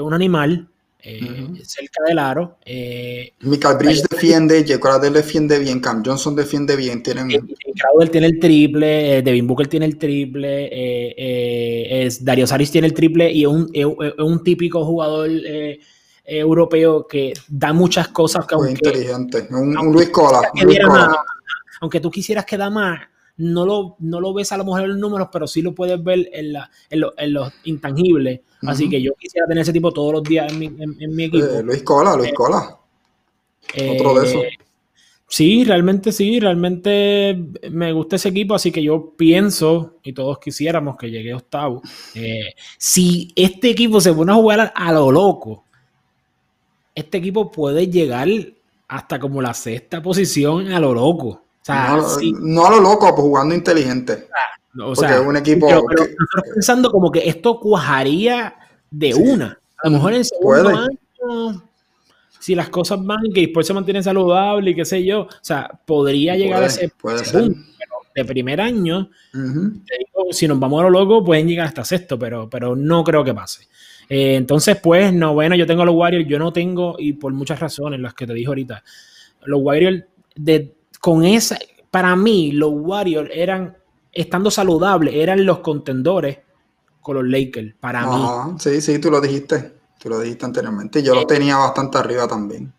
un 0.00 0.14
animal. 0.14 0.66
Eh, 1.02 1.48
cerca 1.62 2.04
del 2.06 2.18
aro. 2.18 2.58
Eh, 2.62 3.32
Michael 3.40 3.78
Bridge 3.78 4.02
defiende, 4.02 4.62
Jay 4.66 4.78
Crowder 4.78 5.10
defiende 5.10 5.58
bien, 5.58 5.80
Cam 5.80 6.02
Johnson 6.04 6.36
defiende 6.36 6.76
bien. 6.76 7.02
Tienen... 7.02 7.28
Crowder 7.30 8.10
tiene 8.10 8.26
el 8.26 8.38
triple, 8.38 9.16
eh, 9.16 9.22
Devin 9.22 9.46
Booker 9.46 9.66
tiene 9.66 9.86
el 9.86 9.96
triple, 9.96 10.68
eh, 10.70 12.04
es, 12.04 12.22
Dario 12.22 12.46
Saris 12.46 12.70
tiene 12.70 12.86
el 12.88 12.92
triple 12.92 13.32
y 13.32 13.42
es 13.44 13.48
un, 13.48 13.72
un 14.18 14.44
típico 14.44 14.84
jugador 14.84 15.30
europeo 16.38 17.06
que 17.06 17.32
da 17.48 17.72
muchas 17.72 18.08
cosas 18.08 18.46
que 18.46 18.54
aunque, 18.54 18.72
inteligente, 18.72 19.48
un, 19.50 19.92
Luis 19.92 20.10
Cola. 20.10 20.42
aunque 21.80 22.00
tú 22.00 22.10
quisieras 22.10 22.44
que 22.44 22.56
da 22.56 22.70
más, 22.70 23.00
no 23.40 23.64
lo, 23.64 23.96
no 24.00 24.20
lo 24.20 24.34
ves 24.34 24.52
a 24.52 24.58
lo 24.58 24.64
mejor 24.64 24.82
en 24.82 24.90
los 24.90 24.98
números, 24.98 25.28
pero 25.32 25.46
sí 25.46 25.62
lo 25.62 25.74
puedes 25.74 26.02
ver 26.02 26.28
en, 26.32 26.52
la, 26.52 26.70
en, 26.90 27.32
los 27.32 27.52
intangibles. 27.64 28.40
Así 28.62 28.88
que 28.88 29.00
yo 29.00 29.12
quisiera 29.18 29.46
tener 29.46 29.62
ese 29.62 29.72
tipo 29.72 29.90
todos 29.92 30.12
los 30.12 30.22
días 30.22 30.52
en 30.52 30.58
mi, 30.58 30.66
en, 30.66 31.16
mi 31.16 31.24
equipo. 31.24 31.46
Eh, 31.46 31.62
Luis 31.62 31.82
Cola, 31.82 32.14
Luis 32.16 32.32
Cola. 32.34 32.78
Otro 33.92 34.20
de 34.20 34.28
esos. 34.28 34.42
Eh, 34.42 34.50
sí, 35.26 35.64
realmente 35.64 36.12
sí, 36.12 36.38
realmente 36.38 37.42
me 37.70 37.92
gusta 37.92 38.16
ese 38.16 38.28
equipo, 38.28 38.54
así 38.54 38.70
que 38.70 38.82
yo 38.82 39.14
pienso, 39.16 39.96
y 40.02 40.12
todos 40.12 40.38
quisiéramos 40.38 40.96
que 40.98 41.10
llegue 41.10 41.32
octavo, 41.32 41.80
eh, 42.14 42.54
si 42.76 43.32
este 43.34 43.70
equipo 43.70 44.02
se 44.02 44.12
pone 44.12 44.32
a 44.32 44.34
jugar 44.34 44.72
a 44.74 44.92
lo 44.92 45.10
loco, 45.10 45.64
este 46.94 47.18
equipo 47.18 47.50
puede 47.50 47.88
llegar 47.88 48.28
hasta 48.88 49.18
como 49.18 49.40
la 49.40 49.54
sexta 49.54 50.02
posición 50.02 50.72
a 50.72 50.80
lo 50.80 50.92
loco. 50.92 51.42
no, 51.68 52.66
a 52.66 52.70
lo 52.70 52.80
loco, 52.80 53.14
pues 53.14 53.22
jugando 53.22 53.54
inteligente. 53.54 54.28
o 54.82 54.94
sea, 54.96 55.16
es 55.16 55.26
un 55.26 55.36
equipo. 55.36 55.66
Pero, 55.66 55.84
pensando 56.54 56.90
como 56.90 57.10
que 57.10 57.28
esto 57.28 57.58
cuajaría 57.60 58.54
de 58.90 59.14
una. 59.14 59.58
A 59.82 59.88
lo 59.88 59.92
mejor 59.92 60.14
en 60.14 60.24
segundo 60.24 60.68
año. 60.68 61.62
si 62.38 62.54
las 62.54 62.68
cosas 62.68 63.04
van, 63.04 63.32
que 63.32 63.42
después 63.42 63.66
se 63.66 63.74
mantiene 63.74 64.02
saludable 64.02 64.72
y 64.72 64.74
qué 64.74 64.84
sé 64.84 65.04
yo, 65.04 65.22
o 65.22 65.28
sea, 65.40 65.70
podría 65.86 66.36
llegar 66.36 66.62
a 66.62 66.66
ese, 66.66 66.88
punto. 66.88 67.22
Pero 67.32 67.94
de 68.14 68.24
primer 68.24 68.60
año, 68.60 69.08
si 70.32 70.48
nos 70.48 70.58
vamos 70.58 70.80
a 70.80 70.84
lo 70.84 70.90
loco, 70.90 71.24
pueden 71.24 71.46
llegar 71.46 71.68
hasta 71.68 71.84
sexto, 71.84 72.18
pero, 72.18 72.50
pero 72.50 72.74
no 72.74 73.04
creo 73.04 73.22
que 73.22 73.34
pase. 73.34 73.68
Eh, 74.10 74.34
entonces, 74.34 74.76
pues, 74.82 75.12
no, 75.12 75.32
bueno, 75.34 75.54
yo 75.54 75.66
tengo 75.66 75.82
a 75.82 75.86
los 75.86 75.94
Warriors, 75.94 76.28
yo 76.28 76.38
no 76.38 76.52
tengo, 76.52 76.96
y 76.98 77.12
por 77.12 77.32
muchas 77.32 77.60
razones, 77.60 78.00
las 78.00 78.12
que 78.12 78.26
te 78.26 78.34
dije 78.34 78.48
ahorita, 78.48 78.82
los 79.44 79.62
Warriors, 79.62 80.04
de, 80.34 80.74
con 81.00 81.24
esa, 81.24 81.56
para 81.90 82.16
mí, 82.16 82.50
los 82.50 82.72
Warriors 82.74 83.30
eran, 83.32 83.76
estando 84.12 84.50
saludables, 84.50 85.14
eran 85.14 85.46
los 85.46 85.60
contendores 85.60 86.40
con 87.00 87.14
los 87.16 87.24
Lakers, 87.24 87.74
para 87.80 88.04
mí. 88.04 88.56
Sí, 88.58 88.80
sí, 88.80 88.98
tú 88.98 89.10
lo 89.10 89.20
dijiste. 89.20 89.80
Tú 90.00 90.08
lo 90.08 90.18
dijiste 90.18 90.46
anteriormente. 90.46 91.02
Yo 91.02 91.14
lo 91.14 91.22
eh, 91.22 91.26
tenía 91.26 91.56
bastante 91.56 91.98
arriba 91.98 92.26
también. 92.26 92.72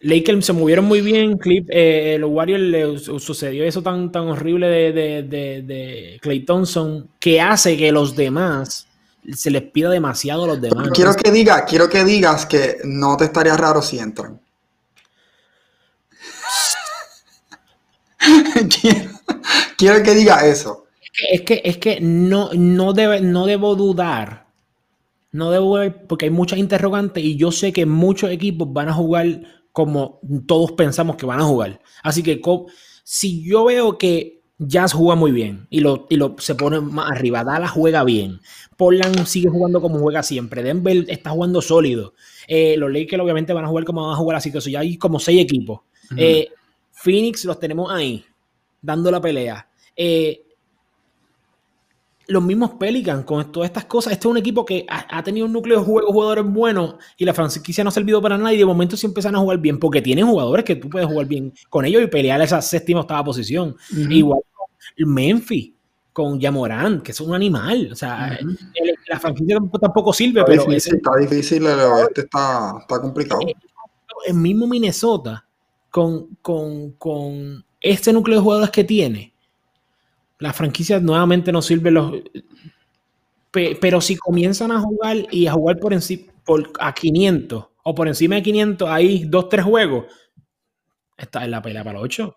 Lakers 0.00 0.44
se 0.44 0.52
movieron 0.52 0.84
muy 0.84 1.00
bien. 1.00 1.38
Clip, 1.38 1.66
eh, 1.70 2.16
los 2.20 2.30
Warriors 2.30 2.62
le 2.62 2.98
sucedió 2.98 3.64
eso 3.64 3.82
tan, 3.82 4.12
tan 4.12 4.28
horrible 4.28 4.68
de, 4.68 4.92
de, 4.92 5.62
de, 5.62 6.18
Clay 6.20 6.40
Thompson 6.40 7.08
que 7.18 7.40
hace 7.40 7.76
que 7.76 7.90
los 7.90 8.14
demás 8.14 8.87
se 9.34 9.50
les 9.50 9.62
pida 9.62 9.90
demasiado 9.90 10.44
a 10.44 10.46
los 10.48 10.60
demás. 10.60 10.90
quiero 10.92 11.14
que 11.14 11.30
diga, 11.30 11.64
quiero 11.64 11.88
que 11.88 12.04
digas 12.04 12.46
que 12.46 12.78
no 12.84 13.16
te 13.16 13.24
estaría 13.24 13.56
raro 13.56 13.82
si 13.82 13.98
entran. 13.98 14.40
quiero, 19.76 20.02
que 20.02 20.14
diga 20.14 20.46
eso. 20.46 20.86
Es 21.30 21.42
que, 21.42 21.62
es 21.64 21.78
que, 21.78 22.00
no, 22.00 22.50
no, 22.54 22.92
debe, 22.92 23.20
no 23.20 23.46
debo 23.46 23.74
dudar 23.74 24.48
no 25.30 25.50
debo 25.50 25.72
ver, 25.72 26.06
porque 26.06 26.26
hay 26.26 26.30
muchas 26.30 26.58
interrogantes 26.58 27.22
y 27.22 27.36
yo 27.36 27.52
sé 27.52 27.72
que 27.72 27.86
muchos 27.86 28.30
equipos 28.30 28.72
van 28.72 28.88
a 28.88 28.94
jugar 28.94 29.42
como 29.72 30.20
todos 30.46 30.72
pensamos 30.72 31.16
que 31.16 31.26
van 31.26 31.40
a 31.40 31.44
jugar. 31.44 31.80
Así 32.02 32.22
que 32.22 32.40
si 33.04 33.44
yo 33.44 33.64
veo 33.64 33.98
que 33.98 34.37
Jazz 34.58 34.92
juega 34.92 35.14
muy 35.14 35.30
bien 35.30 35.66
y 35.70 35.80
lo, 35.80 36.06
lo 36.10 36.34
se 36.38 36.54
pone 36.54 36.80
más 36.80 37.12
arriba, 37.12 37.44
Dallas 37.44 37.70
juega 37.70 38.02
bien, 38.04 38.40
Portland 38.76 39.24
sigue 39.24 39.48
jugando 39.48 39.80
como 39.80 39.98
juega 40.00 40.22
siempre, 40.22 40.62
Denver 40.62 41.04
está 41.08 41.30
jugando 41.30 41.62
sólido, 41.62 42.14
eh, 42.48 42.76
los 42.76 42.92
Lakers 42.92 43.22
obviamente 43.22 43.52
van 43.52 43.64
a 43.64 43.68
jugar 43.68 43.84
como 43.84 44.04
van 44.04 44.14
a 44.14 44.16
jugar, 44.16 44.36
así 44.36 44.50
que 44.50 44.58
eso 44.58 44.70
ya 44.70 44.80
hay 44.80 44.96
como 44.96 45.20
seis 45.20 45.40
equipos. 45.40 45.80
Eh, 46.16 46.48
Phoenix 46.90 47.44
los 47.44 47.60
tenemos 47.60 47.92
ahí, 47.92 48.24
dando 48.82 49.10
la 49.10 49.20
pelea. 49.20 49.68
Eh, 49.94 50.42
los 52.28 52.42
mismos 52.42 52.72
Pelicans 52.72 53.24
con 53.24 53.50
todas 53.50 53.68
estas 53.68 53.86
cosas. 53.86 54.12
Este 54.12 54.28
es 54.28 54.30
un 54.30 54.36
equipo 54.36 54.64
que 54.64 54.84
ha, 54.88 55.22
tenido 55.22 55.46
un 55.46 55.52
núcleo 55.52 55.80
de 55.80 55.84
jugadores 55.84 56.44
buenos 56.44 56.96
y 57.16 57.24
la 57.24 57.32
franquicia 57.32 57.82
no 57.82 57.88
ha 57.88 57.90
servido 57.90 58.20
para 58.20 58.36
nada 58.36 58.52
y 58.52 58.58
de 58.58 58.66
momento 58.66 58.96
sí 58.98 59.06
empiezan 59.06 59.34
a 59.34 59.38
jugar 59.38 59.58
bien 59.58 59.78
porque 59.78 60.02
tienen 60.02 60.26
jugadores 60.26 60.64
que 60.64 60.76
tú 60.76 60.90
puedes 60.90 61.08
jugar 61.08 61.26
bien 61.26 61.54
con 61.70 61.86
ellos 61.86 62.02
y 62.02 62.06
pelear 62.06 62.40
esa 62.42 62.60
séptima 62.60 63.00
octava 63.00 63.24
posición. 63.24 63.74
Igual 64.10 64.40
con 64.52 65.14
Memphis, 65.14 65.72
con 66.12 66.38
Yamorán, 66.38 67.00
que 67.00 67.12
es 67.12 67.20
un 67.20 67.34
animal. 67.34 67.88
O 67.92 67.96
sea, 67.96 68.38
la 69.08 69.18
franquicia 69.18 69.58
tampoco 69.80 70.12
sirve, 70.12 70.40
está 70.40 70.52
pero... 70.52 70.64
Difícil, 70.66 70.96
está 70.96 71.16
difícil, 71.16 71.66
este 71.66 72.20
está, 72.20 72.76
está 72.78 73.00
complicado. 73.00 73.40
Eh, 73.40 73.54
el 74.26 74.34
mismo 74.34 74.66
Minnesota, 74.66 75.46
con, 75.90 76.36
con, 76.42 76.92
con 76.92 77.64
este 77.80 78.12
núcleo 78.12 78.36
de 78.36 78.42
jugadores 78.42 78.70
que 78.70 78.84
tiene, 78.84 79.32
la 80.38 80.52
franquicia 80.52 81.00
nuevamente 81.00 81.52
no 81.52 81.62
sirve 81.62 81.90
los... 81.90 82.12
pero 83.52 84.00
si 84.00 84.16
comienzan 84.16 84.72
a 84.72 84.80
jugar 84.80 85.16
y 85.30 85.46
a 85.46 85.52
jugar 85.52 85.78
por 85.78 85.92
encima, 85.92 86.32
por, 86.44 86.70
a 86.78 86.94
500 86.94 87.64
o 87.82 87.94
por 87.94 88.08
encima 88.08 88.36
de 88.36 88.42
500, 88.42 88.88
hay 88.88 89.24
dos, 89.24 89.48
tres 89.48 89.64
juegos, 89.64 90.06
está 91.16 91.44
en 91.44 91.50
la 91.50 91.62
pelea 91.62 91.82
para 91.82 91.98
los 91.98 92.04
8. 92.04 92.36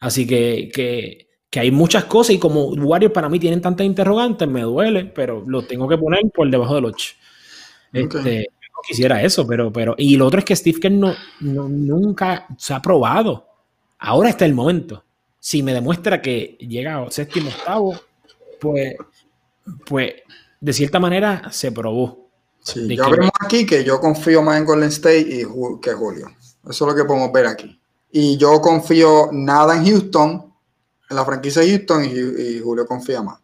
Así 0.00 0.26
que, 0.26 0.70
que, 0.72 1.28
que, 1.50 1.60
hay 1.60 1.70
muchas 1.70 2.04
cosas 2.04 2.36
y 2.36 2.38
como 2.38 2.66
Warriors 2.68 3.12
para 3.12 3.28
mí 3.28 3.38
tienen 3.38 3.60
tantas 3.60 3.86
interrogantes, 3.86 4.48
me 4.48 4.62
duele, 4.62 5.06
pero 5.06 5.44
lo 5.46 5.62
tengo 5.62 5.88
que 5.88 5.98
poner 5.98 6.22
por 6.32 6.48
debajo 6.48 6.74
del 6.74 6.86
8. 6.86 7.14
Este, 7.92 8.46
no 8.62 8.80
quisiera 8.86 9.22
eso, 9.22 9.46
pero, 9.46 9.72
pero... 9.72 9.94
Y 9.98 10.16
lo 10.16 10.26
otro 10.26 10.38
es 10.38 10.44
que 10.44 10.56
Steve 10.56 10.78
Kerr 10.78 10.92
no, 10.92 11.14
no, 11.40 11.68
nunca 11.68 12.46
se 12.56 12.72
ha 12.72 12.80
probado. 12.80 13.46
Ahora 13.98 14.30
está 14.30 14.46
el 14.46 14.54
momento 14.54 15.04
si 15.40 15.62
me 15.62 15.72
demuestra 15.72 16.20
que 16.20 16.58
llega 16.60 17.02
a 17.02 17.10
séptimo 17.10 17.48
octavo, 17.48 17.98
pues, 18.60 18.94
pues 19.86 20.12
de 20.60 20.72
cierta 20.72 21.00
manera 21.00 21.50
se 21.50 21.72
probó. 21.72 22.28
Sí, 22.62 22.94
ya 22.94 23.08
vemos 23.08 23.30
aquí 23.40 23.64
que 23.64 23.82
yo 23.82 23.98
confío 23.98 24.42
más 24.42 24.58
en 24.58 24.66
Golden 24.66 24.90
State 24.90 25.20
y 25.20 25.46
que 25.80 25.92
Julio. 25.94 26.30
Eso 26.68 26.84
es 26.84 26.92
lo 26.92 26.94
que 26.94 27.04
podemos 27.04 27.32
ver 27.32 27.46
aquí. 27.46 27.80
Y 28.12 28.36
yo 28.36 28.60
confío 28.60 29.30
nada 29.32 29.76
en 29.76 29.86
Houston, 29.86 30.52
en 31.08 31.16
la 31.16 31.24
franquicia 31.24 31.62
de 31.62 31.70
Houston, 31.70 32.04
y, 32.04 32.60
Julio 32.60 32.86
confía 32.86 33.22
más. 33.22 33.38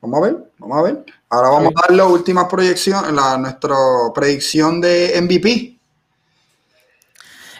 Vamos 0.00 0.18
a 0.18 0.22
ver, 0.22 0.52
vamos 0.56 0.78
a 0.78 0.82
ver. 0.82 1.04
Ahora 1.28 1.50
vamos 1.50 1.72
a 1.76 1.88
dar 1.88 1.96
la 1.96 2.06
última 2.06 2.48
proyección, 2.48 3.14
la, 3.14 3.36
nuestra 3.36 3.76
predicción 4.14 4.80
de 4.80 5.20
MVP. 5.20 5.76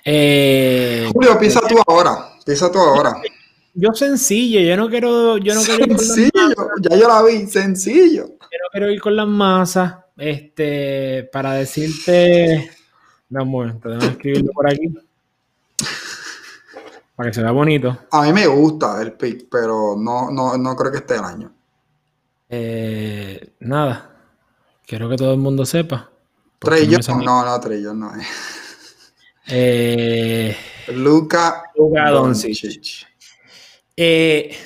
Eh, 0.06 1.10
Julio, 1.12 1.38
piensa 1.38 1.60
tú 1.60 1.76
ahora. 1.86 2.32
Piensa 2.42 2.72
tú 2.72 2.78
ahora. 2.78 3.20
Yo 3.74 3.92
sencillo, 3.94 4.60
yo 4.60 4.76
no 4.76 4.88
quiero, 4.88 5.38
yo 5.38 5.54
no 5.54 5.62
quiero 5.62 5.84
ir 5.84 5.98
sencillo, 5.98 6.30
ya 6.80 6.96
yo 6.96 7.08
la 7.08 7.22
vi, 7.22 7.46
sencillo. 7.46 8.26
Yo 8.26 8.58
no 8.62 8.70
quiero 8.72 8.90
ir 8.90 9.00
con 9.00 9.14
las 9.14 9.28
masas, 9.28 9.94
este, 10.16 11.28
para 11.32 11.54
decirte, 11.54 12.70
vamos, 13.28 13.80
te 13.80 13.88
a 13.88 13.98
escribirlo 13.98 14.50
por 14.52 14.68
aquí, 14.68 14.92
para 17.14 17.30
que 17.30 17.34
se 17.34 17.42
vea 17.42 17.52
bonito. 17.52 17.96
A 18.10 18.22
mí 18.22 18.32
me 18.32 18.46
gusta 18.46 19.00
el 19.02 19.12
pick, 19.12 19.46
pero 19.48 19.94
no, 19.96 20.30
no, 20.30 20.58
no 20.58 20.76
creo 20.76 20.90
que 20.90 20.98
esté 20.98 21.14
el 21.14 21.24
año. 21.24 21.52
Eh, 22.48 23.52
nada, 23.60 24.10
quiero 24.84 25.08
que 25.08 25.16
todo 25.16 25.32
el 25.32 25.38
mundo 25.38 25.64
sepa. 25.64 26.10
Trellón, 26.58 27.00
no, 27.24 27.44
no, 27.44 27.60
Trellón 27.60 28.00
no 28.00 28.14
es. 28.16 28.26
Eh, 29.46 30.56
Luca, 30.88 31.64
Luca 31.76 32.10
Doncic. 32.10 33.09
Eh, 34.02 34.56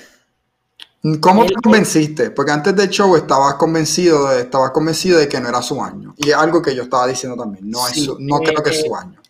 ¿Cómo 1.20 1.44
te 1.44 1.54
convenciste? 1.54 2.30
Porque 2.30 2.52
antes 2.52 2.76
del 2.76 2.88
show 2.88 3.16
estabas 3.16 3.54
convencido, 3.54 4.28
de, 4.28 4.42
estabas 4.42 4.70
convencido 4.70 5.18
de 5.18 5.28
que 5.28 5.40
no 5.40 5.48
era 5.48 5.60
su 5.60 5.82
año. 5.82 6.14
Y 6.18 6.30
es 6.30 6.36
algo 6.36 6.62
que 6.62 6.72
yo 6.72 6.84
estaba 6.84 7.08
diciendo 7.08 7.36
también. 7.36 7.68
No, 7.68 7.86
es 7.88 8.08
no 8.20 8.38
creo 8.38 8.62
que 8.62 8.70
es 8.70 8.82
su 8.82 8.94
año. 8.94 9.20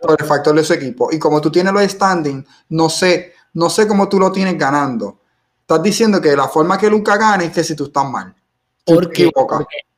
por, 0.00 0.16
el 0.20 0.26
factor 0.26 0.54
de 0.54 0.62
su 0.62 0.74
equipo. 0.74 1.08
Y 1.10 1.18
como 1.18 1.40
tú 1.40 1.50
tienes 1.50 1.72
los 1.72 1.82
standing, 1.82 2.46
no 2.68 2.88
sé, 2.88 3.32
no 3.54 3.68
sé 3.68 3.88
cómo 3.88 4.08
tú 4.08 4.20
lo 4.20 4.30
tienes 4.30 4.56
ganando. 4.56 5.18
Estás 5.62 5.82
diciendo 5.82 6.20
que 6.20 6.36
la 6.36 6.46
forma 6.46 6.78
que 6.78 6.88
Luca 6.88 7.16
gane 7.16 7.46
es 7.46 7.52
que 7.52 7.64
si 7.64 7.74
tú 7.74 7.86
estás 7.86 8.08
mal. 8.08 8.32
Porque, 8.84 9.28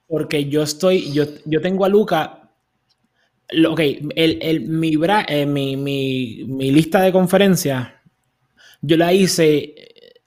porque, 0.09 0.49
yo 0.49 0.63
estoy, 0.63 1.13
yo, 1.13 1.25
yo 1.45 1.61
tengo 1.61 1.85
a 1.85 1.89
Luca 1.89 2.51
ok, 3.69 3.81
el, 4.17 4.39
el, 4.41 4.61
mi, 4.63 4.95
eh, 5.29 5.47
mi, 5.47 5.77
mi, 5.77 6.45
mi, 6.47 6.71
lista 6.71 7.03
de 7.03 7.13
conferencias 7.13 7.89
yo 8.83 8.97
la 8.97 9.13
hice 9.13 9.57
eh, 9.59 9.77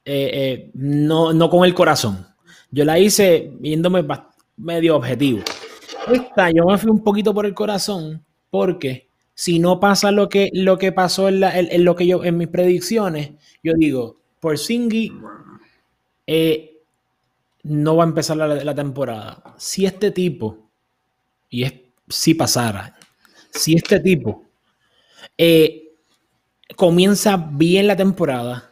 eh, 0.06 0.72
no, 0.74 1.34
no, 1.34 1.50
con 1.50 1.66
el 1.66 1.74
corazón. 1.74 2.26
Yo 2.72 2.86
la 2.86 2.98
hice 3.00 3.52
viéndome 3.60 4.06
medio 4.58 4.96
objetivo. 4.96 5.42
Esta 6.12 6.52
yo 6.52 6.66
me 6.66 6.78
fui 6.78 6.90
un 6.90 7.04
poquito 7.04 7.34
por 7.34 7.46
el 7.46 7.54
corazón 7.54 8.24
porque 8.50 9.10
si 9.34 9.60
no 9.60 9.80
pasa 9.80 10.12
lo 10.12 10.30
que, 10.30 10.50
lo 10.54 10.78
que 10.78 10.92
pasó 10.92 11.28
en, 11.28 11.84
lo 11.84 11.96
que 11.96 12.08
yo, 12.08 12.24
en 12.24 12.38
mis 12.38 12.48
predicciones, 12.48 13.32
yo 13.64 13.74
digo, 13.76 14.22
por 14.40 14.58
Singy 14.58 15.12
eh, 16.28 16.78
no 17.64 17.98
va 17.98 18.04
a 18.04 18.08
empezar 18.08 18.38
la, 18.38 18.76
temporada. 18.76 19.56
Si 19.58 19.86
este 19.86 20.12
tipo, 20.12 20.70
y 21.50 21.64
es 21.64 21.74
si 22.08 22.36
pasara, 22.36 22.96
si 23.52 23.76
este 23.76 24.00
tipo 24.00 24.44
comienza 26.76 27.38
bien 27.38 27.88
la 27.88 27.96
temporada, 27.96 28.72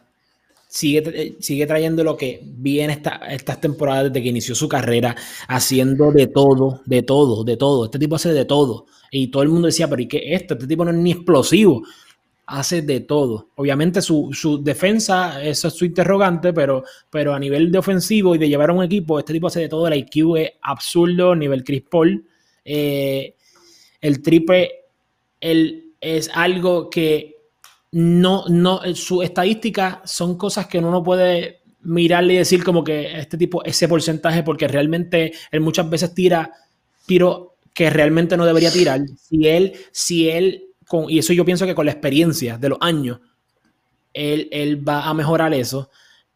sigue, 0.74 1.36
sigue 1.38 1.66
trayendo 1.66 2.02
lo 2.02 2.16
que 2.16 2.40
viene 2.42 2.94
esta, 2.94 3.16
estas 3.30 3.60
temporadas 3.60 4.04
desde 4.04 4.22
que 4.22 4.30
inició 4.30 4.54
su 4.54 4.68
carrera, 4.68 5.14
haciendo 5.46 6.10
de 6.10 6.26
todo, 6.26 6.80
de 6.84 7.02
todo, 7.02 7.44
de 7.44 7.56
todo. 7.56 7.84
Este 7.84 7.98
tipo 7.98 8.16
hace 8.16 8.32
de 8.32 8.44
todo. 8.44 8.86
Y 9.10 9.28
todo 9.28 9.44
el 9.44 9.50
mundo 9.50 9.66
decía, 9.66 9.88
pero 9.88 10.02
¿y 10.02 10.08
qué 10.08 10.18
es 10.18 10.42
esto? 10.42 10.54
Este 10.54 10.66
tipo 10.66 10.84
no 10.84 10.90
es 10.90 10.96
ni 10.96 11.12
explosivo. 11.12 11.84
Hace 12.46 12.82
de 12.82 13.00
todo. 13.00 13.50
Obviamente 13.54 14.02
su, 14.02 14.30
su 14.32 14.62
defensa, 14.62 15.42
eso 15.42 15.68
es 15.68 15.74
su 15.74 15.84
interrogante, 15.84 16.52
pero, 16.52 16.82
pero 17.08 17.32
a 17.32 17.38
nivel 17.38 17.70
de 17.70 17.78
ofensivo 17.78 18.34
y 18.34 18.38
de 18.38 18.48
llevar 18.48 18.70
a 18.70 18.74
un 18.74 18.82
equipo, 18.82 19.18
este 19.18 19.32
tipo 19.32 19.46
hace 19.46 19.60
de 19.60 19.68
todo. 19.68 19.86
El 19.86 19.94
IQ 19.94 20.36
es 20.36 20.50
absurdo, 20.60 21.36
nivel 21.36 21.62
Chris 21.62 21.84
Paul. 21.88 22.26
Eh, 22.64 23.34
el 24.00 24.20
triple 24.20 24.70
el, 25.40 25.92
es 26.00 26.30
algo 26.34 26.90
que 26.90 27.33
no, 27.96 28.44
no, 28.48 28.80
su 28.96 29.22
estadística 29.22 30.02
son 30.04 30.36
cosas 30.36 30.66
que 30.66 30.78
uno 30.78 30.90
no 30.90 31.04
puede 31.04 31.60
mirarle 31.82 32.34
y 32.34 32.38
decir 32.38 32.64
como 32.64 32.82
que 32.82 33.20
este 33.20 33.38
tipo, 33.38 33.62
ese 33.62 33.86
porcentaje, 33.86 34.42
porque 34.42 34.66
realmente 34.66 35.32
él 35.52 35.60
muchas 35.60 35.88
veces 35.88 36.12
tira 36.12 36.50
tiro 37.06 37.54
que 37.72 37.90
realmente 37.90 38.36
no 38.36 38.46
debería 38.46 38.72
tirar. 38.72 39.02
Si 39.16 39.46
él, 39.46 39.74
si 39.92 40.28
él, 40.28 40.70
con, 40.88 41.08
y 41.08 41.20
eso 41.20 41.32
yo 41.32 41.44
pienso 41.44 41.66
que 41.66 41.74
con 41.76 41.86
la 41.86 41.92
experiencia 41.92 42.58
de 42.58 42.70
los 42.70 42.78
años, 42.80 43.20
él, 44.12 44.48
él 44.50 44.88
va 44.88 45.08
a 45.08 45.14
mejorar 45.14 45.54
eso 45.54 45.88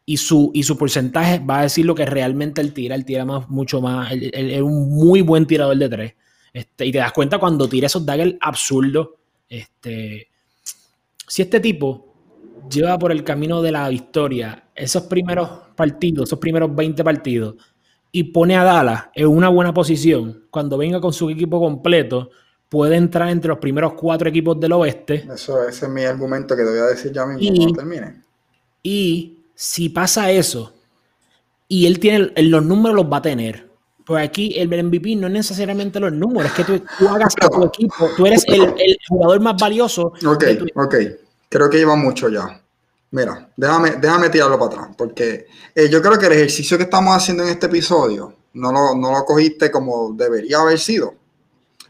y 0.06 0.16
su, 0.16 0.52
y 0.54 0.62
su 0.62 0.78
porcentaje 0.78 1.40
va 1.40 1.58
a 1.58 1.62
decir 1.62 1.84
lo 1.84 1.96
que 1.96 2.06
realmente 2.06 2.60
él 2.60 2.72
tira. 2.72 2.94
Él 2.94 3.04
tira 3.04 3.24
más, 3.24 3.48
mucho 3.48 3.80
más. 3.80 4.12
Él, 4.12 4.30
es 4.32 4.62
un 4.62 4.90
muy 4.90 5.22
buen 5.22 5.44
tirador 5.44 5.76
de 5.76 5.88
tres. 5.88 6.14
Este, 6.52 6.86
y 6.86 6.92
te 6.92 6.98
das 6.98 7.12
cuenta 7.12 7.38
cuando 7.38 7.68
tira 7.68 7.88
esos 7.88 8.06
daggers 8.06 8.36
absurdos. 8.40 9.08
Este, 9.48 10.27
si 11.28 11.42
este 11.42 11.60
tipo 11.60 12.06
lleva 12.70 12.98
por 12.98 13.12
el 13.12 13.22
camino 13.24 13.62
de 13.62 13.72
la 13.72 13.88
victoria 13.88 14.64
esos 14.74 15.04
primeros 15.04 15.48
partidos, 15.74 16.28
esos 16.28 16.38
primeros 16.38 16.74
20 16.74 17.04
partidos, 17.04 17.56
y 18.10 18.24
pone 18.24 18.56
a 18.56 18.64
Dallas 18.64 19.04
en 19.14 19.26
una 19.28 19.48
buena 19.48 19.74
posición, 19.74 20.46
cuando 20.50 20.78
venga 20.78 21.00
con 21.00 21.12
su 21.12 21.28
equipo 21.30 21.60
completo, 21.60 22.30
puede 22.68 22.96
entrar 22.96 23.28
entre 23.28 23.48
los 23.48 23.58
primeros 23.58 23.94
cuatro 23.94 24.28
equipos 24.28 24.58
del 24.60 24.72
oeste. 24.72 25.26
Eso, 25.32 25.66
ese 25.66 25.86
es 25.86 25.90
mi 25.90 26.04
argumento 26.04 26.56
que 26.56 26.62
te 26.62 26.70
voy 26.70 26.78
a 26.78 26.86
decir 26.86 27.12
ya 27.12 27.26
mismo 27.26 27.42
y, 27.42 27.56
cuando 27.56 27.74
termine. 27.74 28.22
Y 28.82 29.38
si 29.54 29.88
pasa 29.88 30.30
eso, 30.30 30.74
y 31.66 31.86
él 31.86 31.98
tiene 31.98 32.32
los 32.36 32.64
números 32.64 32.96
los 32.96 33.12
va 33.12 33.18
a 33.18 33.22
tener. 33.22 33.67
Pues 34.08 34.26
aquí 34.26 34.58
el 34.58 34.68
MVP 34.68 35.16
no 35.16 35.26
es 35.26 35.32
necesariamente 35.34 36.00
los 36.00 36.10
números, 36.10 36.50
es 36.50 36.56
que 36.56 36.64
tú, 36.64 36.82
hagas 37.10 37.34
a 37.42 37.48
tu 37.50 37.66
equipo, 37.66 38.08
tú 38.16 38.26
eres 38.26 38.42
el, 38.48 38.98
jugador 39.06 39.38
más 39.40 39.60
valioso. 39.60 40.14
Ok, 40.26 40.44
ok, 40.76 40.94
creo 41.46 41.68
que 41.68 41.76
lleva 41.76 41.94
mucho 41.94 42.30
ya. 42.30 42.58
Mira, 43.10 43.50
déjame, 43.54 43.96
déjame 44.00 44.30
tirarlo 44.30 44.58
para 44.58 44.72
atrás, 44.72 44.96
porque 44.96 45.46
eh, 45.74 45.90
yo 45.90 46.00
creo 46.00 46.18
que 46.18 46.24
el 46.24 46.32
ejercicio 46.32 46.78
que 46.78 46.84
estamos 46.84 47.14
haciendo 47.14 47.42
en 47.42 47.50
este 47.50 47.66
episodio 47.66 48.32
no 48.54 48.72
lo, 48.72 48.94
no 48.94 49.12
lo 49.12 49.26
cogiste 49.26 49.70
como 49.70 50.14
debería 50.14 50.60
haber 50.60 50.78
sido. 50.78 51.14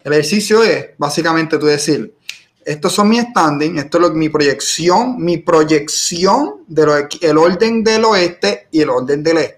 El 0.02 0.12
ejercicio 0.14 0.64
es 0.64 0.86
básicamente 0.98 1.56
tú 1.56 1.66
decir, 1.66 2.16
estos 2.64 2.92
son 2.92 3.10
mis 3.10 3.22
standing, 3.22 3.78
esto 3.78 4.04
es 4.04 4.12
mi 4.12 4.28
proyección, 4.28 5.22
mi 5.22 5.36
proyección 5.38 6.64
del 6.66 7.38
orden 7.38 7.84
del 7.84 8.04
oeste 8.06 8.66
y 8.72 8.80
el 8.80 8.90
orden 8.90 9.22
del 9.22 9.38
este. 9.38 9.57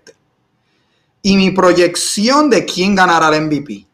Y 1.22 1.36
mi 1.36 1.50
proyección 1.50 2.48
de 2.48 2.64
quién 2.64 2.94
ganará 2.94 3.34
el 3.34 3.46
MVP. 3.46 3.86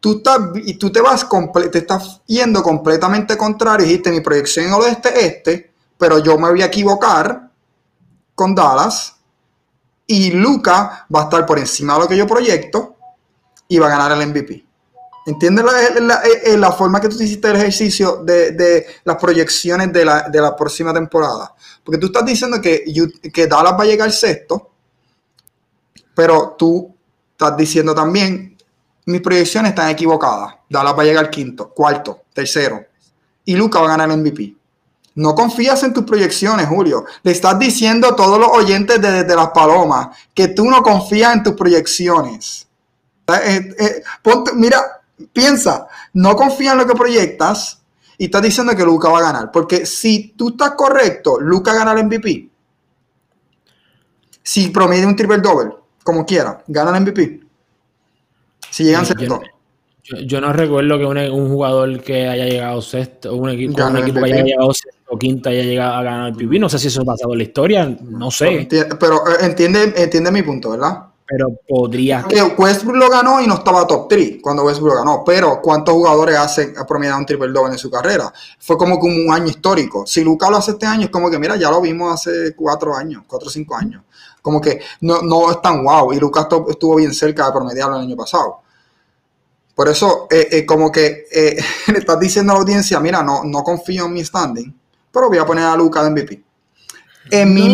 Tú, 0.00 0.18
estás, 0.18 0.38
tú 0.78 0.90
te 0.90 1.00
vas, 1.00 1.26
te 1.70 1.78
estás 1.78 2.20
yendo 2.26 2.62
completamente 2.62 3.36
contrario. 3.36 3.86
Dijiste 3.86 4.10
mi 4.10 4.20
proyección 4.20 4.66
en 4.66 4.72
oeste, 4.72 5.26
este 5.26 5.72
pero 6.02 6.18
yo 6.18 6.36
me 6.36 6.50
voy 6.50 6.60
a 6.62 6.66
equivocar 6.66 7.48
con 8.34 8.56
Dallas 8.56 9.14
y 10.04 10.32
Luca 10.32 11.06
va 11.14 11.20
a 11.20 11.22
estar 11.22 11.46
por 11.46 11.60
encima 11.60 11.94
de 11.94 12.00
lo 12.00 12.08
que 12.08 12.16
yo 12.16 12.26
proyecto 12.26 12.96
y 13.68 13.78
va 13.78 13.86
a 13.86 13.90
ganar 13.90 14.10
el 14.10 14.26
MVP. 14.26 14.66
¿Entiendes 15.26 15.64
la, 16.58 16.72
forma 16.72 17.00
que 17.00 17.08
tú 17.08 17.22
hiciste 17.22 17.50
el 17.50 17.54
ejercicio 17.54 18.16
de, 18.24 18.84
las 19.04 19.14
proyecciones 19.14 19.92
de 19.92 20.04
la, 20.04 20.56
próxima 20.56 20.92
temporada? 20.92 21.54
Porque 21.84 21.98
tú 21.98 22.06
estás 22.06 22.24
diciendo 22.24 22.60
que, 22.60 22.82
que 23.32 23.46
Dallas 23.46 23.74
va 23.74 23.84
a 23.84 23.86
llegar 23.86 24.10
sexto, 24.10 24.71
pero 26.14 26.54
tú 26.58 26.94
estás 27.32 27.56
diciendo 27.56 27.94
también, 27.94 28.56
mis 29.06 29.20
proyecciones 29.20 29.70
están 29.70 29.88
equivocadas. 29.88 30.54
Dallas 30.68 30.96
va 30.96 31.02
a 31.02 31.06
llegar 31.06 31.30
quinto, 31.30 31.70
cuarto, 31.70 32.22
tercero. 32.32 32.84
Y 33.44 33.56
Luca 33.56 33.80
va 33.80 33.86
a 33.86 33.96
ganar 33.96 34.10
el 34.10 34.18
MVP. 34.18 34.54
No 35.14 35.34
confías 35.34 35.82
en 35.82 35.92
tus 35.92 36.04
proyecciones, 36.04 36.66
Julio. 36.68 37.04
Le 37.22 37.32
estás 37.32 37.58
diciendo 37.58 38.08
a 38.08 38.16
todos 38.16 38.38
los 38.38 38.48
oyentes 38.48 39.00
de 39.00 39.10
Desde 39.10 39.36
las 39.36 39.48
Palomas 39.50 40.16
que 40.32 40.48
tú 40.48 40.64
no 40.64 40.82
confías 40.82 41.34
en 41.34 41.42
tus 41.42 41.54
proyecciones. 41.54 42.66
Eh, 43.28 43.74
eh, 43.78 44.02
mira, 44.54 45.02
piensa, 45.32 45.86
no 46.14 46.34
confías 46.34 46.72
en 46.72 46.78
lo 46.78 46.86
que 46.86 46.94
proyectas 46.94 47.80
y 48.16 48.26
estás 48.26 48.42
diciendo 48.42 48.74
que 48.74 48.84
Luca 48.84 49.08
va 49.08 49.18
a 49.18 49.22
ganar. 49.22 49.50
Porque 49.52 49.84
si 49.84 50.34
tú 50.36 50.50
estás 50.50 50.72
correcto, 50.72 51.40
Luca 51.40 51.74
gana 51.74 51.92
el 51.92 52.06
MVP. 52.06 52.48
Si 54.42 54.68
promedia 54.68 55.06
un 55.06 55.16
triple 55.16 55.38
double, 55.38 55.74
como 56.02 56.26
quiera, 56.26 56.62
gana 56.66 56.96
el 56.96 57.02
MVP. 57.02 57.40
Si 58.70 58.84
llegan 58.84 59.06
sexto. 59.06 59.40
Yo, 60.26 60.40
no 60.40 60.52
recuerdo 60.52 60.98
que 60.98 61.04
un, 61.04 61.48
jugador 61.48 62.00
que 62.00 62.26
haya 62.26 62.44
llegado 62.46 62.82
sexto, 62.82 63.36
un 63.36 63.50
equipo, 63.50 63.86
un 63.86 63.98
equipo 63.98 64.20
que 64.20 64.32
haya 64.32 64.42
llegado 64.42 64.74
sexto 64.74 65.00
o 65.06 65.18
quinta 65.18 65.50
haya 65.50 65.62
llegado 65.62 65.94
a 65.94 66.02
ganar 66.02 66.28
el 66.30 66.34
PB. 66.34 66.58
No 66.58 66.68
sé 66.68 66.78
si 66.80 66.88
eso 66.88 67.02
ha 67.02 67.04
pasado 67.04 67.32
en 67.32 67.38
la 67.38 67.44
historia, 67.44 67.96
no 68.02 68.30
sé. 68.30 68.66
Pero 68.98 69.16
eh, 69.28 69.44
entiende, 69.44 69.92
entiende 69.96 70.32
mi 70.32 70.42
punto, 70.42 70.70
¿verdad? 70.70 71.11
Pero 71.32 71.48
podría. 71.66 72.26
Que 72.28 72.42
Westbrook 72.42 72.96
lo 72.96 73.08
ganó 73.08 73.40
y 73.40 73.46
no 73.46 73.54
estaba 73.54 73.86
top 73.86 74.06
3 74.06 74.36
cuando 74.42 74.64
Westbrook 74.64 74.92
lo 74.92 74.98
ganó. 74.98 75.24
Pero 75.24 75.62
¿cuántos 75.62 75.94
jugadores 75.94 76.36
hacen 76.36 76.74
promediado 76.86 77.20
un 77.20 77.24
triple 77.24 77.48
doble 77.48 77.72
en 77.72 77.78
su 77.78 77.90
carrera? 77.90 78.30
Fue 78.58 78.76
como 78.76 79.00
que 79.00 79.06
un 79.06 79.32
año 79.32 79.46
histórico. 79.46 80.06
Si 80.06 80.22
Luca 80.22 80.50
lo 80.50 80.58
hace 80.58 80.72
este 80.72 80.84
año, 80.84 81.04
es 81.04 81.10
como 81.10 81.30
que, 81.30 81.38
mira, 81.38 81.56
ya 81.56 81.70
lo 81.70 81.80
vimos 81.80 82.12
hace 82.12 82.54
cuatro 82.54 82.94
años, 82.94 83.24
cuatro 83.26 83.48
o 83.48 83.50
cinco 83.50 83.74
años. 83.74 84.02
Como 84.42 84.60
que 84.60 84.80
no, 85.00 85.22
no 85.22 85.50
es 85.50 85.62
tan 85.62 85.82
wow. 85.82 86.12
Y 86.12 86.20
Luca 86.20 86.46
estuvo 86.68 86.96
bien 86.96 87.14
cerca 87.14 87.46
de 87.46 87.52
promediarlo 87.52 87.96
el 87.96 88.02
año 88.02 88.16
pasado. 88.16 88.58
Por 89.74 89.88
eso, 89.88 90.26
eh, 90.30 90.48
eh, 90.52 90.66
como 90.66 90.92
que 90.92 91.24
eh, 91.32 91.56
le 91.92 91.98
estás 91.98 92.20
diciendo 92.20 92.52
a 92.52 92.56
la 92.56 92.60
audiencia, 92.60 93.00
mira, 93.00 93.22
no, 93.22 93.42
no 93.44 93.62
confío 93.62 94.04
en 94.04 94.12
mi 94.12 94.22
standing, 94.22 94.78
pero 95.10 95.28
voy 95.28 95.38
a 95.38 95.46
poner 95.46 95.64
a 95.64 95.76
Luca 95.76 96.04
de 96.04 96.10
MVP. 96.10 96.42
En, 97.30 97.54
mi, 97.54 97.72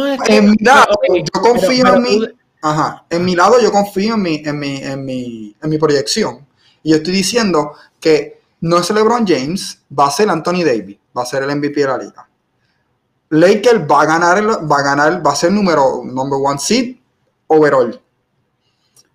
lado, 0.60 1.00
yo 1.08 1.40
confío 1.40 1.94
en 1.94 2.02
mi, 2.02 2.20
ajá, 2.62 3.04
en 3.10 3.24
mi 3.24 3.34
lado, 3.34 3.60
yo 3.60 3.70
confío 3.70 4.14
en 4.14 4.22
mi, 4.22 4.42
en 4.44 4.58
mi, 4.58 4.76
en 4.76 5.04
mi, 5.04 5.56
en 5.62 5.70
mi 5.70 5.78
proyección. 5.78 6.46
Y 6.82 6.90
yo 6.90 6.96
estoy 6.96 7.12
diciendo 7.12 7.72
que 8.00 8.40
no 8.60 8.78
es 8.78 8.90
LeBron 8.90 9.26
James, 9.26 9.80
va 9.96 10.06
a 10.06 10.10
ser 10.10 10.28
Anthony 10.30 10.64
Davis, 10.64 10.98
va 11.16 11.22
a 11.22 11.26
ser 11.26 11.42
el 11.42 11.56
MVP 11.56 11.80
de 11.80 11.86
la 11.86 11.98
liga. 11.98 12.28
Lakers 13.30 13.80
va 13.90 14.02
a 14.02 14.06
ganar, 14.06 14.70
va 14.70 14.78
a 14.78 14.82
ganar, 14.82 15.26
va 15.26 15.32
a 15.32 15.36
ser 15.36 15.52
número 15.52 16.02
number 16.04 16.38
one 16.42 16.58
seed 16.58 16.96
overall. 17.48 18.00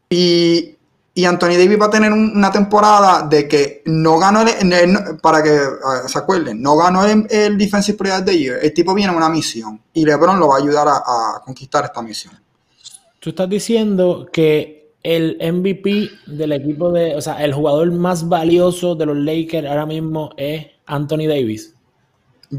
Y 0.09 0.73
y 1.15 1.25
Anthony 1.25 1.49
Davis 1.49 1.79
va 1.79 1.85
a 1.85 1.89
tener 1.91 2.11
una 2.11 2.51
temporada 2.51 3.27
de 3.27 3.47
que 3.47 3.83
no 3.85 4.17
ganó, 4.17 4.41
el, 4.41 5.19
para 5.21 5.43
que 5.43 5.59
ah, 5.85 6.07
se 6.07 6.17
acuerden, 6.17 6.59
no 6.59 6.75
ganó 6.75 7.05
el, 7.05 7.57
Defensive 7.57 7.97
Player 7.97 8.23
de 8.23 8.37
Year. 8.37 8.59
El 8.63 8.73
tipo 8.73 8.95
viene 8.95 9.11
en 9.11 9.17
una 9.17 9.29
misión 9.29 9.79
y 9.93 10.05
LeBron 10.05 10.39
lo 10.39 10.47
va 10.47 10.55
a 10.55 10.59
ayudar 10.59 10.87
a, 10.87 11.41
conquistar 11.45 11.85
esta 11.85 12.01
misión. 12.01 12.33
Tú 13.23 13.29
estás 13.29 13.47
diciendo 13.47 14.27
que 14.33 14.97
el 15.01 15.37
MVP 15.39 16.09
del 16.27 16.51
equipo 16.51 16.91
de, 16.91 17.15
o 17.15 17.21
sea, 17.21 17.41
el 17.41 17.53
jugador 17.53 17.89
más 17.93 18.27
valioso 18.27 18.95
de 18.95 19.05
los 19.05 19.15
Lakers 19.15 19.65
ahora 19.65 19.85
mismo 19.85 20.31
es 20.35 20.67
Anthony 20.87 21.29
Davis. 21.29 21.73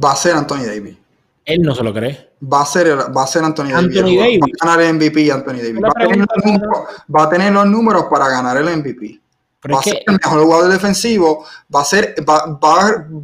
Va 0.03 0.12
a 0.12 0.16
ser 0.16 0.35
Anthony 0.35 0.65
Davis. 0.65 0.97
Él 1.45 1.61
no 1.61 1.74
se 1.74 1.85
lo 1.85 1.93
cree. 1.93 2.31
Va 2.51 2.62
a 2.62 2.65
ser, 2.65 2.97
va 3.15 3.24
a 3.24 3.27
ser 3.27 3.45
Anthony, 3.45 3.73
Davis. 3.73 4.41
Va 4.41 4.47
a 4.47 4.66
ganar 4.66 4.81
el 4.81 4.95
MVP 4.95 5.31
Anthony 5.31 5.57
Davis. 5.57 5.82
Va 5.82 5.89
a, 5.91 7.28
tener 7.28 7.53
los 7.53 7.66
números, 7.66 8.07
para 8.11 8.31
ganar 8.31 8.57
el 8.57 8.78
MVP. 8.78 9.20
va 9.70 9.81
a 9.81 9.82
ser 9.82 10.03
el 10.07 10.15
mejor 10.15 10.45
jugador 10.45 10.73
defensivo. 10.73 11.45
Va 11.74 11.82
a 11.82 11.85
ser, 11.85 12.15
va, 12.27 12.59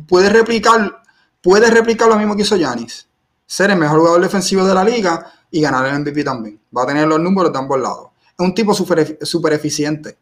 puede 0.07 0.29
replicar, 0.29 1.01
puede 1.41 1.71
replicar 1.71 2.07
lo 2.07 2.17
mismo 2.17 2.37
que 2.37 2.43
hizo 2.43 2.57
Yanis. 2.57 3.09
Ser 3.47 3.71
el 3.71 3.79
mejor 3.79 4.01
jugador 4.01 4.21
defensivo 4.21 4.67
de 4.67 4.75
la 4.75 4.85
liga 4.85 5.40
y 5.51 5.61
ganar 5.61 5.87
el 5.87 6.01
MVP 6.01 6.25
también. 6.25 6.61
Va 6.77 6.85
a 6.85 6.87
tener 6.87 7.07
los 7.07 7.21
números 7.21 7.53
de 7.53 7.59
ambos 7.59 7.81
lados. 7.81 8.09
Es 8.39 8.45
un 8.45 8.55
tipo 8.55 8.75
súper 8.75 9.19
super 9.23 9.53
eficiente. 9.53 10.17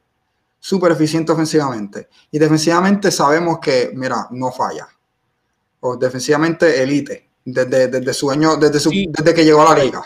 Súper 0.61 0.93
eficiente 0.93 1.33
ofensivamente. 1.33 2.09
Y 2.31 2.39
defensivamente 2.39 3.11
sabemos 3.11 3.59
que, 3.61 3.93
mira, 3.95 4.27
no 4.31 4.51
falla. 4.51 4.89
O 5.81 5.97
defensivamente 5.97 6.83
elite 6.83 7.29
desde, 7.45 7.89
desde 7.89 8.13
su 8.13 8.31
año, 8.31 8.57
desde, 8.57 8.81
su, 8.81 8.91
desde 8.91 9.35
que 9.35 9.45
llegó 9.45 9.63
a 9.67 9.77
la 9.77 9.85
liga. 9.85 10.03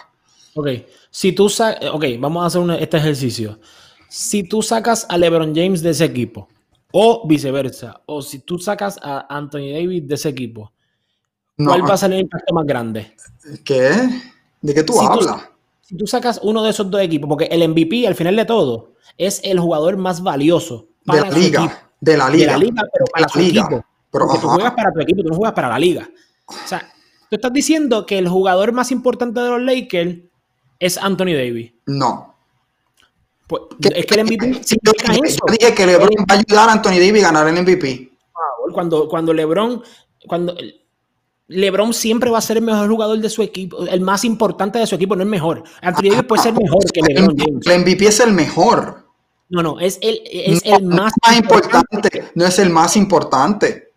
Ok, 0.55 0.69
si 1.11 1.33
tú 1.33 1.47
ok, 1.47 2.05
vamos 2.19 2.43
a 2.43 2.47
hacer 2.47 2.83
este 2.83 2.99
ejercicio. 2.99 3.59
Si 4.09 4.43
tú 4.43 4.61
sacas 4.61 5.07
a 5.09 5.17
LeBron 5.17 5.55
James 5.55 5.81
de 5.83 5.91
ese 5.91 6.05
equipo, 6.05 6.49
o 6.93 7.27
viceversa, 7.27 8.03
o 8.07 8.21
si 8.21 8.41
tú 8.41 8.59
sacas 8.59 8.99
a 9.03 9.27
Anthony 9.35 9.73
Davis 9.73 10.07
de 10.07 10.15
ese 10.15 10.29
equipo, 10.29 10.73
¿cuál 11.57 11.83
va 11.83 11.95
a 11.95 11.97
ser 11.97 12.13
el 12.13 12.21
impacto 12.21 12.55
más 12.55 12.67
grande? 12.67 13.17
¿Qué? 13.65 13.91
¿De 14.63 14.75
qué 14.75 14.83
tú 14.83 15.01
hablas? 15.01 15.49
si 15.83 15.97
tú 15.97 16.07
sacas 16.07 16.41
uno 16.43 16.63
de 16.63 16.71
esos 16.71 16.91
dos 16.91 17.03
equipos, 17.03 17.29
porque 17.29 17.45
el 17.47 17.69
MVP 17.69 18.07
al 18.07 18.15
final 18.15 18.37
de 18.37 18.45
todo 18.45 18.93
es 19.19 19.41
el 19.45 19.61
jugador 19.61 19.97
más 19.99 20.23
valioso 20.23 20.87
de 21.05 21.21
la 21.21 21.31
liga, 21.31 21.91
de 22.01 22.17
la 22.17 22.31
liga, 22.31 22.47
de 22.47 22.53
la 22.53 22.59
liga, 22.59 22.83
pero 22.93 23.05
para 23.13 23.29
su 23.29 23.41
equipo. 23.41 23.85
Pero, 24.11 24.27
porque 24.27 24.41
tú 24.41 24.49
juegas 24.49 24.73
para 24.73 24.93
tu 24.93 25.01
equipo, 25.01 25.23
tú 25.23 25.29
no 25.29 25.37
juegas 25.37 25.55
para 25.55 25.69
la 25.69 25.79
liga. 25.79 26.09
O 26.47 26.67
sea, 26.67 26.93
Tú 27.33 27.37
estás 27.37 27.53
diciendo 27.55 28.05
que 28.05 28.19
el 28.19 28.29
jugador 28.29 28.73
más 28.73 28.93
importante 28.93 29.41
de 29.41 29.49
los 29.49 29.63
Lakers 29.63 30.19
es 30.79 30.99
Anthony 30.99 31.33
Davis. 31.33 31.73
No. 31.87 32.37
Pues, 33.47 33.63
es 33.81 34.05
que 34.05 34.15
el 34.21 34.27
MVP 34.27 34.63
significa 34.63 35.15
eso. 35.15 35.39
Yo 35.49 35.55
dije 35.59 35.75
que 35.75 35.87
LeBron 35.87 36.27
va 36.31 36.35
a 36.35 36.39
ayudar 36.39 36.69
a 36.69 36.73
Anthony 36.73 37.01
Davis 37.01 37.25
a 37.25 37.33
ganar 37.33 37.49
el 37.49 37.63
MVP. 37.63 38.13
Cuando, 38.75 39.09
cuando 39.09 39.33
LeBron, 39.33 39.83
cuando 40.29 40.55
LeBron 41.49 41.93
siempre 41.93 42.31
va 42.31 42.39
a 42.39 42.43
ser 42.43 42.57
el 42.59 42.63
mejor 42.65 42.89
jugador 42.89 43.19
de 43.19 43.29
su 43.29 43.43
equipo, 43.43 43.85
el 43.85 44.01
más 44.01 44.25
importante 44.25 44.79
de 44.79 44.87
su 44.87 44.95
equipo, 44.95 45.17
no 45.17 45.23
es 45.23 45.29
mejor. 45.29 45.63
Anthony 45.83 46.11
Davis 46.11 46.25
puede 46.25 46.43
ser 46.43 46.55
mejor 46.55 46.79
que 46.93 47.01
LeBron 47.03 47.37
James. 47.37 47.67
El 47.67 47.81
MVP 47.81 48.07
es 48.07 48.21
el 48.21 48.33
mejor. 48.33 49.07
No, 49.51 49.63
no, 49.63 49.79
es 49.81 49.99
el, 50.01 50.21
es 50.25 50.63
el 50.65 50.85
más, 50.85 51.13
importante. 51.37 52.31
No 52.35 52.47
es 52.47 52.59
el 52.59 52.71
más 52.71 52.97
importante. 52.97 53.93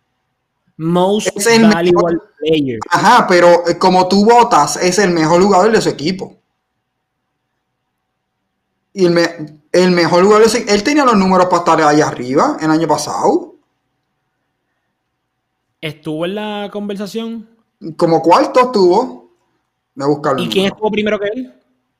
Most 0.76 1.28
Es 1.34 1.46
el 1.46 1.62
valuable 1.62 2.18
player. 2.38 2.78
Ajá, 2.90 3.26
pero 3.26 3.66
eh, 3.66 3.78
como 3.78 4.06
tú 4.06 4.26
votas, 4.26 4.76
es 4.76 4.98
el 4.98 5.10
mejor 5.12 5.42
jugador 5.42 5.72
de 5.72 5.80
su 5.80 5.88
equipo. 5.88 6.36
Y 8.92 9.06
el, 9.06 9.12
me- 9.12 9.60
el 9.72 9.90
mejor 9.92 10.24
jugador 10.24 10.44
de 10.44 10.50
su 10.50 10.58
Él 10.68 10.82
tenía 10.82 11.04
los 11.06 11.16
números 11.16 11.46
para 11.46 11.58
estar 11.58 11.80
ahí 11.82 12.02
arriba 12.02 12.58
el 12.60 12.70
año 12.70 12.86
pasado. 12.86 13.55
Estuvo 15.86 16.24
en 16.24 16.34
la 16.34 16.68
conversación. 16.72 17.48
Como 17.96 18.20
cuarto 18.22 18.60
estuvo. 18.60 19.30
Me 19.94 20.04
busca 20.06 20.32
el 20.32 20.40
¿Y 20.40 20.48
quién 20.48 20.66
estuvo 20.66 20.90
primero 20.90 21.18
que 21.18 21.28
él? 21.28 21.52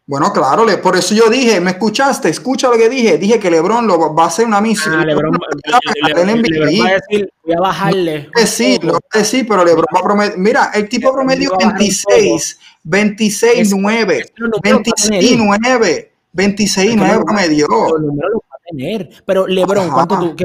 Bueno, 0.08 0.32
claro, 0.32 0.64
le- 0.64 0.78
por 0.78 0.96
eso 0.96 1.14
yo 1.14 1.28
dije, 1.28 1.60
¿me 1.60 1.72
escuchaste? 1.72 2.28
Escucha 2.28 2.68
lo 2.68 2.76
que 2.76 2.88
dije. 2.88 3.18
Dije 3.18 3.40
que 3.40 3.50
LeBron 3.50 3.86
lo 3.86 4.14
va- 4.14 4.24
a 4.24 4.26
hacer 4.26 4.46
una 4.46 4.60
misión. 4.60 4.94
Ah, 4.94 5.04
LeBron, 5.04 5.32
va 5.32 5.46
a 5.48 6.94
decir, 6.94 7.30
voy 7.44 7.54
a 7.54 7.60
bajarle. 7.60 8.28
Sí, 8.44 8.78
lo 8.82 8.92
va 8.94 8.98
a 9.12 9.18
decir, 9.18 9.46
pero 9.48 9.64
LeBron 9.64 9.86
va 9.94 10.00
a 10.00 10.02
prometer. 10.02 10.38
Mira, 10.38 10.70
el 10.74 10.88
tipo 10.88 11.12
promedió 11.12 11.50
va 11.50 11.56
a 11.56 11.58
bajar 11.58 11.72
un 11.72 11.78
26, 11.78 12.58
26, 12.84 13.74
9, 13.76 14.18
es 14.18 14.30
que 14.30 14.32
los 14.36 14.50
números 14.50 14.62
va 14.64 14.70
a 14.70 14.72
26, 14.82 15.30
tener. 15.30 15.38
9, 15.70 16.12
26, 16.32 16.86
Es 16.86 16.90
que 16.92 16.96
9 16.98 17.14
los- 17.16 17.24
promedió. 17.24 17.66
Los 17.68 18.00
números 18.00 18.30
los 18.32 18.42
va 18.42 18.56
a 18.56 18.60
tener. 18.70 19.10
Pero 19.24 19.46
LeBron. 19.48 19.90
¿cuánto 19.90 20.18
tú- 20.20 20.36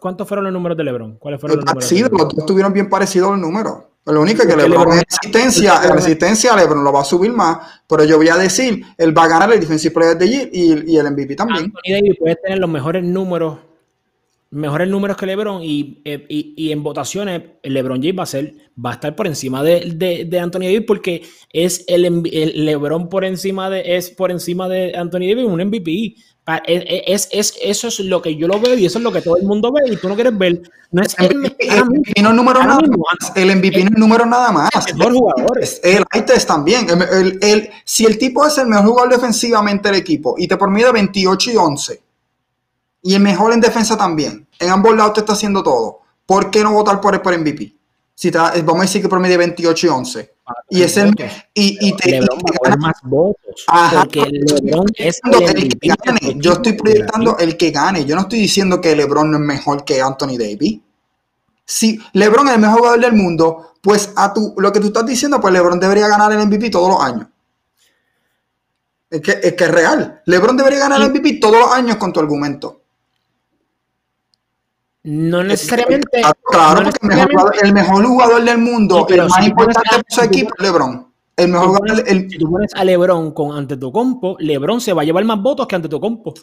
¿cuántos 0.00 0.26
fueron 0.28 0.44
los 0.44 0.52
números 0.52 0.76
de 0.78 0.84
LeBron? 0.84 1.16
¿Cuáles 1.18 1.40
fueron 1.40 1.56
los 1.58 1.64
números? 1.66 1.88
de 1.90 1.96
Sí, 1.96 2.02
los 2.02 2.10
dos 2.34 2.46
tuvieron 2.46 2.72
bien 2.72 2.88
parecidos 2.88 3.30
los 3.32 3.38
números. 3.40 3.74
Lo 4.06 4.22
único 4.22 4.42
es 4.42 4.48
que 4.48 4.56
LeBron 4.56 4.88
LeBron- 4.88 4.92
en 4.94 5.04
asistencia, 5.08 5.74
en 6.52 6.58
LeBron- 6.58 6.82
lo 6.82 6.92
va 6.92 7.02
a 7.02 7.04
subir 7.04 7.32
más, 7.32 7.58
pero 7.86 8.02
yo 8.04 8.16
voy 8.16 8.28
a 8.28 8.36
decir, 8.36 8.82
él 8.96 9.16
va 9.16 9.24
a 9.24 9.28
ganar 9.28 9.52
el 9.52 9.60
Defensive 9.60 9.92
Player 9.94 10.16
de 10.18 10.28
Year 10.28 10.48
y, 10.52 10.92
y 10.92 10.96
el 10.96 11.06
MVP 11.06 11.36
también. 11.36 11.64
Anthony 11.66 11.92
Davis 11.92 12.16
puede 12.18 12.36
tener 12.36 12.58
los 12.58 12.70
mejores 12.70 13.04
números, 13.04 13.58
mejores 14.52 14.88
números 14.88 15.16
que 15.16 15.26
LeBron 15.26 15.62
y, 15.62 16.00
eh, 16.04 16.26
y- 16.28 16.54
y 16.56 16.72
en 16.72 16.82
votaciones 16.82 17.42
LeBron 17.62 18.00
James 18.02 18.18
va 18.18 18.22
a 18.24 18.26
ser, 18.26 18.54
va 18.84 18.90
a 18.90 18.94
estar 18.94 19.14
por 19.14 19.26
encima 19.28 19.62
de, 19.62 19.92
de- 19.94 20.24
de 20.24 20.40
Anthony 20.40 20.60
Davis 20.62 20.84
porque 20.86 21.22
es 21.52 21.84
el, 21.86 22.04
el 22.32 22.64
LeBron 22.64 23.08
por 23.08 23.24
encima 23.24 23.70
de 23.70 23.96
es 23.96 24.10
por 24.10 24.30
encima 24.32 24.68
de 24.68 24.96
Anthony 24.96 25.28
Davis 25.28 25.44
un 25.44 25.60
MVP. 25.60 26.16
Pa- 26.50 26.62
Es, 26.66 26.82
es- 27.06 27.28
es- 27.30 27.54
eso 27.62 27.86
es 27.88 28.00
lo 28.00 28.20
que 28.20 28.34
yo 28.34 28.48
lo 28.48 28.58
veo 28.58 28.74
y 28.76 28.84
eso 28.86 28.98
es 28.98 29.04
lo 29.04 29.12
que 29.12 29.22
todo 29.22 29.36
el 29.36 29.44
mundo 29.44 29.70
ve 29.72 29.82
y 29.92 29.96
tú 29.96 30.08
no 30.08 30.14
quieres 30.16 30.36
ver. 30.36 30.62
No 30.90 31.00
es 31.02 31.14
el, 31.18 31.54
El 31.60 31.84
MVP 31.84 32.22
no 32.22 32.30
es 32.30 32.34
número 32.34 32.64
nada 32.64 32.80
más. 32.80 33.32
El 33.36 33.50
MVP 33.56 33.84
no 33.84 33.90
es 33.90 33.96
número 33.98 34.26
nada 34.26 34.50
más. 34.50 34.70
el 34.88 34.96
mejor 34.96 35.12
jugador. 35.14 35.60
El 35.84 36.04
ITES 36.12 36.46
también. 36.46 36.88
El- 36.90 37.02
el- 37.02 37.38
el- 37.42 37.70
si 37.84 38.04
el 38.04 38.18
tipo 38.18 38.44
es 38.46 38.58
el 38.58 38.66
mejor 38.66 38.86
jugador 38.86 39.12
defensivamente 39.12 39.88
del 39.90 40.00
equipo 40.00 40.34
y 40.36 40.48
te 40.48 40.56
promete 40.56 40.90
28 40.90 41.50
y 41.52 41.56
11 41.56 42.02
y 43.02 43.14
el 43.14 43.20
mejor 43.20 43.52
en 43.52 43.60
defensa 43.60 43.96
también, 43.96 44.46
en 44.58 44.68
ambos 44.70 44.96
lados 44.96 45.12
te 45.14 45.20
está 45.20 45.34
haciendo 45.34 45.62
todo, 45.62 46.00
¿por 46.26 46.50
qué 46.50 46.62
no 46.64 46.72
votar 46.72 47.00
por 47.00 47.14
él 47.14 47.20
por 47.20 47.32
MVP? 47.38 47.72
Si 48.20 48.30
te, 48.30 48.36
vamos 48.38 48.80
a 48.80 48.82
decir 48.82 49.00
que 49.00 49.08
promedia 49.08 49.38
28 49.38 49.86
y 49.86 49.88
11 49.88 50.34
y 50.68 50.82
es 50.82 50.94
el 50.98 51.08
y, 51.54 51.78
y 51.88 51.96
te, 51.96 52.10
y 52.10 52.12
LeBron 52.20 52.38
te 52.40 52.52
a 52.54 52.58
coger 52.58 52.72
gana- 52.72 52.76
más 52.76 52.94
votos 53.04 53.64
Ajá. 53.66 54.00
porque 54.00 54.26
LeBron 54.30 54.86
es 54.94 55.20
el, 55.24 55.78
que 55.78 55.88
gane. 55.88 56.34
Yo 56.36 56.52
estoy 56.52 56.74
proyectando 56.74 57.38
el 57.38 57.56
que 57.56 57.70
gane. 57.70 58.04
Yo 58.04 58.14
no 58.16 58.20
estoy 58.22 58.40
diciendo 58.40 58.78
que 58.78 58.94
LeBron 58.94 59.30
no 59.30 59.38
es 59.38 59.42
mejor 59.42 59.86
que 59.86 60.02
Anthony 60.02 60.36
Davis. 60.38 60.80
Si 61.64 61.98
LeBron 62.12 62.48
es 62.48 62.54
el 62.56 62.60
mejor 62.60 62.80
jugador 62.80 63.00
del 63.00 63.14
mundo, 63.14 63.72
pues 63.80 64.12
a 64.14 64.34
tu, 64.34 64.52
lo 64.58 64.70
que 64.70 64.80
tú 64.80 64.88
estás 64.88 65.06
diciendo, 65.06 65.40
pues 65.40 65.54
LeBron 65.54 65.80
debería 65.80 66.06
ganar 66.06 66.30
el 66.30 66.46
MVP 66.46 66.68
todos 66.68 66.90
los 66.90 67.02
años. 67.02 67.26
Es 69.08 69.22
que 69.22 69.40
es, 69.42 69.54
que 69.54 69.64
es 69.64 69.70
real. 69.70 70.20
LeBron 70.26 70.58
debería 70.58 70.80
ganar 70.80 71.00
el 71.00 71.08
MVP 71.08 71.38
todos 71.40 71.58
los 71.58 71.72
años 71.72 71.96
con 71.96 72.12
tu 72.12 72.20
argumento. 72.20 72.79
No 75.02 75.42
necesariamente. 75.42 76.08
Claro, 76.20 76.34
claro, 76.50 76.82
no 76.82 76.90
porque 76.90 77.06
el 77.06 77.08
mejor, 77.16 77.30
jugador, 77.32 77.54
el 77.62 77.72
mejor 77.72 78.04
jugador 78.06 78.44
del 78.44 78.58
mundo, 78.58 78.96
Sí, 78.98 79.04
pero 79.08 79.22
el 79.24 79.28
más 79.30 79.38
si 79.44 79.50
importante 79.50 79.96
de 79.96 80.02
su 80.08 80.20
equipo 80.22 80.50
es 80.58 80.62
LeBron. 80.62 81.06
El 81.36 81.48
mejor 81.48 81.68
Si 81.74 81.78
pones- 81.94 82.04
el- 82.06 82.30
si 82.30 82.38
tú 82.38 82.50
pones 82.50 82.74
a 82.74 82.84
LeBron 82.84 83.30
con 83.32 83.56
Antetokounmpo, 83.56 84.36
LeBron 84.40 84.80
se 84.80 84.92
va 84.92 85.02
a 85.02 85.04
llevar 85.06 85.24
más 85.24 85.40
votos 85.40 85.66
que 85.66 85.76
Antetokounmpo. 85.76 86.34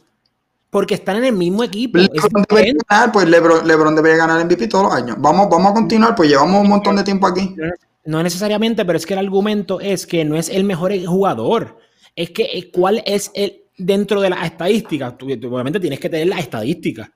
Porque 0.72 0.96
están 0.96 1.18
en 1.18 1.26
el 1.26 1.34
mismo 1.34 1.64
equipo. 1.64 1.98
LeBron 2.00 2.44
debería 2.50 2.74
ganar, 2.90 3.12
pues 3.12 3.28
LeBron, 3.30 3.68
LeBron 3.68 3.96
debería 3.96 4.18
ganar 4.18 4.42
MVP 4.44 4.68
todos 4.68 4.86
los 4.86 4.94
años. 4.94 5.16
Vamos, 5.20 5.48
vamos 5.50 5.72
a 5.72 5.74
continuar, 5.76 6.16
pues 6.16 6.28
llevamos 6.30 6.62
un 6.62 6.68
montón 6.70 6.96
de 6.96 7.04
tiempo 7.04 7.28
aquí. 7.28 7.56
No 8.06 8.24
necesariamente, 8.24 8.84
pero 8.86 8.98
es 8.98 9.06
que 9.06 9.14
el 9.14 9.20
argumento 9.20 9.80
es 9.80 10.08
que 10.08 10.26
no 10.26 10.36
es 10.36 10.50
el 10.50 10.64
mejor 10.64 10.92
jugador. 11.06 11.78
Es 12.16 12.32
que 12.32 12.44
eh, 12.44 12.72
cuál 12.74 13.04
es 13.06 13.32
el 13.36 13.62
dentro 13.78 14.20
de 14.20 14.32
las 14.32 14.44
estadísticas. 14.46 15.16
Tú, 15.18 15.28
tú 15.40 15.54
obviamente 15.54 15.80
tienes 15.80 16.00
que 16.00 16.10
tener 16.10 16.28
las 16.28 16.40
estadísticas. 16.40 17.10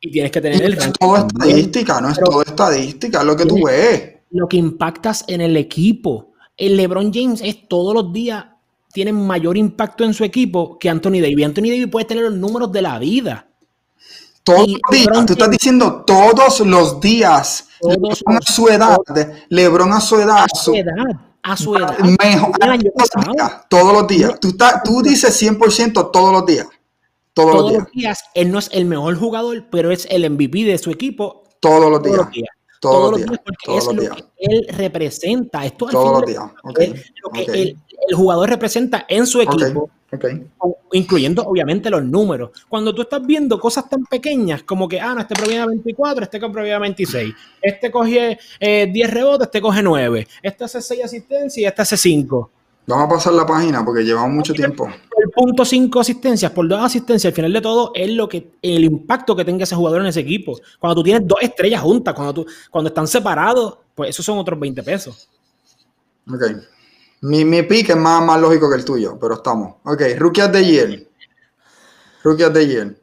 Y 0.00 0.10
tienes 0.12 0.30
que 0.30 0.40
tener 0.40 0.62
el 0.62 0.72
no 0.72 0.76
es 0.78 0.84
ranking 0.84 0.98
todo 1.00 1.16
estadística, 1.16 2.00
no 2.00 2.08
es 2.10 2.18
todo 2.20 2.42
estadística, 2.42 3.18
es 3.20 3.24
lo 3.24 3.36
que 3.36 3.46
tú 3.46 3.64
ves. 3.64 4.14
lo 4.30 4.46
que 4.48 4.56
impactas 4.58 5.24
en 5.26 5.40
el 5.40 5.56
equipo. 5.56 6.32
El 6.56 6.76
LeBron 6.76 7.12
James 7.12 7.40
es 7.42 7.66
todos 7.68 7.94
los 7.94 8.12
días, 8.12 8.44
tiene 8.92 9.12
mayor 9.12 9.56
impacto 9.56 10.04
en 10.04 10.12
su 10.14 10.22
equipo 10.24 10.78
que 10.78 10.88
Anthony 10.88 11.20
Davis. 11.20 11.46
Anthony 11.46 11.62
Davis 11.70 11.88
puede 11.90 12.04
tener 12.06 12.24
los 12.24 12.34
números 12.34 12.70
de 12.72 12.82
la 12.82 12.98
vida. 12.98 13.46
Todos 14.44 14.60
los 14.68 14.80
días, 14.90 15.06
LeBron 15.06 15.26
tú 15.26 15.32
estás 15.34 15.50
diciendo 15.50 16.04
todos 16.06 16.60
los 16.60 17.00
días. 17.00 17.66
Todos 17.80 17.96
LeBron 18.24 18.36
a 18.36 18.40
su 18.52 18.68
edad, 18.68 18.96
LeBron 19.50 19.92
a 19.92 20.00
su 20.00 20.16
edad, 20.16 20.44
A 20.44 20.48
su 20.48 20.74
edad, 20.74 20.94
a 21.42 21.56
su 21.56 21.76
edad. 21.76 21.98
mejor, 21.98 22.52
todos 22.58 22.70
los 22.70 22.78
días, 23.36 23.66
todos 23.68 23.92
los 23.92 24.06
días. 24.06 24.40
Tú, 24.40 24.48
estás- 24.48 24.82
tú 24.84 25.02
dices 25.02 25.34
100% 25.36 26.10
todos 26.10 26.32
los 26.32 26.46
días. 26.46 26.66
Todos, 27.42 27.52
todos 27.56 27.62
los 27.64 27.72
días. 27.72 27.82
los 27.84 27.92
días, 27.92 28.24
él 28.34 28.50
no 28.50 28.58
es 28.58 28.68
el 28.72 28.84
mejor 28.84 29.16
jugador, 29.16 29.64
pero 29.70 29.90
es 29.90 30.06
el 30.10 30.28
MVP 30.30 30.64
de 30.64 30.78
su 30.78 30.90
equipo 30.90 31.44
Todos 31.60 31.90
los 31.90 32.02
todos 32.02 32.30
días. 32.30 32.48
Todos 32.80 33.10
los 33.12 33.18
días. 33.26 33.40
porque 33.44 33.56
Todos 33.66 33.78
es 33.78 33.84
los 33.86 33.94
lo 33.96 34.02
días. 34.02 34.16
que 34.16 34.24
él 34.38 34.66
representa. 34.76 35.64
Esto 35.66 35.86
Todos 35.86 36.20
los 36.20 36.26
días. 36.30 36.44
Ok, 36.62 36.78
es 36.80 37.12
lo 37.22 37.30
que 37.30 37.42
ok. 37.42 37.48
el, 37.48 37.76
el 38.08 38.16
jugador 38.16 38.48
representa 38.50 39.04
en 39.08 39.26
su 39.26 39.40
equipo. 39.40 39.90
ok. 40.12 40.24
incluyendo 40.92 41.42
obviamente 41.42 41.90
los 41.90 42.04
números. 42.04 42.50
Cuando 42.68 42.94
tú 42.94 43.02
estás 43.02 43.24
viendo 43.26 43.58
cosas 43.58 43.88
tan 43.90 44.04
pequeñas 44.04 44.62
como 44.62 44.88
que, 44.88 45.00
ah, 45.00 45.14
no, 45.14 45.20
este 45.20 45.34
proviene 45.34 45.66
24, 45.66 46.22
este 46.24 46.38
proviene 46.40 46.78
26, 46.78 47.34
este 47.60 47.90
coge 47.90 48.38
eh, 48.60 48.88
10 48.92 49.10
rebotes, 49.10 49.46
este 49.48 49.60
coge 49.60 49.82
9, 49.82 50.26
este 50.42 50.64
hace 50.64 50.80
6 50.80 51.04
asistencias 51.04 51.58
y 51.58 51.64
este 51.66 51.82
hace 51.82 51.96
5. 51.96 52.50
Vamos 52.86 53.04
a 53.04 53.08
pasar 53.08 53.32
la 53.34 53.44
página 53.44 53.84
porque 53.84 54.02
llevamos 54.02 54.30
mucho 54.30 54.54
tiempo. 54.54 54.88
El 55.20 55.30
punto 55.30 55.64
5 55.64 56.00
asistencias 56.00 56.52
por 56.52 56.68
dos 56.68 56.80
asistencias, 56.80 57.30
al 57.30 57.34
final 57.34 57.52
de 57.52 57.60
todo, 57.60 57.90
es 57.94 58.10
lo 58.10 58.28
que 58.28 58.52
el 58.62 58.84
impacto 58.84 59.34
que 59.34 59.44
tenga 59.44 59.64
ese 59.64 59.74
jugador 59.74 60.00
en 60.02 60.06
ese 60.06 60.20
equipo. 60.20 60.58
Cuando 60.78 60.96
tú 60.96 61.02
tienes 61.02 61.26
dos 61.26 61.38
estrellas 61.42 61.82
juntas, 61.82 62.14
cuando, 62.14 62.32
tú, 62.34 62.46
cuando 62.70 62.88
están 62.88 63.08
separados, 63.08 63.78
pues 63.94 64.10
esos 64.10 64.24
son 64.24 64.38
otros 64.38 64.58
20 64.60 64.82
pesos. 64.82 65.28
Ok. 66.32 66.42
Mi, 67.22 67.44
mi 67.44 67.62
pick 67.64 67.90
es 67.90 67.96
más, 67.96 68.22
más 68.24 68.40
lógico 68.40 68.70
que 68.70 68.76
el 68.76 68.84
tuyo, 68.84 69.18
pero 69.20 69.34
estamos. 69.34 69.76
Ok, 69.84 70.02
Rookie 70.18 70.40
of 70.42 70.52
the 70.52 70.64
Year. 70.64 71.02
Rookie 72.22 72.44
of 72.44 72.52
the 72.52 72.66
Year. 72.66 72.96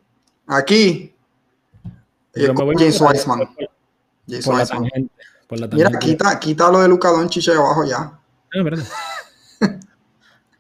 Aquí, 0.48 1.14
eh, 2.34 2.54
James 2.78 2.98
por- 2.98 3.12
Wiseman. 3.12 3.40
James 4.28 4.46
por 4.46 4.54
la 4.56 4.62
Wiseman. 4.62 4.84
tangente. 4.84 5.14
Por 5.48 5.60
la 5.60 5.68
Mira, 5.68 6.00
quita, 6.00 6.40
quita 6.40 6.72
lo 6.72 6.80
de 6.80 6.88
Luca 6.88 7.10
Doncic 7.10 7.50
abajo 7.50 7.84
ya. 7.84 7.98
Ah, 8.00 8.20
espérate. 8.54 8.84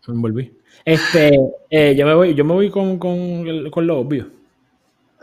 me 0.07 0.14
envolví. 0.14 0.55
Este, 0.86 1.32
eh, 1.70 1.95
yo 1.98 2.06
me 2.06 2.14
voy, 2.14 2.36
yo 2.36 2.45
me 2.45 2.53
voy 2.53 2.70
con, 2.70 2.99
con, 2.99 3.12
el- 3.12 3.72
con 3.72 3.88
lo 3.88 3.98
obvio. 3.99 4.28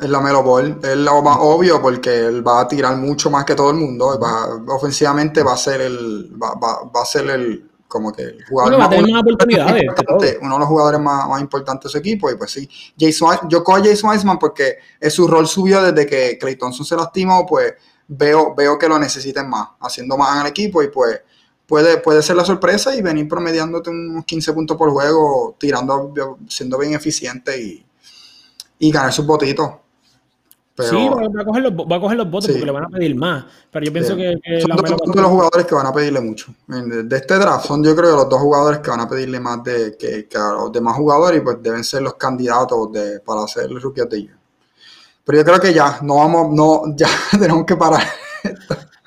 Es 0.01 0.09
la 0.11 0.21
Melo 0.21 0.43
Ball. 0.43 0.79
Es 0.83 0.97
lo 0.97 1.23
más 1.23 1.37
obvio 1.41 1.81
porque 1.81 2.27
él 2.27 2.47
va 2.47 2.63
a 2.63 2.69
tirar 2.69 2.97
mucho 2.97 3.31
más 3.31 3.45
que 3.45 3.55
todo 3.55 3.71
el 3.71 3.77
mundo. 3.77 4.19
Va- 4.21 4.75
ofensivamente 4.75 5.43
va 5.45 5.53
a 5.53 5.57
ser 5.57 5.81
el, 5.83 6.33
va, 6.43 6.55
va- 6.55 6.91
va 6.95 7.03
a 7.03 7.05
ser 7.05 7.31
el, 7.31 7.71
como 7.87 8.11
que 8.13 8.23
el 8.23 8.45
jugador 8.49 8.73
Bueno, 8.75 8.89
más- 8.91 9.13
más 9.13 9.23
oportunidades, 9.23 9.83
importante, 9.85 10.39
uno 10.43 10.55
de 10.55 10.59
los 10.59 10.69
jugadores 10.69 11.01
más, 11.01 11.29
más 11.29 11.41
importantes 11.41 11.85
de 11.85 11.91
su 11.93 11.99
equipo. 11.99 12.29
Y 12.31 12.35
pues 12.37 12.51
sí, 12.51 12.69
Jason, 12.99 13.49
yo 13.49 13.63
cojo 13.63 13.79
a 13.79 13.85
Jason 13.85 14.11
Wiseman 14.11 14.39
porque 14.41 14.79
es 14.99 15.15
su 15.15 15.29
rol 15.29 15.47
subió 15.47 15.81
desde 15.83 16.05
que 16.07 16.37
Clay 16.39 16.57
Thompson 16.57 16.85
se 16.85 16.97
lastimó, 16.97 17.47
pues 17.47 17.75
veo, 18.09 18.53
veo 18.57 18.77
que 18.79 18.89
lo 18.89 18.99
necesiten 18.99 19.49
más, 19.49 19.69
haciendo 19.81 20.17
más 20.17 20.35
en 20.35 20.41
el 20.41 20.47
equipo 20.49 20.83
y 20.83 20.89
pues 20.89 21.21
puede, 21.73 21.97
puede 21.97 22.21
ser 22.21 22.37
la 22.37 22.45
sorpresa 22.45 22.95
y 22.95 23.01
venir 23.01 23.27
promediándote 23.27 23.89
unos 23.89 24.27
15 24.27 24.53
puntos 24.53 24.77
por 24.77 24.91
juego, 24.91 25.57
tirando, 25.59 26.13
siendo 26.47 26.77
bien 26.77 26.93
eficiente 26.93 27.59
y, 27.59 27.83
y 28.79 28.93
ganar 28.93 29.11
sus 29.11 29.25
botitos. 29.25 29.71
Pero, 30.75 30.91
sí, 30.91 31.09
va, 31.09 31.41
a 31.41 31.45
coger 31.47 31.63
los, 31.63 31.73
va 31.73 31.97
a 31.97 32.01
coger 32.01 32.19
los 32.19 32.31
votos 32.31 32.45
Sí. 32.49 32.53
porque 32.53 32.67
le 32.67 32.73
van 32.73 32.85
a 32.85 32.89
pedir 32.91 33.17
más. 33.17 33.47
Pero 33.71 33.87
yo 33.87 33.91
pienso 33.95 34.13
Sí. 34.13 34.19
que, 34.21 34.39
que 34.45 34.61
son 34.61 34.69
la 34.69 34.77
dos, 34.77 34.91
son 35.03 35.13
de 35.13 35.23
los 35.23 35.31
jugadores 35.31 35.67
que 35.67 35.75
van 35.75 35.87
a 35.87 35.93
pedirle 35.95 36.21
mucho. 36.21 36.55
De, 36.67 37.05
de 37.05 37.17
este 37.17 37.35
draft 37.37 37.65
son 37.65 37.83
yo 37.83 37.97
creo 37.97 38.17
los 38.17 38.29
dos 38.29 38.41
jugadores 38.43 38.81
que 38.81 38.91
van 38.91 39.01
a 39.01 39.09
pedirle 39.09 39.41
más 39.41 39.65
de, 39.65 39.97
que, 39.97 40.29
que 40.29 40.37
a 40.37 40.53
los 40.53 40.73
demás 40.73 40.95
jugadores 40.95 41.41
y 41.41 41.43
pues 41.43 41.57
deben 41.63 41.85
ser 41.85 42.03
los 42.03 42.17
candidatos 42.17 42.93
de, 42.93 43.21
para 43.21 43.45
hacer 43.45 43.71
el 43.71 43.81
Rookie 43.81 44.03
of 44.03 44.11
the 44.11 44.21
Year. 44.21 44.37
Pero 45.25 45.39
yo 45.39 45.45
creo 45.47 45.59
que 45.59 45.73
ya, 45.73 46.01
no 46.03 46.17
vamos, 46.17 46.55
no, 46.55 46.83
ya 46.99 47.09
tenemos 47.31 47.65
que 47.65 47.77
parar. 47.77 48.07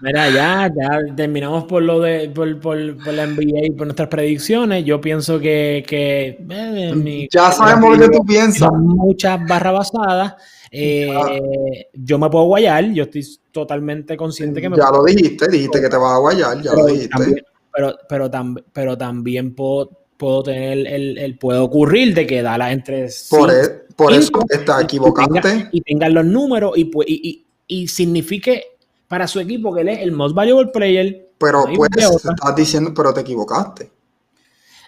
Mira, 0.02 0.30
ya, 0.30 0.70
ya 0.76 1.16
terminamos 1.16 1.64
por 1.64 1.82
lo 1.82 2.02
de 2.02 2.30
por, 2.30 2.60
por, 2.60 2.98
por 2.98 3.14
la 3.14 3.28
NBA 3.28 3.68
y 3.68 3.72
por 3.72 3.88
nuestras 3.88 4.10
predicciones. 4.10 4.84
Yo 4.84 5.00
pienso 5.00 5.40
que, 5.40 5.86
que 5.88 6.38
eh, 6.50 7.28
ya 7.32 7.52
sabemos 7.52 7.98
lo 7.98 8.10
que 8.10 8.18
tú 8.18 8.26
piensas. 8.26 8.70
Muchas 8.74 9.40
barras 9.48 9.74
basadas. 9.74 10.34
Eh, 10.70 11.88
yo 11.94 12.20
me 12.20 12.30
puedo 12.30 12.46
guayar, 12.46 12.92
yo 12.92 13.04
estoy 13.04 13.26
totalmente 13.52 14.18
consciente 14.18 14.60
que 14.60 14.70
me 14.70 14.76
Ya 14.76 14.92
lo 14.92 15.06
dijiste, 15.06 15.48
dijiste 15.48 15.80
que 15.80 15.88
te 15.88 15.96
vas 15.96 16.14
a 16.14 16.18
guayar, 16.18 16.62
ya 16.62 16.74
lo 16.74 16.86
dijiste. 16.88 17.46
pero, 17.74 17.96
pero, 18.10 18.30
pero 18.74 18.98
también 18.98 19.56
puedo, 19.56 19.90
puedo 20.18 20.44
tener 20.44 20.86
el, 20.86 21.18
el, 21.18 21.38
puede 21.38 21.60
ocurrir 21.60 22.14
de 22.14 22.28
que 22.28 22.42
Dallas 22.42 22.74
entre 22.74 23.08
por, 23.30 23.50
e, 23.50 23.86
por 23.96 24.12
eso 24.12 24.32
está 24.50 24.82
equivocante 24.82 25.70
y 25.72 25.80
tengan 25.80 26.14
los 26.14 26.26
números 26.26 26.74
y, 26.76 26.82
y, 26.82 27.02
y, 27.08 27.46
y 27.68 27.88
signifique 27.88 28.74
para 29.07 29.27
su 29.27 29.40
equipo 29.40 29.73
que 29.73 29.82
él 29.82 29.90
es 29.90 29.99
el 29.99 30.11
most 30.11 30.36
valuable 30.36 30.72
player. 30.72 31.30
Pero 31.38 31.65
pues, 31.76 31.90
estás 31.95 32.56
diciendo, 32.56 32.94
pero 32.94 33.14
te 33.14 33.22
equivocaste. 33.22 33.91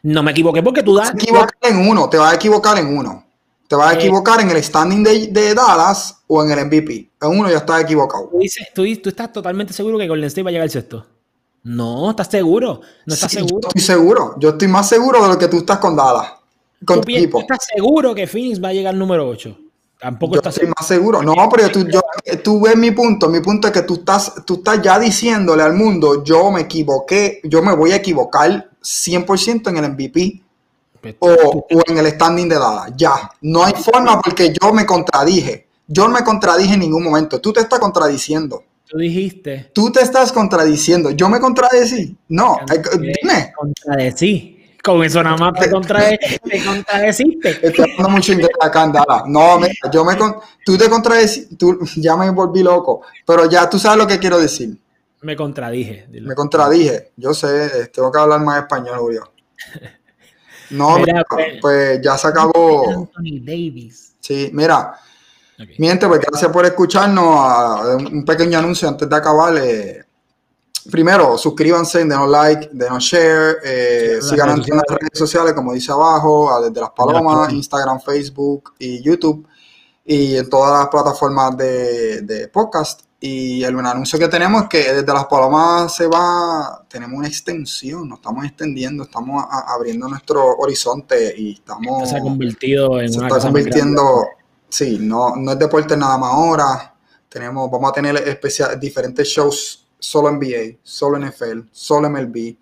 No 0.04 0.24
me 0.24 0.32
equivoqué 0.32 0.64
porque 0.64 0.84
tú 0.84 0.96
das. 0.96 1.12
Te 1.12 1.24
equivocas 1.24 1.58
en 1.62 1.88
uno, 1.88 2.10
te 2.10 2.18
vas 2.18 2.32
a 2.32 2.36
equivocar 2.36 2.78
en 2.78 2.98
uno. 2.98 3.26
Te 3.68 3.76
vas 3.76 3.92
a 3.92 3.94
eh, 3.96 3.98
equivocar 3.98 4.40
en 4.40 4.50
el 4.50 4.64
standing 4.64 5.04
de, 5.04 5.54
Dallas 5.54 6.24
o 6.28 6.44
en 6.44 6.52
el 6.52 6.66
MVP. 6.66 7.12
En 7.22 7.40
uno 7.40 7.50
ya 7.50 7.58
estás 7.58 7.84
equivocado. 7.84 8.30
Tú, 8.32 8.40
dices, 8.40 8.68
tú, 8.74 8.84
tú, 9.04 9.10
estás 9.10 9.34
totalmente 9.34 9.74
seguro 9.74 9.98
que 9.98 10.08
Golden 10.08 10.28
State 10.28 10.44
va 10.44 10.50
a 10.50 10.52
llegar 10.52 10.64
al 10.64 10.70
sexto. 10.70 11.06
No, 11.64 12.12
estás 12.12 12.30
seguro. 12.30 12.80
No 13.06 13.14
estás 13.14 13.32
seguro. 13.32 13.60
Yo 13.62 13.68
estoy 13.68 13.82
seguro. 13.82 14.36
Yo 14.40 14.50
estoy 14.50 14.68
más 14.70 14.88
seguro 14.88 15.22
de 15.22 15.28
lo 15.28 15.38
que 15.38 15.50
tú 15.50 15.58
estás 15.58 15.80
con 15.80 15.98
Dallas. 15.98 16.34
Con 16.86 17.02
tu 17.02 17.12
equipo. 17.12 17.42
¿Estás 17.42 17.68
seguro 17.76 18.16
que 18.16 18.26
Phoenix 18.26 18.64
va 18.64 18.70
a 18.70 18.74
llegar 18.74 18.94
al 18.94 19.00
número 19.00 19.28
8? 19.28 19.58
Tampoco 20.00 20.36
yo 20.36 20.42
estoy 20.48 20.68
más 20.68 20.88
seguro. 20.88 21.24
No, 21.24 21.34
pero 21.52 21.70
tú, 21.70 21.88
yo, 21.88 22.02
tú 22.44 22.62
ves 22.62 22.76
mi 22.76 22.92
punto. 22.92 23.30
Mi 23.30 23.40
punto 23.40 23.68
es 23.68 23.74
que 23.74 23.82
tú 23.82 23.96
estás, 23.96 24.46
tú 24.46 24.56
estás 24.56 24.82
ya 24.82 25.00
diciéndole 25.00 25.64
al 25.64 25.74
mundo, 25.74 26.24
yo 26.24 26.52
me 26.52 26.62
equivoqué, 26.62 27.42
yo 27.44 27.62
me 27.64 27.76
voy 27.76 27.92
a 27.92 27.96
equivocar 27.96 28.70
100% 28.82 29.70
en 29.70 29.78
el 29.78 29.92
MVP 29.92 30.42
pues 31.02 31.16
o, 31.20 31.66
en 31.88 31.98
el 31.98 32.08
standing 32.08 32.48
de 32.48 32.56
Dallas. 32.56 32.94
Ya, 32.96 33.32
no 33.42 33.64
hay 33.64 33.74
forma 33.74 34.22
porque 34.22 34.54
yo 34.62 34.72
me 34.72 34.86
contradije. 34.86 35.68
Yo 35.88 36.08
no 36.08 36.14
me 36.14 36.24
contradije 36.24 36.74
en 36.74 36.82
ningún 36.82 37.04
momento. 37.04 37.40
Tú 37.40 37.54
te 37.54 37.62
estás 37.62 37.80
contradiciendo. 37.80 38.64
Tú 38.86 38.98
dijiste. 38.98 39.72
Tú 39.74 39.92
te 39.92 40.02
estás 40.02 40.32
contradiciendo. 40.32 41.12
Yo 41.12 41.28
me 41.30 41.40
contradecí. 41.40 42.16
No, 42.30 42.58
eh, 42.72 42.82
dime. 42.94 43.54
Contradecí. 43.56 44.57
Con 44.88 45.04
eso 45.04 45.22
nada 45.22 45.36
más 45.36 45.54
te, 45.60 45.70
contrade, 45.70 46.18
te 46.18 46.64
contradeciste. 46.64 47.60
Estoy 47.62 47.92
hablando 47.92 48.08
mucho 48.08 48.32
inglés 48.32 48.52
acá 48.62 48.86
en 48.86 48.94
No, 49.34 49.60
yo 49.92 50.06
me, 50.06 50.16
tú 50.64 50.78
te 50.78 50.90
contradeciste, 50.90 51.58
tú, 51.58 51.78
ya 51.98 52.16
me 52.16 52.30
volví 52.30 52.64
loco, 52.64 53.02
pero 53.26 53.50
ya 53.50 53.70
tú 53.70 53.78
sabes 53.78 53.98
lo 53.98 54.08
que 54.08 54.18
quiero 54.18 54.40
decir. 54.40 54.78
Me 55.24 55.36
contradije. 55.36 56.08
Me 56.10 56.34
contradije. 56.34 57.12
Yo 57.18 57.34
sé, 57.34 57.66
eh, 57.66 57.88
tengo 57.88 58.10
que 58.10 58.18
hablar 58.18 58.40
más 58.40 58.62
español, 58.62 58.98
Julio. 58.98 59.34
No, 60.70 60.98
mira, 61.00 61.26
pues, 61.30 61.48
pues, 61.60 62.00
ya 62.02 62.18
se 62.18 62.28
acabó. 62.30 62.90
Anthony 62.90 63.42
Davis. 63.42 64.16
Sí, 64.22 64.52
mira. 64.54 64.94
Miente, 65.80 66.08
pues 66.08 66.22
gracias 66.22 66.50
por 66.50 66.64
escucharnos. 66.64 68.00
un 68.10 68.24
pequeño 68.24 68.60
anuncio 68.60 68.88
antes 68.88 69.10
de 69.10 69.16
acabar. 69.18 69.54
Eh, 69.58 70.06
primero, 70.92 71.38
suscríbanse, 71.38 72.00
denos 72.00 72.30
like, 72.30 72.70
denos 72.72 73.04
share, 73.04 73.58
eh, 73.64 74.20
sigan 74.22 74.50
en 74.50 74.58
las 74.58 74.86
redes 74.88 75.18
sociales, 75.18 75.54
como 75.54 75.74
dice 75.74 75.92
abajo, 75.92 76.62
desde 76.62 76.82
las 76.82 76.92
palomas, 76.92 77.52
Instagram, 77.52 78.00
Facebook 78.02 78.74
y 78.80 79.02
YouTube, 79.02 79.48
y 80.06 80.36
en 80.36 80.50
todas 80.50 80.80
las 80.80 80.88
plataformas 80.90 81.58
de, 81.58 82.50
podcast. 82.52 83.02
Y 83.20 83.64
el 83.64 83.78
anuncio 83.80 84.20
que 84.20 84.28
tenemos 84.28 84.64
es 84.64 84.70
que 84.70 84.94
desde 84.94 85.12
las 85.12 85.26
palomas 85.26 85.96
se 85.96 86.06
va, 86.06 86.86
tenemos 86.88 87.18
una 87.18 87.28
extensión, 87.28 88.08
nos 88.08 88.20
estamos 88.20 88.46
extendiendo, 88.46 89.04
estamos 89.04 89.44
abriendo 89.50 90.08
nuestro 90.08 90.56
horizonte 90.58 91.34
y 91.36 91.54
estamos... 91.54 92.10
Se 92.10 92.18
ha 92.18 92.22
convertido 92.22 93.02
en 93.02 93.12
se 93.12 93.26
está 93.26 93.40
convirtiendo, 93.40 94.28
sí, 94.70 95.00
no, 95.02 95.36
no 95.36 95.52
es 95.52 95.60
deporte 95.60 95.98
nada 95.98 96.18
más 96.20 96.32
ahora, 96.32 96.96
tenemos, 97.28 97.72
vamos 97.72 97.90
a 97.90 97.94
tener 97.94 98.16
especial, 98.18 98.80
diferentes 98.80 99.28
shows 99.28 99.87
solo 100.00 100.32
NBA, 100.32 100.78
solo 100.84 101.20
NFL, 101.20 101.62
solo 101.72 102.10
MLB. 102.10 102.56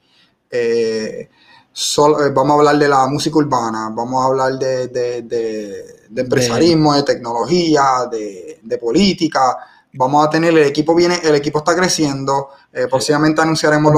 Eh, 0.49 1.29
solo, 1.71 2.25
eh, 2.25 2.31
vamos 2.31 2.51
a 2.51 2.59
hablar 2.59 2.77
de 2.77 2.87
la 2.87 3.07
música 3.07 3.37
urbana, 3.37 3.91
vamos 3.93 4.23
a 4.23 4.27
hablar 4.27 4.57
de, 4.57 4.87
de, 4.87 6.05
empresarismo, 6.15 6.93
de 6.95 7.03
tecnología, 7.03 8.09
de, 8.11 8.77
política. 8.77 9.57
Vamos 9.93 10.27
a 10.27 10.29
tener 10.29 10.51
el 10.51 10.65
equipo 10.65 10.93
viene, 10.93 11.19
el 11.23 11.35
equipo 11.35 11.59
está 11.59 11.75
creciendo. 11.75 12.49
Eh, 12.71 12.87
próximamente 12.89 13.41
anunciaremos 13.41 13.93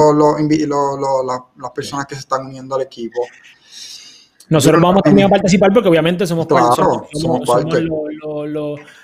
las 1.58 1.72
personas 1.72 2.06
que 2.06 2.16
se 2.16 2.22
están 2.22 2.46
uniendo 2.46 2.76
al 2.76 2.82
equipo. 2.82 3.22
Nosotros 4.50 4.82
vamos 4.82 5.02
también 5.04 5.28
a 5.28 5.30
participar 5.30 5.74
porque 5.74 5.90
obviamente 5.90 6.26
somos, 6.26 6.48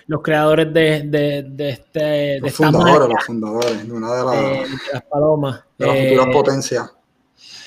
los, 0.07 0.22
creadores 0.22 0.74
de, 0.74 1.03
de, 1.03 1.44
de 1.44 1.70
este 1.70 2.40
los 2.40 2.53
fundadores, 2.53 3.10
los 3.10 3.26
fundadores 3.26 3.88
de 3.88 3.91
una 3.94 4.15
de, 4.15 4.68
las 4.94 5.03
palomas. 5.03 5.64
De 5.78 5.88
las 5.88 5.98
futuras 5.98 6.28
eh, 6.28 6.32
potencias. 6.32 6.94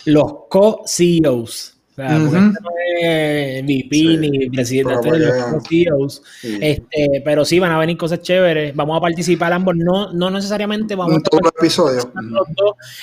Los 0.06 0.34
co-CEOs. 0.48 1.72
O 1.92 1.94
sea, 1.96 2.08
uh 2.08 2.30
-huh. 2.30 2.52
no 2.60 2.70
es 3.00 3.62
VP 3.62 4.18
ni 4.18 4.50
presidente, 4.50 5.10
de 5.10 5.18
los 5.18 5.44
co-CEOs. 5.44 6.22
Este, 6.42 7.22
pero 7.24 7.44
sí, 7.44 7.58
van 7.58 7.72
a 7.72 7.78
venir 7.78 7.96
cosas 7.96 8.20
chéveres. 8.20 8.74
Vamos 8.74 8.96
a 8.96 9.00
participar 9.00 9.52
ambos. 9.52 9.76
No, 9.76 10.12
no 10.12 10.30
necesariamente 10.30 10.94
vamos 10.94 11.18
a 11.18 11.40
participar 11.40 11.92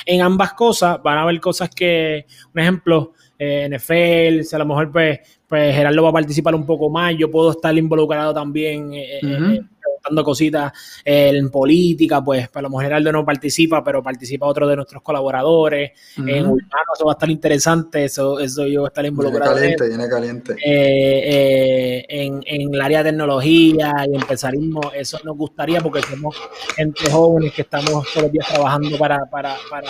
en 0.06 0.22
ambas 0.22 0.54
cosas. 0.54 1.02
Van 1.04 1.18
a 1.18 1.24
haber 1.24 1.40
cosas 1.40 1.70
que, 1.70 2.26
un 2.54 2.62
ejemplo, 2.62 3.14
eh, 3.44 3.70
NFL, 3.70 4.44
si 4.44 4.56
a 4.56 4.60
lo 4.60 4.66
mejor 4.66 4.92
pues, 4.92 5.20
pues 5.48 5.76
Gerardo 5.76 6.04
va 6.04 6.10
a 6.10 6.14
participar 6.14 6.56
un 6.56 6.66
poco 6.66 6.90
más, 6.90 7.16
yo 7.18 7.30
puedo 7.30 7.52
estar 7.52 7.78
involucrado 7.78 8.34
también 8.34 8.94
eh, 8.94 9.20
eh, 9.22 9.62
preguntando 9.82 10.24
cositas 10.24 10.72
en 11.04 11.50
política, 11.50 12.24
pues 12.24 12.50
a 12.54 12.62
lo 12.62 12.70
mejor 12.70 12.84
Gerardo 12.84 13.12
no 13.12 13.26
participa, 13.26 13.84
pero 13.84 14.02
participa 14.02 14.46
otro 14.46 14.68
de 14.68 14.78
nuestros 14.78 15.04
colaboradores. 15.04 15.92
En 16.18 16.46
Urbano 16.46 16.94
eso 16.96 17.06
va 17.06 17.12
a 17.12 17.16
estar 17.16 17.30
interesante, 17.30 18.06
eso, 18.06 18.40
eso 18.40 18.66
yo 18.66 18.82
voy 18.82 18.88
a 18.88 18.90
estar 18.90 19.06
involucrado. 19.06 19.56
Viene 19.56 19.76
caliente, 19.76 19.98
viene 19.98 20.10
caliente. 20.10 20.56
en, 22.10 22.42
en 22.46 22.74
el 22.74 22.82
área 22.82 23.04
de 23.04 23.12
tecnología 23.12 23.94
y 24.10 24.16
empresarismo, 24.16 24.82
eso 24.96 25.20
nos 25.24 25.38
gustaría 25.38 25.82
porque 25.82 26.02
somos 26.02 26.36
gente 26.76 27.12
jóvenes 27.12 27.54
que 27.54 27.64
estamos 27.64 28.06
todos 28.12 28.24
los 28.24 28.32
días 28.32 28.48
trabajando 28.48 28.98
para, 28.98 29.26
para, 29.30 29.56
para 29.70 29.90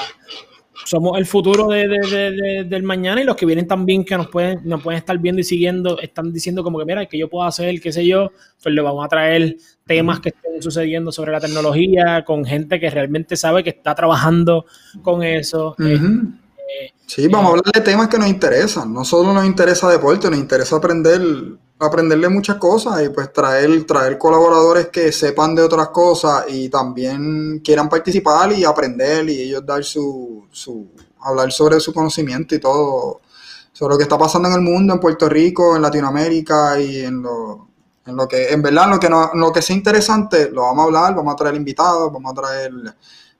somos 0.86 1.18
el 1.18 1.26
futuro 1.26 1.68
de, 1.68 2.66
del 2.68 2.84
mañana 2.84 3.22
y 3.22 3.24
los 3.24 3.36
que 3.36 3.46
vienen 3.46 3.68
también 3.68 4.04
que 4.04 4.18
nos 4.18 4.28
pueden, 4.28 4.62
nos 4.64 4.82
pueden 4.82 4.98
estar 4.98 5.18
viendo 5.18 5.42
y 5.42 5.44
siguiendo, 5.44 6.00
están 6.00 6.32
diciendo 6.32 6.64
como 6.64 6.80
que 6.80 6.86
mira, 6.86 7.06
que 7.06 7.18
yo 7.18 7.30
puedo 7.30 7.46
hacer, 7.46 7.80
qué 7.82 7.92
sé 7.92 8.06
yo, 8.06 8.32
pues 8.62 8.74
le 8.74 8.82
vamos 8.82 9.06
a 9.06 9.08
traer 9.08 9.58
temas 9.86 10.20
que 10.20 10.30
estén 10.30 10.62
sucediendo 10.62 11.12
sobre 11.12 11.32
la 11.32 11.40
tecnología 11.40 12.24
con 12.26 12.46
gente 12.46 12.80
que 12.80 12.90
realmente 12.90 13.36
sabe 13.36 13.64
que 13.64 13.72
está 13.72 13.96
trabajando 13.96 14.66
con 15.02 15.24
eso. 15.24 15.76
Eh, 15.80 16.92
sí, 17.06 17.28
vamos 17.28 17.48
a 17.48 17.50
hablar 17.50 17.74
de 17.74 17.82
temas 17.82 18.08
que 18.08 18.18
nos 18.18 18.28
interesan. 18.28 18.94
No 18.94 19.06
solo 19.06 19.34
nos 19.34 19.46
interesa 19.46 19.90
deporte, 19.90 20.30
nos 20.30 20.40
interesa 20.40 20.78
aprender, 20.78 21.22
aprenderle 21.80 22.30
muchas 22.30 22.58
cosas 22.58 23.04
y 23.04 23.10
pues 23.10 23.32
traer, 23.34 23.86
traer 23.86 24.18
colaboradores 24.18 24.88
que 24.88 25.12
sepan 25.12 25.56
de 25.56 25.64
otras 25.64 25.90
cosas 25.90 26.46
y 26.48 26.70
también 26.70 27.60
quieran 27.64 27.90
participar 27.90 28.52
y 28.54 28.64
aprender 28.64 29.30
y 29.30 29.42
ellos 29.42 29.66
dar 29.66 29.84
su, 29.84 30.48
su 30.52 30.88
hablar 31.20 31.52
sobre 31.52 31.80
su 31.80 31.94
conocimiento 31.94 32.56
y 32.56 32.60
todo, 32.60 33.22
sobre 33.72 33.94
lo 33.94 33.98
que 33.98 34.04
está 34.04 34.18
pasando 34.18 34.50
en 34.50 34.56
el 34.56 34.62
mundo, 34.62 34.94
en 34.94 35.00
Puerto 35.00 35.28
Rico, 35.28 35.76
en 35.76 35.82
Latinoamérica 35.82 36.80
y 36.80 37.00
en 37.00 37.22
lo, 37.22 37.68
en 38.06 38.16
lo 38.16 38.28
que, 38.28 38.50
en 38.50 38.62
verdad, 38.62 38.90
lo 38.90 39.00
que, 39.00 39.10
no, 39.10 39.32
lo 39.34 39.52
que 39.52 39.62
sea 39.62 39.76
interesante, 39.76 40.50
lo 40.52 40.64
vamos 40.64 40.80
a 40.80 40.86
hablar, 40.86 41.16
vamos 41.16 41.34
a 41.34 41.38
traer 41.38 41.56
invitados, 41.56 42.12
vamos 42.12 42.32
a 42.32 42.42
traer 42.42 42.72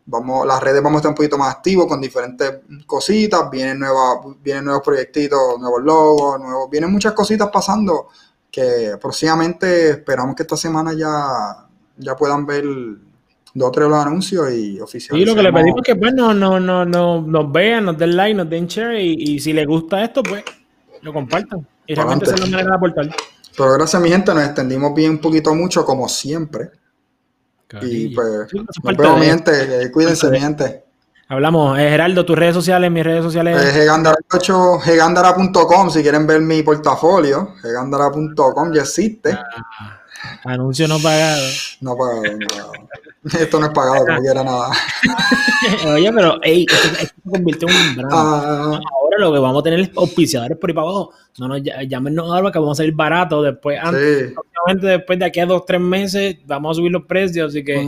Vamos, 0.06 0.46
las 0.46 0.62
redes 0.62 0.84
vamos 0.84 0.98
a 0.98 1.00
estar 1.00 1.10
un 1.12 1.16
poquito 1.16 1.38
más 1.38 1.56
activos 1.56 1.88
con 1.88 2.02
diferentes 2.02 2.60
cositas, 2.86 3.50
vienen, 3.50 3.80
nuevas, 3.80 4.18
vienen 4.42 4.66
nuevos 4.66 4.84
proyectitos, 4.84 5.58
nuevos 5.60 5.82
logos, 5.82 6.40
nuevos, 6.40 6.70
vienen 6.70 6.92
muchas 6.92 7.14
cositas 7.14 7.50
pasando 7.52 8.10
que 8.52 8.98
próximamente 9.02 9.92
esperamos 9.92 10.36
que 10.36 10.44
esta 10.44 10.58
semana 10.58 10.94
ya, 10.94 11.66
ya 11.98 12.16
puedan 12.16 12.46
ver 12.46 12.66
dos 13.54 13.68
o 13.68 13.72
tres 13.72 13.88
los 13.88 13.98
anuncios 13.98 14.52
y 14.52 14.80
oficialmente. 14.80 15.24
Y 15.24 15.26
lo 15.26 15.36
que 15.36 15.44
le 15.44 15.54
pedimos 15.54 15.82
es 15.82 15.86
que 15.86 15.96
pues 15.96 16.14
no, 16.14 16.34
no, 16.34 16.60
no, 16.60 16.86
no, 16.86 17.22
nos 17.22 17.52
vean, 17.52 17.86
nos 17.86 17.98
den 17.98 18.16
like, 18.16 18.36
nos 18.36 18.50
den 18.50 18.68
share 18.68 19.00
y, 19.00 19.40
si 19.40 19.54
les 19.54 19.66
gusta 19.66 20.04
esto, 20.04 20.22
pues 20.22 20.44
lo 21.02 21.14
compartan. 21.14 21.66
Y 21.88 21.96
realmente 21.96 22.28
se 22.28 22.38
lo 22.38 22.48
manera 22.48 22.70
de 22.70 22.76
aportar. 22.76 23.16
Pero 23.56 23.74
gracias 23.74 24.02
mi 24.02 24.10
gente, 24.10 24.34
nos 24.34 24.44
extendimos 24.44 24.94
bien 24.94 25.12
un 25.12 25.20
poquito 25.20 25.54
mucho 25.56 25.86
como 25.86 26.10
siempre. 26.10 26.72
Y 27.82 28.10
pues, 28.10 28.54
mi 28.54 29.26
gente, 29.26 29.92
cuídense, 29.92 30.30
mi 30.30 30.40
gente. 30.40 30.84
Hablamos, 31.28 31.80
eh, 31.80 31.90
Geraldo, 31.90 32.26
tus 32.26 32.38
redes 32.38 32.54
sociales, 32.54 32.92
mis 32.92 33.04
redes 33.04 33.24
sociales. 33.24 33.60
Eh, 33.60 33.88
Gegandara.com, 34.84 35.90
si 35.90 36.02
quieren 36.02 36.28
ver 36.28 36.42
mi 36.42 36.62
portafolio, 36.62 37.56
Gegandara.com 37.62 38.74
ya 38.74 38.82
existe. 38.82 39.32
Ah, 39.32 40.02
anuncio 40.44 40.88
no 40.88 41.00
pagado. 41.00 41.42
No 41.82 41.98
pagado, 41.98 42.22
no 42.24 42.48
pagado. 42.48 42.72
Esto 43.40 43.60
no 43.60 43.68
es 43.68 43.72
pagado, 43.72 44.06
como 44.06 44.20
quiera 44.20 44.44
nada. 44.44 44.70
Oye, 45.94 46.12
pero 46.12 46.40
ey, 46.44 46.66
esto, 46.70 46.96
se 47.00 47.30
convirtió 47.30 47.70
en 47.70 47.76
un 47.76 47.96
brand. 47.96 48.14
Ah. 48.14 48.80
Ahora 48.92 49.18
lo 49.18 49.34
que 49.34 49.40
vamos 49.40 49.62
a 49.62 49.64
tener 49.64 49.80
es 49.80 49.92
auspiciadores 49.96 50.58
por 50.58 50.70
ahí 50.70 50.74
para 50.74 50.88
abajo. 50.88 51.12
No 51.40 51.48
nos 51.48 51.62
llámenos 51.88 52.28
ahora 52.30 52.52
que 52.52 52.60
vamos 52.60 52.78
a 52.78 52.82
salir 52.82 52.94
barato 52.94 53.42
después. 53.42 53.80
Antes, 53.82 54.36
después 54.82 55.20
de 55.20 55.26
aquí 55.26 55.40
a 55.40 55.46
dos, 55.46 55.66
tres 55.66 55.80
meses, 55.80 56.38
vamos 56.46 56.76
a 56.76 56.80
subir 56.80 56.92
los 56.92 57.06
precios. 57.06 57.50
Así 57.50 57.64
que 57.64 57.80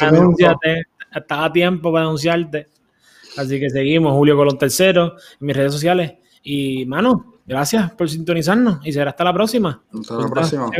anúnciate, 0.00 0.86
estás 1.14 1.38
a 1.38 1.52
tiempo 1.52 1.92
para 1.92 2.06
anunciarte. 2.06 2.68
Así 3.36 3.60
que 3.60 3.70
seguimos, 3.70 4.12
Julio 4.12 4.36
Colón 4.36 4.58
Tercero, 4.58 5.14
en 5.40 5.46
mis 5.46 5.56
redes 5.56 5.72
sociales. 5.72 6.14
Y, 6.42 6.84
mano, 6.86 7.34
gracias 7.46 7.92
por 7.92 8.08
sintonizarnos 8.08 8.78
y 8.84 8.92
será 8.92 9.10
hasta 9.10 9.24
la 9.24 9.32
próxima. 9.32 9.82
Hasta 9.92 10.14
la 10.16 10.28
próxima. 10.28 10.70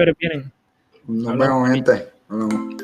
Nos 1.06 1.38
vemos, 1.38 1.70
gente. 1.70 2.08
Nos 2.28 2.48
vemos. 2.48 2.83